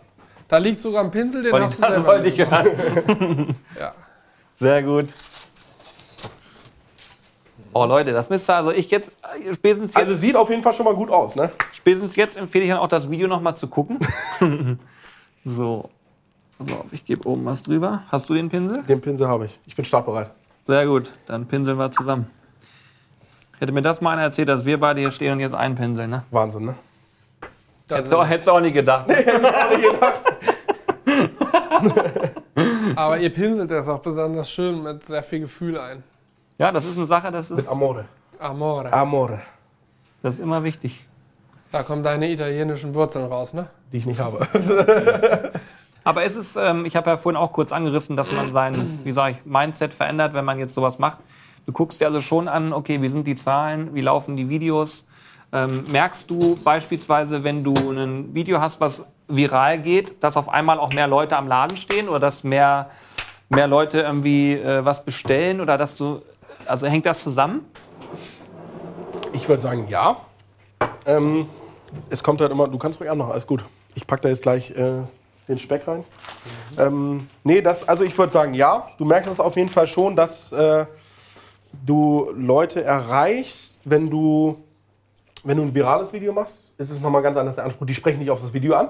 Da 0.52 0.58
liegt 0.58 0.82
sogar 0.82 1.02
ein 1.06 1.12
Pinsel, 1.12 1.44
den 1.44 1.54
hast 1.54 1.78
du 1.78 1.82
Das 1.82 1.92
selber 1.92 2.08
wollte 2.08 2.28
ich 2.28 2.38
hören. 2.38 3.56
Ja. 3.80 3.94
Sehr 4.60 4.84
gut. 4.84 5.08
Oh 7.72 7.86
Leute, 7.86 8.12
das 8.12 8.30
müsste 8.30 8.54
also 8.54 8.72
ich 8.72 8.92
jetzt 8.92 9.14
äh, 9.24 9.54
spätestens 9.54 9.94
jetzt, 9.94 10.06
Also 10.06 10.14
sieht 10.14 10.36
auf 10.36 10.50
jeden 10.50 10.62
Fall 10.62 10.74
schon 10.74 10.84
mal 10.84 10.94
gut 10.94 11.10
aus, 11.10 11.38
ne? 11.38 11.52
spätestens 11.72 12.18
jetzt 12.18 12.36
empfehle 12.36 12.66
ich 12.66 12.70
dann 12.70 12.80
auch 12.80 12.90
das 12.90 13.10
Video 13.10 13.30
noch 13.30 13.40
mal 13.40 13.56
zu 13.56 13.68
gucken. 13.68 13.98
so. 15.46 15.90
So, 16.60 16.86
ich 16.92 17.06
gebe 17.06 17.26
oben 17.30 17.46
was 17.46 17.64
drüber. 17.64 18.04
Hast 18.12 18.28
du 18.28 18.34
den 18.34 18.50
Pinsel? 18.50 18.84
Den 18.84 19.00
Pinsel 19.00 19.30
habe 19.30 19.46
ich. 19.46 19.58
Ich 19.66 19.76
bin 19.78 19.86
startbereit. 19.86 20.32
Sehr 20.68 20.86
gut, 20.86 21.14
dann 21.28 21.48
pinseln 21.48 21.78
wir 21.78 21.92
zusammen. 21.92 22.30
Hätte 23.58 23.72
mir 23.72 23.82
das 23.82 24.02
mal 24.02 24.12
einer 24.12 24.24
erzählt, 24.24 24.50
dass 24.50 24.66
wir 24.66 24.78
beide 24.82 25.00
hier 25.00 25.12
stehen 25.12 25.32
und 25.32 25.40
jetzt 25.40 25.56
einpinseln, 25.56 26.10
ne? 26.10 26.24
Wahnsinn, 26.30 26.66
ne? 26.66 26.76
Da 27.92 27.98
Hättest 27.98 28.14
du 28.14 28.18
auch, 28.20 28.26
hättest 28.26 28.48
du 28.48 28.52
auch 28.54 28.62
nie 28.62 28.72
gedacht. 28.72 29.12
Aber 32.96 33.18
ihr 33.18 33.30
pinselt 33.30 33.70
das 33.70 33.86
auch 33.86 34.00
besonders 34.00 34.50
schön 34.50 34.82
mit 34.82 35.06
sehr 35.06 35.22
viel 35.24 35.42
Gefühl 35.42 35.78
ein. 35.78 36.02
Ja, 36.58 36.72
das 36.72 36.86
ist 36.86 36.96
eine 36.96 37.06
Sache, 37.06 37.32
das 37.32 37.50
Mit 37.50 37.60
ist, 37.60 37.68
Amore. 37.68 38.06
Amore. 38.40 38.94
Amore. 38.94 39.42
das 40.24 40.36
ist 40.36 40.40
immer 40.40 40.64
wichtig. 40.64 41.06
Da 41.74 41.84
kommen 41.84 42.02
deine 42.02 42.32
italienischen 42.32 42.96
Wurzeln 42.96 43.26
raus, 43.26 43.54
ne? 43.54 43.68
Die 43.92 43.98
ich 43.98 44.06
nicht 44.06 44.22
habe. 44.22 44.48
Aber 46.06 46.24
es 46.24 46.38
ist, 46.38 46.56
ähm, 46.56 46.86
ich 46.86 46.96
habe 46.96 47.10
ja 47.10 47.18
vorhin 47.18 47.36
auch 47.36 47.52
kurz 47.52 47.74
angerissen, 47.74 48.16
dass 48.16 48.32
man 48.32 48.54
sein, 48.54 49.02
wie 49.04 49.12
sage 49.12 49.36
ich, 49.36 49.46
Mindset 49.46 49.94
verändert, 49.94 50.34
wenn 50.34 50.46
man 50.46 50.60
jetzt 50.60 50.74
sowas 50.76 50.98
macht. 50.98 51.18
Du 51.66 51.74
guckst 51.74 52.00
dir 52.00 52.06
also 52.06 52.22
schon 52.22 52.48
an, 52.48 52.72
okay, 52.72 53.02
wie 53.02 53.10
sind 53.10 53.28
die 53.28 53.36
Zahlen, 53.36 53.94
wie 53.94 54.02
laufen 54.02 54.38
die 54.38 54.48
Videos. 54.48 55.06
Ähm, 55.54 55.84
merkst 55.92 56.30
du 56.30 56.58
beispielsweise, 56.64 57.44
wenn 57.44 57.64
du 57.64 57.74
ein 57.74 58.34
Video 58.34 58.62
hast, 58.62 58.80
was 58.80 59.06
viral 59.28 59.80
geht, 59.80 60.24
dass 60.24 60.38
auf 60.38 60.50
einmal 60.50 60.80
auch 60.80 60.94
mehr 60.94 61.08
Leute 61.08 61.36
am 61.38 61.48
Laden 61.48 61.78
stehen 61.78 62.08
oder 62.08 62.20
dass 62.20 62.44
mehr, 62.44 62.90
mehr 63.50 63.68
Leute 63.68 64.02
irgendwie 64.02 64.54
äh, 64.54 64.84
was 64.86 65.04
bestellen 65.04 65.60
oder 65.60 65.78
dass 65.78 65.98
du, 65.98 66.22
also 66.66 66.88
hängt 66.88 67.06
das 67.06 67.22
zusammen? 67.24 67.66
Ich 69.34 69.48
würde 69.48 69.62
sagen, 69.62 69.88
ja. 69.90 70.18
Ähm, 71.06 71.48
es 72.10 72.24
kommt 72.24 72.42
halt 72.42 72.52
immer, 72.52 72.68
du 72.68 72.78
kannst 72.78 73.00
ruhig 73.00 73.10
anmachen, 73.10 73.32
alles 73.32 73.48
gut. 73.48 73.64
Ich 73.96 74.08
packe 74.08 74.24
da 74.24 74.30
jetzt 74.30 74.44
gleich 74.44 74.72
äh, 74.72 75.02
den 75.48 75.60
Speck 75.60 75.88
rein. 75.88 76.04
Ähm, 76.78 77.28
nee, 77.44 77.62
das, 77.62 77.88
also 77.88 78.04
ich 78.04 78.18
würde 78.18 78.32
sagen, 78.32 78.54
ja. 78.54 78.88
Du 78.98 79.06
merkst 79.06 79.30
das 79.30 79.40
auf 79.40 79.56
jeden 79.58 79.70
Fall 79.70 79.88
schon, 79.88 80.16
dass 80.16 80.52
äh, 80.52 80.86
du 81.86 82.32
Leute 82.36 82.84
erreichst, 82.84 83.80
wenn 83.84 84.10
du, 84.10 84.64
wenn 85.44 85.58
du 85.58 85.64
ein 85.64 85.74
virales 85.74 86.14
Video 86.14 86.34
machst, 86.34 86.74
ist 86.78 86.92
es 86.92 87.00
nochmal 87.00 87.22
ganz 87.22 87.38
anders 87.38 87.56
der 87.56 87.66
Anspruch. 87.66 87.86
Die 87.86 87.94
sprechen 87.94 88.20
nicht 88.20 88.30
auf 88.30 88.42
das 88.42 88.54
Video 88.54 88.76
an. 88.76 88.90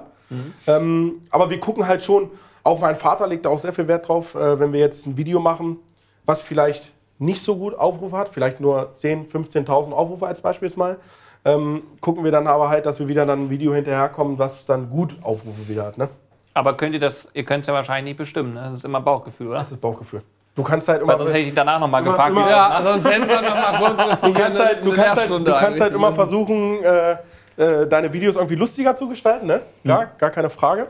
Ähm, 0.68 1.22
aber 1.30 1.50
wir 1.50 1.60
gucken 1.60 1.88
halt 1.88 2.04
schon, 2.04 2.30
auch 2.64 2.80
mein 2.80 2.96
Vater 2.96 3.28
legt 3.28 3.46
da 3.46 3.50
auch 3.50 3.60
sehr 3.60 3.74
viel 3.74 3.88
Wert 3.88 4.08
drauf, 4.08 4.36
äh, 4.36 4.60
wenn 4.60 4.72
wir 4.74 4.80
jetzt 4.80 5.06
ein 5.06 5.18
Video 5.18 5.40
machen, 5.40 5.78
was 6.26 6.42
vielleicht 6.42 6.92
nicht 7.20 7.42
so 7.42 7.56
gut 7.56 7.76
Aufrufe 7.76 8.18
hat, 8.18 8.30
vielleicht 8.30 8.60
nur 8.60 8.94
10.000, 8.96 9.30
15.000 9.66 9.92
Aufrufe 9.92 10.28
als 10.28 10.42
Beispiel 10.42 10.72
mal, 10.76 10.98
ähm, 11.44 11.84
gucken 12.00 12.24
wir 12.24 12.32
dann 12.32 12.48
aber 12.48 12.70
halt, 12.70 12.86
dass 12.86 13.00
wir 13.00 13.08
wieder 13.08 13.26
dann 13.26 13.46
ein 13.46 13.50
Video 13.50 13.74
hinterherkommen, 13.74 14.38
was 14.38 14.66
dann 14.66 14.90
gut 14.90 15.18
Aufrufe 15.22 15.68
wieder 15.68 15.86
hat. 15.86 15.98
Ne? 15.98 16.10
Aber 16.54 16.78
könnt 16.78 16.94
ihr 16.94 17.00
das, 17.00 17.28
ihr 17.34 17.44
könnt 17.44 17.62
es 17.62 17.68
ja 17.68 17.74
wahrscheinlich 17.74 18.12
nicht 18.12 18.18
bestimmen, 18.18 18.54
ne? 18.54 18.62
das 18.62 18.80
ist 18.80 18.86
immer 18.86 19.02
Bauchgefühl, 19.02 19.48
oder? 19.48 19.58
Das 19.58 19.72
ist 19.72 19.82
Bauchgefühl. 19.82 20.22
Du 20.56 20.64
kannst 20.64 20.88
halt 20.88 21.02
immer... 21.02 21.14
Weil 21.14 21.18
sonst 21.20 21.30
hätte 21.32 21.40
ich 21.40 21.54
danach 21.54 21.80
nochmal 21.80 22.04
gefragt, 22.04 22.30
immer- 22.32 22.50
Ja, 22.50 22.80
sonst 22.84 23.06
hätten 23.10 23.28
wir 23.28 23.42
noch 23.42 23.56
mal 23.56 23.96
kurz 23.96 24.22
Du 24.22 24.34
kannst 24.34 24.60
halt, 24.60 24.86
du 24.86 24.92
kannst 24.92 25.16
halt, 25.22 25.30
du 25.30 25.46
kannst 25.46 25.82
halt 25.82 25.94
immer 25.94 26.14
versuchen, 26.14 26.84
äh, 26.84 27.12
äh, 27.58 27.88
deine 27.88 28.12
Videos 28.12 28.36
irgendwie 28.36 28.56
lustiger 28.56 28.96
zu 28.96 29.08
gestalten, 29.08 29.48
ne? 29.48 29.62
Klar, 29.84 30.08
gar 30.18 30.30
keine 30.30 30.50
Frage. 30.50 30.88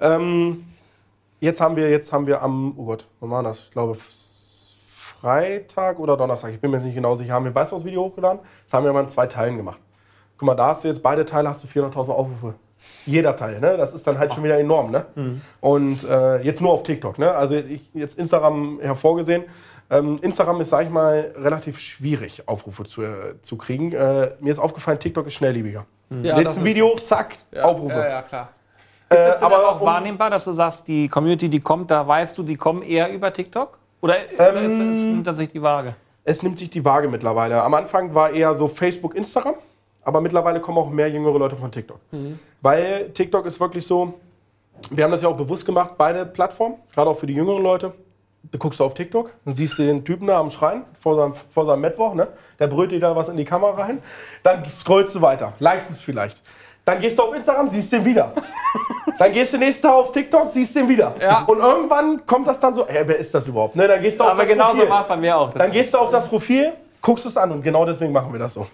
Ähm, 0.00 0.64
jetzt 1.40 1.60
haben 1.60 1.76
wir, 1.76 1.90
jetzt 1.90 2.12
haben 2.12 2.26
wir 2.26 2.40
am, 2.42 2.72
oh 2.76 2.84
Gott, 2.86 3.06
wann 3.20 3.30
war 3.30 3.42
das? 3.42 3.60
Ich 3.60 3.70
glaube 3.70 3.96
Freitag 5.20 5.98
oder 5.98 6.16
Donnerstag, 6.16 6.50
ich 6.52 6.60
bin 6.60 6.70
mir 6.70 6.78
jetzt 6.78 6.86
nicht 6.86 6.94
genau 6.94 7.14
sicher, 7.14 7.34
haben 7.34 7.44
wir 7.44 7.50
ein 7.52 7.54
Weißwurst-Video 7.54 8.02
hochgeladen. 8.04 8.40
Das 8.64 8.72
haben 8.74 8.84
wir 8.84 8.92
mal 8.92 9.02
in 9.02 9.08
zwei 9.08 9.26
Teilen 9.26 9.56
gemacht. 9.56 9.78
Guck 10.36 10.46
mal, 10.46 10.54
da 10.54 10.68
hast 10.68 10.84
du 10.84 10.88
jetzt 10.88 11.02
beide 11.02 11.24
Teile, 11.24 11.48
hast 11.48 11.62
du 11.62 11.68
400.000 11.68 12.10
Aufrufe. 12.10 12.54
Jeder 13.06 13.34
Teil, 13.36 13.58
ne? 13.60 13.76
Das 13.76 13.92
ist 13.92 14.06
dann 14.06 14.18
halt 14.18 14.32
schon 14.34 14.44
wieder 14.44 14.58
enorm, 14.58 14.90
ne? 14.90 15.06
Und 15.60 16.04
äh, 16.04 16.40
jetzt 16.42 16.60
nur 16.60 16.70
auf 16.72 16.82
TikTok, 16.82 17.18
ne? 17.18 17.32
Also 17.32 17.54
ich, 17.54 17.82
jetzt 17.94 18.18
Instagram 18.18 18.78
hervorgesehen. 18.80 19.44
Ähm, 19.90 20.18
Instagram 20.22 20.60
ist, 20.60 20.70
sag 20.70 20.84
ich 20.84 20.90
mal, 20.90 21.32
relativ 21.36 21.78
schwierig, 21.78 22.42
Aufrufe 22.46 22.84
zu, 22.84 23.02
äh, 23.02 23.40
zu 23.42 23.56
kriegen. 23.56 23.92
Äh, 23.92 24.30
mir 24.40 24.52
ist 24.52 24.58
aufgefallen, 24.58 24.98
TikTok 24.98 25.26
ist 25.26 25.34
schnelllebiger. 25.34 25.84
Ja, 26.22 26.36
Lädst 26.36 26.46
das 26.52 26.56
ein 26.56 26.58
ist- 26.60 26.64
Video, 26.64 26.96
zack, 27.02 27.36
Ja, 27.52 27.64
Aufrufe. 27.64 27.94
Ja, 27.96 28.08
ja, 28.08 28.22
klar. 28.22 28.48
Ist 29.10 29.18
das 29.18 29.34
denn 29.36 29.44
aber 29.44 29.68
auch 29.68 29.80
um- 29.80 29.86
wahrnehmbar, 29.86 30.30
dass 30.30 30.44
du 30.44 30.52
sagst, 30.52 30.88
die 30.88 31.08
Community, 31.08 31.48
die 31.50 31.60
kommt, 31.60 31.90
da 31.90 32.06
weißt 32.06 32.38
du, 32.38 32.42
die 32.42 32.56
kommen 32.56 32.82
eher 32.82 33.12
über 33.12 33.30
TikTok? 33.32 33.78
Oder 34.00 34.14
oder 34.36 34.62
ist, 34.62 34.72
ist, 34.72 34.78
nimmt 34.80 35.26
das 35.26 35.36
sich 35.36 35.50
die 35.50 35.60
Waage? 35.60 35.94
Es 36.24 36.42
nimmt 36.42 36.58
sich 36.58 36.70
die 36.70 36.84
Waage 36.84 37.08
mittlerweile. 37.08 37.62
Am 37.62 37.74
Anfang 37.74 38.14
war 38.14 38.30
eher 38.30 38.54
so 38.54 38.68
Facebook, 38.68 39.14
Instagram, 39.14 39.54
aber 40.04 40.20
mittlerweile 40.20 40.60
kommen 40.60 40.78
auch 40.78 40.90
mehr 40.90 41.08
jüngere 41.10 41.38
Leute 41.38 41.56
von 41.56 41.70
TikTok. 41.70 41.98
Weil 42.60 43.10
TikTok 43.10 43.46
ist 43.46 43.58
wirklich 43.60 43.86
so, 43.86 44.14
wir 44.90 45.04
haben 45.04 45.12
das 45.12 45.22
ja 45.22 45.28
auch 45.28 45.36
bewusst 45.36 45.64
gemacht, 45.64 45.92
beide 45.96 46.26
Plattformen, 46.26 46.76
gerade 46.92 47.10
auch 47.10 47.16
für 47.16 47.26
die 47.26 47.34
jüngeren 47.34 47.62
Leute. 47.62 47.92
Du 48.50 48.58
guckst 48.58 48.80
auf 48.80 48.94
TikTok, 48.94 49.32
dann 49.44 49.54
siehst 49.54 49.78
du 49.78 49.84
den 49.84 50.04
Typen 50.04 50.26
da 50.26 50.40
am 50.40 50.50
Schreien 50.50 50.82
vor 50.98 51.14
seinem, 51.14 51.34
vor 51.50 51.64
seinem 51.64 51.80
Mittwoch, 51.80 52.12
ne? 52.14 52.26
der 52.58 52.66
brüllt 52.66 52.90
dir 52.90 52.98
da 52.98 53.14
was 53.14 53.28
in 53.28 53.36
die 53.36 53.44
Kamera 53.44 53.80
rein. 53.80 54.02
Dann 54.42 54.68
scrollst 54.68 55.14
du 55.14 55.22
weiter, 55.22 55.52
likest 55.60 55.90
es 55.92 56.00
vielleicht. 56.00 56.42
Dann 56.84 57.00
gehst 57.00 57.16
du 57.18 57.22
auf 57.22 57.34
Instagram, 57.34 57.68
siehst 57.68 57.92
den 57.92 58.04
wieder. 58.04 58.32
Dann 59.18 59.32
gehst 59.32 59.52
du 59.52 59.58
nächsten 59.58 59.82
Tag 59.86 59.94
auf 59.94 60.10
TikTok, 60.10 60.50
siehst 60.50 60.74
den 60.74 60.88
wieder. 60.88 61.14
Ja. 61.20 61.44
Und 61.44 61.58
irgendwann 61.58 62.26
kommt 62.26 62.48
das 62.48 62.58
dann 62.58 62.74
so, 62.74 62.84
hey, 62.88 63.04
wer 63.06 63.18
ist 63.18 63.32
das 63.32 63.46
überhaupt? 63.46 63.76
Ne? 63.76 63.86
Dann 63.86 64.00
gehst 64.00 64.18
du 64.18 64.24
auf 64.24 64.30
Aber 64.30 64.42
das 64.42 64.48
genauso 64.48 64.72
Profil. 64.72 64.90
war 64.90 65.00
es 65.02 65.06
bei 65.06 65.16
mir 65.16 65.36
auch. 65.36 65.52
Dann 65.52 65.70
gehst 65.70 65.94
du 65.94 65.98
auf 65.98 66.08
das 66.08 66.26
Profil, 66.26 66.72
guckst 67.00 67.26
es 67.26 67.36
an 67.36 67.52
und 67.52 67.62
genau 67.62 67.84
deswegen 67.84 68.12
machen 68.12 68.32
wir 68.32 68.40
das 68.40 68.54
so. 68.54 68.66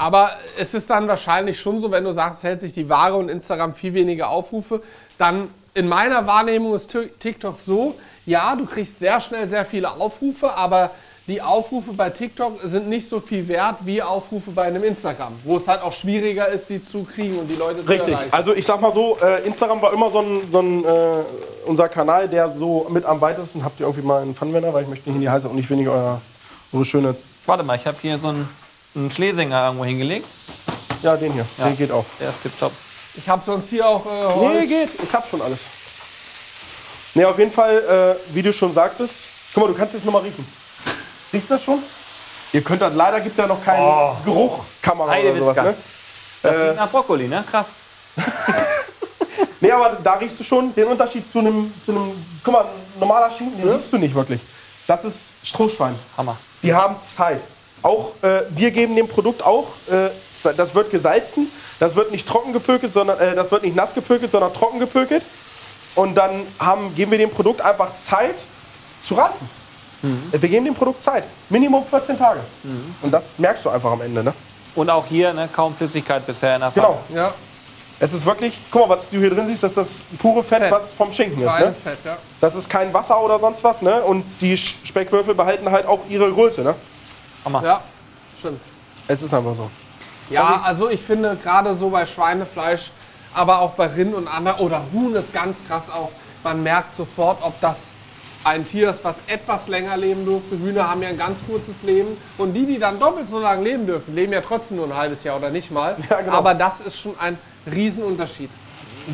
Aber 0.00 0.30
es 0.58 0.72
ist 0.72 0.88
dann 0.88 1.08
wahrscheinlich 1.08 1.60
schon 1.60 1.78
so, 1.78 1.90
wenn 1.90 2.04
du 2.04 2.12
sagst, 2.12 2.38
es 2.38 2.44
hält 2.44 2.60
sich 2.62 2.72
die 2.72 2.88
Waage 2.88 3.16
und 3.16 3.28
Instagram 3.28 3.74
viel 3.74 3.92
weniger 3.92 4.30
Aufrufe, 4.30 4.80
dann 5.18 5.50
in 5.74 5.88
meiner 5.88 6.26
Wahrnehmung 6.26 6.74
ist 6.74 6.90
Ti- 6.90 7.10
TikTok 7.20 7.56
so, 7.66 7.94
ja, 8.24 8.56
du 8.56 8.64
kriegst 8.64 8.98
sehr 8.98 9.20
schnell 9.20 9.46
sehr 9.46 9.66
viele 9.66 9.90
Aufrufe, 9.90 10.54
aber 10.54 10.90
die 11.26 11.42
Aufrufe 11.42 11.92
bei 11.92 12.08
TikTok 12.08 12.60
sind 12.62 12.88
nicht 12.88 13.08
so 13.10 13.20
viel 13.20 13.46
wert 13.46 13.76
wie 13.84 14.02
Aufrufe 14.02 14.50
bei 14.52 14.62
einem 14.64 14.82
Instagram, 14.82 15.32
wo 15.44 15.58
es 15.58 15.68
halt 15.68 15.82
auch 15.82 15.92
schwieriger 15.92 16.48
ist, 16.48 16.68
sie 16.68 16.82
zu 16.84 17.04
kriegen 17.04 17.36
und 17.38 17.46
die 17.48 17.54
Leute 17.56 17.84
zu 17.84 17.88
Richtig. 17.90 18.14
erreichen. 18.14 18.32
Also 18.32 18.54
ich 18.54 18.64
sag 18.64 18.80
mal 18.80 18.92
so, 18.92 19.18
äh, 19.22 19.46
Instagram 19.46 19.82
war 19.82 19.92
immer 19.92 20.10
so 20.10 20.20
ein, 20.20 20.40
so 20.50 20.60
ein 20.60 20.84
äh, 20.84 20.88
unser 21.66 21.88
Kanal, 21.90 22.26
der 22.26 22.50
so 22.50 22.86
mit 22.90 23.04
am 23.04 23.20
weitesten. 23.20 23.62
Habt 23.64 23.78
ihr 23.78 23.86
irgendwie 23.86 24.06
mal 24.06 24.22
einen 24.22 24.34
Funwender, 24.34 24.72
weil 24.72 24.84
ich 24.84 24.88
möchte 24.88 25.10
nicht 25.10 25.16
in 25.16 25.20
die 25.20 25.28
heiße 25.30 25.46
und 25.46 25.56
nicht 25.56 25.68
weniger 25.70 25.92
euer, 25.92 26.20
eure 26.72 26.84
schöne. 26.86 27.14
Warte 27.46 27.62
mal, 27.64 27.76
ich 27.76 27.86
habe 27.86 27.98
hier 28.00 28.18
so 28.18 28.28
einen, 28.28 28.48
einen 28.94 29.10
Schlesinger 29.10 29.66
irgendwo 29.66 29.84
hingelegt. 29.84 30.26
Ja, 31.02 31.16
den 31.16 31.32
hier. 31.32 31.46
Ja. 31.58 31.66
Den 31.66 31.76
geht 31.76 31.90
auch. 31.92 32.04
Der 32.18 32.28
ist 32.30 32.42
getoppt. 32.42 32.76
Ich 33.16 33.28
habe 33.28 33.42
sonst 33.44 33.68
hier 33.68 33.86
auch 33.88 34.04
äh, 34.06 34.34
Holz. 34.34 34.60
Nee, 34.60 34.66
geht. 34.66 34.88
Ich 35.02 35.12
hab 35.12 35.28
schon 35.28 35.40
alles. 35.42 35.58
Nee, 37.14 37.24
auf 37.24 37.38
jeden 37.38 37.52
Fall, 37.52 38.16
äh, 38.30 38.34
wie 38.34 38.42
du 38.42 38.52
schon 38.52 38.72
sagtest. 38.72 39.24
Guck 39.54 39.64
mal, 39.64 39.68
du 39.72 39.74
kannst 39.78 39.94
jetzt 39.94 40.04
nochmal 40.04 40.22
riechen. 40.22 40.46
Riechst 41.32 41.50
du 41.50 41.54
das 41.54 41.62
schon? 41.64 41.82
Ihr 42.52 42.62
könnt 42.62 42.82
das, 42.82 42.94
leider 42.94 43.20
gibt 43.20 43.32
es 43.32 43.36
ja 43.38 43.46
noch 43.46 43.64
keinen 43.64 43.82
Oh. 43.82 44.16
Geruchkamera 44.24 45.04
oder 45.06 45.12
Heidewitzka. 45.14 45.54
sowas, 45.54 45.64
ne? 45.64 45.74
Das 46.42 46.56
riecht 46.56 46.76
nach 46.76 46.90
Brokkoli, 46.90 47.28
ne? 47.28 47.44
Krass. 47.50 47.68
Nee, 49.62 49.70
aber 49.72 49.98
da 50.02 50.14
riechst 50.14 50.40
du 50.40 50.44
schon 50.44 50.74
den 50.74 50.86
Unterschied 50.86 51.30
zu 51.30 51.38
einem, 51.38 51.70
zu 51.84 51.90
einem 51.92 52.10
guck 52.42 52.54
mal, 52.54 52.62
ein 52.64 52.98
normaler 52.98 53.30
Schinken, 53.30 53.60
den 53.60 53.68
riechst 53.68 53.92
du 53.92 53.98
nicht 53.98 54.14
wirklich. 54.14 54.40
Das 54.86 55.04
ist 55.04 55.32
Strohschwein. 55.42 55.94
Hammer. 56.16 56.34
Die 56.62 56.72
haben 56.72 56.96
Zeit. 57.02 57.42
Auch 57.82 58.10
äh, 58.22 58.42
wir 58.50 58.70
geben 58.70 58.94
dem 58.96 59.08
Produkt 59.08 59.42
auch, 59.44 59.66
äh, 59.90 60.10
das 60.56 60.74
wird 60.74 60.90
gesalzen, 60.90 61.50
das 61.78 61.96
wird 61.96 62.10
nicht 62.12 62.28
trocken 62.28 62.52
gepökelt, 62.52 62.92
sondern 62.92 63.18
äh, 63.18 63.34
das 63.34 63.50
wird 63.50 63.62
nicht 63.62 63.74
nass 63.76 63.94
gepökelt, 63.94 64.30
sondern 64.30 64.52
trocken 64.52 64.78
gepökelt. 64.78 65.22
Und 65.94 66.14
dann 66.14 66.30
haben, 66.58 66.94
geben 66.94 67.10
wir 67.10 67.18
dem 67.18 67.30
Produkt 67.30 67.60
einfach 67.62 67.96
Zeit 67.96 68.36
zu 69.02 69.14
reifen. 69.14 69.48
Äh, 70.32 70.40
Wir 70.40 70.48
geben 70.48 70.64
dem 70.66 70.74
Produkt 70.74 71.02
Zeit. 71.02 71.24
Minimum 71.48 71.84
14 71.86 72.18
Tage. 72.18 72.40
Und 73.02 73.10
das 73.10 73.38
merkst 73.38 73.64
du 73.64 73.70
einfach 73.70 73.92
am 73.92 74.00
Ende. 74.02 74.22
Ne? 74.24 74.32
Und 74.74 74.88
auch 74.90 75.06
hier 75.06 75.32
ne, 75.32 75.48
kaum 75.52 75.74
Flüssigkeit 75.74 76.24
bisher 76.26 76.54
in 76.54 76.60
der 76.60 76.70
Genau. 76.70 76.98
Pfanne. 77.08 77.18
Ja, 77.20 77.34
Es 77.98 78.12
ist 78.12 78.24
wirklich, 78.24 78.54
guck 78.70 78.88
mal, 78.88 78.96
was 78.96 79.10
du 79.10 79.18
hier 79.18 79.30
drin 79.30 79.46
siehst, 79.46 79.62
das 79.62 79.72
ist 79.72 79.76
das 79.78 80.00
pure 80.18 80.44
Fett, 80.44 80.62
Fett. 80.62 80.70
was 80.72 80.92
vom 80.92 81.10
Schinken 81.12 81.42
ist. 81.42 81.58
Ne? 81.58 81.74
Fett, 81.82 81.98
ja. 82.04 82.16
Das 82.40 82.54
ist 82.54 82.68
kein 82.70 82.92
Wasser 82.94 83.20
oder 83.22 83.38
sonst 83.40 83.64
was. 83.64 83.82
Ne? 83.82 84.00
Und 84.02 84.24
die 84.40 84.56
Speckwürfel 84.56 85.34
behalten 85.34 85.70
halt 85.70 85.86
auch 85.86 86.00
ihre 86.08 86.30
Größe. 86.32 86.60
Ne? 86.62 86.74
Ja, 87.62 87.80
stimmt. 88.38 88.60
Es 89.08 89.22
ist 89.22 89.32
einfach 89.34 89.54
so. 89.54 89.70
Ja, 90.30 90.60
also 90.64 90.88
ich 90.88 91.00
finde 91.02 91.36
gerade 91.42 91.74
so 91.76 91.90
bei 91.90 92.06
Schweinefleisch, 92.06 92.92
aber 93.34 93.60
auch 93.60 93.72
bei 93.72 93.86
Rind 93.86 94.14
und 94.14 94.28
anderen 94.28 94.60
oder 94.60 94.82
Huhn 94.92 95.14
ist 95.14 95.32
ganz 95.32 95.56
krass 95.66 95.82
auch, 95.92 96.10
man 96.44 96.62
merkt 96.62 96.96
sofort, 96.96 97.38
ob 97.42 97.60
das 97.60 97.76
ein 98.44 98.66
Tier 98.66 98.90
ist, 98.90 99.04
was 99.04 99.16
etwas 99.26 99.66
länger 99.68 99.96
leben 99.96 100.24
durfte. 100.24 100.56
Hühner 100.58 100.88
haben 100.88 101.02
ja 101.02 101.08
ein 101.10 101.18
ganz 101.18 101.38
kurzes 101.46 101.74
Leben 101.82 102.16
und 102.38 102.54
die, 102.54 102.64
die 102.64 102.78
dann 102.78 102.98
doppelt 102.98 103.28
so 103.28 103.38
lange 103.38 103.62
leben 103.62 103.86
dürfen, 103.86 104.14
leben 104.14 104.32
ja 104.32 104.40
trotzdem 104.40 104.78
nur 104.78 104.86
ein 104.86 104.96
halbes 104.96 105.22
Jahr 105.24 105.36
oder 105.36 105.50
nicht 105.50 105.70
mal. 105.70 105.96
Ja, 106.08 106.20
genau. 106.20 106.36
Aber 106.36 106.54
das 106.54 106.80
ist 106.80 106.98
schon 106.98 107.14
ein 107.18 107.36
Riesenunterschied. 107.70 108.50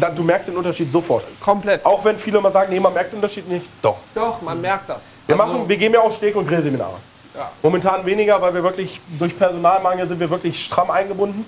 Da, 0.01 0.11
du 0.11 0.23
merkst 0.23 0.49
den 0.49 0.57
Unterschied 0.57 0.93
sofort. 0.93 1.25
Komplett. 1.41 1.85
Auch 1.85 2.05
wenn 2.05 2.19
viele 2.19 2.39
immer 2.39 2.53
sagen, 2.53 2.73
nee, 2.73 2.79
man 2.81 2.93
merkt 2.93 3.13
den 3.13 3.17
Unterschied 3.17 3.49
nicht. 3.49 3.67
Doch. 3.83 3.97
Doch, 4.15 4.43
man 4.43 4.61
merkt 4.61 4.89
das. 4.91 5.03
Wir, 5.27 5.41
Also, 5.41 5.53
machen, 5.53 5.69
wir 5.69 5.77
geben 5.77 5.95
ja 5.95 6.01
auch 6.01 6.13
Steg- 6.13 6.37
und 6.37 6.47
Grillseminare. 6.47 6.95
Ja. 7.37 7.51
Momentan 7.63 8.07
weniger, 8.07 8.41
weil 8.41 8.55
wir 8.55 8.63
wirklich 8.63 9.01
durch 9.19 9.39
Personalmangel 9.39 10.09
sind 10.09 10.21
wir 10.21 10.31
wirklich 10.31 10.65
stramm 10.65 10.91
eingebunden. 10.91 11.45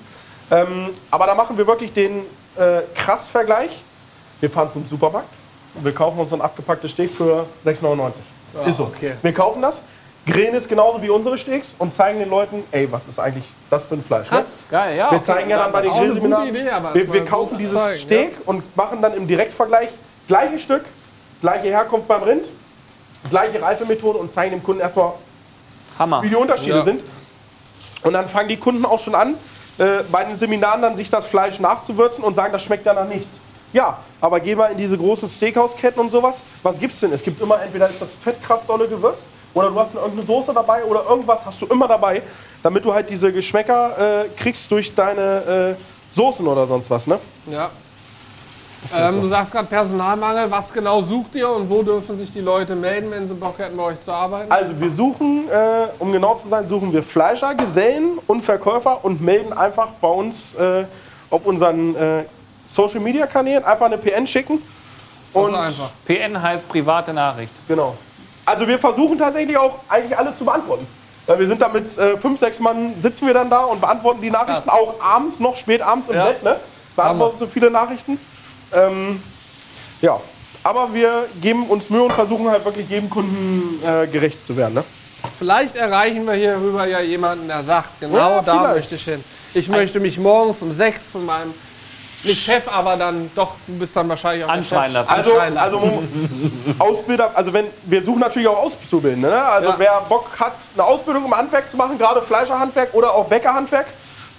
Ähm, 0.51 0.91
aber 1.11 1.27
da 1.27 1.35
machen 1.35 1.57
wir 1.57 1.67
wirklich 1.67 1.93
den 1.93 2.21
äh, 2.57 2.83
krass 2.95 3.29
Vergleich. 3.29 3.83
Wir 4.41 4.51
fahren 4.51 4.71
zum 4.73 4.87
Supermarkt 4.87 5.29
und 5.75 5.85
wir 5.85 5.93
kaufen 5.93 6.19
uns 6.19 6.31
so 6.31 6.37
ein 6.37 6.43
abgepacktes 6.43 6.93
Steak 6.93 7.11
für 7.11 7.47
6,99. 7.65 8.13
ist 8.67 8.77
so. 8.77 8.85
okay. 8.85 9.15
Wir 9.23 9.33
kaufen 9.33 9.63
das, 9.63 9.83
grillen 10.27 10.55
es 10.55 10.69
genauso 10.69 11.03
wie 11.03 11.11
unsere 11.11 11.37
Steaks 11.39 11.75
und 11.79 11.93
zeigen 11.93 12.19
den 12.19 12.31
Leuten, 12.31 12.63
ey, 12.71 12.91
was 12.91 13.07
ist 13.09 13.19
eigentlich 13.19 13.45
das 13.71 13.85
für 13.85 13.95
ein 13.95 14.05
Fleisch? 14.05 14.31
Ne? 14.31 14.39
Krass, 14.39 14.67
geil, 14.71 14.97
ja. 14.97 15.11
Wir 15.11 15.17
okay. 15.17 15.27
zeigen 15.27 15.51
ja 15.51 15.59
dann 15.59 15.73
bei 15.73 15.83
den 15.83 15.91
Grillseminaren, 15.91 16.55
wir, 16.95 17.13
wir 17.13 17.25
kaufen 17.25 17.59
dieses 17.59 17.79
zeigen, 17.79 17.99
Steak 17.99 18.37
und 18.45 18.77
machen 18.77 19.03
dann 19.03 19.15
im 19.15 19.27
Direktvergleich 19.27 19.91
gleiche 20.27 20.59
Stück, 20.59 20.85
gleiche 21.41 21.69
Herkunft 21.69 22.09
beim 22.09 22.23
Rind, 22.23 22.47
gleiche 23.31 23.61
Reifemethode 23.61 24.19
und 24.19 24.33
zeigen 24.33 24.53
dem 24.53 24.63
Kunden 24.63 24.81
erstmal, 24.81 25.13
Hammer. 25.99 26.23
wie 26.23 26.29
die 26.31 26.37
Unterschiede 26.37 26.79
Ja. 26.79 26.85
sind. 26.85 27.01
Und 28.03 28.13
dann 28.13 28.29
fangen 28.29 28.49
die 28.49 28.57
Kunden 28.57 28.85
auch 28.85 29.01
schon 29.01 29.15
an, 29.15 29.35
äh, 29.79 30.03
bei 30.11 30.25
den 30.25 30.37
Seminaren 30.39 30.83
dann 30.83 30.97
sich 30.97 31.11
das 31.11 31.27
Fleisch 31.27 31.59
nachzuwürzen 31.61 32.23
und 32.25 32.35
sagen, 32.35 32.53
das 32.53 32.63
schmeckt 32.63 32.87
ja 32.87 32.95
nach 32.95 33.07
nichts. 33.09 33.39
Ja, 33.73 33.99
aber 34.21 34.41
geh 34.41 34.55
mal 34.55 34.73
in 34.73 34.79
diese 34.79 34.97
großen 34.97 35.29
Steakhouse-Ketten 35.29 36.01
und 36.01 36.11
sowas. 36.11 36.37
Was 36.63 36.79
gibt's 36.79 37.01
denn? 37.01 37.13
Es 37.13 37.23
gibt 37.23 37.41
immer 37.43 37.61
entweder 37.63 37.89
ist 37.91 38.01
das 38.01 38.11
Fett 38.23 38.43
krass 38.43 38.61
dolle 38.67 38.89
Gewürz 38.89 39.19
oder 39.53 39.69
du 39.71 39.79
hast 39.79 39.91
eine, 39.91 40.01
irgendeine 40.01 40.27
Soße 40.27 40.53
dabei 40.55 40.85
oder 40.85 41.05
irgendwas 41.09 41.45
hast 41.45 41.61
du 41.61 41.67
immer 41.67 41.87
dabei, 41.87 42.23
damit 42.63 42.85
du 42.85 42.95
halt 42.95 43.11
diese 43.11 43.31
Geschmäcker 43.33 44.25
äh, 44.25 44.29
kriegst 44.41 44.71
durch 44.71 44.95
deine 44.95 45.77
äh, 45.77 46.17
Soßen 46.17 46.47
oder 46.47 46.67
sonst 46.67 46.89
was, 46.91 47.07
ne? 47.07 47.19
Ja. 47.51 47.71
Ähm, 48.97 49.21
du 49.21 49.29
sagst 49.29 49.53
gerade 49.53 49.67
Personalmangel. 49.67 50.51
Was 50.51 50.73
genau 50.73 51.03
sucht 51.03 51.35
ihr 51.35 51.49
und 51.51 51.69
wo 51.69 51.83
dürfen 51.83 52.17
sich 52.17 52.33
die 52.33 52.41
Leute 52.41 52.75
melden, 52.77 53.11
wenn 53.11 53.27
sie 53.27 53.35
Bock 53.35 53.59
hätten, 53.59 53.77
bei 53.77 53.83
euch 53.85 54.01
zu 54.01 54.13
arbeiten? 54.13 54.51
Also 54.51 54.79
wir 54.81 54.91
suchen, 54.91 55.49
äh, 55.51 55.89
um 55.99 56.13
genau 56.13 56.35
zu 56.35 56.49
sein, 56.49 56.69
suchen 56.69 56.93
wir 56.93 57.03
Fleischer, 57.03 57.55
Gesellen 57.55 58.19
und 58.27 58.43
Verkäufer 58.43 59.05
und 59.05 59.21
melden 59.21 59.53
einfach 59.53 59.89
bei 60.01 60.09
uns 60.09 60.55
äh, 60.55 60.85
auf 61.31 61.45
unseren 61.45 61.95
äh, 61.97 62.25
Social 62.67 63.01
Media 63.01 63.27
Kanälen 63.27 63.65
einfach 63.65 63.87
eine 63.87 63.99
PN 63.99 64.27
schicken. 64.27 64.63
Und 65.33 65.55
einfach. 65.55 65.91
PN 66.07 66.41
heißt 66.41 66.69
private 66.69 67.13
Nachricht. 67.13 67.53
genau. 67.67 67.97
Also 68.47 68.67
wir 68.67 68.79
versuchen 68.79 69.19
tatsächlich 69.19 69.59
auch 69.59 69.75
eigentlich 69.91 70.17
alle 70.17 70.35
zu 70.35 70.43
beantworten. 70.43 70.87
Weil 71.27 71.39
wir 71.41 71.49
sind 71.49 71.61
da 71.61 71.69
mit 71.69 71.99
äh, 71.99 72.17
fünf, 72.17 72.41
sechs 72.41 72.59
Mann 72.61 72.95
sitzen 73.03 73.27
wir 73.27 73.35
dann 73.35 73.51
da 73.51 73.65
und 73.65 73.79
beantworten 73.79 74.23
die 74.23 74.31
Nachrichten 74.31 74.71
auch 74.71 74.95
abends 75.03 75.39
noch, 75.39 75.55
spät 75.55 75.83
abends 75.83 76.09
im 76.09 76.15
Ja. 76.15 76.25
Bett, 76.25 76.43
ne? 76.43 76.57
Beantworten 76.97 77.37
so 77.37 77.47
viele 77.47 77.71
Nachrichten. 77.71 78.19
Ähm, 78.75 79.23
ja. 80.01 80.19
Aber 80.65 80.93
wir 80.93 81.27
geben 81.41 81.67
uns 81.69 81.89
Mühe 81.89 82.03
und 82.03 82.13
versuchen 82.13 82.49
halt 82.51 82.65
wirklich 82.65 82.89
jedem 82.89 83.09
Kunden 83.09 83.81
äh, 83.87 84.07
gerecht 84.07 84.45
zu 84.45 84.57
werden. 84.57 84.75
Ne? 84.75 84.85
Vielleicht 85.39 85.77
erreichen 85.77 86.27
wir 86.27 86.35
hier 86.35 86.57
rüber 86.57 86.87
ja 86.87 87.01
jemanden, 87.01 87.47
der 87.49 87.63
sagt, 87.63 88.01
genau 88.01 88.17
Ja, 88.17 88.43
da 88.43 88.53
vielleicht. 88.61 88.75
möchte 88.77 88.95
ich 88.97 89.05
hin. 89.05 89.25
Ich 89.55 89.69
möchte 89.69 90.01
mich 90.01 90.19
morgens 90.19 90.57
um 90.61 90.77
sechs 90.77 91.01
von 91.11 91.25
meinem, 91.25 91.55
nicht 92.25 92.43
Chef, 92.45 92.65
aber 92.69 92.97
dann 92.97 93.31
doch, 93.35 93.55
du 93.67 93.79
bist 93.79 93.95
dann 93.97 94.09
wahrscheinlich 94.09 94.45
auch 94.45 94.49
Anschreien 94.51 94.93
lassen. 94.93 95.09
Also, 95.11 95.31
Anschreien 95.33 95.55
lassen. 95.55 95.75
also 95.75 96.03
Ausbilder, 96.79 97.31
also 97.35 97.53
wenn 97.53 97.67
wir 97.85 98.03
suchen 98.03 98.21
natürlich 98.21 98.49
auch 98.49 98.59
Auszubildende. 98.65 99.29
Ne? 99.29 99.43
Also 99.43 99.69
Ja. 99.71 99.75
wer 99.79 100.01
Bock 100.09 100.29
hat, 100.39 100.55
eine 100.75 100.85
Ausbildung 100.85 101.25
im 101.25 101.35
Handwerk 101.37 101.71
zu 101.71 101.77
machen, 101.77 101.97
gerade 101.97 102.21
Fleischerhandwerk 102.21 102.93
oder 102.95 103.15
auch 103.15 103.27
Bäckerhandwerk, 103.27 103.87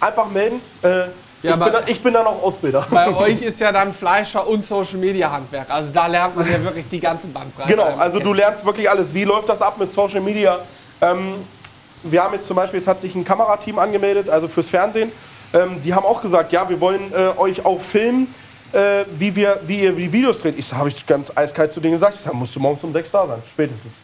einfach 0.02 0.28
melden. 0.30 0.62
Äh, 0.84 1.06
Ja, 1.42 1.54
ich, 1.54 1.60
bin 1.60 1.74
da, 1.74 1.82
ich 1.86 2.04
bin 2.04 2.14
dann 2.14 2.28
auch 2.28 2.44
Ausbilder. 2.44 2.86
Bei 2.90 3.16
euch 3.16 3.42
ist 3.42 3.60
ja 3.60 3.72
dann 3.72 3.94
Fleischer 3.94 4.46
und 4.46 4.68
Social 4.68 4.98
Media 4.98 5.32
Handwerk. 5.32 5.70
Also 5.70 5.92
da 5.94 6.08
lernt 6.08 6.36
man 6.36 6.50
ja 6.52 6.62
wirklich 6.64 6.86
die 6.90 7.00
ganze 7.00 7.28
Bandbreite. 7.28 7.70
Genau, 7.70 7.96
also 7.98 8.20
du 8.20 8.34
lernst 8.34 8.66
wirklich 8.66 8.90
alles. 8.90 9.14
Wie 9.14 9.24
läuft 9.24 9.48
das 9.48 9.62
ab 9.62 9.78
mit 9.78 9.92
Social 9.92 10.20
Media? 10.20 10.60
Ähm, 11.02 11.36
wir 12.04 12.24
haben 12.24 12.34
jetzt 12.34 12.48
zum 12.48 12.56
Beispiel, 12.56 12.80
jetzt 12.80 12.88
hat 12.88 13.00
sich 13.00 13.16
ein 13.16 13.24
Kamerateam 13.24 13.80
angemeldet, 13.80 14.30
also 14.30 14.48
fürs 14.48 14.70
Fernsehen. 14.70 15.12
Ähm, 15.54 15.82
die 15.82 15.94
haben 15.94 16.06
auch 16.06 16.22
gesagt, 16.22 16.52
ja, 16.52 16.68
wir 16.68 16.80
wollen 16.80 17.12
äh, 17.14 17.38
euch 17.38 17.66
auch 17.66 17.82
filmen, 17.82 18.34
äh, 18.74 19.06
wie, 19.18 19.36
wir, 19.36 19.60
wie 19.66 19.82
ihr 19.82 19.94
die 19.94 20.12
Videos 20.12 20.40
dreht. 20.40 20.58
Ich 20.60 20.68
sag, 20.68 20.78
habe 20.78 20.90
ich 20.90 21.06
ganz 21.06 21.32
eiskalt 21.36 21.72
zu 21.72 21.80
denen 21.80 21.94
gesagt, 21.94 22.16
ich 22.16 22.22
sag, 22.22 22.34
musst 22.34 22.56
du 22.56 22.60
morgens 22.60 22.84
um 22.84 22.92
sechs 22.92 23.10
da 23.12 23.26
sein, 23.26 23.42
spätestens. 23.50 24.00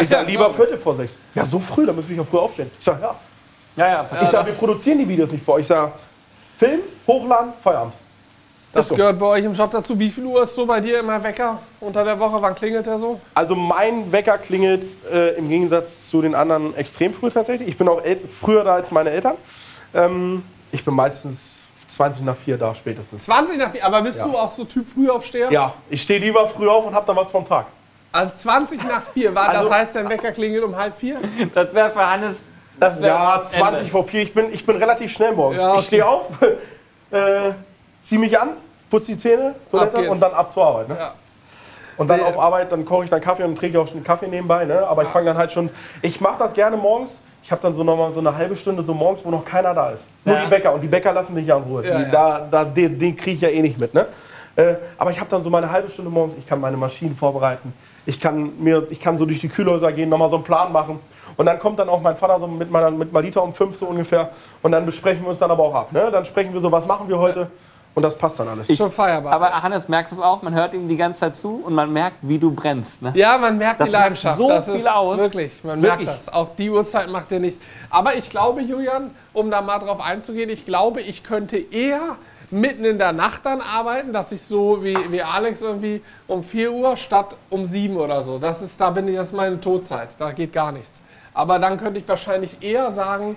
Ich 0.00 0.08
sag, 0.08 0.26
lieber 0.26 0.52
Viertel 0.52 0.78
vor 0.78 0.96
sechs. 0.96 1.14
Ja, 1.34 1.44
so 1.44 1.58
früh, 1.60 1.86
da 1.86 1.92
müssen 1.92 2.08
wir 2.08 2.16
ja 2.16 2.24
früh 2.24 2.38
aufstehen. 2.38 2.70
Ich 2.78 2.84
sag, 2.84 3.00
ja. 3.00 3.14
Ja, 3.76 3.86
ja. 3.86 4.06
Ich 4.22 4.28
sag, 4.28 4.44
wir 4.44 4.54
produzieren 4.54 4.98
die 4.98 5.08
Videos 5.08 5.30
nicht 5.30 5.44
vor 5.44 5.54
euch. 5.54 5.60
Ich 5.60 5.66
sag, 5.68 5.92
Film, 6.58 6.80
hochladen, 7.06 7.52
Feierabend. 7.62 7.92
Das 8.72 8.84
Ist 8.84 8.88
so. 8.90 8.96
gehört 8.96 9.18
bei 9.18 9.26
euch 9.26 9.44
im 9.44 9.54
Job 9.54 9.70
dazu. 9.70 9.98
Wie 9.98 10.10
viel 10.10 10.24
Uhr 10.26 10.42
ist 10.42 10.54
so 10.54 10.66
bei 10.66 10.80
dir 10.80 10.98
immer 11.00 11.22
Wecker 11.22 11.58
unter 11.80 12.04
der 12.04 12.18
Woche? 12.18 12.42
Wann 12.42 12.54
klingelt 12.54 12.84
der 12.84 12.98
so? 12.98 13.18
Also 13.34 13.54
mein 13.54 14.10
Wecker 14.12 14.36
klingelt 14.38 14.84
äh, 15.10 15.30
im 15.36 15.48
Gegensatz 15.48 16.10
zu 16.10 16.20
den 16.20 16.34
anderen 16.34 16.74
extrem 16.76 17.14
früh 17.14 17.30
tatsächlich. 17.30 17.68
Ich 17.68 17.78
bin 17.78 17.88
auch 17.88 18.02
früher 18.40 18.64
da 18.64 18.74
als 18.74 18.90
meine 18.90 19.10
Eltern. 19.10 19.36
Ähm, 19.94 20.42
ich 20.70 20.84
bin 20.84 20.92
meistens 20.94 21.60
20 21.86 22.24
nach 22.24 22.36
4 22.36 22.58
da 22.58 22.74
spätestens. 22.74 23.24
20 23.24 23.56
nach 23.56 23.70
4. 23.72 23.86
Aber 23.86 24.02
bist 24.02 24.18
Ja. 24.18 24.26
du 24.26 24.36
auch 24.36 24.52
so 24.52 24.64
Typ 24.64 24.86
Frühaufsteher? 24.92 25.50
Ja, 25.50 25.72
ich 25.88 26.02
stehe 26.02 26.18
lieber 26.20 26.46
früh 26.46 26.68
auf 26.68 26.84
und 26.84 26.94
hab 26.94 27.06
dann 27.06 27.16
was 27.16 27.30
vom 27.30 27.46
Tag. 27.48 27.66
Also 28.12 28.32
20 28.42 28.82
nach 28.86 29.02
4. 29.14 29.34
War, 29.34 29.48
Also- 29.48 29.64
das 29.68 29.72
heißt, 29.78 29.94
dein 29.94 30.08
Wecker 30.10 30.32
klingelt 30.32 30.64
um 30.64 30.76
halb 30.76 30.94
4? 30.96 31.16
Das 31.54 31.72
wäre 31.72 31.90
für 31.90 32.06
Hannes. 32.06 32.36
Das 32.80 32.98
Ja, 33.00 33.36
Ende. 33.36 33.46
20 33.46 33.90
vor 33.90 34.04
4. 34.06 34.22
Ich 34.22 34.34
bin, 34.34 34.52
ich 34.52 34.64
bin 34.64 34.76
relativ 34.76 35.12
schnell 35.12 35.32
morgens. 35.32 35.60
Ja, 35.60 35.68
okay. 35.70 35.78
Ich 35.80 35.86
stehe 35.86 36.06
auf, 36.06 36.26
äh, 37.10 37.52
zieh 38.02 38.18
mich 38.18 38.38
an, 38.38 38.50
putze 38.90 39.12
die 39.12 39.16
Zähne, 39.16 39.54
Toilette 39.70 40.10
und 40.10 40.20
dann 40.20 40.32
ab 40.32 40.52
zur 40.52 40.64
Arbeit. 40.66 40.88
Ne? 40.88 40.96
Ja. 40.98 41.14
Und 41.96 42.08
dann 42.08 42.20
Nee. 42.20 42.26
auf 42.26 42.38
Arbeit, 42.38 42.70
dann 42.70 42.84
koche 42.84 43.04
ich 43.04 43.10
dann 43.10 43.20
Kaffee 43.20 43.42
und 43.42 43.56
trinke 43.56 43.80
auch 43.80 43.86
schon 43.88 43.96
einen 43.96 44.04
Kaffee 44.04 44.28
nebenbei. 44.28 44.64
Ne? 44.64 44.86
Aber 44.86 45.02
ich 45.02 45.08
fange 45.08 45.26
dann 45.26 45.36
halt 45.38 45.50
schon. 45.52 45.68
Ich 46.00 46.20
mache 46.20 46.38
das 46.38 46.52
gerne 46.52 46.76
morgens. 46.76 47.20
Ich 47.42 47.50
habe 47.50 47.60
dann 47.62 47.74
so 47.74 47.82
nochmal 47.82 48.12
so 48.12 48.20
eine 48.20 48.36
halbe 48.36 48.54
Stunde 48.54 48.82
so 48.82 48.94
morgens, 48.94 49.24
wo 49.24 49.30
noch 49.30 49.44
keiner 49.44 49.74
da 49.74 49.90
ist. 49.90 50.04
Nur 50.24 50.36
Ja. 50.36 50.44
die 50.44 50.50
Bäcker. 50.50 50.74
Und 50.74 50.80
die 50.82 50.86
Bäcker 50.88 51.12
lassen 51.12 51.34
mich 51.34 51.46
ja 51.46 51.56
in 51.56 51.62
Ruhe. 51.64 51.84
Ja, 51.84 51.96
die, 51.98 52.02
ja. 52.04 52.08
Da, 52.10 52.46
da, 52.50 52.64
den 52.64 52.98
den 52.98 53.16
kriege 53.16 53.36
ich 53.36 53.40
ja 53.40 53.48
eh 53.48 53.62
nicht 53.62 53.78
mit. 53.78 53.92
Ne? 53.94 54.06
Äh, 54.54 54.74
aber 54.96 55.10
ich 55.10 55.18
habe 55.18 55.28
dann 55.30 55.42
so 55.42 55.50
meine 55.50 55.70
halbe 55.72 55.88
Stunde 55.88 56.10
morgens. 56.10 56.36
Ich 56.38 56.46
kann 56.46 56.60
meine 56.60 56.76
Maschinen 56.76 57.16
vorbereiten. 57.16 57.72
Ich 58.06 58.20
kann, 58.20 58.52
mir, 58.62 58.86
ich 58.90 59.00
kann 59.00 59.18
so 59.18 59.24
durch 59.26 59.40
die 59.40 59.48
Kühlhäuser 59.48 59.90
gehen, 59.92 60.08
nochmal 60.08 60.28
so 60.30 60.36
einen 60.36 60.44
Plan 60.44 60.70
machen. 60.70 61.00
Und 61.38 61.46
dann 61.46 61.58
kommt 61.60 61.78
dann 61.78 61.88
auch 61.88 62.00
mein 62.02 62.16
Vater 62.16 62.40
so 62.40 62.48
mit, 62.48 62.68
meiner, 62.70 62.90
mit 62.90 63.12
Malita 63.12 63.38
um 63.40 63.52
fünf 63.52 63.76
so 63.76 63.86
ungefähr. 63.86 64.30
Und 64.60 64.72
dann 64.72 64.84
besprechen 64.84 65.22
wir 65.22 65.30
uns 65.30 65.38
dann 65.38 65.50
aber 65.52 65.62
auch 65.62 65.74
ab. 65.74 65.92
Ne? 65.92 66.10
Dann 66.10 66.24
sprechen 66.24 66.52
wir 66.52 66.60
so, 66.60 66.70
was 66.70 66.84
machen 66.84 67.08
wir 67.08 67.16
heute. 67.16 67.48
Und 67.94 68.02
das 68.02 68.18
passt 68.18 68.40
dann 68.40 68.48
alles. 68.48 68.76
Schon 68.76 68.90
feierbar. 68.90 69.32
Aber 69.32 69.50
Hannes 69.62 69.88
merkt 69.88 70.10
es 70.10 70.18
auch, 70.20 70.42
man 70.42 70.52
hört 70.54 70.74
ihm 70.74 70.88
die 70.88 70.96
ganze 70.96 71.20
Zeit 71.20 71.36
zu 71.36 71.62
und 71.64 71.74
man 71.74 71.92
merkt, 71.92 72.16
wie 72.22 72.38
du 72.38 72.50
brennst. 72.50 73.02
Ne? 73.02 73.12
ja, 73.14 73.38
man 73.38 73.56
merkt 73.56 73.80
Das 73.80 73.88
die 73.88 73.92
macht 73.92 74.02
Leidenschaft. 74.02 74.36
so 74.36 74.48
das 74.48 74.64
viel 74.64 74.74
ist 74.74 74.90
aus. 74.90 75.18
Wirklich, 75.18 75.64
man 75.64 75.80
Wirklich. 75.80 76.06
merkt 76.06 76.26
das. 76.26 76.34
Auch 76.34 76.48
die 76.56 76.70
Uhrzeit 76.70 77.08
macht 77.10 77.30
dir 77.30 77.40
nichts. 77.40 77.60
Aber 77.88 78.16
ich 78.16 78.30
glaube, 78.30 78.60
Julian, 78.60 79.12
um 79.32 79.50
da 79.50 79.62
mal 79.62 79.78
drauf 79.78 80.00
einzugehen, 80.00 80.50
ich 80.50 80.64
glaube, 80.66 81.00
ich 81.00 81.22
könnte 81.22 81.56
eher 81.56 82.16
mitten 82.50 82.84
in 82.84 82.98
der 82.98 83.12
Nacht 83.12 83.46
dann 83.46 83.60
arbeiten, 83.60 84.12
dass 84.12 84.32
ich 84.32 84.42
so 84.42 84.82
wie, 84.82 84.96
wie 85.10 85.22
Alex 85.22 85.60
irgendwie 85.60 86.02
um 86.26 86.42
4 86.42 86.72
Uhr 86.72 86.96
statt 86.96 87.36
um 87.50 87.64
7 87.66 87.96
oder 87.96 88.22
so. 88.22 88.38
Das 88.38 88.60
ist, 88.60 88.80
da 88.80 88.90
bin 88.90 89.06
ich, 89.08 89.16
das 89.16 89.28
ist 89.28 89.34
meine 89.36 89.60
Todzeit. 89.60 90.08
Da 90.18 90.32
geht 90.32 90.52
gar 90.52 90.72
nichts. 90.72 91.00
Aber 91.38 91.60
dann 91.60 91.78
könnte 91.78 92.00
ich 92.00 92.08
wahrscheinlich 92.08 92.64
eher 92.64 92.90
sagen, 92.90 93.36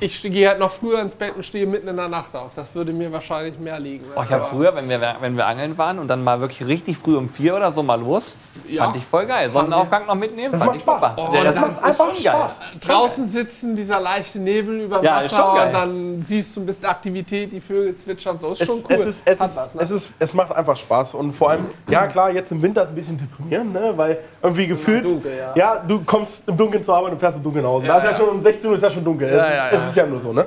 ich 0.00 0.22
gehe 0.22 0.48
halt 0.48 0.58
noch 0.58 0.70
früher 0.70 1.00
ins 1.00 1.14
Bett 1.14 1.34
und 1.36 1.44
stehe 1.44 1.66
mitten 1.66 1.88
in 1.88 1.96
der 1.96 2.08
Nacht 2.08 2.34
auf. 2.34 2.50
Das 2.54 2.74
würde 2.74 2.92
mir 2.92 3.12
wahrscheinlich 3.12 3.58
mehr 3.58 3.78
liegen. 3.80 4.04
Oh, 4.16 4.22
ich 4.24 4.30
habe 4.30 4.44
früher, 4.50 4.74
wenn 4.74 4.88
wir, 4.88 5.00
wenn 5.20 5.36
wir 5.36 5.46
angeln 5.46 5.76
waren 5.76 5.98
und 5.98 6.08
dann 6.08 6.22
mal 6.22 6.40
wirklich 6.40 6.66
richtig 6.66 6.96
früh 6.96 7.16
um 7.16 7.28
vier 7.28 7.56
oder 7.56 7.72
so 7.72 7.82
mal 7.82 8.00
los, 8.00 8.36
Ja. 8.68 8.84
fand 8.84 8.96
ich 8.96 9.04
voll 9.04 9.26
geil. 9.26 9.50
Sonnenaufgang 9.50 10.06
noch 10.06 10.14
mitnehmen, 10.14 10.52
Das 10.52 10.58
fand 10.60 10.66
macht 10.70 10.76
ich 10.76 10.82
Spaß. 10.82 10.94
super. 11.00 11.14
Oh, 11.16 11.34
Ja, 11.34 11.44
das 11.44 11.54
ist- 11.56 11.60
macht 11.60 11.70
ist 11.72 11.84
einfach 11.84 12.14
schon 12.14 12.24
geil. 12.24 12.32
Spaß. 12.34 12.52
draußen 12.80 13.28
sitzen, 13.28 13.76
dieser 13.76 14.00
leichte 14.00 14.38
Nebel 14.38 14.80
über 14.82 14.98
dem 14.98 15.04
Ja, 15.04 15.20
ist 15.20 15.30
schon 15.34 15.40
Wasser, 15.40 15.54
geil. 15.56 15.66
und 15.66 15.72
dann 15.74 16.24
siehst 16.28 16.56
du 16.56 16.60
ein 16.60 16.66
bisschen 16.66 16.84
Aktivität, 16.86 17.52
die 17.52 17.60
Vögel 17.60 17.96
zwitschern, 17.96 18.38
so 18.38 18.52
ist 18.52 18.60
Es, 18.60 18.66
schon 18.66 18.76
cool. 18.78 18.84
es, 18.90 19.04
ist, 19.04 19.22
es, 19.24 19.32
ist, 19.34 19.40
was, 19.40 19.74
ne? 19.74 19.82
es, 19.82 19.90
ist, 19.90 20.12
es 20.18 20.34
macht 20.34 20.52
einfach 20.52 20.76
Spaß. 20.76 21.14
Und 21.14 21.32
vor 21.32 21.50
allem, 21.50 21.66
ja 21.88 22.06
klar, 22.06 22.30
jetzt 22.30 22.52
im 22.52 22.62
Winter 22.62 22.82
ist 22.82 22.88
es 22.88 22.92
ein 22.92 22.96
bisschen 22.96 23.18
deprimierend, 23.18 23.72
ne? 23.72 23.92
weil 23.96 24.18
irgendwie 24.42 24.66
gefühlt, 24.66 25.04
dunkel, 25.04 25.32
ja. 25.54 25.76
du 25.86 26.00
kommst 26.04 26.42
im 26.46 26.56
Dunkeln 26.56 26.84
zur 26.84 26.96
Arbeit 26.96 27.12
und 27.12 27.18
fährst 27.18 27.38
im 27.38 27.42
Dunkeln 27.42 27.64
nach 27.64 27.70
Hause. 27.72 27.86
Ja, 27.86 27.92
da 27.94 27.98
ist 27.98 28.04
ja, 28.04 28.10
ja. 28.12 28.16
schon 28.18 28.28
um 28.28 28.42
16 28.42 28.70
Uhr 28.70 28.76
ist 28.76 28.82
ja 28.82 28.90
schon 28.90 29.04
dunkel. 29.04 29.28
Ja, 29.28 29.36
ja, 29.50 29.68
ist, 29.68 29.80
ja. 29.80 29.87
Ist 29.90 29.96
ja 29.96 30.06
nur 30.06 30.20
so. 30.20 30.32
Ne? 30.32 30.46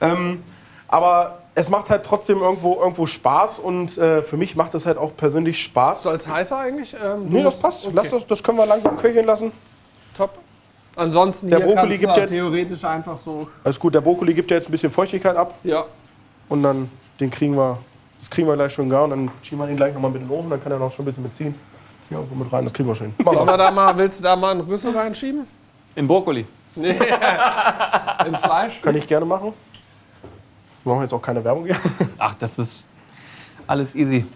Ähm, 0.00 0.42
aber 0.88 1.38
es 1.54 1.68
macht 1.68 1.90
halt 1.90 2.04
trotzdem 2.04 2.38
irgendwo, 2.40 2.80
irgendwo 2.80 3.06
Spaß 3.06 3.58
und 3.58 3.96
äh, 3.98 4.22
für 4.22 4.36
mich 4.36 4.56
macht 4.56 4.74
es 4.74 4.86
halt 4.86 4.98
auch 4.98 5.16
persönlich 5.16 5.62
Spaß. 5.62 6.02
Soll 6.04 6.16
es 6.16 6.26
heißer 6.26 6.56
eigentlich? 6.58 6.94
Ähm, 7.02 7.26
Nee, 7.28 7.42
das 7.42 7.54
passt. 7.58 7.84
Okay, 7.86 7.94
Lass 7.96 8.10
das, 8.10 8.26
das 8.26 8.42
können 8.42 8.58
wir 8.58 8.66
langsam 8.66 8.96
köcheln 8.96 9.26
lassen. 9.26 9.52
top. 10.16 10.30
Ansonsten 10.94 11.48
Der 11.48 11.58
hier 11.64 11.66
Brokkoli 11.74 11.96
gibt 11.96 12.16
jetzt- 12.18 12.30
theoretisch 12.32 12.84
einfach 12.84 13.16
so. 13.16 13.48
Alles 13.64 13.80
gut, 13.80 13.94
der 13.94 14.02
Brokkoli 14.02 14.34
gibt 14.34 14.50
ja 14.50 14.58
jetzt 14.58 14.68
ein 14.68 14.72
bisschen 14.72 14.90
Feuchtigkeit 14.92 15.36
ab 15.36 15.54
Ja. 15.64 15.84
und 16.50 16.62
dann 16.62 16.90
den 17.18 17.30
kriegen 17.30 17.54
wir, 17.56 17.78
das 18.20 18.28
kriegen 18.28 18.46
wir 18.46 18.54
gleich 18.56 18.72
schon 18.74 18.90
gar 18.90 19.04
und 19.04 19.10
dann 19.10 19.30
schieben 19.42 19.58
wir 19.60 19.66
den 19.66 19.76
gleich 19.78 19.94
nochmal 19.94 20.10
mit 20.10 20.20
in 20.22 20.28
den 20.28 20.36
Ofen, 20.36 20.50
dann 20.50 20.62
kann 20.62 20.70
er 20.72 20.78
noch 20.78 20.92
schon 20.92 21.04
ein 21.04 21.06
bisschen 21.06 21.22
mitziehen. 21.22 21.54
Hier 22.10 22.18
irgendwo 22.18 22.34
mit 22.44 22.52
rein, 22.52 22.64
das 22.64 22.74
kriegen 22.74 22.88
wir 22.88 22.94
schon. 22.94 23.06
hin. 23.06 23.14
Machen 23.24 23.46
wir. 23.46 23.56
da 23.56 23.70
mal, 23.70 23.96
willst 23.96 24.18
du 24.18 24.22
da 24.22 24.36
mal 24.36 24.50
einen 24.50 24.60
Rüssel 24.62 24.94
reinschieben? 24.94 25.46
In 25.94 26.06
Brokkoli. 26.06 26.44
Ins 28.26 28.40
Fleisch? 28.40 28.80
Kann 28.80 28.96
ich 28.96 29.06
gerne 29.06 29.26
machen. 29.26 29.52
Wir 30.84 30.92
machen 30.92 31.02
jetzt 31.02 31.12
auch 31.12 31.22
keine 31.22 31.44
Werbung 31.44 31.66
hier. 31.66 31.76
Ach, 32.18 32.34
das 32.34 32.58
ist 32.58 32.86
alles 33.66 33.94
easy. 33.94 34.26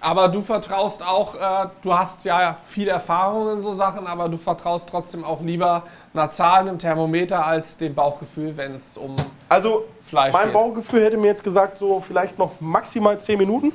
Aber 0.00 0.28
du 0.28 0.42
vertraust 0.42 1.04
auch, 1.04 1.34
äh, 1.34 1.68
du 1.82 1.92
hast 1.92 2.24
ja 2.24 2.56
viel 2.68 2.88
Erfahrung 2.88 3.52
in 3.52 3.62
so 3.62 3.74
Sachen, 3.74 4.06
aber 4.06 4.28
du 4.28 4.36
vertraust 4.38 4.88
trotzdem 4.88 5.24
auch 5.24 5.40
lieber 5.40 5.82
einer 6.14 6.30
Zahl 6.30 6.64
mit 6.64 6.72
dem 6.72 6.78
Thermometer 6.78 7.44
als 7.44 7.76
dem 7.76 7.94
Bauchgefühl, 7.94 8.56
wenn 8.56 8.76
es 8.76 8.96
um 8.96 9.16
Also, 9.48 9.84
Fleisch 10.02 10.32
mein 10.32 10.46
geht. 10.46 10.54
Bauchgefühl 10.54 11.04
hätte 11.04 11.16
mir 11.16 11.26
jetzt 11.26 11.42
gesagt, 11.42 11.78
so 11.78 12.00
vielleicht 12.00 12.38
noch 12.38 12.52
maximal 12.60 13.18
10 13.18 13.38
Minuten. 13.38 13.72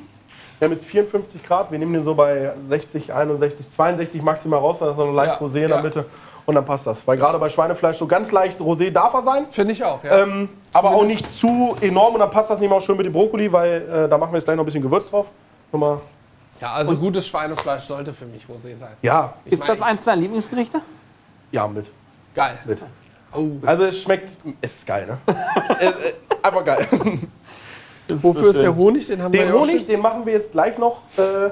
Wir 0.60 0.68
haben 0.68 0.74
jetzt 0.74 0.86
54 0.86 1.44
Grad, 1.44 1.72
wir 1.72 1.80
nehmen 1.80 1.92
den 1.94 2.06
so 2.06 2.16
bei 2.16 2.54
60, 2.70 3.14
61, 3.14 3.70
62 3.70 4.22
maximal 4.22 4.60
raus, 4.60 4.80
dann 4.80 4.92
ist 4.92 4.98
noch 4.98 5.12
leicht 5.12 5.42
Ja, 5.42 5.46
Rosé 5.46 5.56
in 5.58 5.62
ja. 5.64 5.68
der 5.68 5.82
Mitte 5.82 6.06
und 6.46 6.56
dann 6.56 6.66
passt 6.66 6.88
das. 6.88 7.06
Weil 7.08 7.18
gerade 7.18 7.38
bei 7.40 7.50
Schweinefleisch 7.50 7.98
so 7.98 8.08
ganz 8.08 8.32
leicht 8.32 8.60
Rosé 8.60 8.92
darf 8.92 9.14
er 9.14 9.24
sein, 9.24 9.46
Finde 9.52 9.74
ich 9.74 9.84
auch, 9.84 10.04
ja. 10.04 10.24
ähm, 10.24 10.50
aber 10.74 10.92
auch 10.92 11.06
nicht 11.06 11.30
zu 11.32 11.76
enorm 11.82 12.14
und 12.16 12.20
dann 12.20 12.32
passt 12.32 12.50
das 12.50 12.60
nicht 12.60 12.70
mal 12.70 12.82
schön 12.82 12.98
mit 12.98 13.06
dem 13.06 13.14
Brokkoli, 13.14 13.52
weil 13.52 13.82
äh, 13.90 14.10
da 14.10 14.18
machen 14.18 14.32
wir 14.32 14.38
jetzt 14.38 14.46
gleich 14.46 14.56
noch 14.58 14.64
ein 14.64 14.66
bisschen 14.66 14.82
Gewürz 14.82 15.10
drauf. 15.10 15.28
Nochmal. 15.72 16.00
ja, 16.62 16.74
also 16.74 16.96
gutes 16.96 17.26
Schweinefleisch 17.28 17.84
sollte 17.84 18.14
für 18.14 18.26
mich 18.26 18.44
Rosé 18.46 18.76
sein. 18.76 18.94
Ja, 19.02 19.34
Ich 19.46 19.54
Ist 19.54 19.68
das 19.68 19.80
mein- 19.80 19.90
eins 19.92 20.04
deiner 20.06 20.22
Lieblingsgerichte? 20.22 20.82
ja, 21.52 21.68
mit. 21.68 21.90
Geil. 22.36 22.58
mit. 22.66 22.84
Oh. 23.36 23.48
Also 23.66 23.86
es 23.86 24.02
schmeckt, 24.02 24.38
es 24.62 24.74
ist 24.74 24.86
geil, 24.88 25.08
ne? 25.08 25.18
äh, 25.80 25.86
äh, 25.88 25.94
einfach 26.44 26.64
geil. 26.64 26.88
Wofür 28.08 28.52
ist 28.52 28.62
der 28.62 28.76
Honig? 28.76 29.08
Den 29.08 29.22
haben 29.22 29.34
wir 29.34 29.46
Den 29.46 29.54
auch 29.54 29.60
Honig, 29.62 29.86
den 29.86 30.00
machen 30.02 30.26
wir 30.26 30.34
jetzt 30.34 30.52
gleich 30.52 30.78
noch 30.78 31.02
äh, 31.18 31.50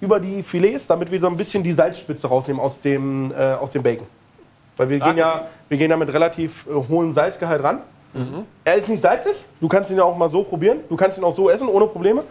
über 0.00 0.20
die 0.20 0.42
Filets, 0.42 0.86
damit 0.86 1.10
wir 1.10 1.20
so 1.20 1.26
ein 1.26 1.36
bisschen 1.36 1.62
die 1.64 1.72
Salzspitze 1.72 2.26
rausnehmen 2.28 2.60
aus 2.60 2.80
dem, 2.80 3.32
äh, 3.32 3.54
aus 3.54 3.70
dem 3.72 3.82
Bacon. 3.82 4.06
Weil 4.78 4.88
wir 4.88 5.00
gehen, 5.00 5.18
ja, 5.18 5.48
wir 5.68 5.76
gehen 5.76 5.90
ja 5.90 5.96
mit 5.96 6.10
relativ 6.12 6.66
äh, 6.66 6.72
hohem 6.72 7.12
Salzgehalt 7.12 7.62
ran. 7.62 7.80
Er 8.64 8.74
ist 8.74 8.88
nicht 8.88 9.02
salzig, 9.02 9.34
du 9.60 9.68
kannst 9.68 9.90
ihn 9.90 9.98
ja 9.98 10.02
auch 10.02 10.16
mal 10.16 10.30
so 10.30 10.42
probieren. 10.42 10.78
Du 10.88 10.96
kannst 10.96 11.18
ihn 11.18 11.24
auch 11.24 11.34
so 11.34 11.50
essen, 11.50 11.68
ohne 11.68 11.86
Probleme. 11.86 12.24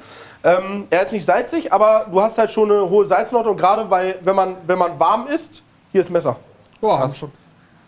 Ähm, 0.43 0.87
er 0.89 1.03
ist 1.03 1.11
nicht 1.11 1.23
salzig, 1.23 1.71
aber 1.71 2.07
du 2.11 2.19
hast 2.19 2.37
halt 2.37 2.51
schon 2.51 2.69
eine 2.71 2.89
hohe 2.89 3.05
Salznote 3.05 3.49
und 3.51 3.57
gerade 3.57 3.89
weil, 3.89 4.15
wenn 4.23 4.35
man, 4.35 4.57
wenn 4.65 4.77
man 4.77 4.99
warm 4.99 5.27
isst, 5.27 5.63
hier 5.91 6.01
ist 6.01 6.09
Messer. 6.09 6.35
Boah, 6.81 6.99
haben 6.99 7.13
schon. 7.13 7.31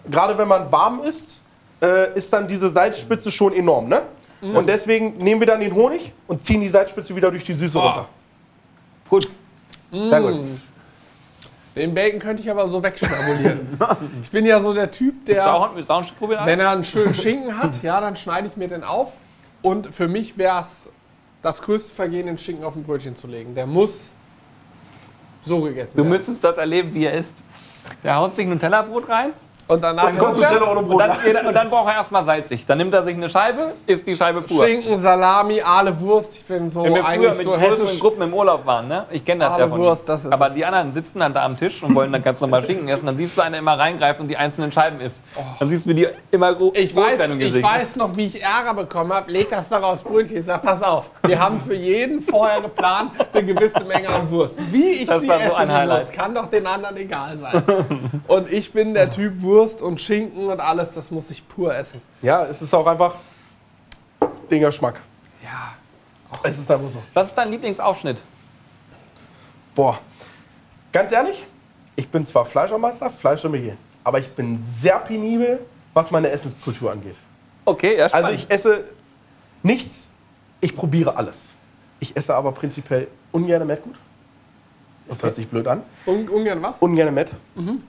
Gerade 0.09 0.37
wenn 0.37 0.47
man 0.47 0.71
warm 0.71 1.01
isst, 1.03 1.41
äh, 1.81 2.15
ist 2.15 2.31
dann 2.31 2.47
diese 2.47 2.69
Salzspitze 2.69 3.31
schon 3.31 3.53
enorm, 3.53 3.89
ne? 3.89 4.03
Und 4.41 4.69
deswegen 4.69 5.17
nehmen 5.17 5.41
wir 5.41 5.47
dann 5.47 5.59
den 5.59 5.73
Honig 5.73 6.13
und 6.27 6.45
ziehen 6.45 6.61
die 6.61 6.69
Salzspitze 6.69 7.13
wieder 7.13 7.29
durch 7.31 7.43
die 7.43 7.53
Süße 7.53 7.77
runter. 7.77 8.07
Gut. 9.09 9.27
Sehr 9.91 10.21
gut. 10.21 10.35
Den 11.75 11.93
Bacon 11.93 12.19
könnte 12.19 12.41
ich 12.41 12.49
aber 12.49 12.67
so 12.67 12.81
wegschnabulieren. 12.81 13.79
ich 14.23 14.29
bin 14.31 14.45
ja 14.45 14.61
so 14.61 14.73
der 14.73 14.91
Typ, 14.91 15.25
du 15.25 15.33
der, 15.33 15.45
du 15.45 16.03
probieren? 16.17 16.45
wenn 16.45 16.59
er 16.59 16.71
einen 16.71 16.83
schönen 16.83 17.13
Schinken 17.13 17.57
hat, 17.57 17.81
ja, 17.83 18.01
dann 18.01 18.15
schneide 18.15 18.47
ich 18.47 18.57
mir 18.57 18.67
den 18.67 18.83
auf. 18.83 19.19
Und 19.61 19.93
für 19.93 20.07
mich 20.07 20.37
wäre 20.37 20.61
es 20.61 20.89
das 21.41 21.61
größte 21.61 21.93
Vergehen, 21.93 22.25
den 22.25 22.37
Schinken 22.37 22.65
auf 22.65 22.75
ein 22.75 22.83
Brötchen 22.83 23.15
zu 23.15 23.27
legen. 23.27 23.55
Der 23.55 23.65
muss 23.67 23.91
so 25.45 25.61
gegessen 25.61 25.91
Du 25.95 26.03
werden. 26.03 26.09
müsstest 26.09 26.43
das 26.43 26.57
erleben, 26.57 26.93
wie 26.93 27.05
er 27.05 27.13
isst. 27.13 27.37
Der 28.03 28.15
haut 28.15 28.35
sich 28.35 28.45
ein 28.45 28.49
Nutella-Brot 28.49 29.07
rein 29.09 29.31
Und 29.71 29.81
danach 29.83 30.05
Dann 30.05 30.17
kommst 30.17 30.37
du 30.37 30.41
Ja, 30.41 30.47
schneller 30.49 30.71
ohne 30.71 30.79
und, 30.79 30.89
Brot. 30.89 30.99
dann, 30.99 31.45
und 31.45 31.53
dann 31.53 31.69
braucht 31.69 31.89
er 31.89 31.97
erstmal 31.97 32.23
salzig. 32.23 32.65
Dann 32.65 32.79
nimmt 32.79 32.91
er 32.91 33.03
sich 33.03 33.15
eine 33.15 33.29
Scheibe, 33.29 33.73
isst 33.85 34.07
die 34.07 34.15
Scheibe 34.15 34.41
pur. 34.41 34.65
Schinken, 34.65 34.99
Salami, 34.99 35.61
Aale 35.61 35.99
Wurst. 36.01 36.37
Ich 36.37 36.45
bin 36.45 36.71
so 36.71 36.83
Wenn 36.83 36.95
wir 36.95 37.03
früher 37.03 37.35
mit 37.35 37.43
so 37.45 37.51
größeren. 37.51 37.99
Gruppen 37.99 38.23
im 38.23 38.33
Urlaub 38.33 38.65
waren, 38.65 38.87
ne? 38.87 39.05
Ich 39.11 39.23
kenne 39.23 39.41
das 39.45 39.53
Ale 39.53 39.65
ja 39.65 39.69
von 39.69 39.79
Wurst, 39.79 40.09
das 40.09 40.25
ist 40.25 40.33
Aber 40.33 40.47
es. 40.47 40.53
die 40.55 40.65
anderen 40.65 40.91
sitzen 40.91 41.19
dann 41.19 41.35
da 41.35 41.45
am 41.45 41.55
Tisch 41.55 41.83
und 41.83 41.93
wollen 41.93 42.11
dann 42.11 42.23
ganz 42.23 42.41
normal 42.41 42.63
Schinken 42.63 42.87
essen. 42.87 43.05
Dann 43.05 43.15
siehst 43.15 43.37
du 43.37 43.43
eine 43.43 43.57
immer 43.59 43.77
reingreifen 43.77 44.23
und 44.23 44.27
die 44.27 44.37
einzelnen 44.37 44.71
Scheiben 44.71 44.99
isst. 45.01 45.21
Dann 45.59 45.69
siehst 45.69 45.85
du, 45.85 45.91
wie 45.91 45.93
die 45.93 46.07
immer 46.31 46.55
gro- 46.55 46.73
Ich 46.75 46.95
weiß, 46.95 47.19
ich 47.37 47.61
weiß 47.61 47.95
noch, 47.97 48.17
wie 48.17 48.25
ich 48.25 48.41
Ärger 48.41 48.73
bekommen 48.73 49.13
habe. 49.13 49.31
Leg 49.31 49.51
das 49.51 49.69
doch 49.69 49.83
aufs 49.83 50.01
Brötchen. 50.01 50.35
Ich 50.37 50.45
sag, 50.45 50.63
pass 50.63 50.81
auf. 50.81 51.11
Wir 51.27 51.39
haben 51.39 51.61
für 51.61 51.75
jeden 51.75 52.23
vorher 52.23 52.59
geplant 52.61 53.11
eine 53.31 53.43
gewisse 53.45 53.83
Menge 53.83 54.09
an 54.09 54.31
Wurst. 54.31 54.55
Wie 54.71 54.93
ich 55.03 55.05
Das 55.05 55.21
sie 55.21 55.27
so 55.27 55.33
esse, 55.33 55.55
ein 55.57 55.67
die 55.69 55.75
Highlight. 55.75 55.99
Wurst, 55.99 56.13
kann 56.13 56.33
doch 56.33 56.47
den 56.49 56.65
anderen 56.65 56.97
egal 56.97 57.37
sein. 57.37 58.09
und 58.27 58.51
ich 58.51 58.73
bin 58.73 58.95
der 58.95 59.11
Typ 59.11 59.39
Wurst 59.43 59.58
und 59.81 59.99
Schinken 60.01 60.47
und 60.47 60.59
alles, 60.59 60.91
das 60.93 61.11
muss 61.11 61.29
ich 61.29 61.47
pur 61.47 61.73
essen. 61.75 62.01
Ja, 62.21 62.45
es 62.45 62.61
ist 62.61 62.73
auch 62.73 62.85
einfach. 62.87 63.15
den 64.49 64.61
Geschmack. 64.61 65.01
Ja. 65.43 65.75
Es 66.43 66.57
ist 66.57 66.69
einfach 66.71 66.89
so. 66.89 67.01
Was 67.13 67.27
ist 67.27 67.37
dein 67.37 67.49
Lieblingsaufschnitt? 67.51 68.21
Boah, 69.75 69.99
ganz 70.91 71.11
ehrlich, 71.11 71.45
ich 71.95 72.07
bin 72.09 72.25
zwar 72.25 72.45
Fleischermeister, 72.45 73.09
Fleischsommelier, 73.09 73.77
aber 74.03 74.19
ich 74.19 74.29
bin 74.29 74.61
sehr 74.61 74.99
penibel, 74.99 75.59
was 75.93 76.11
meine 76.11 76.29
Essenskultur 76.29 76.91
angeht. 76.91 77.15
Okay, 77.65 77.97
ja, 77.97 78.05
Also 78.05 78.17
spannend. 78.17 78.39
ich 78.39 78.51
esse 78.51 78.83
nichts, 79.63 80.09
ich 80.61 80.75
probiere 80.75 81.15
alles. 81.15 81.49
Ich 81.99 82.15
esse 82.15 82.33
aber 82.35 82.51
prinzipiell 82.51 83.07
ungerne 83.31 83.65
Mettgut. 83.65 83.95
Das 85.07 85.21
hört 85.23 85.35
sich 85.35 85.47
blöd 85.47 85.67
an. 85.67 85.81
Un 86.05 86.27
ungern 86.29 86.61
was? 86.61 86.75
Ungerne 86.79 87.11
Mett. 87.11 87.31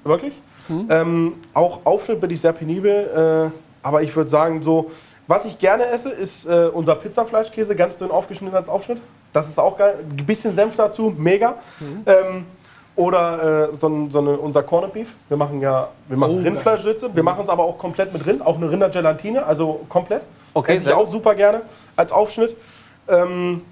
Wirklich. 0.04 0.32
Ähm, 0.70 1.34
auch 1.54 1.80
Aufschnitt 1.84 2.20
bin 2.20 2.30
ich 2.30 2.40
sehr 2.40 2.52
penibel. 2.52 3.50
Äh, 3.52 3.86
aber 3.86 4.02
ich 4.02 4.14
würde 4.14 4.30
sagen, 4.30 4.62
so, 4.62 4.90
was 5.26 5.44
ich 5.44 5.58
gerne 5.58 5.86
esse, 5.86 6.10
ist 6.10 6.46
äh, 6.46 6.68
unser 6.72 6.96
Pizzafleischkäse, 6.96 7.74
ganz 7.76 7.96
dünn 7.96 8.10
aufgeschnitten 8.10 8.56
als 8.56 8.68
Aufschnitt. 8.68 9.00
Das 9.32 9.48
ist 9.48 9.58
auch 9.58 9.76
geil. 9.76 9.96
Ein 10.10 10.26
bisschen 10.26 10.54
Senf 10.54 10.76
dazu, 10.76 11.14
mega. 11.16 11.56
Ähm, 12.06 12.46
oder 12.96 13.70
äh, 13.70 13.76
so, 13.76 13.88
ein, 13.88 14.10
so 14.10 14.18
eine, 14.18 14.36
unser 14.36 14.62
Corned 14.62 14.92
Beef. 14.92 15.08
Wir 15.28 15.36
machen 15.36 15.60
ja 15.60 15.88
wir 16.08 16.16
machen 16.16 16.38
Oh, 16.40 16.42
Rindfleischsitze. 16.42 17.14
Wir 17.14 17.22
machen 17.22 17.42
es 17.42 17.48
aber 17.48 17.64
auch 17.64 17.78
komplett 17.78 18.12
mit 18.12 18.26
Rind. 18.26 18.44
Auch 18.44 18.56
eine 18.56 18.70
Rindergelatine, 18.70 19.46
also 19.46 19.80
komplett. 19.88 20.22
Okay, 20.52 20.76
Esse 20.76 20.90
ich 20.90 20.94
auch 20.94 21.06
super 21.06 21.34
gerne 21.34 21.62
als 21.96 22.12
Aufschnitt. 22.12 22.56
Ähm, 23.08 23.62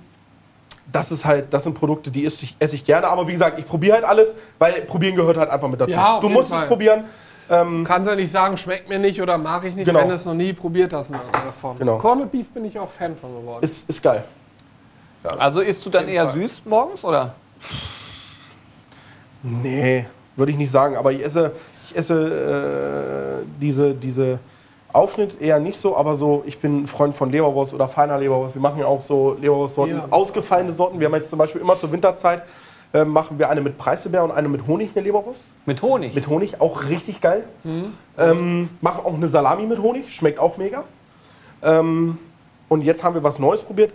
das 0.91 1.11
ist 1.13 1.25
halt, 1.25 1.53
das 1.53 1.65
sind 1.65 1.75
Produkte, 1.75 2.11
die 2.11 2.25
esse 2.25 2.45
ich, 2.45 2.57
esse 2.59 2.75
ich 2.75 2.85
gerne. 2.85 3.09
Aber 3.09 3.27
wie 3.29 3.33
gesagt, 3.33 3.59
ich 3.59 3.65
probiere 3.67 3.97
halt 3.97 4.05
alles, 4.05 4.35
weil 4.59 4.73
probieren 4.83 5.15
gehört 5.17 5.37
halt 5.37 5.51
einfach 5.51 5.69
mit 5.69 5.81
dazu. 5.81 5.91
Ja, 5.91 6.15
auf 6.15 6.21
du 6.21 6.27
jeden 6.29 6.39
musst 6.39 6.51
Fall. 6.51 6.63
es 6.63 6.69
probieren. 6.69 7.05
Ähm, 7.51 7.85
Kannst 7.85 8.09
ja 8.09 8.15
nicht 8.15 8.31
sagen, 8.33 8.57
schmeckt 8.59 8.89
mir 8.89 8.99
nicht 8.99 9.21
oder 9.23 9.39
mag 9.39 9.65
ich 9.65 9.75
nicht, 9.75 9.87
Genau. 9.87 10.01
wenn 10.01 10.09
du 10.09 10.15
es 10.15 10.25
noch 10.25 10.35
nie 10.35 10.53
probiert 10.53 10.93
hast 10.93 11.09
in 11.11 11.17
irgendeiner 11.17 11.53
Form. 11.55 11.79
Genau. 11.79 11.97
Corned 11.99 12.31
Beef 12.31 12.47
bin 12.51 12.65
ich 12.67 12.79
auch 12.79 12.91
Fan 12.91 13.17
von 13.17 13.35
geworden. 13.35 13.65
ist, 13.65 13.89
ist 13.89 14.03
geil. 14.03 14.25
Also 15.39 15.61
isst 15.61 15.85
du 15.85 15.91
dann 15.91 16.09
eher 16.09 16.27
Fall. 16.29 16.41
süß 16.43 16.63
morgens 16.67 17.05
oder? 17.05 17.35
Nee, 19.43 20.07
würde 20.37 20.53
ich 20.53 20.59
nicht 20.59 20.71
sagen. 20.71 20.97
Aber 20.97 21.13
ich 21.13 21.25
esse, 21.25 21.53
ich 21.87 21.97
esse 21.97 23.41
äh, 23.43 23.47
diese, 23.61 23.95
diese 23.95 24.39
Aufschnitt 24.93 25.41
eher 25.41 25.59
nicht 25.59 25.79
so, 25.79 25.97
aber 25.97 26.17
so, 26.17 26.43
ich 26.47 26.59
bin 26.61 26.83
ein 26.83 26.87
Freund 26.87 27.15
von 27.15 27.31
Leberwurst 27.31 27.75
oder 27.75 27.89
feiner 27.89 28.19
Leberwurst. 28.19 28.55
Wir 28.55 28.63
machen 28.63 28.81
ja 28.81 28.87
auch 28.87 29.01
so 29.01 29.35
Leberwurstsorten, 29.41 29.97
Ja. 29.97 30.07
ausgefallene 30.11 30.73
Sorten. 30.73 30.99
Wir 30.99 31.07
haben 31.07 31.15
jetzt 31.15 31.29
zum 31.31 31.39
Beispiel 31.39 31.61
immer 31.61 31.79
zur 31.79 31.93
Winterzeit 31.93 32.43
äh, 32.95 33.05
machen 33.05 33.39
wir 33.39 33.51
eine 33.51 33.61
mit 33.61 33.77
Preiselbeer 33.77 34.25
und 34.25 34.31
eine 34.31 34.49
mit 34.49 34.67
Honig, 34.67 34.93
eine 34.95 35.05
Leberwurst. 35.05 35.53
Mit 35.67 35.83
Honig? 35.83 36.15
Mit 36.15 36.27
Honig 36.27 36.59
auch 36.63 36.85
richtig 36.85 37.21
geil. 37.21 37.45
Ähm, 38.17 38.71
machen 38.81 39.05
auch 39.05 39.13
eine 39.13 39.29
Salami 39.29 39.67
mit 39.67 39.79
Honig, 39.79 40.11
schmeckt 40.11 40.39
auch 40.39 40.57
mega. 40.57 40.85
Ähm, 41.63 42.17
und 42.71 42.81
jetzt 42.83 43.05
haben 43.05 43.15
wir 43.15 43.23
was 43.23 43.39
Neues 43.39 43.61
probiert. 43.61 43.93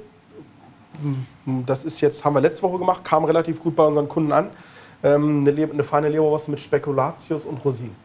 Hm, 1.01 1.25
Das 1.65 1.83
ist 1.85 2.01
jetzt, 2.01 2.23
haben 2.23 2.35
wir 2.35 2.41
letzte 2.41 2.61
Woche 2.61 2.77
gemacht, 2.77 3.03
kam 3.03 3.25
relativ 3.25 3.61
gut 3.63 3.75
bei 3.75 3.83
unseren 3.83 4.07
Kunden 4.07 4.31
an. 4.31 4.51
Ähm, 5.03 5.43
eine, 5.47 5.69
eine 5.71 5.83
feine 5.83 6.09
Leberwurst 6.09 6.47
mit 6.47 6.59
Spekulatius 6.59 7.45
und 7.45 7.65
Rosinen. 7.65 7.95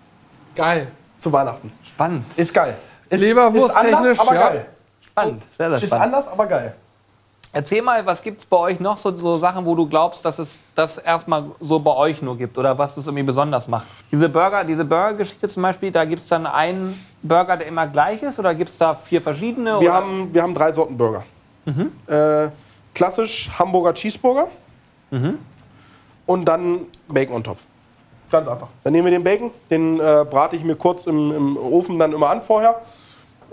Geil. 0.55 0.89
Zu 1.19 1.33
Weihnachten. 1.33 1.73
Spannend, 1.85 2.25
Ist 2.37 2.53
geil. 2.55 2.77
Ist, 3.09 3.21
Leberwurst 3.21 3.71
ist 3.71 3.77
anders, 3.77 4.03
technisch, 4.03 4.21
aber 4.21 4.35
ja. 4.35 4.49
geil. 4.49 4.67
spannend, 5.01 5.43
sehr, 5.57 5.69
sehr 5.71 5.79
Ist 5.79 5.87
spannend. 5.87 6.05
anders, 6.05 6.29
aber 6.29 6.47
geil. 6.47 6.75
Erzähl 7.51 7.81
mal, 7.81 8.05
was 8.05 8.23
gibt 8.23 8.41
es 8.41 8.47
bei 8.47 8.59
euch 8.59 8.79
noch 8.79 8.99
so, 8.99 9.17
so 9.17 9.37
Sachen, 9.39 9.65
wo 9.65 9.75
du 9.75 9.89
glaubst, 9.89 10.23
dass 10.23 10.39
es 10.39 10.59
das 10.75 10.99
erstmal 10.99 11.45
so 11.61 11.81
bei 11.81 11.93
euch 11.97 12.21
nur 12.21 12.37
gibt 12.37 12.59
oder 12.59 12.77
was 12.77 12.97
es 12.99 13.07
irgendwie 13.07 13.23
besonders 13.23 13.67
macht? 13.67 13.89
Diese 14.13 14.29
Burger, 14.29 14.65
diese 14.65 14.85
Burger-Geschichte 14.85 15.49
zum 15.49 15.63
Beispiel, 15.63 15.91
da 15.91 16.05
gibt 16.05 16.21
es 16.21 16.29
dann 16.29 16.47
einen 16.47 17.03
Burger, 17.23 17.57
der 17.57 17.67
immer 17.67 17.87
gleich 17.87 18.23
ist 18.23 18.39
oder 18.39 18.55
gibt 18.55 18.69
es 18.71 18.77
da 18.77 18.93
vier 18.93 19.23
verschiedene? 19.23 19.81
Wir 19.81 19.89
oder? 19.89 19.93
haben, 19.95 20.29
wir 20.33 20.43
haben 20.43 20.53
drei 20.53 20.71
Sorten 20.73 20.97
Burger. 20.99 21.25
Äh, 22.07 22.51
klassisch 22.95 23.51
Hamburger 23.59 23.95
Cheeseburger 23.95 24.49
und 26.27 26.45
dann 26.45 26.81
Bacon 27.09 27.37
on 27.37 27.45
top. 27.45 27.59
Ganz 28.31 28.49
einfach. 28.49 28.69
Dann 28.85 28.93
nehmen 28.93 29.07
wir 29.07 29.13
den 29.13 29.25
Bacon, 29.25 29.51
den 29.71 30.01
äh, 30.01 30.25
brate 30.29 30.57
ich 30.57 30.65
mir 30.65 30.77
kurz 30.77 31.07
im, 31.07 31.33
im 31.33 31.57
Ofen 31.57 31.99
dann 31.99 32.13
immer 32.13 32.31
an 32.31 32.43
vorher 32.43 32.81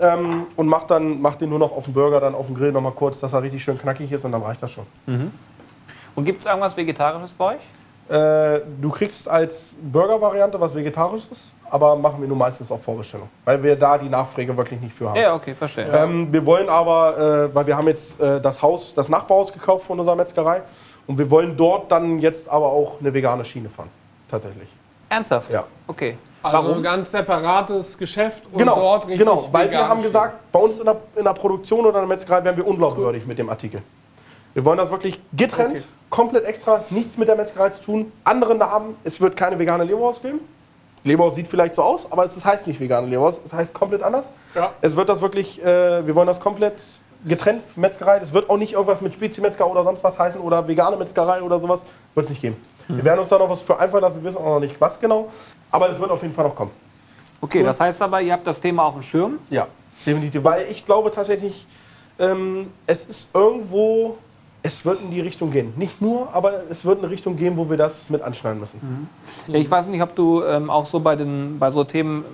ähm, 0.00 0.46
und 0.56 0.66
mach, 0.66 0.84
dann, 0.84 1.20
mach 1.20 1.36
den 1.36 1.50
nur 1.50 1.58
noch 1.58 1.72
auf 1.72 1.84
den 1.84 1.94
Burger, 1.94 2.20
dann 2.20 2.34
auf 2.34 2.46
dem 2.46 2.54
Grill 2.54 2.72
noch 2.72 2.80
mal 2.80 2.92
kurz, 2.92 3.20
dass 3.20 3.32
er 3.32 3.42
richtig 3.42 3.62
schön 3.62 3.78
knackig 3.78 4.10
ist 4.12 4.24
und 4.24 4.32
dann 4.32 4.42
reicht 4.42 4.62
das 4.62 4.70
schon. 4.70 4.86
Und 6.14 6.24
gibt 6.24 6.40
es 6.40 6.46
irgendwas 6.46 6.76
Vegetarisches 6.76 7.32
bei 7.32 7.54
euch? 7.54 7.60
Äh, 8.08 8.60
du 8.80 8.90
kriegst 8.90 9.28
als 9.28 9.76
Burger-Variante 9.80 10.60
was 10.60 10.74
Vegetarisches, 10.74 11.50
aber 11.68 11.96
machen 11.96 12.20
wir 12.20 12.28
nur 12.28 12.36
meistens 12.36 12.70
auf 12.70 12.82
Vorbestellung, 12.82 13.28
weil 13.44 13.60
wir 13.60 13.74
da 13.74 13.98
die 13.98 14.08
Nachfrage 14.08 14.56
wirklich 14.56 14.80
nicht 14.80 14.94
für 14.94 15.10
haben. 15.10 15.16
Ja, 15.16 15.34
okay, 15.34 15.54
verstehe. 15.54 15.90
Ähm, 15.92 16.32
wir 16.32 16.46
wollen 16.46 16.68
aber, 16.68 17.48
äh, 17.50 17.54
weil 17.54 17.66
wir 17.66 17.76
haben 17.76 17.88
jetzt 17.88 18.20
äh, 18.20 18.40
das 18.40 18.62
Haus, 18.62 18.94
das 18.94 19.08
Nachbarhaus 19.08 19.52
gekauft 19.52 19.86
von 19.86 19.98
unserer 19.98 20.14
Metzgerei 20.14 20.62
und 21.08 21.18
wir 21.18 21.28
wollen 21.30 21.56
dort 21.56 21.90
dann 21.90 22.20
jetzt 22.20 22.48
aber 22.48 22.66
auch 22.66 23.00
eine 23.00 23.12
vegane 23.12 23.44
Schiene 23.44 23.68
fahren. 23.68 23.90
Tatsächlich. 24.28 24.68
Ernsthaft? 25.08 25.50
Ja. 25.50 25.64
Okay. 25.86 26.16
Also 26.42 26.58
Warum? 26.58 26.76
ein 26.78 26.82
ganz 26.82 27.10
separates 27.10 27.98
Geschäft 27.98 28.44
und 28.52 28.58
Genau, 28.58 28.76
dort 28.76 29.02
richtig 29.08 29.18
genau, 29.18 29.48
weil 29.50 29.70
wir 29.70 29.88
haben 29.88 30.00
gesagt, 30.02 30.52
bei 30.52 30.60
uns 30.60 30.78
in 30.78 30.84
der, 30.84 30.96
in 31.16 31.24
der 31.24 31.32
Produktion 31.32 31.80
oder 31.80 32.00
in 32.00 32.08
der 32.08 32.16
Metzgerei 32.16 32.44
wären 32.44 32.56
wir 32.56 32.66
unglaubwürdig 32.66 33.26
mit 33.26 33.38
dem 33.38 33.48
Artikel. 33.50 33.82
Wir 34.54 34.64
wollen 34.64 34.78
das 34.78 34.90
wirklich 34.90 35.20
getrennt, 35.32 35.72
Okay. 35.78 35.84
komplett 36.08 36.44
extra, 36.44 36.84
nichts 36.90 37.18
mit 37.18 37.28
der 37.28 37.36
Metzgerei 37.36 37.70
zu 37.70 37.82
tun. 37.82 38.12
Andere 38.22 38.54
Namen, 38.54 38.96
es 39.02 39.20
wird 39.20 39.36
keine 39.36 39.58
vegane 39.58 39.84
Leberwurst 39.84 40.22
geben. 40.22 40.38
Leberwurst 41.02 41.36
sieht 41.36 41.48
vielleicht 41.48 41.74
so 41.74 41.82
aus, 41.82 42.10
aber 42.10 42.24
es 42.24 42.44
heißt 42.44 42.66
nicht 42.68 42.78
vegane 42.80 43.06
Leberwurst, 43.08 43.42
es 43.44 43.52
heißt 43.52 43.74
komplett 43.74 44.02
anders. 44.02 44.30
Ja. 44.54 44.70
Es 44.80 44.94
wird 44.94 45.08
das 45.08 45.20
wirklich, 45.20 45.60
äh, 45.64 46.06
wir 46.06 46.14
wollen 46.14 46.26
das 46.28 46.38
komplett 46.40 46.80
getrennt, 47.24 47.76
Metzgerei. 47.76 48.18
Es 48.18 48.32
wird 48.32 48.48
auch 48.48 48.56
nicht 48.56 48.74
irgendwas 48.74 49.00
mit 49.00 49.14
Spezi-Metzger 49.14 49.66
oder 49.68 49.82
sonst 49.82 50.04
was 50.04 50.16
heißen 50.16 50.40
oder 50.40 50.66
vegane 50.68 50.96
Metzgerei 50.96 51.42
oder 51.42 51.58
sowas. 51.60 51.80
Wird 52.14 52.26
es 52.26 52.30
nicht 52.30 52.42
geben. 52.42 52.56
Wir 52.88 53.04
werden 53.04 53.20
uns 53.20 53.28
da 53.28 53.38
noch 53.38 53.50
was 53.50 53.62
für 53.62 53.78
einfallen 53.78 54.02
lassen, 54.02 54.16
wir 54.22 54.30
wissen 54.30 54.38
auch 54.38 54.54
noch 54.54 54.60
nicht 54.60 54.80
was 54.80 54.98
genau. 54.98 55.28
Aber 55.70 55.90
es 55.90 55.98
wird 55.98 56.10
auf 56.10 56.22
jeden 56.22 56.34
Fall 56.34 56.44
noch 56.44 56.54
kommen. 56.54 56.70
Okay, 57.40 57.62
das 57.62 57.80
heißt 57.80 58.00
aber, 58.02 58.20
ihr 58.22 58.32
habt 58.32 58.46
das 58.46 58.60
Thema 58.60 58.84
auf 58.84 58.94
dem 58.94 59.02
Schirm. 59.02 59.38
Ja, 59.50 59.66
definitiv. 60.04 60.42
Weil 60.42 60.66
ich 60.70 60.84
glaube 60.84 61.10
tatsächlich, 61.10 61.66
ähm, 62.18 62.70
es 62.86 63.04
ist 63.04 63.28
irgendwo, 63.34 64.16
es 64.62 64.84
wird 64.84 65.00
in 65.02 65.10
die 65.10 65.20
Richtung 65.20 65.50
gehen. 65.50 65.74
Nicht 65.76 66.00
nur, 66.00 66.32
aber 66.32 66.62
es 66.70 66.84
wird 66.84 66.98
eine 66.98 67.10
Richtung 67.10 67.36
gehen, 67.36 67.56
wo 67.56 67.68
wir 67.68 67.76
das 67.76 68.08
mit 68.08 68.22
anschneiden 68.22 68.60
müssen. 68.60 69.08
Ja, 69.48 69.58
ich 69.58 69.70
weiß 69.70 69.88
nicht, 69.88 70.02
ob 70.02 70.14
du 70.14 70.42
ähm, 70.44 70.70
auch 70.70 70.86
so 70.86 71.00
bei, 71.00 71.16
den, 71.16 71.58
bei 71.58 71.70
so 71.70 71.84
Themen 71.84 72.24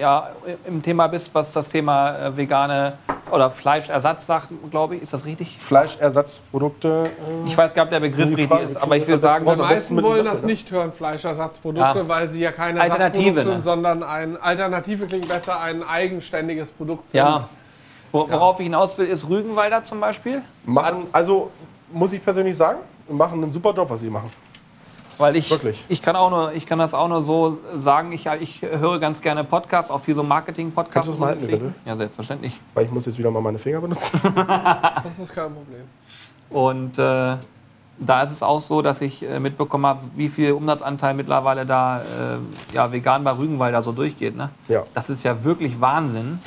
ja, 0.00 0.30
im 0.66 0.82
Thema 0.82 1.06
bist, 1.06 1.34
was 1.34 1.52
das 1.52 1.68
Thema 1.68 2.16
äh, 2.18 2.36
vegane 2.36 2.94
oder 3.30 3.50
Fleischersatz 3.50 4.26
sagt, 4.26 4.48
glaube 4.70 4.96
ich. 4.96 5.02
Ist 5.02 5.12
das 5.12 5.24
richtig? 5.24 5.56
Fleischersatzprodukte. 5.58 7.10
Äh, 7.44 7.46
Ich 7.46 7.56
weiß 7.56 7.74
gar 7.74 7.84
nicht, 7.84 7.88
ob 7.94 8.00
der 8.00 8.00
Begriff 8.08 8.28
richtig 8.28 8.48
Frage, 8.48 8.64
ist, 8.64 8.76
aber 8.76 8.96
ich 8.96 9.06
will 9.06 9.18
sagen, 9.20 9.44
Die 9.50 9.56
meisten 9.60 10.02
wollen 10.02 10.24
das 10.24 10.42
ne? 10.42 10.48
nicht 10.48 10.70
hören, 10.70 10.92
Fleischersatzprodukte, 10.92 11.98
Ja. 12.00 12.08
weil 12.08 12.28
sie 12.28 12.40
ja 12.40 12.52
keine 12.52 12.80
Alternative, 12.80 13.44
ne? 13.44 13.52
sind, 13.52 13.62
sondern 13.64 14.02
ein 14.02 14.40
Alternative 14.40 15.06
klingt 15.06 15.28
besser, 15.28 15.60
ein 15.60 15.82
eigenständiges 15.82 16.68
Produkt. 16.70 17.10
sind. 17.10 17.18
ja, 17.18 17.48
Wo- 18.10 18.28
worauf 18.30 18.60
ich 18.60 18.64
hinaus 18.64 18.96
will, 18.98 19.06
ist 19.06 19.26
Rügenwalder 19.28 19.82
zum 19.82 19.98
Beispiel. 20.00 20.42
machen, 20.64 21.06
also 21.12 21.50
muss 21.92 22.12
ich 22.12 22.22
persönlich 22.22 22.56
sagen, 22.56 22.78
machen 23.08 23.42
einen 23.42 23.52
super 23.52 23.72
Job, 23.72 23.88
was 23.90 24.00
sie 24.00 24.10
machen. 24.10 24.30
Weil 25.18 25.36
ich, 25.36 25.50
Wirklich. 25.50 25.84
ich 25.88 26.02
kann 26.02 26.16
auch 26.16 26.30
nur, 26.30 26.52
ich 26.52 26.66
kann 26.66 26.78
das 26.78 26.94
auch 26.94 27.08
nur 27.08 27.22
so 27.22 27.58
sagen. 27.76 28.12
Ich, 28.12 28.26
ich 28.26 28.62
höre 28.62 28.98
ganz 28.98 29.20
gerne 29.20 29.44
Podcasts, 29.44 29.90
auch 29.90 30.00
viel 30.00 30.14
so 30.14 30.22
Marketing-Podcasts. 30.22 30.94
Kannst 30.94 31.08
du 31.08 31.12
das 31.12 31.20
mal 31.20 31.26
halten, 31.28 31.46
bitte? 31.46 31.74
Ja, 31.84 31.96
selbstverständlich. 31.96 32.58
Weil 32.74 32.86
ich 32.86 32.90
muss 32.90 33.06
jetzt 33.06 33.18
wieder 33.18 33.30
mal 33.30 33.40
meine 33.40 33.58
Finger 33.58 33.80
benutzen. 33.80 34.20
Das 34.34 35.18
ist 35.18 35.34
kein 35.34 35.52
Problem. 35.52 35.82
Und 36.50 36.98
äh, 36.98 37.36
da 37.98 38.22
ist 38.22 38.30
es 38.30 38.42
auch 38.42 38.60
so, 38.60 38.82
dass 38.82 39.00
ich 39.00 39.22
äh, 39.22 39.38
mitbekommen 39.40 39.86
habe, 39.86 40.00
wie 40.16 40.28
viel 40.28 40.52
Umsatzanteil 40.52 41.14
mittlerweile 41.14 41.66
da 41.66 42.00
äh, 42.00 42.74
ja, 42.74 42.90
vegan 42.90 43.24
bei 43.24 43.32
Rügenwalder 43.32 43.82
so 43.82 43.92
durchgeht. 43.92 44.36
Ne? 44.36 44.50
Ja. 44.68 44.84
Das 44.94 45.10
ist 45.10 45.22
ja 45.22 45.44
wirklich 45.44 45.80
Wahnsinn. 45.80 46.40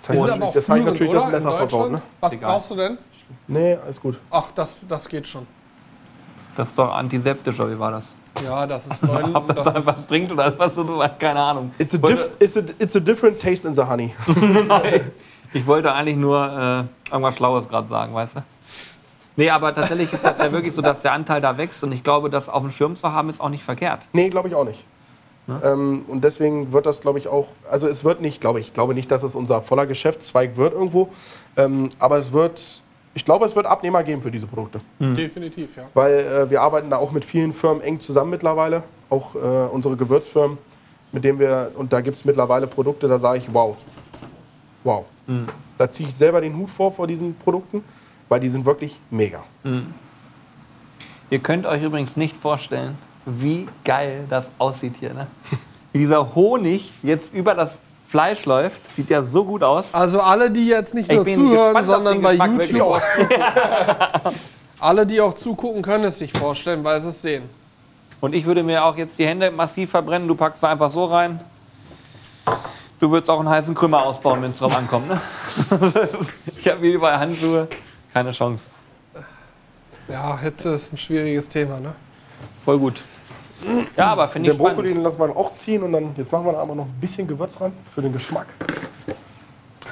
Das 0.00 0.08
habe 0.08 0.18
ich 0.18 0.24
Sind 0.24 0.40
natürlich, 0.40 0.54
das, 0.54 0.64
führend, 0.66 0.84
natürlich 0.84 1.10
oder? 1.10 1.20
das 1.20 1.28
In 1.28 1.34
Messer 1.44 1.56
verbaut. 1.68 1.92
Ne? 1.92 2.02
Was 2.20 2.36
brauchst 2.36 2.70
du 2.70 2.76
denn? 2.76 2.98
Nee, 3.48 3.74
alles 3.74 4.00
gut. 4.00 4.18
Ach, 4.30 4.50
das, 4.52 4.74
das 4.88 5.08
geht 5.08 5.26
schon. 5.26 5.46
Das 6.56 6.68
ist 6.68 6.78
doch 6.78 6.94
antiseptisch, 6.94 7.60
oder 7.60 7.70
wie 7.70 7.78
war 7.78 7.92
das? 7.92 8.14
Ja, 8.42 8.66
das 8.66 8.86
ist 8.86 9.02
neun. 9.04 9.34
Ob 9.36 9.46
das 9.48 9.64
das, 9.64 9.74
einfach 9.74 9.96
bringt 10.06 10.32
oder 10.32 10.58
was, 10.58 10.72
keine 11.18 11.40
Ahnung. 11.40 11.72
It's 11.78 11.94
a, 11.94 12.02
Wollte- 12.02 12.32
it's, 12.38 12.56
a, 12.56 12.62
it's 12.78 12.96
a 12.96 13.00
different 13.00 13.40
taste 13.40 13.66
in 13.68 13.74
the 13.74 13.82
honey. 13.82 14.14
Ich 15.52 15.66
wollte 15.66 15.92
eigentlich 15.92 16.16
nur 16.16 16.88
äh, 17.08 17.10
irgendwas 17.12 17.36
Schlaues 17.36 17.68
gerade 17.68 17.88
sagen, 17.88 18.12
weißt 18.12 18.36
du? 18.36 18.40
Nee, 19.36 19.48
aber 19.50 19.72
tatsächlich 19.72 20.12
ist 20.12 20.24
das 20.24 20.38
ja 20.38 20.50
wirklich 20.50 20.74
so, 20.74 20.82
dass 20.82 21.00
der 21.00 21.12
Anteil 21.12 21.40
da 21.40 21.56
wächst 21.56 21.82
und 21.84 21.92
ich 21.92 22.02
glaube, 22.02 22.28
das 22.30 22.48
auf 22.48 22.62
dem 22.62 22.70
Schirm 22.70 22.96
zu 22.96 23.12
haben, 23.12 23.28
ist 23.28 23.40
auch 23.40 23.48
nicht 23.48 23.64
verkehrt. 23.64 24.00
Nee, 24.12 24.28
glaube 24.28 24.48
ich 24.48 24.54
auch 24.54 24.64
nicht. 24.64 24.84
Ähm, 25.62 26.04
und 26.08 26.24
deswegen 26.24 26.72
wird 26.72 26.86
das, 26.86 27.00
glaube 27.00 27.18
ich, 27.20 27.28
auch, 27.28 27.46
also 27.70 27.86
es 27.86 28.02
wird 28.02 28.20
nicht, 28.20 28.40
glaube 28.40 28.58
ich, 28.60 28.68
ich 28.68 28.74
glaube 28.74 28.94
nicht, 28.94 29.10
dass 29.10 29.22
es 29.22 29.34
unser 29.36 29.62
voller 29.62 29.86
Geschäftszweig 29.86 30.56
wird 30.56 30.72
irgendwo, 30.72 31.08
ähm, 31.56 31.90
aber 32.00 32.18
es 32.18 32.32
wird, 32.32 32.82
ich 33.16 33.24
glaube, 33.24 33.46
es 33.46 33.56
wird 33.56 33.64
Abnehmer 33.64 34.02
geben 34.04 34.20
für 34.20 34.30
diese 34.30 34.46
Produkte. 34.46 34.78
definitiv, 35.00 35.74
ja. 35.74 35.84
Weil 35.94 36.18
äh, 36.18 36.50
wir 36.50 36.60
arbeiten 36.60 36.90
da 36.90 36.98
auch 36.98 37.12
mit 37.12 37.24
vielen 37.24 37.54
Firmen 37.54 37.80
eng 37.82 37.98
zusammen 37.98 38.30
mittlerweile, 38.30 38.82
auch 39.08 39.34
äh, 39.34 39.38
unsere 39.38 39.96
Gewürzfirmen, 39.96 40.58
mit 41.12 41.24
denen 41.24 41.38
wir, 41.38 41.72
und 41.76 41.94
da 41.94 42.02
gibt 42.02 42.18
es 42.18 42.26
mittlerweile 42.26 42.66
Produkte, 42.66 43.08
da 43.08 43.18
sage 43.18 43.38
ich, 43.38 43.54
wow. 43.54 43.74
wow. 44.84 45.06
Da 45.78 45.88
ziehe 45.88 46.10
ich 46.10 46.14
selber 46.14 46.42
den 46.42 46.54
Hut 46.56 46.68
vor 46.68 46.92
vor 46.92 47.06
diesen 47.06 47.34
Produkten, 47.36 47.82
weil 48.28 48.38
die 48.38 48.48
sind 48.50 48.66
wirklich 48.66 49.00
mega. 49.10 49.42
Ihr 51.30 51.38
könnt 51.38 51.64
euch 51.64 51.82
übrigens 51.82 52.16
nicht 52.16 52.36
vorstellen, 52.36 52.98
wie 53.24 53.66
geil 53.82 54.24
das 54.28 54.50
aussieht 54.58 54.94
hier. 55.00 55.14
Ne? 55.14 55.26
Wie 55.92 55.98
dieser 56.00 56.34
Honig 56.34 56.92
jetzt 57.02 57.32
über 57.32 57.54
das 57.54 57.80
Fleisch 58.16 58.46
läuft. 58.46 58.80
Sieht 58.96 59.10
ja 59.10 59.22
so 59.22 59.44
gut 59.44 59.62
aus. 59.62 59.94
Also 59.94 60.22
alle, 60.22 60.50
die 60.50 60.66
jetzt 60.66 60.94
nicht 60.94 61.12
Ich 61.12 61.18
nur 61.18 61.26
zuhören, 61.26 61.84
sondern 61.84 62.22
bei 62.22 62.32
YouTube 62.32 62.80
auch. 62.80 63.00
alle, 64.80 65.04
die 65.04 65.20
auch 65.20 65.36
zugucken, 65.36 65.82
können 65.82 66.04
es 66.04 66.18
sich 66.18 66.32
vorstellen, 66.32 66.82
weil 66.82 67.02
sie 67.02 67.10
es 67.10 67.20
sehen. 67.20 67.44
Und 68.22 68.34
ich 68.34 68.46
würde 68.46 68.62
mir 68.62 68.82
auch 68.86 68.96
jetzt 68.96 69.18
die 69.18 69.26
Hände 69.26 69.50
massiv 69.50 69.90
verbrennen. 69.90 70.26
Du 70.26 70.34
packst 70.34 70.62
da 70.62 70.70
einfach 70.70 70.88
so 70.88 71.04
rein. 71.04 71.40
Du 73.00 73.10
würdest 73.10 73.28
auch 73.28 73.38
einen 73.38 73.50
heißen 73.50 73.74
Krümmer 73.74 74.02
ausbauen, 74.02 74.40
wenn 74.40 74.48
es 74.48 74.60
drauf 74.60 74.74
ankommt. 74.74 75.08
Ne? 75.08 75.20
ich 76.56 76.66
habe 76.66 76.80
wie 76.80 76.92
überall 76.92 77.18
Handschuhe. 77.18 77.68
Keine 78.14 78.32
Chance. 78.32 78.70
Ja, 80.08 80.38
Hitze 80.38 80.70
ist 80.70 80.90
ein 80.90 80.96
schwieriges 80.96 81.50
Thema, 81.50 81.80
ne? 81.80 81.94
Voll 82.64 82.78
gut. 82.78 83.02
Ja, 83.96 84.06
aber 84.12 84.28
finde 84.28 84.50
Den 84.50 84.52
ich 84.56 84.58
Brokkoli 84.58 84.88
spannend. 84.88 84.96
den 84.98 85.02
lassen 85.04 85.18
wir 85.18 85.36
auch 85.36 85.54
ziehen 85.54 85.82
und 85.82 85.92
dann 85.92 86.14
jetzt 86.16 86.30
machen 86.30 86.44
wir 86.46 86.52
da 86.52 86.58
aber 86.60 86.74
noch 86.74 86.84
ein 86.84 86.94
bisschen 87.00 87.26
Gewürz 87.26 87.60
ran 87.60 87.72
für 87.94 88.02
den 88.02 88.12
Geschmack. 88.12 88.46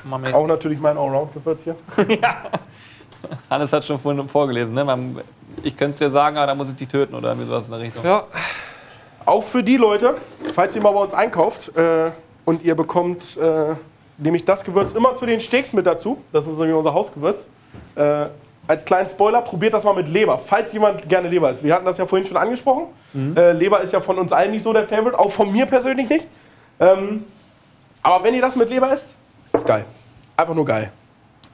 Machen 0.05 0.25
wir 0.25 0.35
Auch 0.37 0.47
natürlich 0.47 0.79
mein 0.81 0.99
Allround-Gewürz 0.99 1.63
hier. 1.65 1.77
Hannes 3.51 3.73
hat 3.73 3.85
schon 3.85 3.99
vorhin 3.99 4.29
vorgelesen. 4.29 4.75
Ne? 4.75 4.85
Man- 4.85 5.21
Ich 5.63 5.77
könnte 5.77 5.93
es 5.93 5.99
dir 5.99 6.11
sagen, 6.11 6.37
aber 6.37 6.49
da 6.49 6.55
muss 6.55 6.69
ich 6.69 6.77
dich 6.77 6.89
töten 6.89 7.15
oder 7.15 7.29
irgendwie 7.31 7.49
sowas 7.49 7.65
in 7.67 7.71
der 7.71 7.81
Richtung. 7.81 8.05
Ja, 8.05 8.25
Auch 9.25 9.43
für 9.43 9.63
die 9.63 9.77
Leute, 9.79 10.17
falls 10.55 10.77
ihr 10.77 10.83
mal 10.83 10.91
bei 10.93 11.01
uns 11.01 11.15
einkauft 11.15 11.75
äh, 11.77 12.11
und 12.45 12.63
ihr 12.63 12.75
bekommt 12.75 13.39
äh, 13.39 13.75
nämlich 14.19 14.45
das 14.45 14.63
Gewürz 14.65 14.93
immer 14.93 15.17
zu 15.17 15.25
den 15.25 15.41
Steaks 15.41 15.73
mit 15.73 15.87
dazu. 15.87 16.19
Das 16.33 16.47
ist 16.47 16.59
nämlich 16.59 16.75
unser 16.77 16.93
Hausgewürz. 16.93 17.47
Äh, 17.97 18.27
als 18.67 18.85
kleinen 18.85 19.09
Spoiler, 19.09 19.43
probiert 19.43 19.75
das 19.75 19.85
mal 19.85 19.95
mit 19.95 20.09
Leber, 20.09 20.41
falls 20.45 20.73
jemand 20.73 21.09
gerne 21.09 21.29
Leber 21.29 21.51
isst. 21.51 21.63
Wir 21.63 21.75
hatten 21.75 21.85
das 21.85 21.99
ja 21.99 22.07
vorhin 22.07 22.27
schon 22.27 22.37
angesprochen. 22.37 22.87
Äh, 23.37 23.53
Leber 23.53 23.81
ist 23.81 23.93
ja 23.93 24.01
von 24.01 24.19
uns 24.19 24.33
allen 24.33 24.51
nicht 24.51 24.63
so 24.63 24.73
der 24.73 24.89
Favorite, 24.89 25.19
auch 25.19 25.31
von 25.31 25.53
mir 25.53 25.67
persönlich 25.67 26.09
nicht. 26.09 26.27
Ähm, 26.81 27.25
aber 28.03 28.25
wenn 28.25 28.35
ihr 28.35 28.43
das 28.43 28.57
mit 28.57 28.69
Leber 28.71 28.93
isst, 28.93 29.17
ist 29.53 29.67
geil. 29.67 29.85
Einfach 30.37 30.55
nur 30.55 30.65
geil. 30.65 30.91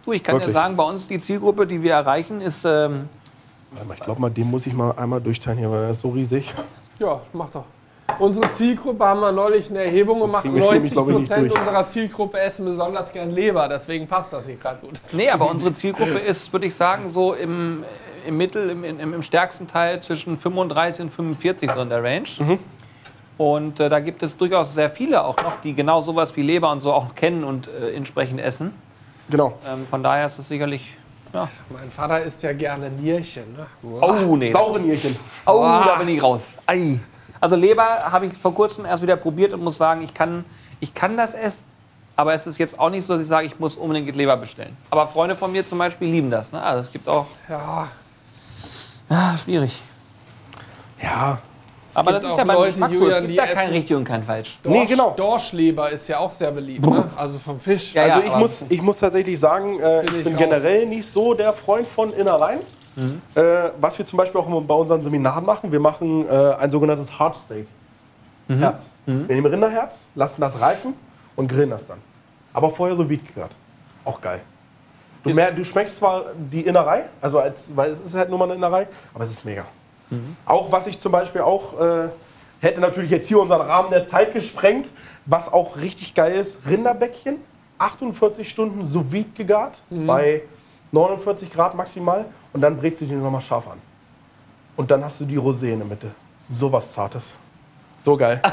Du, 0.04 0.12
ich 0.12 0.22
kann 0.22 0.34
Wirklich. 0.36 0.48
dir 0.48 0.52
sagen, 0.52 0.76
bei 0.76 0.84
uns 0.84 1.06
die 1.06 1.18
Zielgruppe, 1.18 1.66
die 1.66 1.82
wir 1.82 1.92
erreichen, 1.92 2.40
ist 2.40 2.64
ähm, 2.64 3.08
Warte 3.72 3.86
mal, 3.86 3.94
ich 3.94 4.00
glaube 4.00 4.20
mal, 4.20 4.30
den 4.30 4.50
muss 4.50 4.66
ich 4.66 4.72
mal 4.72 4.92
einmal 4.92 5.20
durchteilen 5.20 5.58
hier, 5.58 5.70
weil 5.70 5.80
der 5.80 5.90
ist 5.90 6.00
so 6.00 6.08
riesig. 6.10 6.52
ja, 6.98 7.20
mach 7.32 7.50
doch. 7.50 7.64
Unsere 8.20 8.52
Zielgruppe 8.52 9.04
haben 9.04 9.20
wir 9.20 9.32
neulich 9.32 9.70
eine 9.70 9.82
Erhebung 9.84 10.20
gemacht. 10.20 10.42
kriegen 10.42 10.54
wir 10.56 10.72
nämlich, 10.72 10.92
90 10.92 10.92
glaub 10.92 11.08
ich, 11.08 11.16
nicht 11.18 11.28
Prozent 11.30 11.52
unserer 11.58 11.88
Zielgruppe 11.88 12.38
essen 12.40 12.64
besonders 12.66 13.12
gern 13.12 13.30
Leber, 13.30 13.66
deswegen 13.68 14.06
passt 14.06 14.32
das 14.32 14.46
hier 14.46 14.56
gerade 14.56 14.78
gut. 14.80 15.00
Nee, 15.12 15.30
aber 15.30 15.50
unsere 15.50 15.72
Zielgruppe 15.72 16.18
ist, 16.18 16.52
würde 16.52 16.66
ich 16.66 16.74
sagen, 16.74 17.08
so 17.08 17.32
im, 17.34 17.82
im 18.26 18.36
Mittel, 18.36 18.68
im, 18.70 18.84
im, 18.84 19.14
im 19.14 19.22
stärksten 19.22 19.66
Teil 19.66 20.00
zwischen 20.02 20.36
35 20.38 21.06
und 21.06 21.10
45 21.10 21.70
so 21.70 21.80
in 21.80 21.88
der 21.88 22.04
Range. 22.04 22.28
Mhm. 22.38 22.58
Und 23.38 23.80
äh, 23.80 23.88
da 23.88 24.00
gibt 24.00 24.22
es 24.22 24.36
durchaus 24.36 24.74
sehr 24.74 24.90
viele 24.90 25.24
auch 25.24 25.36
noch, 25.38 25.58
die 25.62 25.72
genau 25.72 26.02
sowas 26.02 26.36
wie 26.36 26.42
Leber 26.42 26.70
und 26.70 26.80
so 26.80 26.92
auch 26.92 27.14
kennen 27.14 27.42
und 27.42 27.68
äh, 27.68 27.94
entsprechend 27.96 28.38
essen. 28.38 28.74
Genau. 29.30 29.54
Ähm, 29.66 29.86
von 29.86 30.02
daher 30.02 30.26
ist 30.26 30.38
es 30.38 30.48
sicherlich. 30.48 30.94
Ja. 31.32 31.48
Mein 31.70 31.90
Vater 31.90 32.20
isst 32.22 32.42
ja 32.42 32.52
gerne 32.52 32.90
Nierchen. 32.90 33.44
Ne? 33.54 33.66
Oh, 34.02 34.36
nee. 34.36 34.50
Saure 34.52 34.78
Nierchen. 34.80 35.16
Oh, 35.46 35.60
Ah. 35.62 35.84
da 35.86 35.94
bin 36.04 36.08
ich 36.14 36.22
raus. 36.22 36.42
Ei. 36.66 36.98
Also 37.40 37.56
Leber 37.56 37.84
habe 38.10 38.26
ich 38.26 38.34
vor 38.34 38.54
kurzem 38.54 38.84
erst 38.84 39.02
wieder 39.02 39.16
probiert 39.16 39.52
und 39.52 39.62
muss 39.62 39.78
sagen, 39.78 40.02
ich 40.02 40.12
kann, 40.12 40.44
ich 40.80 40.94
kann 40.94 41.16
das 41.16 41.34
essen. 41.34 41.64
Aber 42.16 42.34
es 42.34 42.46
ist 42.46 42.58
jetzt 42.58 42.78
auch 42.78 42.90
nicht 42.90 43.06
so, 43.06 43.14
dass 43.14 43.22
ich 43.22 43.28
sage, 43.28 43.46
ich 43.46 43.58
muss 43.58 43.76
unbedingt 43.76 44.14
Leber 44.14 44.36
bestellen. 44.36 44.76
Aber 44.90 45.06
Freunde 45.08 45.34
von 45.36 45.50
mir 45.50 45.64
zum 45.64 45.78
Beispiel 45.78 46.08
lieben 46.10 46.30
das. 46.30 46.52
Ne? 46.52 46.62
Also 46.62 46.80
es 46.80 46.92
gibt 46.92 47.08
auch. 47.08 47.26
Ja, 47.48 47.88
Ah, 49.08 49.36
schwierig. 49.38 49.80
Ja. 51.02 51.38
Aber 51.94 52.12
das 52.12 52.22
ist 52.22 52.36
ja 52.36 52.44
Leute, 52.44 52.66
Geschmack 52.72 52.94
so. 52.94 53.08
Es 53.08 53.20
gibt 53.22 53.38
da 53.38 53.46
kein 53.46 53.70
richtig 53.70 53.96
und 53.96 54.04
kein 54.04 54.22
falsch. 54.22 54.58
Dorsch, 54.62 54.76
Nee, 54.78 54.86
genau. 54.86 55.10
Dorschleber 55.16 55.90
ist 55.90 56.06
ja 56.08 56.18
auch 56.18 56.30
sehr 56.30 56.52
beliebt, 56.52 56.86
ne? 56.86 57.10
also 57.16 57.38
vom 57.40 57.58
Fisch. 57.58 57.92
Ja, 57.94 58.06
ja. 58.06 58.14
Also 58.14 58.26
ich, 58.26 58.30
aber- 58.30 58.38
muss, 58.40 58.64
ich 58.68 58.80
muss 58.82 58.98
tatsächlich 59.00 59.40
sagen, 59.40 59.80
äh, 59.80 60.02
Bin 60.04 60.12
ich 60.14 60.18
ich 60.20 60.24
bin 60.24 60.36
generell 60.36 60.86
nicht 60.86 61.08
so 61.10 61.34
der 61.34 61.52
Freund 61.52 61.88
von 61.88 62.10
Innereien. 62.12 62.60
Äh, 63.34 63.70
was 63.80 63.98
wir 63.98 64.06
zum 64.06 64.16
Beispiel 64.16 64.40
auch 64.40 64.62
bei 64.62 64.74
unseren 64.74 65.02
Seminaren 65.02 65.44
machen, 65.44 65.72
wir 65.72 65.80
machen 65.80 66.28
äh, 66.28 66.54
ein 66.54 66.70
sogenanntes 66.70 67.18
Heartsteak. 67.18 67.66
Herz. 68.58 68.90
Wir 69.28 69.36
nehmen 69.36 69.46
Rinderherz, 69.46 70.06
lassen 70.14 70.40
das 70.40 70.60
reifen 70.60 70.94
und 71.36 71.48
grillen 71.48 71.70
das 71.70 71.86
dann. 71.86 71.98
Aber 72.52 72.70
vorher 72.70 72.96
so 72.96 73.08
Wiedgegart. 73.08 73.52
Auch 74.04 74.20
geil. 74.20 74.40
Du, 75.22 75.30
mer 75.30 75.52
du 75.52 75.64
schmeckst 75.64 75.96
zwar 75.96 76.24
die 76.50 76.62
Innerei, 76.62 77.04
also 77.20 77.38
als, 77.38 77.70
weil 77.76 77.92
es 77.92 78.00
ist 78.00 78.14
halt 78.14 78.28
nur 78.30 78.38
mal 78.38 78.46
eine 78.46 78.54
Innerei, 78.54 78.88
aber 79.14 79.24
es 79.24 79.30
ist 79.30 79.44
mega. 79.44 79.64
Auch 80.46 80.72
was 80.72 80.86
ich 80.88 80.98
zum 80.98 81.12
Beispiel 81.12 81.42
auch, 81.42 81.78
äh, 81.80 82.08
hätte 82.60 82.80
natürlich 82.80 83.10
jetzt 83.10 83.28
hier 83.28 83.38
unseren 83.38 83.60
Rahmen 83.60 83.90
der 83.90 84.06
Zeit 84.06 84.32
gesprengt, 84.32 84.90
was 85.26 85.52
auch 85.52 85.76
richtig 85.76 86.14
geil 86.14 86.32
ist, 86.32 86.58
Rinderbäckchen, 86.68 87.36
48 87.78 88.48
Stunden 88.48 88.84
sous 88.86 89.12
vide 89.12 89.30
gegart, 89.36 89.82
bei 89.90 90.42
49 90.92 91.52
Grad 91.52 91.74
maximal 91.76 92.24
und 92.52 92.60
dann 92.60 92.76
brätst 92.76 93.00
du 93.00 93.04
die 93.06 93.14
nochmal 93.14 93.40
scharf 93.40 93.68
an. 93.68 93.78
Und 94.76 94.90
dann 94.90 95.04
hast 95.04 95.20
du 95.20 95.24
die 95.24 95.38
Rosé 95.38 95.72
in 95.72 95.78
der 95.80 95.86
Mitte. 95.88 96.10
Sowas 96.38 96.90
Zartes. 96.92 97.32
So 97.98 98.16
geil. 98.16 98.40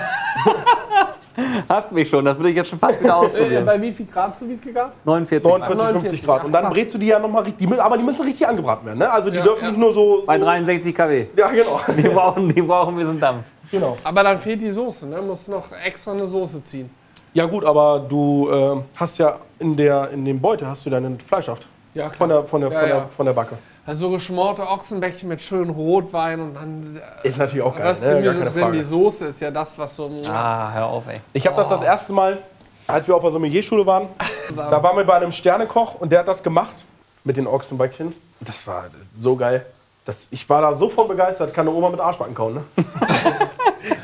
Hast 1.70 1.92
mich 1.92 2.10
schon, 2.10 2.26
das 2.26 2.36
würde 2.38 2.50
ich 2.50 2.56
jetzt 2.56 2.70
schon 2.70 2.80
fast 2.80 3.00
wieder 3.00 3.10
Äh, 3.12 3.14
ausprobieren. 3.14 3.64
bei 3.66 3.80
wie 3.80 3.94
viel 3.94 4.08
Grad 4.08 4.38
so 4.40 4.46
gegangen? 4.48 4.92
49. 5.06 5.44
49, 5.44 5.68
50 5.68 5.78
49 5.94 6.24
Grad. 6.24 6.44
Und 6.46 6.52
dann 6.52 6.70
brätst 6.70 6.96
du 6.96 6.98
die 6.98 7.06
ja 7.08 7.20
nochmal 7.20 7.44
richtig, 7.44 7.68
die 7.70 7.80
aber 7.80 7.96
die 7.98 8.04
müssen 8.04 8.24
richtig 8.26 8.48
angebraten 8.48 8.86
werden. 8.88 8.98
Ne? 9.00 9.10
Also 9.12 9.30
die 9.30 9.38
Ja, 9.38 9.44
dürfen 9.44 9.64
ja. 9.66 9.70
nicht 9.70 9.80
nur 9.80 9.94
so. 9.94 10.24
Bei 10.26 10.40
so 10.40 10.46
63 10.46 10.96
kW. 10.96 11.28
ja, 11.36 11.48
genau. 11.50 11.80
Die 11.96 12.02
brauchen, 12.10 12.50
die 12.50 12.62
brauchen 12.62 12.96
ein 12.96 12.98
bisschen 12.98 13.20
Dampf. 13.20 13.46
genau. 13.70 13.96
Aber 14.04 14.24
dann 14.24 14.40
fehlt 14.40 14.62
die 14.62 14.72
Soße, 14.72 15.06
ne? 15.06 15.22
Muss 15.22 15.48
noch 15.48 15.66
extra 15.86 16.12
eine 16.14 16.26
Soße 16.26 16.64
ziehen. 16.64 16.90
Ja 17.34 17.46
gut, 17.46 17.64
aber 17.64 18.00
du 18.00 18.50
ähm, 18.52 18.84
hast 18.96 19.20
ja 19.20 19.36
in, 19.60 19.78
der, 19.78 20.10
in 20.10 20.26
dem 20.26 20.42
Beutel 20.42 20.68
hast 20.68 20.88
du 20.88 20.90
deinen 20.90 21.20
Fleischhaft. 21.20 21.68
Ja, 21.94 22.10
Von 22.10 22.30
der, 22.30 22.44
von, 22.46 22.62
der, 22.62 22.72
Ja, 22.72 22.80
von, 22.80 22.90
ja. 22.90 22.96
der, 22.96 23.08
von 23.10 23.26
der 23.28 23.34
Backe. 23.34 23.58
Also 23.88 24.08
so 24.08 24.12
geschmorte 24.12 24.64
Ochsenbäckchen 24.68 25.30
mit 25.30 25.42
schönem 25.42 25.70
Rotwein 25.70 26.42
und 26.42 26.56
dann 26.56 27.00
äh, 27.24 27.28
Ist 27.28 27.38
natürlich 27.38 27.64
auch 27.64 27.74
geil. 27.74 27.96
Ne? 28.02 28.22
Gar 28.22 28.34
keine 28.34 28.46
drin. 28.46 28.54
Die 28.54 28.60
Frage. 28.60 28.86
Soße 28.86 29.26
ist 29.28 29.40
ja 29.40 29.50
das, 29.50 29.80
was 29.80 29.96
so. 29.96 30.12
Ah, 30.28 30.74
hör 30.74 30.88
auf, 30.88 31.08
ey. 31.08 31.22
Ich 31.32 31.48
habe 31.48 31.56
das 31.56 31.70
das 31.70 31.82
erste 31.82 32.12
Mal, 32.12 32.40
als 32.86 33.08
wir 33.08 33.16
auf 33.16 33.22
der 33.22 33.32
Sommelierschule 33.32 33.86
waren, 33.86 34.10
da 34.58 34.84
waren 34.84 34.98
wir 34.98 35.06
bei 35.06 35.14
einem 35.14 35.32
Sternekoch 35.32 35.96
und 36.02 36.12
der 36.12 36.20
hat 36.20 36.28
das 36.28 36.44
gemacht 36.44 36.84
mit 37.24 37.38
den 37.38 37.48
Ochsenbäckchen. 37.48 38.14
Das 38.42 38.68
war 38.68 38.88
so 39.18 39.38
geil. 39.38 39.66
Das, 40.04 40.28
ich 40.32 40.50
war 40.50 40.62
da 40.62 40.76
so 40.76 40.90
von 40.90 41.08
begeistert, 41.08 41.54
kann 41.54 41.66
eine 41.66 41.76
Oma 41.76 41.90
mit 41.90 42.02
Arschbacken 42.02 42.36
kauen, 42.36 42.56
ne? 42.56 42.64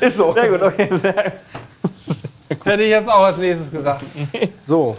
Ist 0.00 0.16
so. 0.16 0.32
Sehr 0.32 0.48
gut, 0.48 0.62
okay. 0.62 0.88
Sehr, 0.98 1.32
Hätte 2.64 2.82
ich 2.82 2.90
jetzt 2.90 3.08
auch 3.10 3.24
als 3.24 3.36
nächstes 3.36 3.70
gesagt. 3.70 4.02
So, 4.66 4.96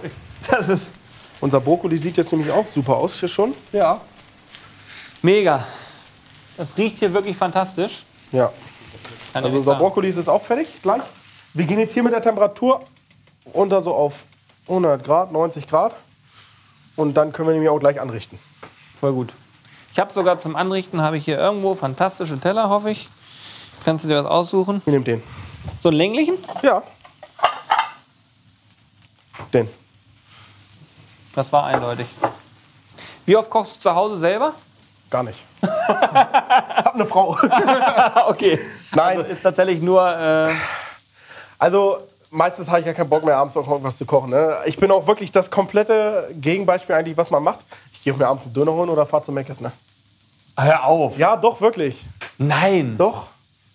das 0.48 0.70
ist 0.70 0.88
unser 1.42 1.60
Brokkoli 1.60 1.98
sieht 1.98 2.18
jetzt 2.18 2.32
nämlich 2.32 2.52
auch 2.52 2.68
super 2.68 2.98
aus 2.98 3.20
hier 3.20 3.30
schon. 3.30 3.54
Ja. 3.72 4.00
Mega. 5.22 5.66
Das 6.58 6.78
riecht 6.78 6.98
hier 6.98 7.14
wirklich 7.14 7.36
fantastisch. 7.36 8.04
Ja. 8.32 8.52
Kann 9.34 9.44
Also 9.44 9.58
ich 9.58 9.60
unser. 9.60 9.76
Brokkoli 9.76 10.10
ist 10.10 10.16
jetzt 10.18 10.30
auch 10.30 10.42
fertig, 10.42 10.68
gleich. 10.82 11.02
Wir 11.54 11.66
gehen 11.66 11.80
jetzt 11.80 11.94
hier 11.94 12.04
mit 12.04 12.14
der 12.14 12.22
Temperatur 12.22 12.84
runter 13.54 13.82
so 13.82 13.94
auf 13.94 14.24
100 14.68 15.04
Grad, 15.04 15.32
90 15.32 15.68
Grad. 15.68 15.96
Und 16.96 17.16
dann 17.16 17.34
können 17.34 17.50
wir 17.50 17.54
nämlich 17.54 17.70
auch 17.70 17.80
gleich 17.80 18.00
anrichten. 18.00 18.40
Voll 19.00 19.14
gut. 19.14 19.34
Ich 19.92 20.00
habe 20.00 20.12
sogar 20.12 20.38
zum 20.38 20.56
Anrichten 20.56 21.02
habe 21.02 21.18
ich 21.18 21.26
hier 21.26 21.38
irgendwo 21.38 21.76
fantastische 21.76 22.40
Teller, 22.40 22.70
hoffe 22.70 22.92
ich. 22.92 23.10
Kannst 23.84 24.04
du 24.06 24.10
dir 24.10 24.18
was 24.24 24.26
aussuchen? 24.26 24.82
Wir 24.86 24.92
nehmen 24.92 25.06
den. 25.06 25.24
So 25.80 25.90
einen 25.90 25.98
länglichen? 25.98 26.38
Ja. 26.62 26.84
Den. 29.54 29.70
Das 31.34 31.52
war 31.52 31.66
eindeutig. 31.66 32.08
Wie 33.26 33.36
oft 33.36 33.50
kochst 33.50 33.78
du 33.78 33.80
zu 33.82 33.96
Hause 33.96 34.18
selber? 34.18 34.54
Gar 35.10 35.24
nicht. 35.24 35.44
Hab 35.62 36.94
eine 36.96 37.06
Frau. 37.06 37.38
Okay. 38.28 38.60
Nein. 38.94 39.18
Also 39.20 39.32
ist 39.32 39.42
tatsächlich 39.42 39.82
nur. 39.82 40.02
Äh, 40.08 40.54
Also 41.58 41.98
meistens 42.32 42.68
habe 42.70 42.80
ich 42.82 42.86
ja 42.86 42.94
keinen 42.94 43.10
Bock 43.10 43.24
mehr, 43.24 43.38
abends 43.38 43.56
noch 43.56 43.68
irgendwas 43.68 43.98
zu 43.98 44.06
kochen. 44.06 44.30
Ne? 44.32 44.58
Ich 44.66 44.78
bin 44.78 44.92
auch 44.92 45.08
wirklich 45.08 45.32
das 45.32 45.50
komplette 45.50 46.30
Gegenbeispiel 46.34 46.96
eigentlich, 46.96 47.18
was 47.18 47.30
man 47.32 47.44
macht. 47.44 47.60
Ich 47.94 48.02
gehe 48.04 48.14
mir 48.14 48.28
abends 48.28 48.46
einen 48.46 48.54
Döner 48.54 48.74
holen 48.74 48.90
oder 48.90 49.06
fahre 49.06 49.24
zum 49.24 49.36
Meckes. 49.36 49.62
Ne? 49.62 49.72
hör 50.58 50.86
auf. 50.86 51.18
Ja, 51.18 51.36
doch, 51.36 51.60
wirklich. 51.62 52.04
Nein. 52.38 52.96
Doch. 52.98 53.28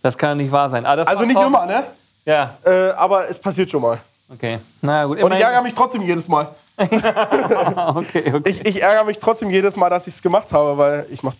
Das 0.02 0.16
kann 0.16 0.38
nicht 0.38 0.50
wahr 0.50 0.68
sein. 0.70 0.86
Ah, 0.86 0.96
das 0.96 1.08
Also 1.08 1.24
nicht 1.24 1.40
immer, 1.40 1.66
ne? 1.66 1.84
Ja, 2.24 2.54
Äh, 2.64 2.90
aber 2.92 3.28
es 3.28 3.38
passiert 3.38 3.70
schon 3.70 3.82
mal. 3.82 3.98
Okay. 4.32 4.58
Na 4.80 5.04
gut, 5.04 5.22
Und 5.22 5.32
ich 5.32 5.40
ärgere 5.40 5.62
mich 5.62 5.74
trotzdem 5.74 6.02
jedes 6.02 6.28
Mal. 6.28 6.54
okay, 6.78 8.32
okay. 8.34 8.42
Ich, 8.46 8.64
ich 8.66 8.82
ärgere 8.82 9.04
mich 9.04 9.18
trotzdem 9.18 9.50
jedes 9.50 9.76
Mal, 9.76 9.90
dass 9.90 10.06
ich 10.06 10.14
es 10.14 10.22
gemacht 10.22 10.52
habe, 10.52 10.78
weil 10.78 11.06
ich 11.10 11.22
mache 11.22 11.36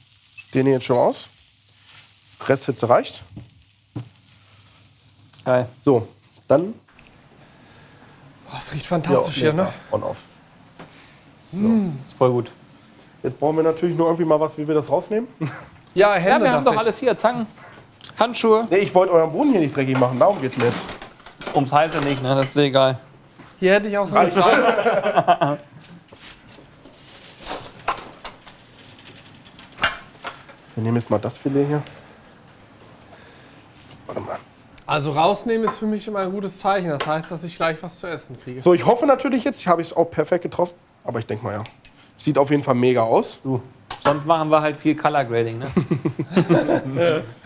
den 0.55 0.67
hier 0.67 0.75
jetzt 0.75 0.87
schon 0.87 0.99
aus. 0.99 1.29
Resthitze 2.47 2.89
reicht. 2.89 3.23
Geil. 5.45 5.67
So, 5.83 6.07
dann 6.49 6.75
Boah, 8.47 8.57
das 8.57 8.73
riecht 8.73 8.87
fantastisch 8.87 9.37
hier, 9.37 9.53
ne? 9.53 9.73
on 9.93 10.03
off. 10.03 10.19
Das 11.53 12.07
ist 12.07 12.15
voll 12.15 12.31
gut. 12.31 12.51
Jetzt 13.23 13.39
brauchen 13.39 13.57
wir 13.57 13.62
natürlich 13.62 13.97
nur 13.97 14.07
irgendwie 14.07 14.25
mal 14.25 14.41
was, 14.41 14.57
wie 14.59 14.67
wir 14.67 14.75
das 14.75 14.91
rausnehmen. 14.91 15.29
Ja, 15.93 16.15
Hände 16.15 16.31
Ja, 16.31 16.41
wir 16.41 16.53
haben 16.53 16.65
doch 16.65 16.73
ich. 16.73 16.79
alles 16.79 16.99
hier. 16.99 17.19
Zangen, 17.19 17.49
Handschuhe. 18.17 18.69
Nee, 18.71 18.77
ich 18.77 18.95
wollte 18.95 19.12
euren 19.12 19.33
Boden 19.33 19.51
hier 19.51 19.59
nicht 19.59 19.75
dreckig 19.75 19.99
machen, 19.99 20.21
darum 20.21 20.41
geht's 20.41 20.57
mir 20.57 20.67
jetzt. 20.67 20.79
Ums 21.55 21.73
Heiße 21.73 22.01
nicht, 22.01 22.23
ne? 22.23 22.35
Das 22.35 22.47
ist 22.47 22.57
egal. 22.57 22.99
Hier 23.59 23.75
hätte 23.75 23.89
ich 23.89 23.99
auch 23.99 24.09
so 24.09 24.17
eine 24.17 24.31
kleine, 24.31 25.59
Wir 30.75 30.85
nehmen 30.85 30.97
jetzt 30.97 31.11
mal 31.11 31.19
das 31.19 31.37
Filet 31.37 31.67
hier. 31.67 31.83
Warte 34.07 34.21
mal. 34.23 34.39
Also 34.87 35.12
rausnehmen 35.12 35.69
ist 35.69 35.79
für 35.79 35.87
mich 35.87 36.09
immer 36.09 36.21
ein 36.21 36.33
gutes 36.33 36.57
Zeichen. 36.59 36.89
Das 36.89 37.07
heißt, 37.07 37.31
dass 37.31 37.45
ich 37.45 37.55
gleich 37.55 37.83
was 37.83 37.99
zu 37.99 38.07
essen 38.07 38.39
kriege. 38.43 38.62
So, 38.62 38.73
ich 38.73 38.87
hoffe 38.87 39.07
natürlich 39.07 39.45
jetzt, 39.45 39.61
ich 39.61 39.69
habe 39.69 39.83
es 39.83 39.93
auch 39.93 40.07
perfekt 40.07 40.43
getroffen. 40.43 40.75
Aber 41.05 41.19
ich 41.19 41.27
denke 41.27 41.45
mal 41.45 41.53
ja. 41.53 41.65
Sieht 42.17 42.39
auf 42.39 42.51
jeden 42.51 42.62
Fall 42.62 42.75
mega 42.75 43.03
aus. 43.03 43.41
Du. 43.43 43.62
Sonst 44.03 44.27
machen 44.27 44.51
wir 44.51 44.62
halt 44.62 44.77
viel 44.77 44.97
Color 44.97 45.25
Grading, 45.25 45.59
ne? 45.59 45.71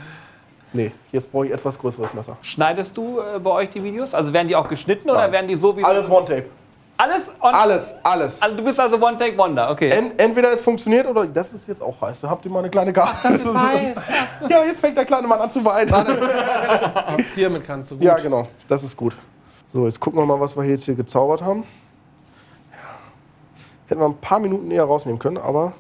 Nee, 0.75 0.91
jetzt 1.13 1.31
brauche 1.31 1.47
ich 1.47 1.53
etwas 1.53 1.79
größeres 1.79 2.13
Messer. 2.15 2.37
Schneidest 2.43 2.97
du 2.97 3.21
äh, 3.21 3.39
bei 3.39 3.51
euch 3.51 3.71
die 3.71 3.83
Videos? 3.83 4.13
Also 4.13 4.33
werden 4.33 4.49
die 4.49 4.57
auch 4.57 4.69
geschnitten 4.69 5.09
oder 5.09 5.21
Nein. 5.21 5.33
werden 5.33 5.49
die 5.49 5.55
so 5.57 5.77
wie 5.77 5.85
Alles 5.85 6.11
One-Tape. 6.11 6.47
alles 6.97 7.31
on 7.41 7.55
Alles, 7.55 7.95
alles. 8.03 8.43
Also 8.43 8.57
du 8.57 8.65
bist 8.65 8.81
also 8.81 8.97
One 9.01 9.17
Take 9.17 9.39
Wonder, 9.39 9.71
okay. 9.71 9.91
En 9.91 10.19
entweder 10.19 10.53
es 10.53 10.61
funktioniert 10.61 11.07
oder 11.07 11.27
das 11.27 11.53
ist 11.53 11.69
jetzt 11.69 11.81
auch 11.81 12.01
heiß. 12.01 12.21
Da 12.23 12.29
habt 12.29 12.45
ihr 12.45 12.51
mal 12.51 12.59
eine 12.59 12.71
kleine 12.71 12.93
Gabel. 12.93 13.15
das 13.23 13.37
ist 13.37 13.55
heiß. 13.57 14.07
Ja, 14.49 14.65
jetzt 14.65 14.81
fängt 14.81 14.97
der 14.97 15.05
kleine 15.05 15.29
Mann 15.29 15.41
an 15.41 15.51
zu 15.51 15.65
weinen. 15.65 15.95
Hiermit 17.37 17.65
kannst 17.65 17.93
du 17.93 17.95
gut. 17.97 18.05
Ja, 18.05 18.17
genau. 18.17 18.49
Das 18.67 18.83
ist 18.83 18.97
gut. 18.97 19.17
So, 19.73 19.87
jetzt 19.87 20.01
gucken 20.01 20.19
wir 20.21 20.27
mal, 20.27 20.41
was 20.41 20.57
wir 20.57 20.65
jetzt 20.65 20.85
hier 20.87 20.95
gezaubert 20.97 21.41
haben. 21.43 21.63
Ja. 22.73 22.79
Hätten 23.89 24.01
wir 24.01 24.07
ein 24.07 24.17
paar 24.21 24.41
Minuten 24.41 24.71
eher 24.73 24.85
rausnehmen 24.85 25.21
können, 25.21 25.39
aber 25.39 25.73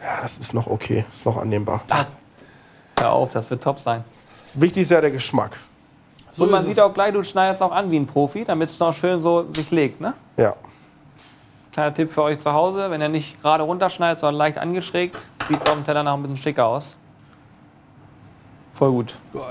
ja, 0.00 0.22
das 0.22 0.38
ist 0.38 0.54
noch 0.54 0.66
okay. 0.68 1.04
Ist 1.12 1.26
noch 1.26 1.36
annehmbar. 1.36 1.82
Hör 3.02 3.12
auf, 3.12 3.32
das 3.32 3.48
wird 3.50 3.62
top 3.62 3.78
sein. 3.80 4.04
Wichtig 4.54 4.82
ist 4.84 4.90
ja 4.90 5.00
der 5.00 5.10
Geschmack. 5.10 5.56
So 6.32 6.44
Und 6.44 6.50
man 6.50 6.64
sieht 6.64 6.78
es. 6.78 6.82
auch 6.84 6.92
gleich, 6.92 7.12
du 7.12 7.22
schneidest 7.22 7.62
auch 7.62 7.72
an 7.72 7.90
wie 7.90 7.96
ein 7.98 8.06
Profi, 8.06 8.44
damit 8.44 8.70
es 8.70 8.78
noch 8.78 8.94
schön 8.94 9.20
so 9.20 9.50
sich 9.50 9.70
legt, 9.70 10.00
ne? 10.00 10.14
Ja. 10.36 10.54
Kleiner 11.72 11.92
Tipp 11.94 12.10
für 12.10 12.22
euch 12.22 12.38
zu 12.38 12.52
Hause, 12.52 12.90
wenn 12.90 13.00
ihr 13.00 13.08
nicht 13.08 13.40
gerade 13.40 13.62
runterschneidet, 13.64 14.18
sondern 14.20 14.36
leicht 14.38 14.58
angeschrägt, 14.58 15.16
sieht 15.48 15.60
es 15.60 15.66
auf 15.66 15.74
dem 15.74 15.84
Teller 15.84 16.02
noch 16.02 16.14
ein 16.14 16.22
bisschen 16.22 16.36
schicker 16.36 16.66
aus. 16.66 16.98
Voll 18.74 18.90
gut. 18.92 19.14
Geil. 19.32 19.42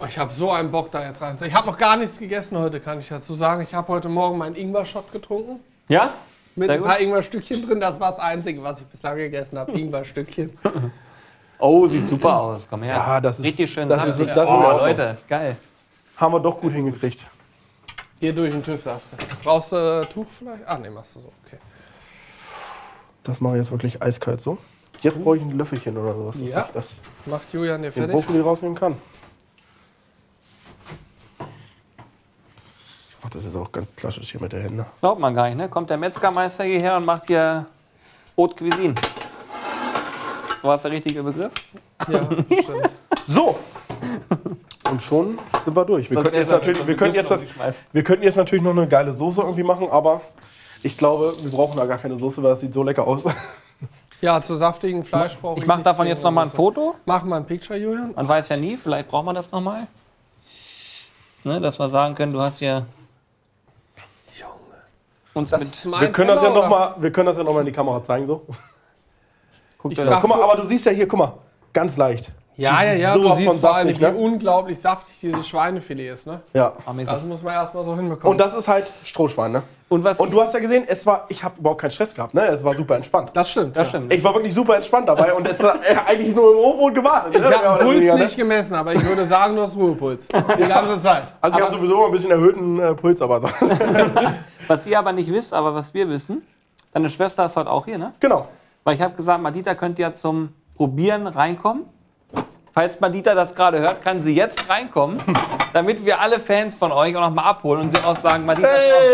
Oh, 0.00 0.04
Ich 0.08 0.18
habe 0.18 0.32
so 0.32 0.50
einen 0.50 0.70
Bock 0.70 0.90
da 0.90 1.04
jetzt 1.04 1.20
rein. 1.20 1.36
Ich 1.42 1.52
habe 1.54 1.66
noch 1.66 1.78
gar 1.78 1.96
nichts 1.96 2.18
gegessen 2.18 2.58
heute, 2.58 2.80
kann 2.80 2.98
ich 3.00 3.08
dazu 3.08 3.34
sagen. 3.34 3.62
Ich 3.62 3.74
habe 3.74 3.88
heute 3.88 4.08
Morgen 4.08 4.38
meinen 4.38 4.54
Ingwer-Shot 4.56 5.12
getrunken. 5.12 5.60
Ja? 5.88 6.10
Mit 6.56 6.66
Sehr 6.66 6.74
ein 6.76 6.80
gut. 6.80 6.88
paar 6.88 7.00
Ingwer-Stückchen 7.00 7.66
drin. 7.66 7.80
Das 7.80 7.98
war 8.00 8.10
das 8.10 8.20
Einzige, 8.20 8.62
was 8.62 8.80
ich 8.80 8.86
bislang 8.86 9.16
gegessen 9.16 9.58
habe. 9.58 9.72
Ingwer-Stückchen. 9.72 10.50
Oh, 11.64 11.86
sieht 11.86 12.08
super 12.08 12.40
aus. 12.40 12.66
Komm 12.68 12.82
her. 12.82 12.96
Ja, 12.96 13.20
das 13.20 13.38
ist- 13.38 13.44
Richtig 13.44 13.72
schön 13.72 13.88
das 13.88 14.04
ist- 14.04 14.16
saftig. 14.18 14.34
das 14.34 14.44
ist 14.44 14.50
oh, 14.50 14.54
Ordnung. 14.54 14.78
Leute, 14.80 15.16
geil. 15.28 15.56
Haben 16.16 16.34
wir 16.34 16.40
doch 16.40 16.60
gut 16.60 16.72
hingekriegt. 16.72 17.20
Hier 18.18 18.32
durch 18.32 18.50
den 18.52 18.64
TÜV 18.64 18.82
sagst 18.82 19.06
du. 19.12 19.16
Brauchst 19.44 19.70
du 19.70 19.76
äh, 19.76 20.04
Tuch 20.06 20.26
vielleicht? 20.36 20.66
Ah, 20.66 20.76
nee, 20.78 20.90
machst 20.90 21.14
du 21.14 21.20
so. 21.20 21.32
Okay. 21.46 21.58
Das 23.22 23.40
mache 23.40 23.54
ich 23.54 23.58
jetzt 23.62 23.70
wirklich 23.70 24.02
eiskalt 24.02 24.40
so. 24.40 24.58
Jetzt 25.02 25.22
brauche 25.22 25.36
ich 25.36 25.42
ein 25.42 25.56
Löffelchen 25.56 25.96
oder 25.96 26.12
sowas, 26.14 26.36
Ja. 26.40 26.68
das 26.74 27.00
Macht 27.26 27.52
Julian 27.52 27.80
dir 27.82 27.90
den 27.90 27.92
fertig? 27.92 28.14
Brokkoli 28.16 28.40
rausnehmen 28.40 28.76
kann. 28.76 28.96
Ach, 33.24 33.30
das 33.30 33.44
ist 33.44 33.54
auch 33.54 33.70
ganz 33.70 33.94
klassisch 33.94 34.32
hier 34.32 34.40
mit 34.40 34.52
der 34.52 34.62
Hände. 34.62 34.84
Glaubt 35.00 35.20
man 35.20 35.32
gar 35.34 35.46
nicht, 35.46 35.56
ne? 35.58 35.68
Kommt 35.68 35.90
der 35.90 35.96
Metzgermeister 35.96 36.64
hierher 36.64 36.96
und 36.96 37.06
macht 37.06 37.26
hier 37.26 37.66
Haute 38.36 38.56
Cuisine. 38.56 38.94
War 40.62 40.74
das 40.74 40.82
der 40.82 40.92
richtige 40.92 41.22
Begriff? 41.22 41.52
Ja, 42.08 42.24
stimmt. 42.24 42.90
So. 43.26 43.58
Und 44.90 45.02
schon 45.02 45.38
sind 45.64 45.76
wir 45.76 45.84
durch. 45.84 46.10
Wir 46.10 46.22
könnten, 46.22 46.36
jetzt 46.36 46.50
natürlich, 46.50 46.86
wir, 46.86 46.96
könnten 46.96 47.16
jetzt, 47.16 47.32
wir 47.92 48.04
könnten 48.04 48.24
jetzt 48.24 48.36
natürlich 48.36 48.62
noch 48.62 48.72
eine 48.72 48.86
geile 48.86 49.12
Soße 49.12 49.40
irgendwie 49.40 49.62
machen, 49.62 49.88
aber 49.90 50.20
ich 50.82 50.96
glaube, 50.96 51.34
wir 51.40 51.50
brauchen 51.50 51.76
da 51.76 51.86
gar 51.86 51.98
keine 51.98 52.16
Soße, 52.16 52.42
weil 52.42 52.50
das 52.50 52.60
sieht 52.60 52.72
so 52.74 52.82
lecker 52.82 53.06
aus. 53.06 53.22
Ja, 54.20 54.40
zu 54.40 54.54
saftigen 54.54 55.04
Fleisch 55.04 55.36
brauche 55.36 55.56
ich 55.56 55.62
Ich 55.62 55.66
mache 55.66 55.82
davon 55.82 56.06
jetzt 56.06 56.22
noch 56.22 56.30
mal 56.30 56.42
ein 56.42 56.50
Foto. 56.50 56.94
Mach 57.06 57.24
mal 57.24 57.38
ein 57.38 57.46
Picture, 57.46 57.76
Julian. 57.76 58.12
Man 58.14 58.28
weiß 58.28 58.50
ja 58.50 58.56
nie, 58.56 58.76
vielleicht 58.76 59.08
braucht 59.08 59.24
man 59.24 59.34
das 59.34 59.50
noch 59.50 59.60
mal. 59.60 59.88
Ne, 61.42 61.60
dass 61.60 61.80
wir 61.80 61.88
sagen 61.88 62.14
können, 62.14 62.32
du 62.32 62.40
hast 62.40 62.60
hier 62.60 62.86
uns 65.34 65.50
mit. 65.50 65.84
Mein 65.86 66.00
Wir 66.02 66.12
können 66.12 66.28
das 66.28 66.42
ja 66.42 66.48
Teller, 66.48 66.62
noch 66.62 66.68
mal, 66.68 66.94
wir 66.98 67.10
können 67.10 67.26
das 67.26 67.36
ja 67.36 67.42
noch 67.42 67.52
mal 67.52 67.60
in 67.60 67.66
die 67.66 67.72
Kamera 67.72 68.02
zeigen 68.02 68.26
so. 68.26 68.46
Ich 69.90 69.98
frag- 69.98 70.08
das- 70.08 70.20
Guck 70.20 70.30
mal, 70.30 70.42
aber 70.42 70.56
du 70.56 70.66
siehst 70.66 70.86
ja 70.86 70.92
hier, 70.92 71.08
guck 71.08 71.18
mal, 71.18 71.32
ganz 71.72 71.96
leicht. 71.96 72.32
Ja, 72.56 72.82
ja, 72.82 72.92
ja. 72.92 73.12
sind 73.12 73.22
Du 73.22 73.28
sowas 73.28 73.38
siehst 73.38 73.50
von 73.50 73.58
vor 73.60 73.74
allem, 73.74 73.88
wie 73.88 73.92
saftig, 73.94 74.12
ne? 74.12 74.24
unglaublich 74.24 74.78
saftig 74.78 75.14
dieses 75.22 75.46
Schweinefilet 75.46 76.12
ist, 76.12 76.26
ne? 76.26 76.40
Ja. 76.52 76.74
Amazing. 76.84 77.14
Das 77.14 77.24
muss 77.24 77.42
man 77.42 77.54
erstmal 77.54 77.82
so 77.84 77.96
hinbekommen. 77.96 78.30
Und 78.30 78.38
das 78.38 78.52
ist 78.52 78.68
halt 78.68 78.92
Strohschwein, 79.04 79.52
ne? 79.52 79.62
Und 79.88 80.04
was? 80.04 80.20
Und 80.20 80.30
du 80.30 80.40
hast 80.40 80.52
ja 80.52 80.60
gesehen, 80.60 80.84
es 80.86 81.06
war, 81.06 81.24
ich 81.28 81.42
habe 81.42 81.54
überhaupt 81.58 81.80
keinen 81.80 81.90
Stress 81.90 82.14
gehabt, 82.14 82.34
ne? 82.34 82.46
Es 82.46 82.62
war 82.62 82.74
super 82.74 82.96
entspannt. 82.96 83.30
das 83.32 83.50
stimmt. 83.50 83.74
das 83.74 83.88
ja. 83.88 83.98
stimmt. 83.98 84.12
Ich 84.12 84.22
war 84.22 84.34
wirklich 84.34 84.52
super 84.52 84.76
entspannt 84.76 85.08
dabei 85.08 85.32
und 85.32 85.48
es 85.48 85.62
war 85.62 85.76
äh, 85.76 85.96
eigentlich 86.06 86.34
nur 86.34 86.52
im 86.52 86.80
und 86.80 86.94
gewartet. 86.94 87.34
Ich 87.34 87.40
ne? 87.40 87.46
habe 87.46 87.54
den 87.54 87.66
oder 87.66 87.84
Puls 87.84 87.96
weniger, 87.96 88.14
ne? 88.16 88.24
nicht 88.24 88.36
gemessen, 88.36 88.74
aber 88.74 88.94
ich 88.94 89.04
würde 89.04 89.26
sagen, 89.26 89.56
du 89.56 89.62
hast 89.62 89.74
Ruhepuls. 89.74 90.28
Die 90.28 90.66
ganze 90.66 91.00
Zeit. 91.00 91.24
Also 91.40 91.56
ich 91.56 91.64
habe 91.64 91.74
sowieso 91.74 91.94
immer 91.94 92.06
ein 92.06 92.12
bisschen 92.12 92.30
erhöhten 92.30 92.78
äh, 92.80 92.94
Puls, 92.94 93.20
aber 93.22 93.40
so. 93.40 93.48
Was 94.68 94.86
ihr 94.86 94.98
aber 94.98 95.12
nicht 95.12 95.32
wisst, 95.32 95.54
aber 95.54 95.74
was 95.74 95.92
wir 95.92 96.08
wissen, 96.08 96.42
deine 96.92 97.08
Schwester 97.08 97.46
ist 97.46 97.56
heute 97.56 97.70
auch 97.70 97.84
hier, 97.84 97.98
ne? 97.98 98.12
genau. 98.20 98.46
Weil 98.84 98.94
ich 98.94 99.02
habe 99.02 99.14
gesagt, 99.14 99.42
Madita 99.42 99.74
könnte 99.74 100.02
ja 100.02 100.12
zum 100.14 100.52
Probieren 100.74 101.26
reinkommen. 101.26 101.84
Falls 102.72 102.98
Madita 103.00 103.34
das 103.34 103.54
gerade 103.54 103.80
hört, 103.80 104.02
kann 104.02 104.22
sie 104.22 104.34
jetzt 104.34 104.68
reinkommen, 104.68 105.22
damit 105.74 106.04
wir 106.04 106.20
alle 106.20 106.40
Fans 106.40 106.74
von 106.74 106.90
euch 106.90 107.14
auch 107.16 107.20
noch 107.20 107.30
mal 107.30 107.44
abholen 107.44 107.82
und 107.82 107.96
sie 107.96 108.02
auch 108.02 108.16
sagen, 108.16 108.46
Madita 108.46 108.68
ist 108.68 108.92
auch 108.94 109.12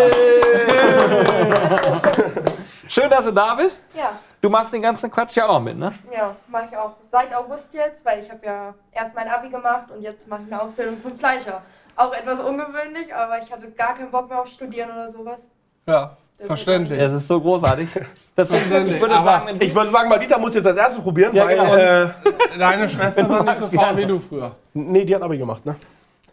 da. 2.01 2.13
Schön, 2.89 3.11
dass 3.11 3.25
du 3.27 3.33
da 3.33 3.55
bist. 3.55 3.89
Ja, 3.95 4.13
Du 4.41 4.49
machst 4.49 4.73
den 4.73 4.83
ganzen 4.83 5.11
Quatsch 5.11 5.37
ja 5.37 5.49
auch 5.49 5.55
noch 5.55 5.63
mit, 5.63 5.77
ne? 5.77 5.93
ja, 6.15 6.37
mache 6.47 6.67
ich 6.71 6.77
auch 6.77 6.95
seit 7.11 7.35
August 7.35 7.75
jetzt, 7.75 8.05
weil 8.05 8.21
ich 8.21 8.31
habe 8.31 8.47
ja 8.47 8.75
erst 8.93 9.15
mein 9.15 9.29
Abi 9.29 9.51
gemacht 9.51 9.91
und 9.91 10.01
jetzt 10.01 10.29
mache 10.29 10.43
ich 10.47 10.53
eine 10.53 10.63
Ausbildung 10.63 11.01
zum 11.03 11.19
Fleischer. 11.19 11.61
Auch 11.97 12.13
etwas 12.13 12.39
ungewöhnlich, 12.39 13.13
aber 13.13 13.43
ich 13.43 13.53
hatte 13.53 13.69
gar 13.73 13.97
keinen 13.97 14.13
Bock 14.13 14.29
mehr 14.29 14.41
auf 14.41 14.47
Studieren 14.47 14.93
oder 14.93 15.11
sowas. 15.11 15.41
Ja, 15.87 16.17
verständlich. 16.47 17.01
Es 17.01 17.13
ist 17.13 17.29
so 17.29 17.41
großartig. 17.41 17.89
Deswegen, 18.37 18.87
ich 18.89 19.01
würde 19.01 19.15
Aber 19.17 19.25
sagen, 19.25 19.59
du 19.59 19.65
Ich 19.67 19.75
würde 19.75 19.91
sagen, 19.91 20.09
mal 20.09 20.19
Dieter 20.19 20.39
muss 20.39 20.55
jetzt 20.55 20.67
als 20.67 20.77
erstes 20.77 21.03
probieren, 21.03 21.35
Ja, 21.35 21.45
weil. 21.47 21.57
genau. 21.57 21.75
Äh, 21.75 22.11
Deine 22.59 22.89
Schwester 22.89 23.29
war 23.29 23.43
nicht 23.43 23.61
so 23.61 23.67
faul 23.67 23.97
wie 23.97 24.07
du 24.07 24.19
früher. 24.19 24.53
nee, 24.75 25.05
die 25.05 25.15
hat 25.15 25.23
Abi 25.23 25.39
gemacht, 25.39 25.65
ne? 25.67 25.77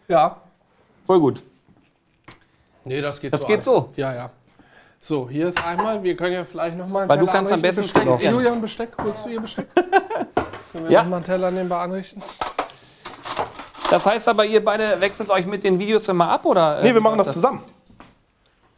Ja. 0.08 0.36
voll 1.04 1.18
gut. 1.20 1.42
Nee, 2.84 3.00
das 3.00 3.20
geht 3.20 3.32
Das 3.32 3.40
so. 3.40 3.46
geht 3.48 3.54
alles. 3.56 3.64
so. 3.64 3.92
Ja, 3.96 4.14
ja. 4.14 4.30
So, 5.00 5.28
hier 5.28 5.48
ist 5.48 5.58
einmal, 5.64 6.02
wir 6.02 6.16
können 6.16 6.32
ja 6.34 6.44
vielleicht 6.44 6.76
nochmal 6.76 7.08
Weil 7.08 7.18
du 7.18 7.24
Teller 7.26 7.36
kannst 7.36 7.52
am 7.52 7.58
anrichten. 7.58 7.82
besten 7.84 8.00
Besteck. 8.04 8.18
genau. 8.20 8.32
Julian, 8.38 8.60
Besteck, 8.60 8.90
holst 9.02 9.24
du 9.26 9.30
ihr 9.30 9.40
Besteck? 9.40 9.66
Können 10.72 10.84
wir 10.84 10.90
Ja. 10.90 11.02
nochmal 11.02 11.16
einen 11.18 11.26
Teller 11.26 11.50
nebenbei 11.50 11.78
anrichten? 11.78 12.22
Das 13.90 14.04
heißt 14.06 14.28
aber, 14.28 14.44
ihr 14.44 14.64
beide 14.64 15.00
wechselt 15.00 15.30
euch 15.30 15.46
mit 15.46 15.62
den 15.64 15.78
Videos 15.78 16.08
immer 16.08 16.28
ab, 16.28 16.44
oder? 16.44 16.82
Nee, 16.82 16.92
wir 16.92 17.00
machen 17.00 17.18
das 17.18 17.32
zusammen. 17.32 17.62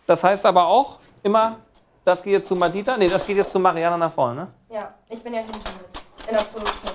Das 0.06 0.22
heißt 0.22 0.44
aber 0.46 0.66
auch 0.66 0.98
immer, 1.22 1.56
das 2.04 2.22
geht 2.22 2.32
jetzt 2.34 2.48
zu 2.48 2.56
Madita. 2.56 2.96
Nee, 2.96 3.08
das 3.08 3.26
geht 3.26 3.36
jetzt 3.36 3.50
zu 3.52 3.58
Mariana 3.58 3.96
nach 3.96 4.10
vorne, 4.12 4.42
ne? 4.42 4.48
Ja, 4.70 4.94
ich 5.08 5.22
bin 5.22 5.34
ja 5.34 5.40
hinten 5.40 5.58
mit, 5.58 6.28
in 6.28 6.34
der 6.36 6.42
Produktion. 6.44 6.92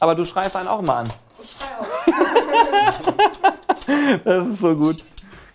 Aber 0.00 0.14
du 0.14 0.24
schreist 0.24 0.56
einen 0.56 0.68
auch 0.68 0.78
immer 0.80 0.96
an. 0.96 1.08
Ich 1.42 1.50
schreie 1.50 1.78
auch. 1.80 1.84
Das 4.24 4.46
ist 4.46 4.60
so 4.60 4.74
gut. 4.74 5.04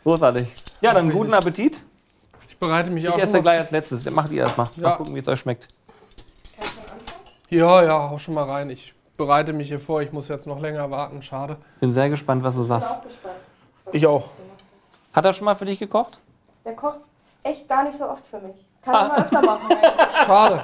Großartig. 0.03 0.47
Ja, 0.81 0.93
dann 0.93 1.11
guten 1.11 1.33
Appetit. 1.33 1.83
Ich 2.47 2.57
bereite 2.57 2.89
mich 2.91 3.03
Ich 3.05 3.09
auch 3.09 3.17
esse 3.17 3.25
schon 3.25 3.31
mal- 3.33 3.41
gleich 3.41 3.59
als 3.59 3.71
letztes. 3.71 4.09
Macht 4.11 4.31
ihr 4.31 4.43
erstmal. 4.43 4.67
Mal 4.75 4.89
Ja. 4.89 4.95
gucken, 4.97 5.15
wie 5.15 5.19
es 5.19 5.27
euch 5.27 5.39
schmeckt. 5.39 5.67
Kann 6.55 6.65
ich 6.65 6.69
schon 6.71 6.79
anfangen? 6.83 7.01
Ja, 7.49 7.83
ja, 7.83 8.09
hau 8.09 8.17
schon 8.19 8.33
mal 8.35 8.43
rein. 8.43 8.69
Ich 8.69 8.93
bereite 9.17 9.51
mich 9.53 9.67
hier 9.69 9.79
vor. 9.79 10.01
Ich 10.01 10.11
muss 10.11 10.27
jetzt 10.27 10.45
noch 10.45 10.59
länger 10.59 10.89
warten. 10.91 11.21
Schade. 11.23 11.57
Bin 11.79 11.91
sehr 11.91 12.09
gespannt, 12.09 12.43
was 12.43 12.53
du 12.55 12.61
Bin 12.61 12.67
sagst. 12.67 12.91
auch 12.91 13.03
gespannt. 13.03 13.35
Ich 13.93 14.05
auch. 14.05 14.29
Hat 15.13 15.25
er 15.25 15.33
schon 15.33 15.45
mal 15.45 15.55
für 15.55 15.65
dich 15.65 15.79
gekocht? 15.79 16.19
Der 16.65 16.75
kocht 16.75 16.99
echt 17.49 17.67
gar 17.67 17.83
nicht 17.83 17.97
so 17.97 18.09
oft 18.09 18.25
für 18.25 18.39
mich. 18.39 18.65
Kann 18.81 18.95
er 18.95 19.07
mal 19.07 19.21
öfter 19.21 19.41
machen. 19.41 19.71
eigentlich. 19.71 20.15
Schade. 20.25 20.61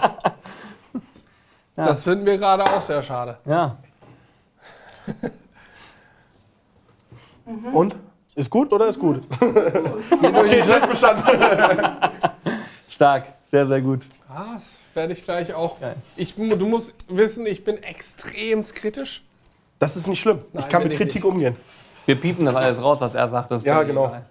Ja. 1.77 1.85
Das 1.87 2.03
finden 2.03 2.25
wir 2.25 2.37
gerade 2.37 2.63
auch 2.63 2.81
sehr 2.81 3.03
schade. 3.03 3.37
Ja. 3.45 3.77
Und? 7.73 7.95
Ist 8.35 8.49
gut 8.49 8.71
oder 8.73 8.87
ist 8.87 8.99
gut? 8.99 9.23
okay, 9.41 10.61
Test 10.61 10.89
bestanden. 10.89 11.23
Stark. 12.89 13.25
Sehr, 13.43 13.67
sehr 13.67 13.81
gut. 13.81 14.07
Ah, 14.29 14.55
das 14.55 14.79
werde 14.93 15.13
ich 15.13 15.23
gleich 15.23 15.53
auch. 15.53 15.79
Geil. 15.79 15.95
Ich, 16.17 16.35
du 16.35 16.65
musst 16.65 16.93
wissen, 17.07 17.45
ich 17.45 17.63
bin 17.63 17.77
extrem 17.83 18.65
kritisch. 18.65 19.23
Das 19.79 19.95
ist 19.95 20.07
nicht 20.07 20.19
schlimm. 20.19 20.39
ich 20.47 20.53
Nein, 20.53 20.69
kann 20.69 20.81
bin 20.81 20.89
mit 20.89 20.93
ich 20.93 20.97
Kritik 20.99 21.23
nicht. 21.23 21.31
umgehen. 21.31 21.55
Wir 22.05 22.15
piepen 22.19 22.45
das 22.45 22.55
alles 22.55 22.81
raus, 22.81 22.97
was 22.99 23.15
er 23.15 23.29
sagt. 23.29 23.51
Ja, 23.63 23.83
genau. 23.83 24.07
egal. 24.07 24.25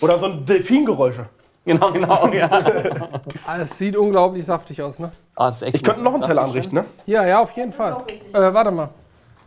Oder 0.00 0.18
so 0.18 0.26
ein 0.26 0.44
Delfingeräusche. 0.44 1.28
Genau, 1.66 1.90
genau, 1.92 2.28
ja. 2.28 2.48
Ah, 3.46 3.58
Es 3.58 3.76
sieht 3.76 3.96
unglaublich 3.96 4.46
saftig 4.46 4.80
aus, 4.80 4.98
ne? 5.00 5.10
Ah, 5.34 5.46
das 5.46 5.56
ist 5.56 5.62
echt 5.62 5.74
Ich 5.76 5.82
könnte 5.82 6.00
noch 6.00 6.14
einen. 6.14 6.22
Teller 6.22 6.42
ist 6.44 6.48
anrichten, 6.50 6.74
ne? 6.76 6.84
Ja, 7.06 7.26
ja, 7.26 7.40
auf 7.42 7.50
jeden 7.52 7.72
Das 7.76 7.78
ist 7.98 8.32
Fall. 8.32 8.50
Äh, 8.50 8.54
warte 8.54 8.70
mal. 8.70 8.88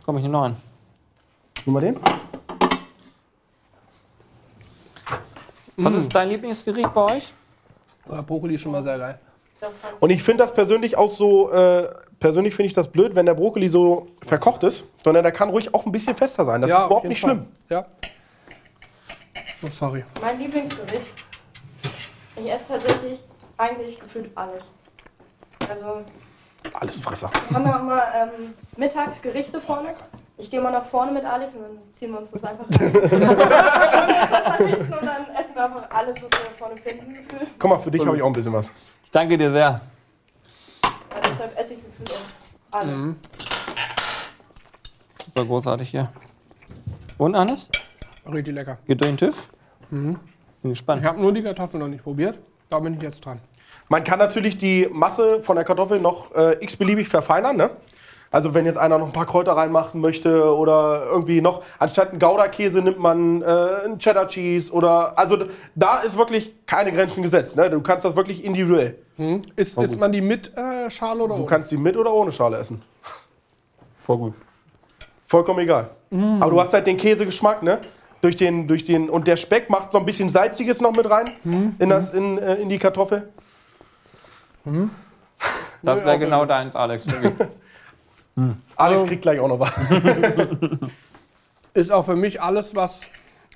Komm, 0.04 0.16
ich 0.18 0.22
nehme 0.22 0.32
noch 0.34 0.42
einen. 0.44 0.56
Nimm 1.64 1.72
mal 1.74 1.80
den. 1.80 1.98
Was 5.76 5.94
ist 5.94 6.14
dein 6.14 6.28
Lieblingsgericht 6.28 6.92
bei 6.92 7.04
euch? 7.16 7.32
Ah, 8.08 8.20
Brokkoli 8.20 8.56
ist 8.56 8.60
schon 8.62 8.72
mal 8.72 8.82
sehr 8.82 8.98
geil. 8.98 9.18
Und 10.00 10.10
ich 10.10 10.22
finde 10.22 10.44
das 10.44 10.52
persönlich 10.54 10.96
auch 10.98 11.08
so, 11.10 11.50
äh, 11.52 11.88
persönlich 12.18 12.54
finde 12.54 12.66
ich 12.68 12.74
das 12.74 12.88
blöd, 12.88 13.14
wenn 13.14 13.24
der 13.26 13.34
Brokkoli 13.34 13.68
so 13.68 14.08
verkocht 14.26 14.62
ist, 14.62 14.84
sondern 15.04 15.22
der 15.22 15.32
kann 15.32 15.48
ruhig 15.50 15.74
auch 15.74 15.86
ein 15.86 15.92
bisschen 15.92 16.14
fester 16.14 16.44
sein. 16.44 16.60
Das 16.60 16.70
ist 16.70 16.76
auf 16.76 16.86
überhaupt 16.86 17.04
jeden 17.04 17.10
nicht 17.10 17.20
Fall. 17.20 17.30
schlimm. 17.30 17.46
Ja. 17.70 17.86
Oh, 19.62 19.68
sorry. 19.72 20.04
Mein 20.20 20.38
Lieblingsgericht. 20.38 21.24
Ich 22.42 22.50
esse 22.50 22.68
tatsächlich 22.68 23.22
eigentlich 23.58 24.00
gefühlt 24.00 24.30
alles. 24.34 24.64
Also, 25.68 26.02
Alles 26.72 26.98
Fresser. 27.00 27.30
wir 27.48 27.56
haben 27.58 27.66
ja 27.66 27.78
immer 27.78 28.02
ähm, 28.14 28.54
mittags 28.76 29.20
Gerichte 29.20 29.60
vorne. 29.60 29.94
Ich 30.38 30.50
gehe 30.50 30.60
mal 30.60 30.70
nach 30.72 30.86
vorne 30.86 31.12
mit 31.12 31.24
Alex 31.24 31.52
und 31.54 31.62
dann 31.62 31.78
ziehen 31.92 32.12
wir 32.12 32.20
uns 32.20 32.30
das 32.30 32.42
einfach 32.44 32.64
rein. 32.70 32.92
Das 34.30 34.44
nach 34.44 34.56
hinten 34.56 34.92
und 34.92 35.02
dann 35.02 35.26
essen 35.34 35.54
wir 35.54 35.64
einfach 35.64 35.90
alles, 35.90 36.14
was 36.16 36.30
wir 36.30 36.50
da 36.50 36.56
vorne 36.58 36.76
finden, 36.78 37.12
gefühlt. 37.14 37.50
Guck 37.58 37.70
mal, 37.70 37.78
für 37.78 37.90
dich 37.90 38.06
habe 38.06 38.16
ich 38.16 38.22
auch 38.22 38.26
ein 38.28 38.32
bisschen 38.32 38.52
was. 38.52 38.70
Ich 39.04 39.10
danke 39.10 39.36
dir 39.36 39.50
sehr. 39.52 39.80
Ja, 40.82 40.90
deshalb 41.24 41.58
esse 41.58 41.74
ich 41.74 41.84
gefühlt 41.84 42.12
auch 42.72 42.78
alles. 42.78 43.14
Super 45.26 45.44
großartig 45.44 45.90
hier. 45.90 46.12
Und, 47.18 47.36
Hannes? 47.36 47.68
Richtig 48.26 48.54
lecker. 48.54 48.78
Geht 48.86 49.00
durch 49.00 49.10
den 49.10 49.16
TÜV? 49.18 49.48
Bin 50.62 50.70
gespannt. 50.72 51.02
Ich 51.02 51.08
habe 51.08 51.20
nur 51.20 51.32
die 51.32 51.42
Kartoffeln 51.42 51.80
noch 51.80 51.88
nicht 51.88 52.02
probiert. 52.02 52.38
Da 52.68 52.78
bin 52.78 52.94
ich 52.94 53.02
jetzt 53.02 53.24
dran. 53.24 53.40
Man 53.88 54.04
kann 54.04 54.18
natürlich 54.18 54.56
die 54.58 54.88
Masse 54.92 55.42
von 55.42 55.56
der 55.56 55.64
Kartoffel 55.64 56.00
noch 56.00 56.34
äh, 56.34 56.62
x-beliebig 56.62 57.08
verfeinern, 57.08 57.56
ne? 57.56 57.70
Also 58.32 58.54
wenn 58.54 58.64
jetzt 58.64 58.78
einer 58.78 58.96
noch 58.96 59.06
ein 59.06 59.12
paar 59.12 59.26
Kräuter 59.26 59.56
reinmachen 59.56 60.00
möchte 60.00 60.54
oder 60.56 61.04
irgendwie 61.06 61.40
noch, 61.40 61.62
anstatt 61.80 62.10
einen 62.10 62.20
Gouda-Käse 62.20 62.80
nimmt 62.80 63.00
man 63.00 63.42
äh, 63.42 63.44
einen 63.84 63.98
Cheddar 63.98 64.28
Cheese 64.28 64.72
oder, 64.72 65.18
also 65.18 65.36
da 65.74 65.98
ist 65.98 66.16
wirklich 66.16 66.54
keine 66.64 66.92
Grenzen 66.92 67.24
gesetzt, 67.24 67.56
ne? 67.56 67.68
Du 67.68 67.80
kannst 67.80 68.04
das 68.04 68.14
wirklich 68.14 68.44
individuell. 68.44 68.96
Hm? 69.16 69.42
Ist, 69.56 69.76
isst 69.76 69.98
man 69.98 70.12
die 70.12 70.20
mit 70.20 70.56
äh, 70.56 70.88
Schale 70.90 71.24
oder 71.24 71.34
Du 71.34 71.40
ohne? 71.40 71.50
kannst 71.50 71.72
die 71.72 71.76
mit 71.76 71.96
oder 71.96 72.12
ohne 72.12 72.30
Schale 72.30 72.58
essen. 72.58 72.80
Voll 74.04 74.18
gut. 74.18 74.34
Vollkommen 75.26 75.60
egal. 75.60 75.90
Aber 76.40 76.50
du 76.50 76.60
hast 76.60 76.72
halt 76.72 76.86
den 76.86 76.96
Käsegeschmack, 76.96 77.62
ne? 77.62 77.80
Durch 78.22 78.36
den, 78.36 78.68
durch 78.68 78.84
den, 78.84 79.08
und 79.08 79.26
der 79.26 79.36
Speck 79.36 79.70
macht 79.70 79.92
so 79.92 79.98
ein 79.98 80.04
bisschen 80.04 80.28
Salziges 80.28 80.80
noch 80.80 80.92
mit 80.92 81.08
rein 81.08 81.30
in, 81.78 81.88
das, 81.88 82.10
in, 82.10 82.36
äh, 82.38 82.56
in 82.56 82.68
die 82.68 82.78
Kartoffel. 82.78 83.30
Das 84.64 84.74
Nee, 85.82 86.04
wäre 86.04 86.18
genau 86.18 86.44
deins, 86.44 86.76
Alex. 86.76 87.06
wirklich. 87.22 87.48
Alex 88.76 89.04
kriegt 89.04 89.22
gleich 89.22 89.40
auch 89.40 89.48
noch 89.48 89.60
was. 89.60 89.72
Ist 91.74 91.90
auch 91.90 92.04
für 92.04 92.16
mich 92.16 92.40
alles, 92.40 92.74
was 92.74 93.00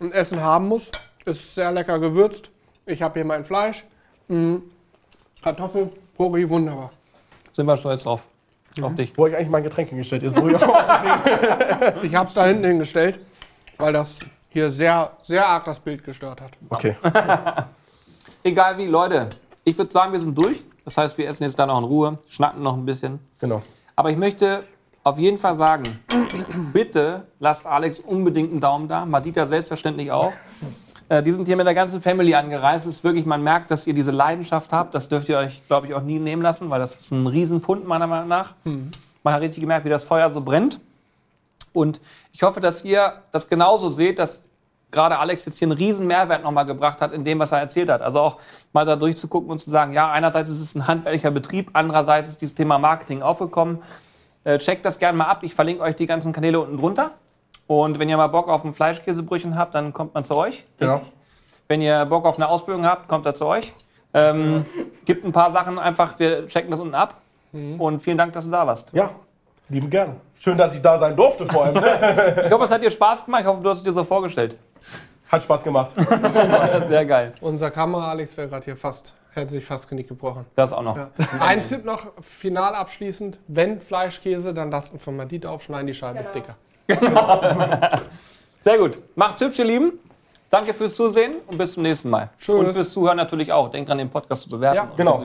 ein 0.01 0.13
Essen 0.13 0.41
haben 0.41 0.69
muss. 0.69 0.91
Ist 1.25 1.55
sehr 1.55 1.73
lecker 1.73 1.99
gewürzt. 1.99 2.51
Ich 2.87 3.03
habe 3.03 3.15
hier 3.15 3.25
mein 3.25 3.45
Fleisch. 3.45 3.85
Mm. 4.29 4.57
Kartoffel, 5.43 5.91
Brokkoli, 6.17 6.49
wunderbar. 6.49 6.91
Sind 7.51 7.67
wir 7.67 7.77
stolz 7.77 8.05
drauf. 8.05 8.29
Auf 8.81 8.95
dich. 8.97 9.13
Wo 9.17 9.27
ich 9.27 9.37
eigentlich 9.37 9.49
mein 9.51 9.63
Getränk 9.63 9.91
hingestellt? 9.91 10.23
Ich 10.27 10.33
kriegen. 10.35 10.57
Ich 12.03 12.15
habe 12.15 12.29
es 12.29 12.35
da 12.35 12.47
hinten 12.47 12.65
hingestellt, 12.65 13.21
weil 13.79 13.93
das 13.93 14.17
hier 14.55 14.71
sehr, 14.71 15.11
sehr 15.21 15.47
arg 15.47 15.65
das 15.65 15.81
Bild 15.81 16.05
gestört 16.05 16.41
hat. 16.41 16.53
Okay. 16.71 16.97
Egal 18.45 18.79
wie, 18.79 18.87
Leute. 18.87 19.29
Ich 19.65 19.77
würde 19.77 19.91
sagen, 19.91 20.13
wir 20.13 20.21
sind 20.21 20.39
durch. 20.39 20.65
Das 20.85 20.97
heißt, 20.97 21.19
wir 21.19 21.29
essen 21.29 21.43
jetzt 21.43 21.59
da 21.59 21.67
noch 21.67 21.79
in 21.79 21.85
Ruhe, 21.85 22.19
schnacken 22.29 22.63
noch 22.63 22.75
ein 22.75 22.85
bisschen. 22.85 23.19
Genau. 23.41 23.63
Aber 23.97 24.11
ich 24.11 24.17
möchte 24.17 24.61
auf 25.03 25.19
jeden 25.19 25.39
Fall 25.39 25.57
sagen, 25.57 25.83
bitte 26.73 27.27
lasst 27.41 27.67
Alex 27.67 27.99
unbedingt 27.99 28.53
einen 28.53 28.61
Daumen 28.61 28.87
da. 28.87 29.05
Madita 29.05 29.47
selbstverständlich 29.47 30.13
auch. 30.13 30.33
Äh, 31.09 31.23
die 31.23 31.33
sind 31.33 31.49
hier 31.49 31.57
mit 31.57 31.67
der 31.67 31.75
ganzen 31.75 32.01
Family 32.01 32.35
angereist. 32.35 32.87
Es 32.87 32.97
ist 32.97 33.05
wirklich, 33.05 33.27
man 33.27 33.43
merkt, 33.43 33.73
dass 33.73 33.89
ihr 33.89 33.95
diese 33.95 34.13
Leidenschaft 34.13 34.73
habt. 34.73 34.95
Das 34.95 35.09
dürft 35.09 35.29
ihr 35.29 35.39
euch, 35.39 35.67
glaube 35.67 35.89
ich, 35.89 35.95
auch 35.95 36.03
nie 36.03 36.21
nehmen 36.21 36.43
lassen, 36.43 36.71
weil 36.71 36.79
das 36.79 36.95
ist 36.95 37.11
ein 37.11 37.27
Riesenfund, 37.27 37.89
meiner 37.89 38.07
Meinung 38.07 38.29
nach. 38.29 38.55
Man 38.65 39.35
hat 39.35 39.41
richtig 39.41 39.63
gemerkt, 39.63 39.85
wie 39.85 39.91
das 39.91 40.05
Feuer 40.05 40.31
so 40.31 40.41
brennt. 40.41 40.79
Und 41.73 42.01
ich 42.35 42.43
hoffe, 42.43 42.61
dass 42.61 42.85
ihr 42.85 43.23
das 43.31 43.49
genauso 43.49 43.89
seht, 43.89 44.19
dass 44.19 44.43
gerade 44.91 45.19
Alex 45.19 45.45
jetzt 45.45 45.59
hier 45.59 45.69
einen 45.69 45.79
riesen 45.79 46.07
Mehrwert 46.07 46.43
nochmal 46.43 46.67
gebracht 46.67 47.01
hat 47.01 47.13
in 47.13 47.25
dem, 47.25 47.39
was 47.39 47.53
er 47.53 47.59
erzählt 47.59 47.89
hat. 47.89 48.03
Also 48.03 48.21
auch 48.21 48.39
mal 48.73 48.85
da 48.85 48.97
durchzugucken 48.97 49.51
und 49.51 49.61
zu 49.61 49.71
sagen, 49.71 49.93
ja, 49.93 50.11
einerseits 50.11 50.51
ist 50.51 50.61
es 50.61 50.75
ein 50.75 50.87
handwerklicher 50.87 51.31
Betrieb, 51.31 51.71
andererseits 51.75 52.29
ist 52.29 52.41
dieses 52.41 52.57
Thema 52.57 52.79
Marketing 52.79 53.23
aufgekommen. 53.23 53.83
Äh, 54.43 54.59
checkt 54.59 54.85
das 54.85 54.99
gerne 54.99 55.17
mal 55.17 55.27
ab. 55.27 55.43
Ich 55.43 55.55
verlinke 55.55 55.83
euch 55.85 55.95
die 55.95 56.07
ganzen 56.07 56.33
Kanäle 56.33 56.61
unten 56.61 56.77
drunter. 56.77 57.13
Und 57.69 58.01
wenn 58.01 58.09
ihr 58.09 58.17
mal 58.17 58.27
Bock 58.27 58.49
auf 58.49 58.65
ein 58.65 58.75
Fleischkäsebrötchen 58.75 59.57
habt, 59.57 59.75
dann 59.75 59.93
kommt 59.93 60.13
man 60.13 60.25
zu 60.25 60.35
euch. 60.37 60.65
Genau. 60.79 61.03
Wenn 61.69 61.81
ihr 61.81 62.05
Bock 62.05 62.27
auf 62.27 62.37
eine 62.37 62.49
Ausbildung 62.49 62.85
habt, 62.85 63.09
kommt 63.09 63.27
er 63.27 63.35
zu 63.35 63.47
euch. 63.47 63.73
Ähm, 64.13 64.65
gibt 65.05 65.25
ein 65.25 65.33
paar 65.33 65.53
Sachen 65.53 65.79
einfach, 65.79 66.19
wir 66.19 66.47
checken 66.49 66.71
das 66.73 66.81
unten 66.81 66.95
ab. 66.95 67.21
Und 67.79 68.01
vielen 68.01 68.19
Dank, 68.19 68.33
dass 68.33 68.45
du 68.45 68.51
da 68.51 68.67
warst. 68.67 68.93
Ja, 68.93 69.11
lieben 69.69 69.89
gerne. 69.89 70.17
Schön, 70.45 70.59
dass 70.59 70.75
ich 70.75 70.83
da 70.83 70.99
sein 70.99 71.17
durfte 71.17 71.47
vor 71.47 71.65
allem. 71.65 71.77
Ich 72.45 72.53
hoffe, 72.53 72.65
es 72.65 72.71
hat 72.71 72.83
dir 72.85 72.91
Spaß 72.91 73.25
gemacht. 73.25 73.41
Ich 73.41 73.47
hoffe, 73.47 73.63
du 73.63 73.71
hast 73.71 73.79
es 73.79 73.85
dir 73.85 73.95
so 73.95 74.05
vorgestellt. 74.05 74.59
Hat 75.33 75.43
Spaß 75.43 75.65
gemacht. 75.65 75.93
Sehr 76.87 77.07
geil. 77.07 77.33
Unser 77.41 77.71
Kamera 77.71 78.11
Alex 78.11 78.37
wäre 78.37 78.49
gerade 78.51 78.63
hier 78.67 78.77
fast, 78.77 79.15
hätte 79.33 79.51
sich 79.53 79.65
fast 79.65 79.89
Genick 79.89 80.07
gebrochen. 80.07 80.45
Das 80.55 80.75
auch 80.75 80.83
noch. 80.83 80.99
Ja. 80.99 81.09
Ein 81.41 81.63
Tipp 81.63 81.87
noch, 81.87 82.09
final 82.21 82.75
abschließend. 82.75 83.39
Wenn 83.49 83.81
Fleischkäse, 83.81 84.53
dann 84.53 84.71
lasst 84.71 84.93
ihn 84.93 84.99
von 85.01 85.17
Madita 85.17 85.49
aufschneiden, 85.49 85.87
die 85.87 85.95
Scheibe 85.95 86.19
ist 86.19 86.35
Genau. 86.35 87.41
dicker. 87.41 88.03
Sehr 88.61 88.77
gut. 88.77 88.99
Macht's 89.15 89.41
hübsch, 89.41 89.59
ihr 89.61 89.65
Lieben. 89.65 89.93
Danke 90.51 90.75
fürs 90.75 90.95
Zusehen 90.95 91.37
und 91.47 91.57
bis 91.57 91.73
zum 91.73 91.83
nächsten 91.85 92.11
Mal. 92.11 92.29
Tschüss. 92.39 92.55
Und 92.55 92.73
fürs 92.75 92.93
Zuhören 92.93 93.17
natürlich 93.17 93.51
auch. 93.51 93.71
Denkt 93.71 93.89
dran, 93.89 93.97
den 93.97 94.11
Podcast 94.11 94.43
zu 94.43 94.51
bewerten. 94.51 94.77
Ja, 94.77 94.89
genau. 94.95 95.25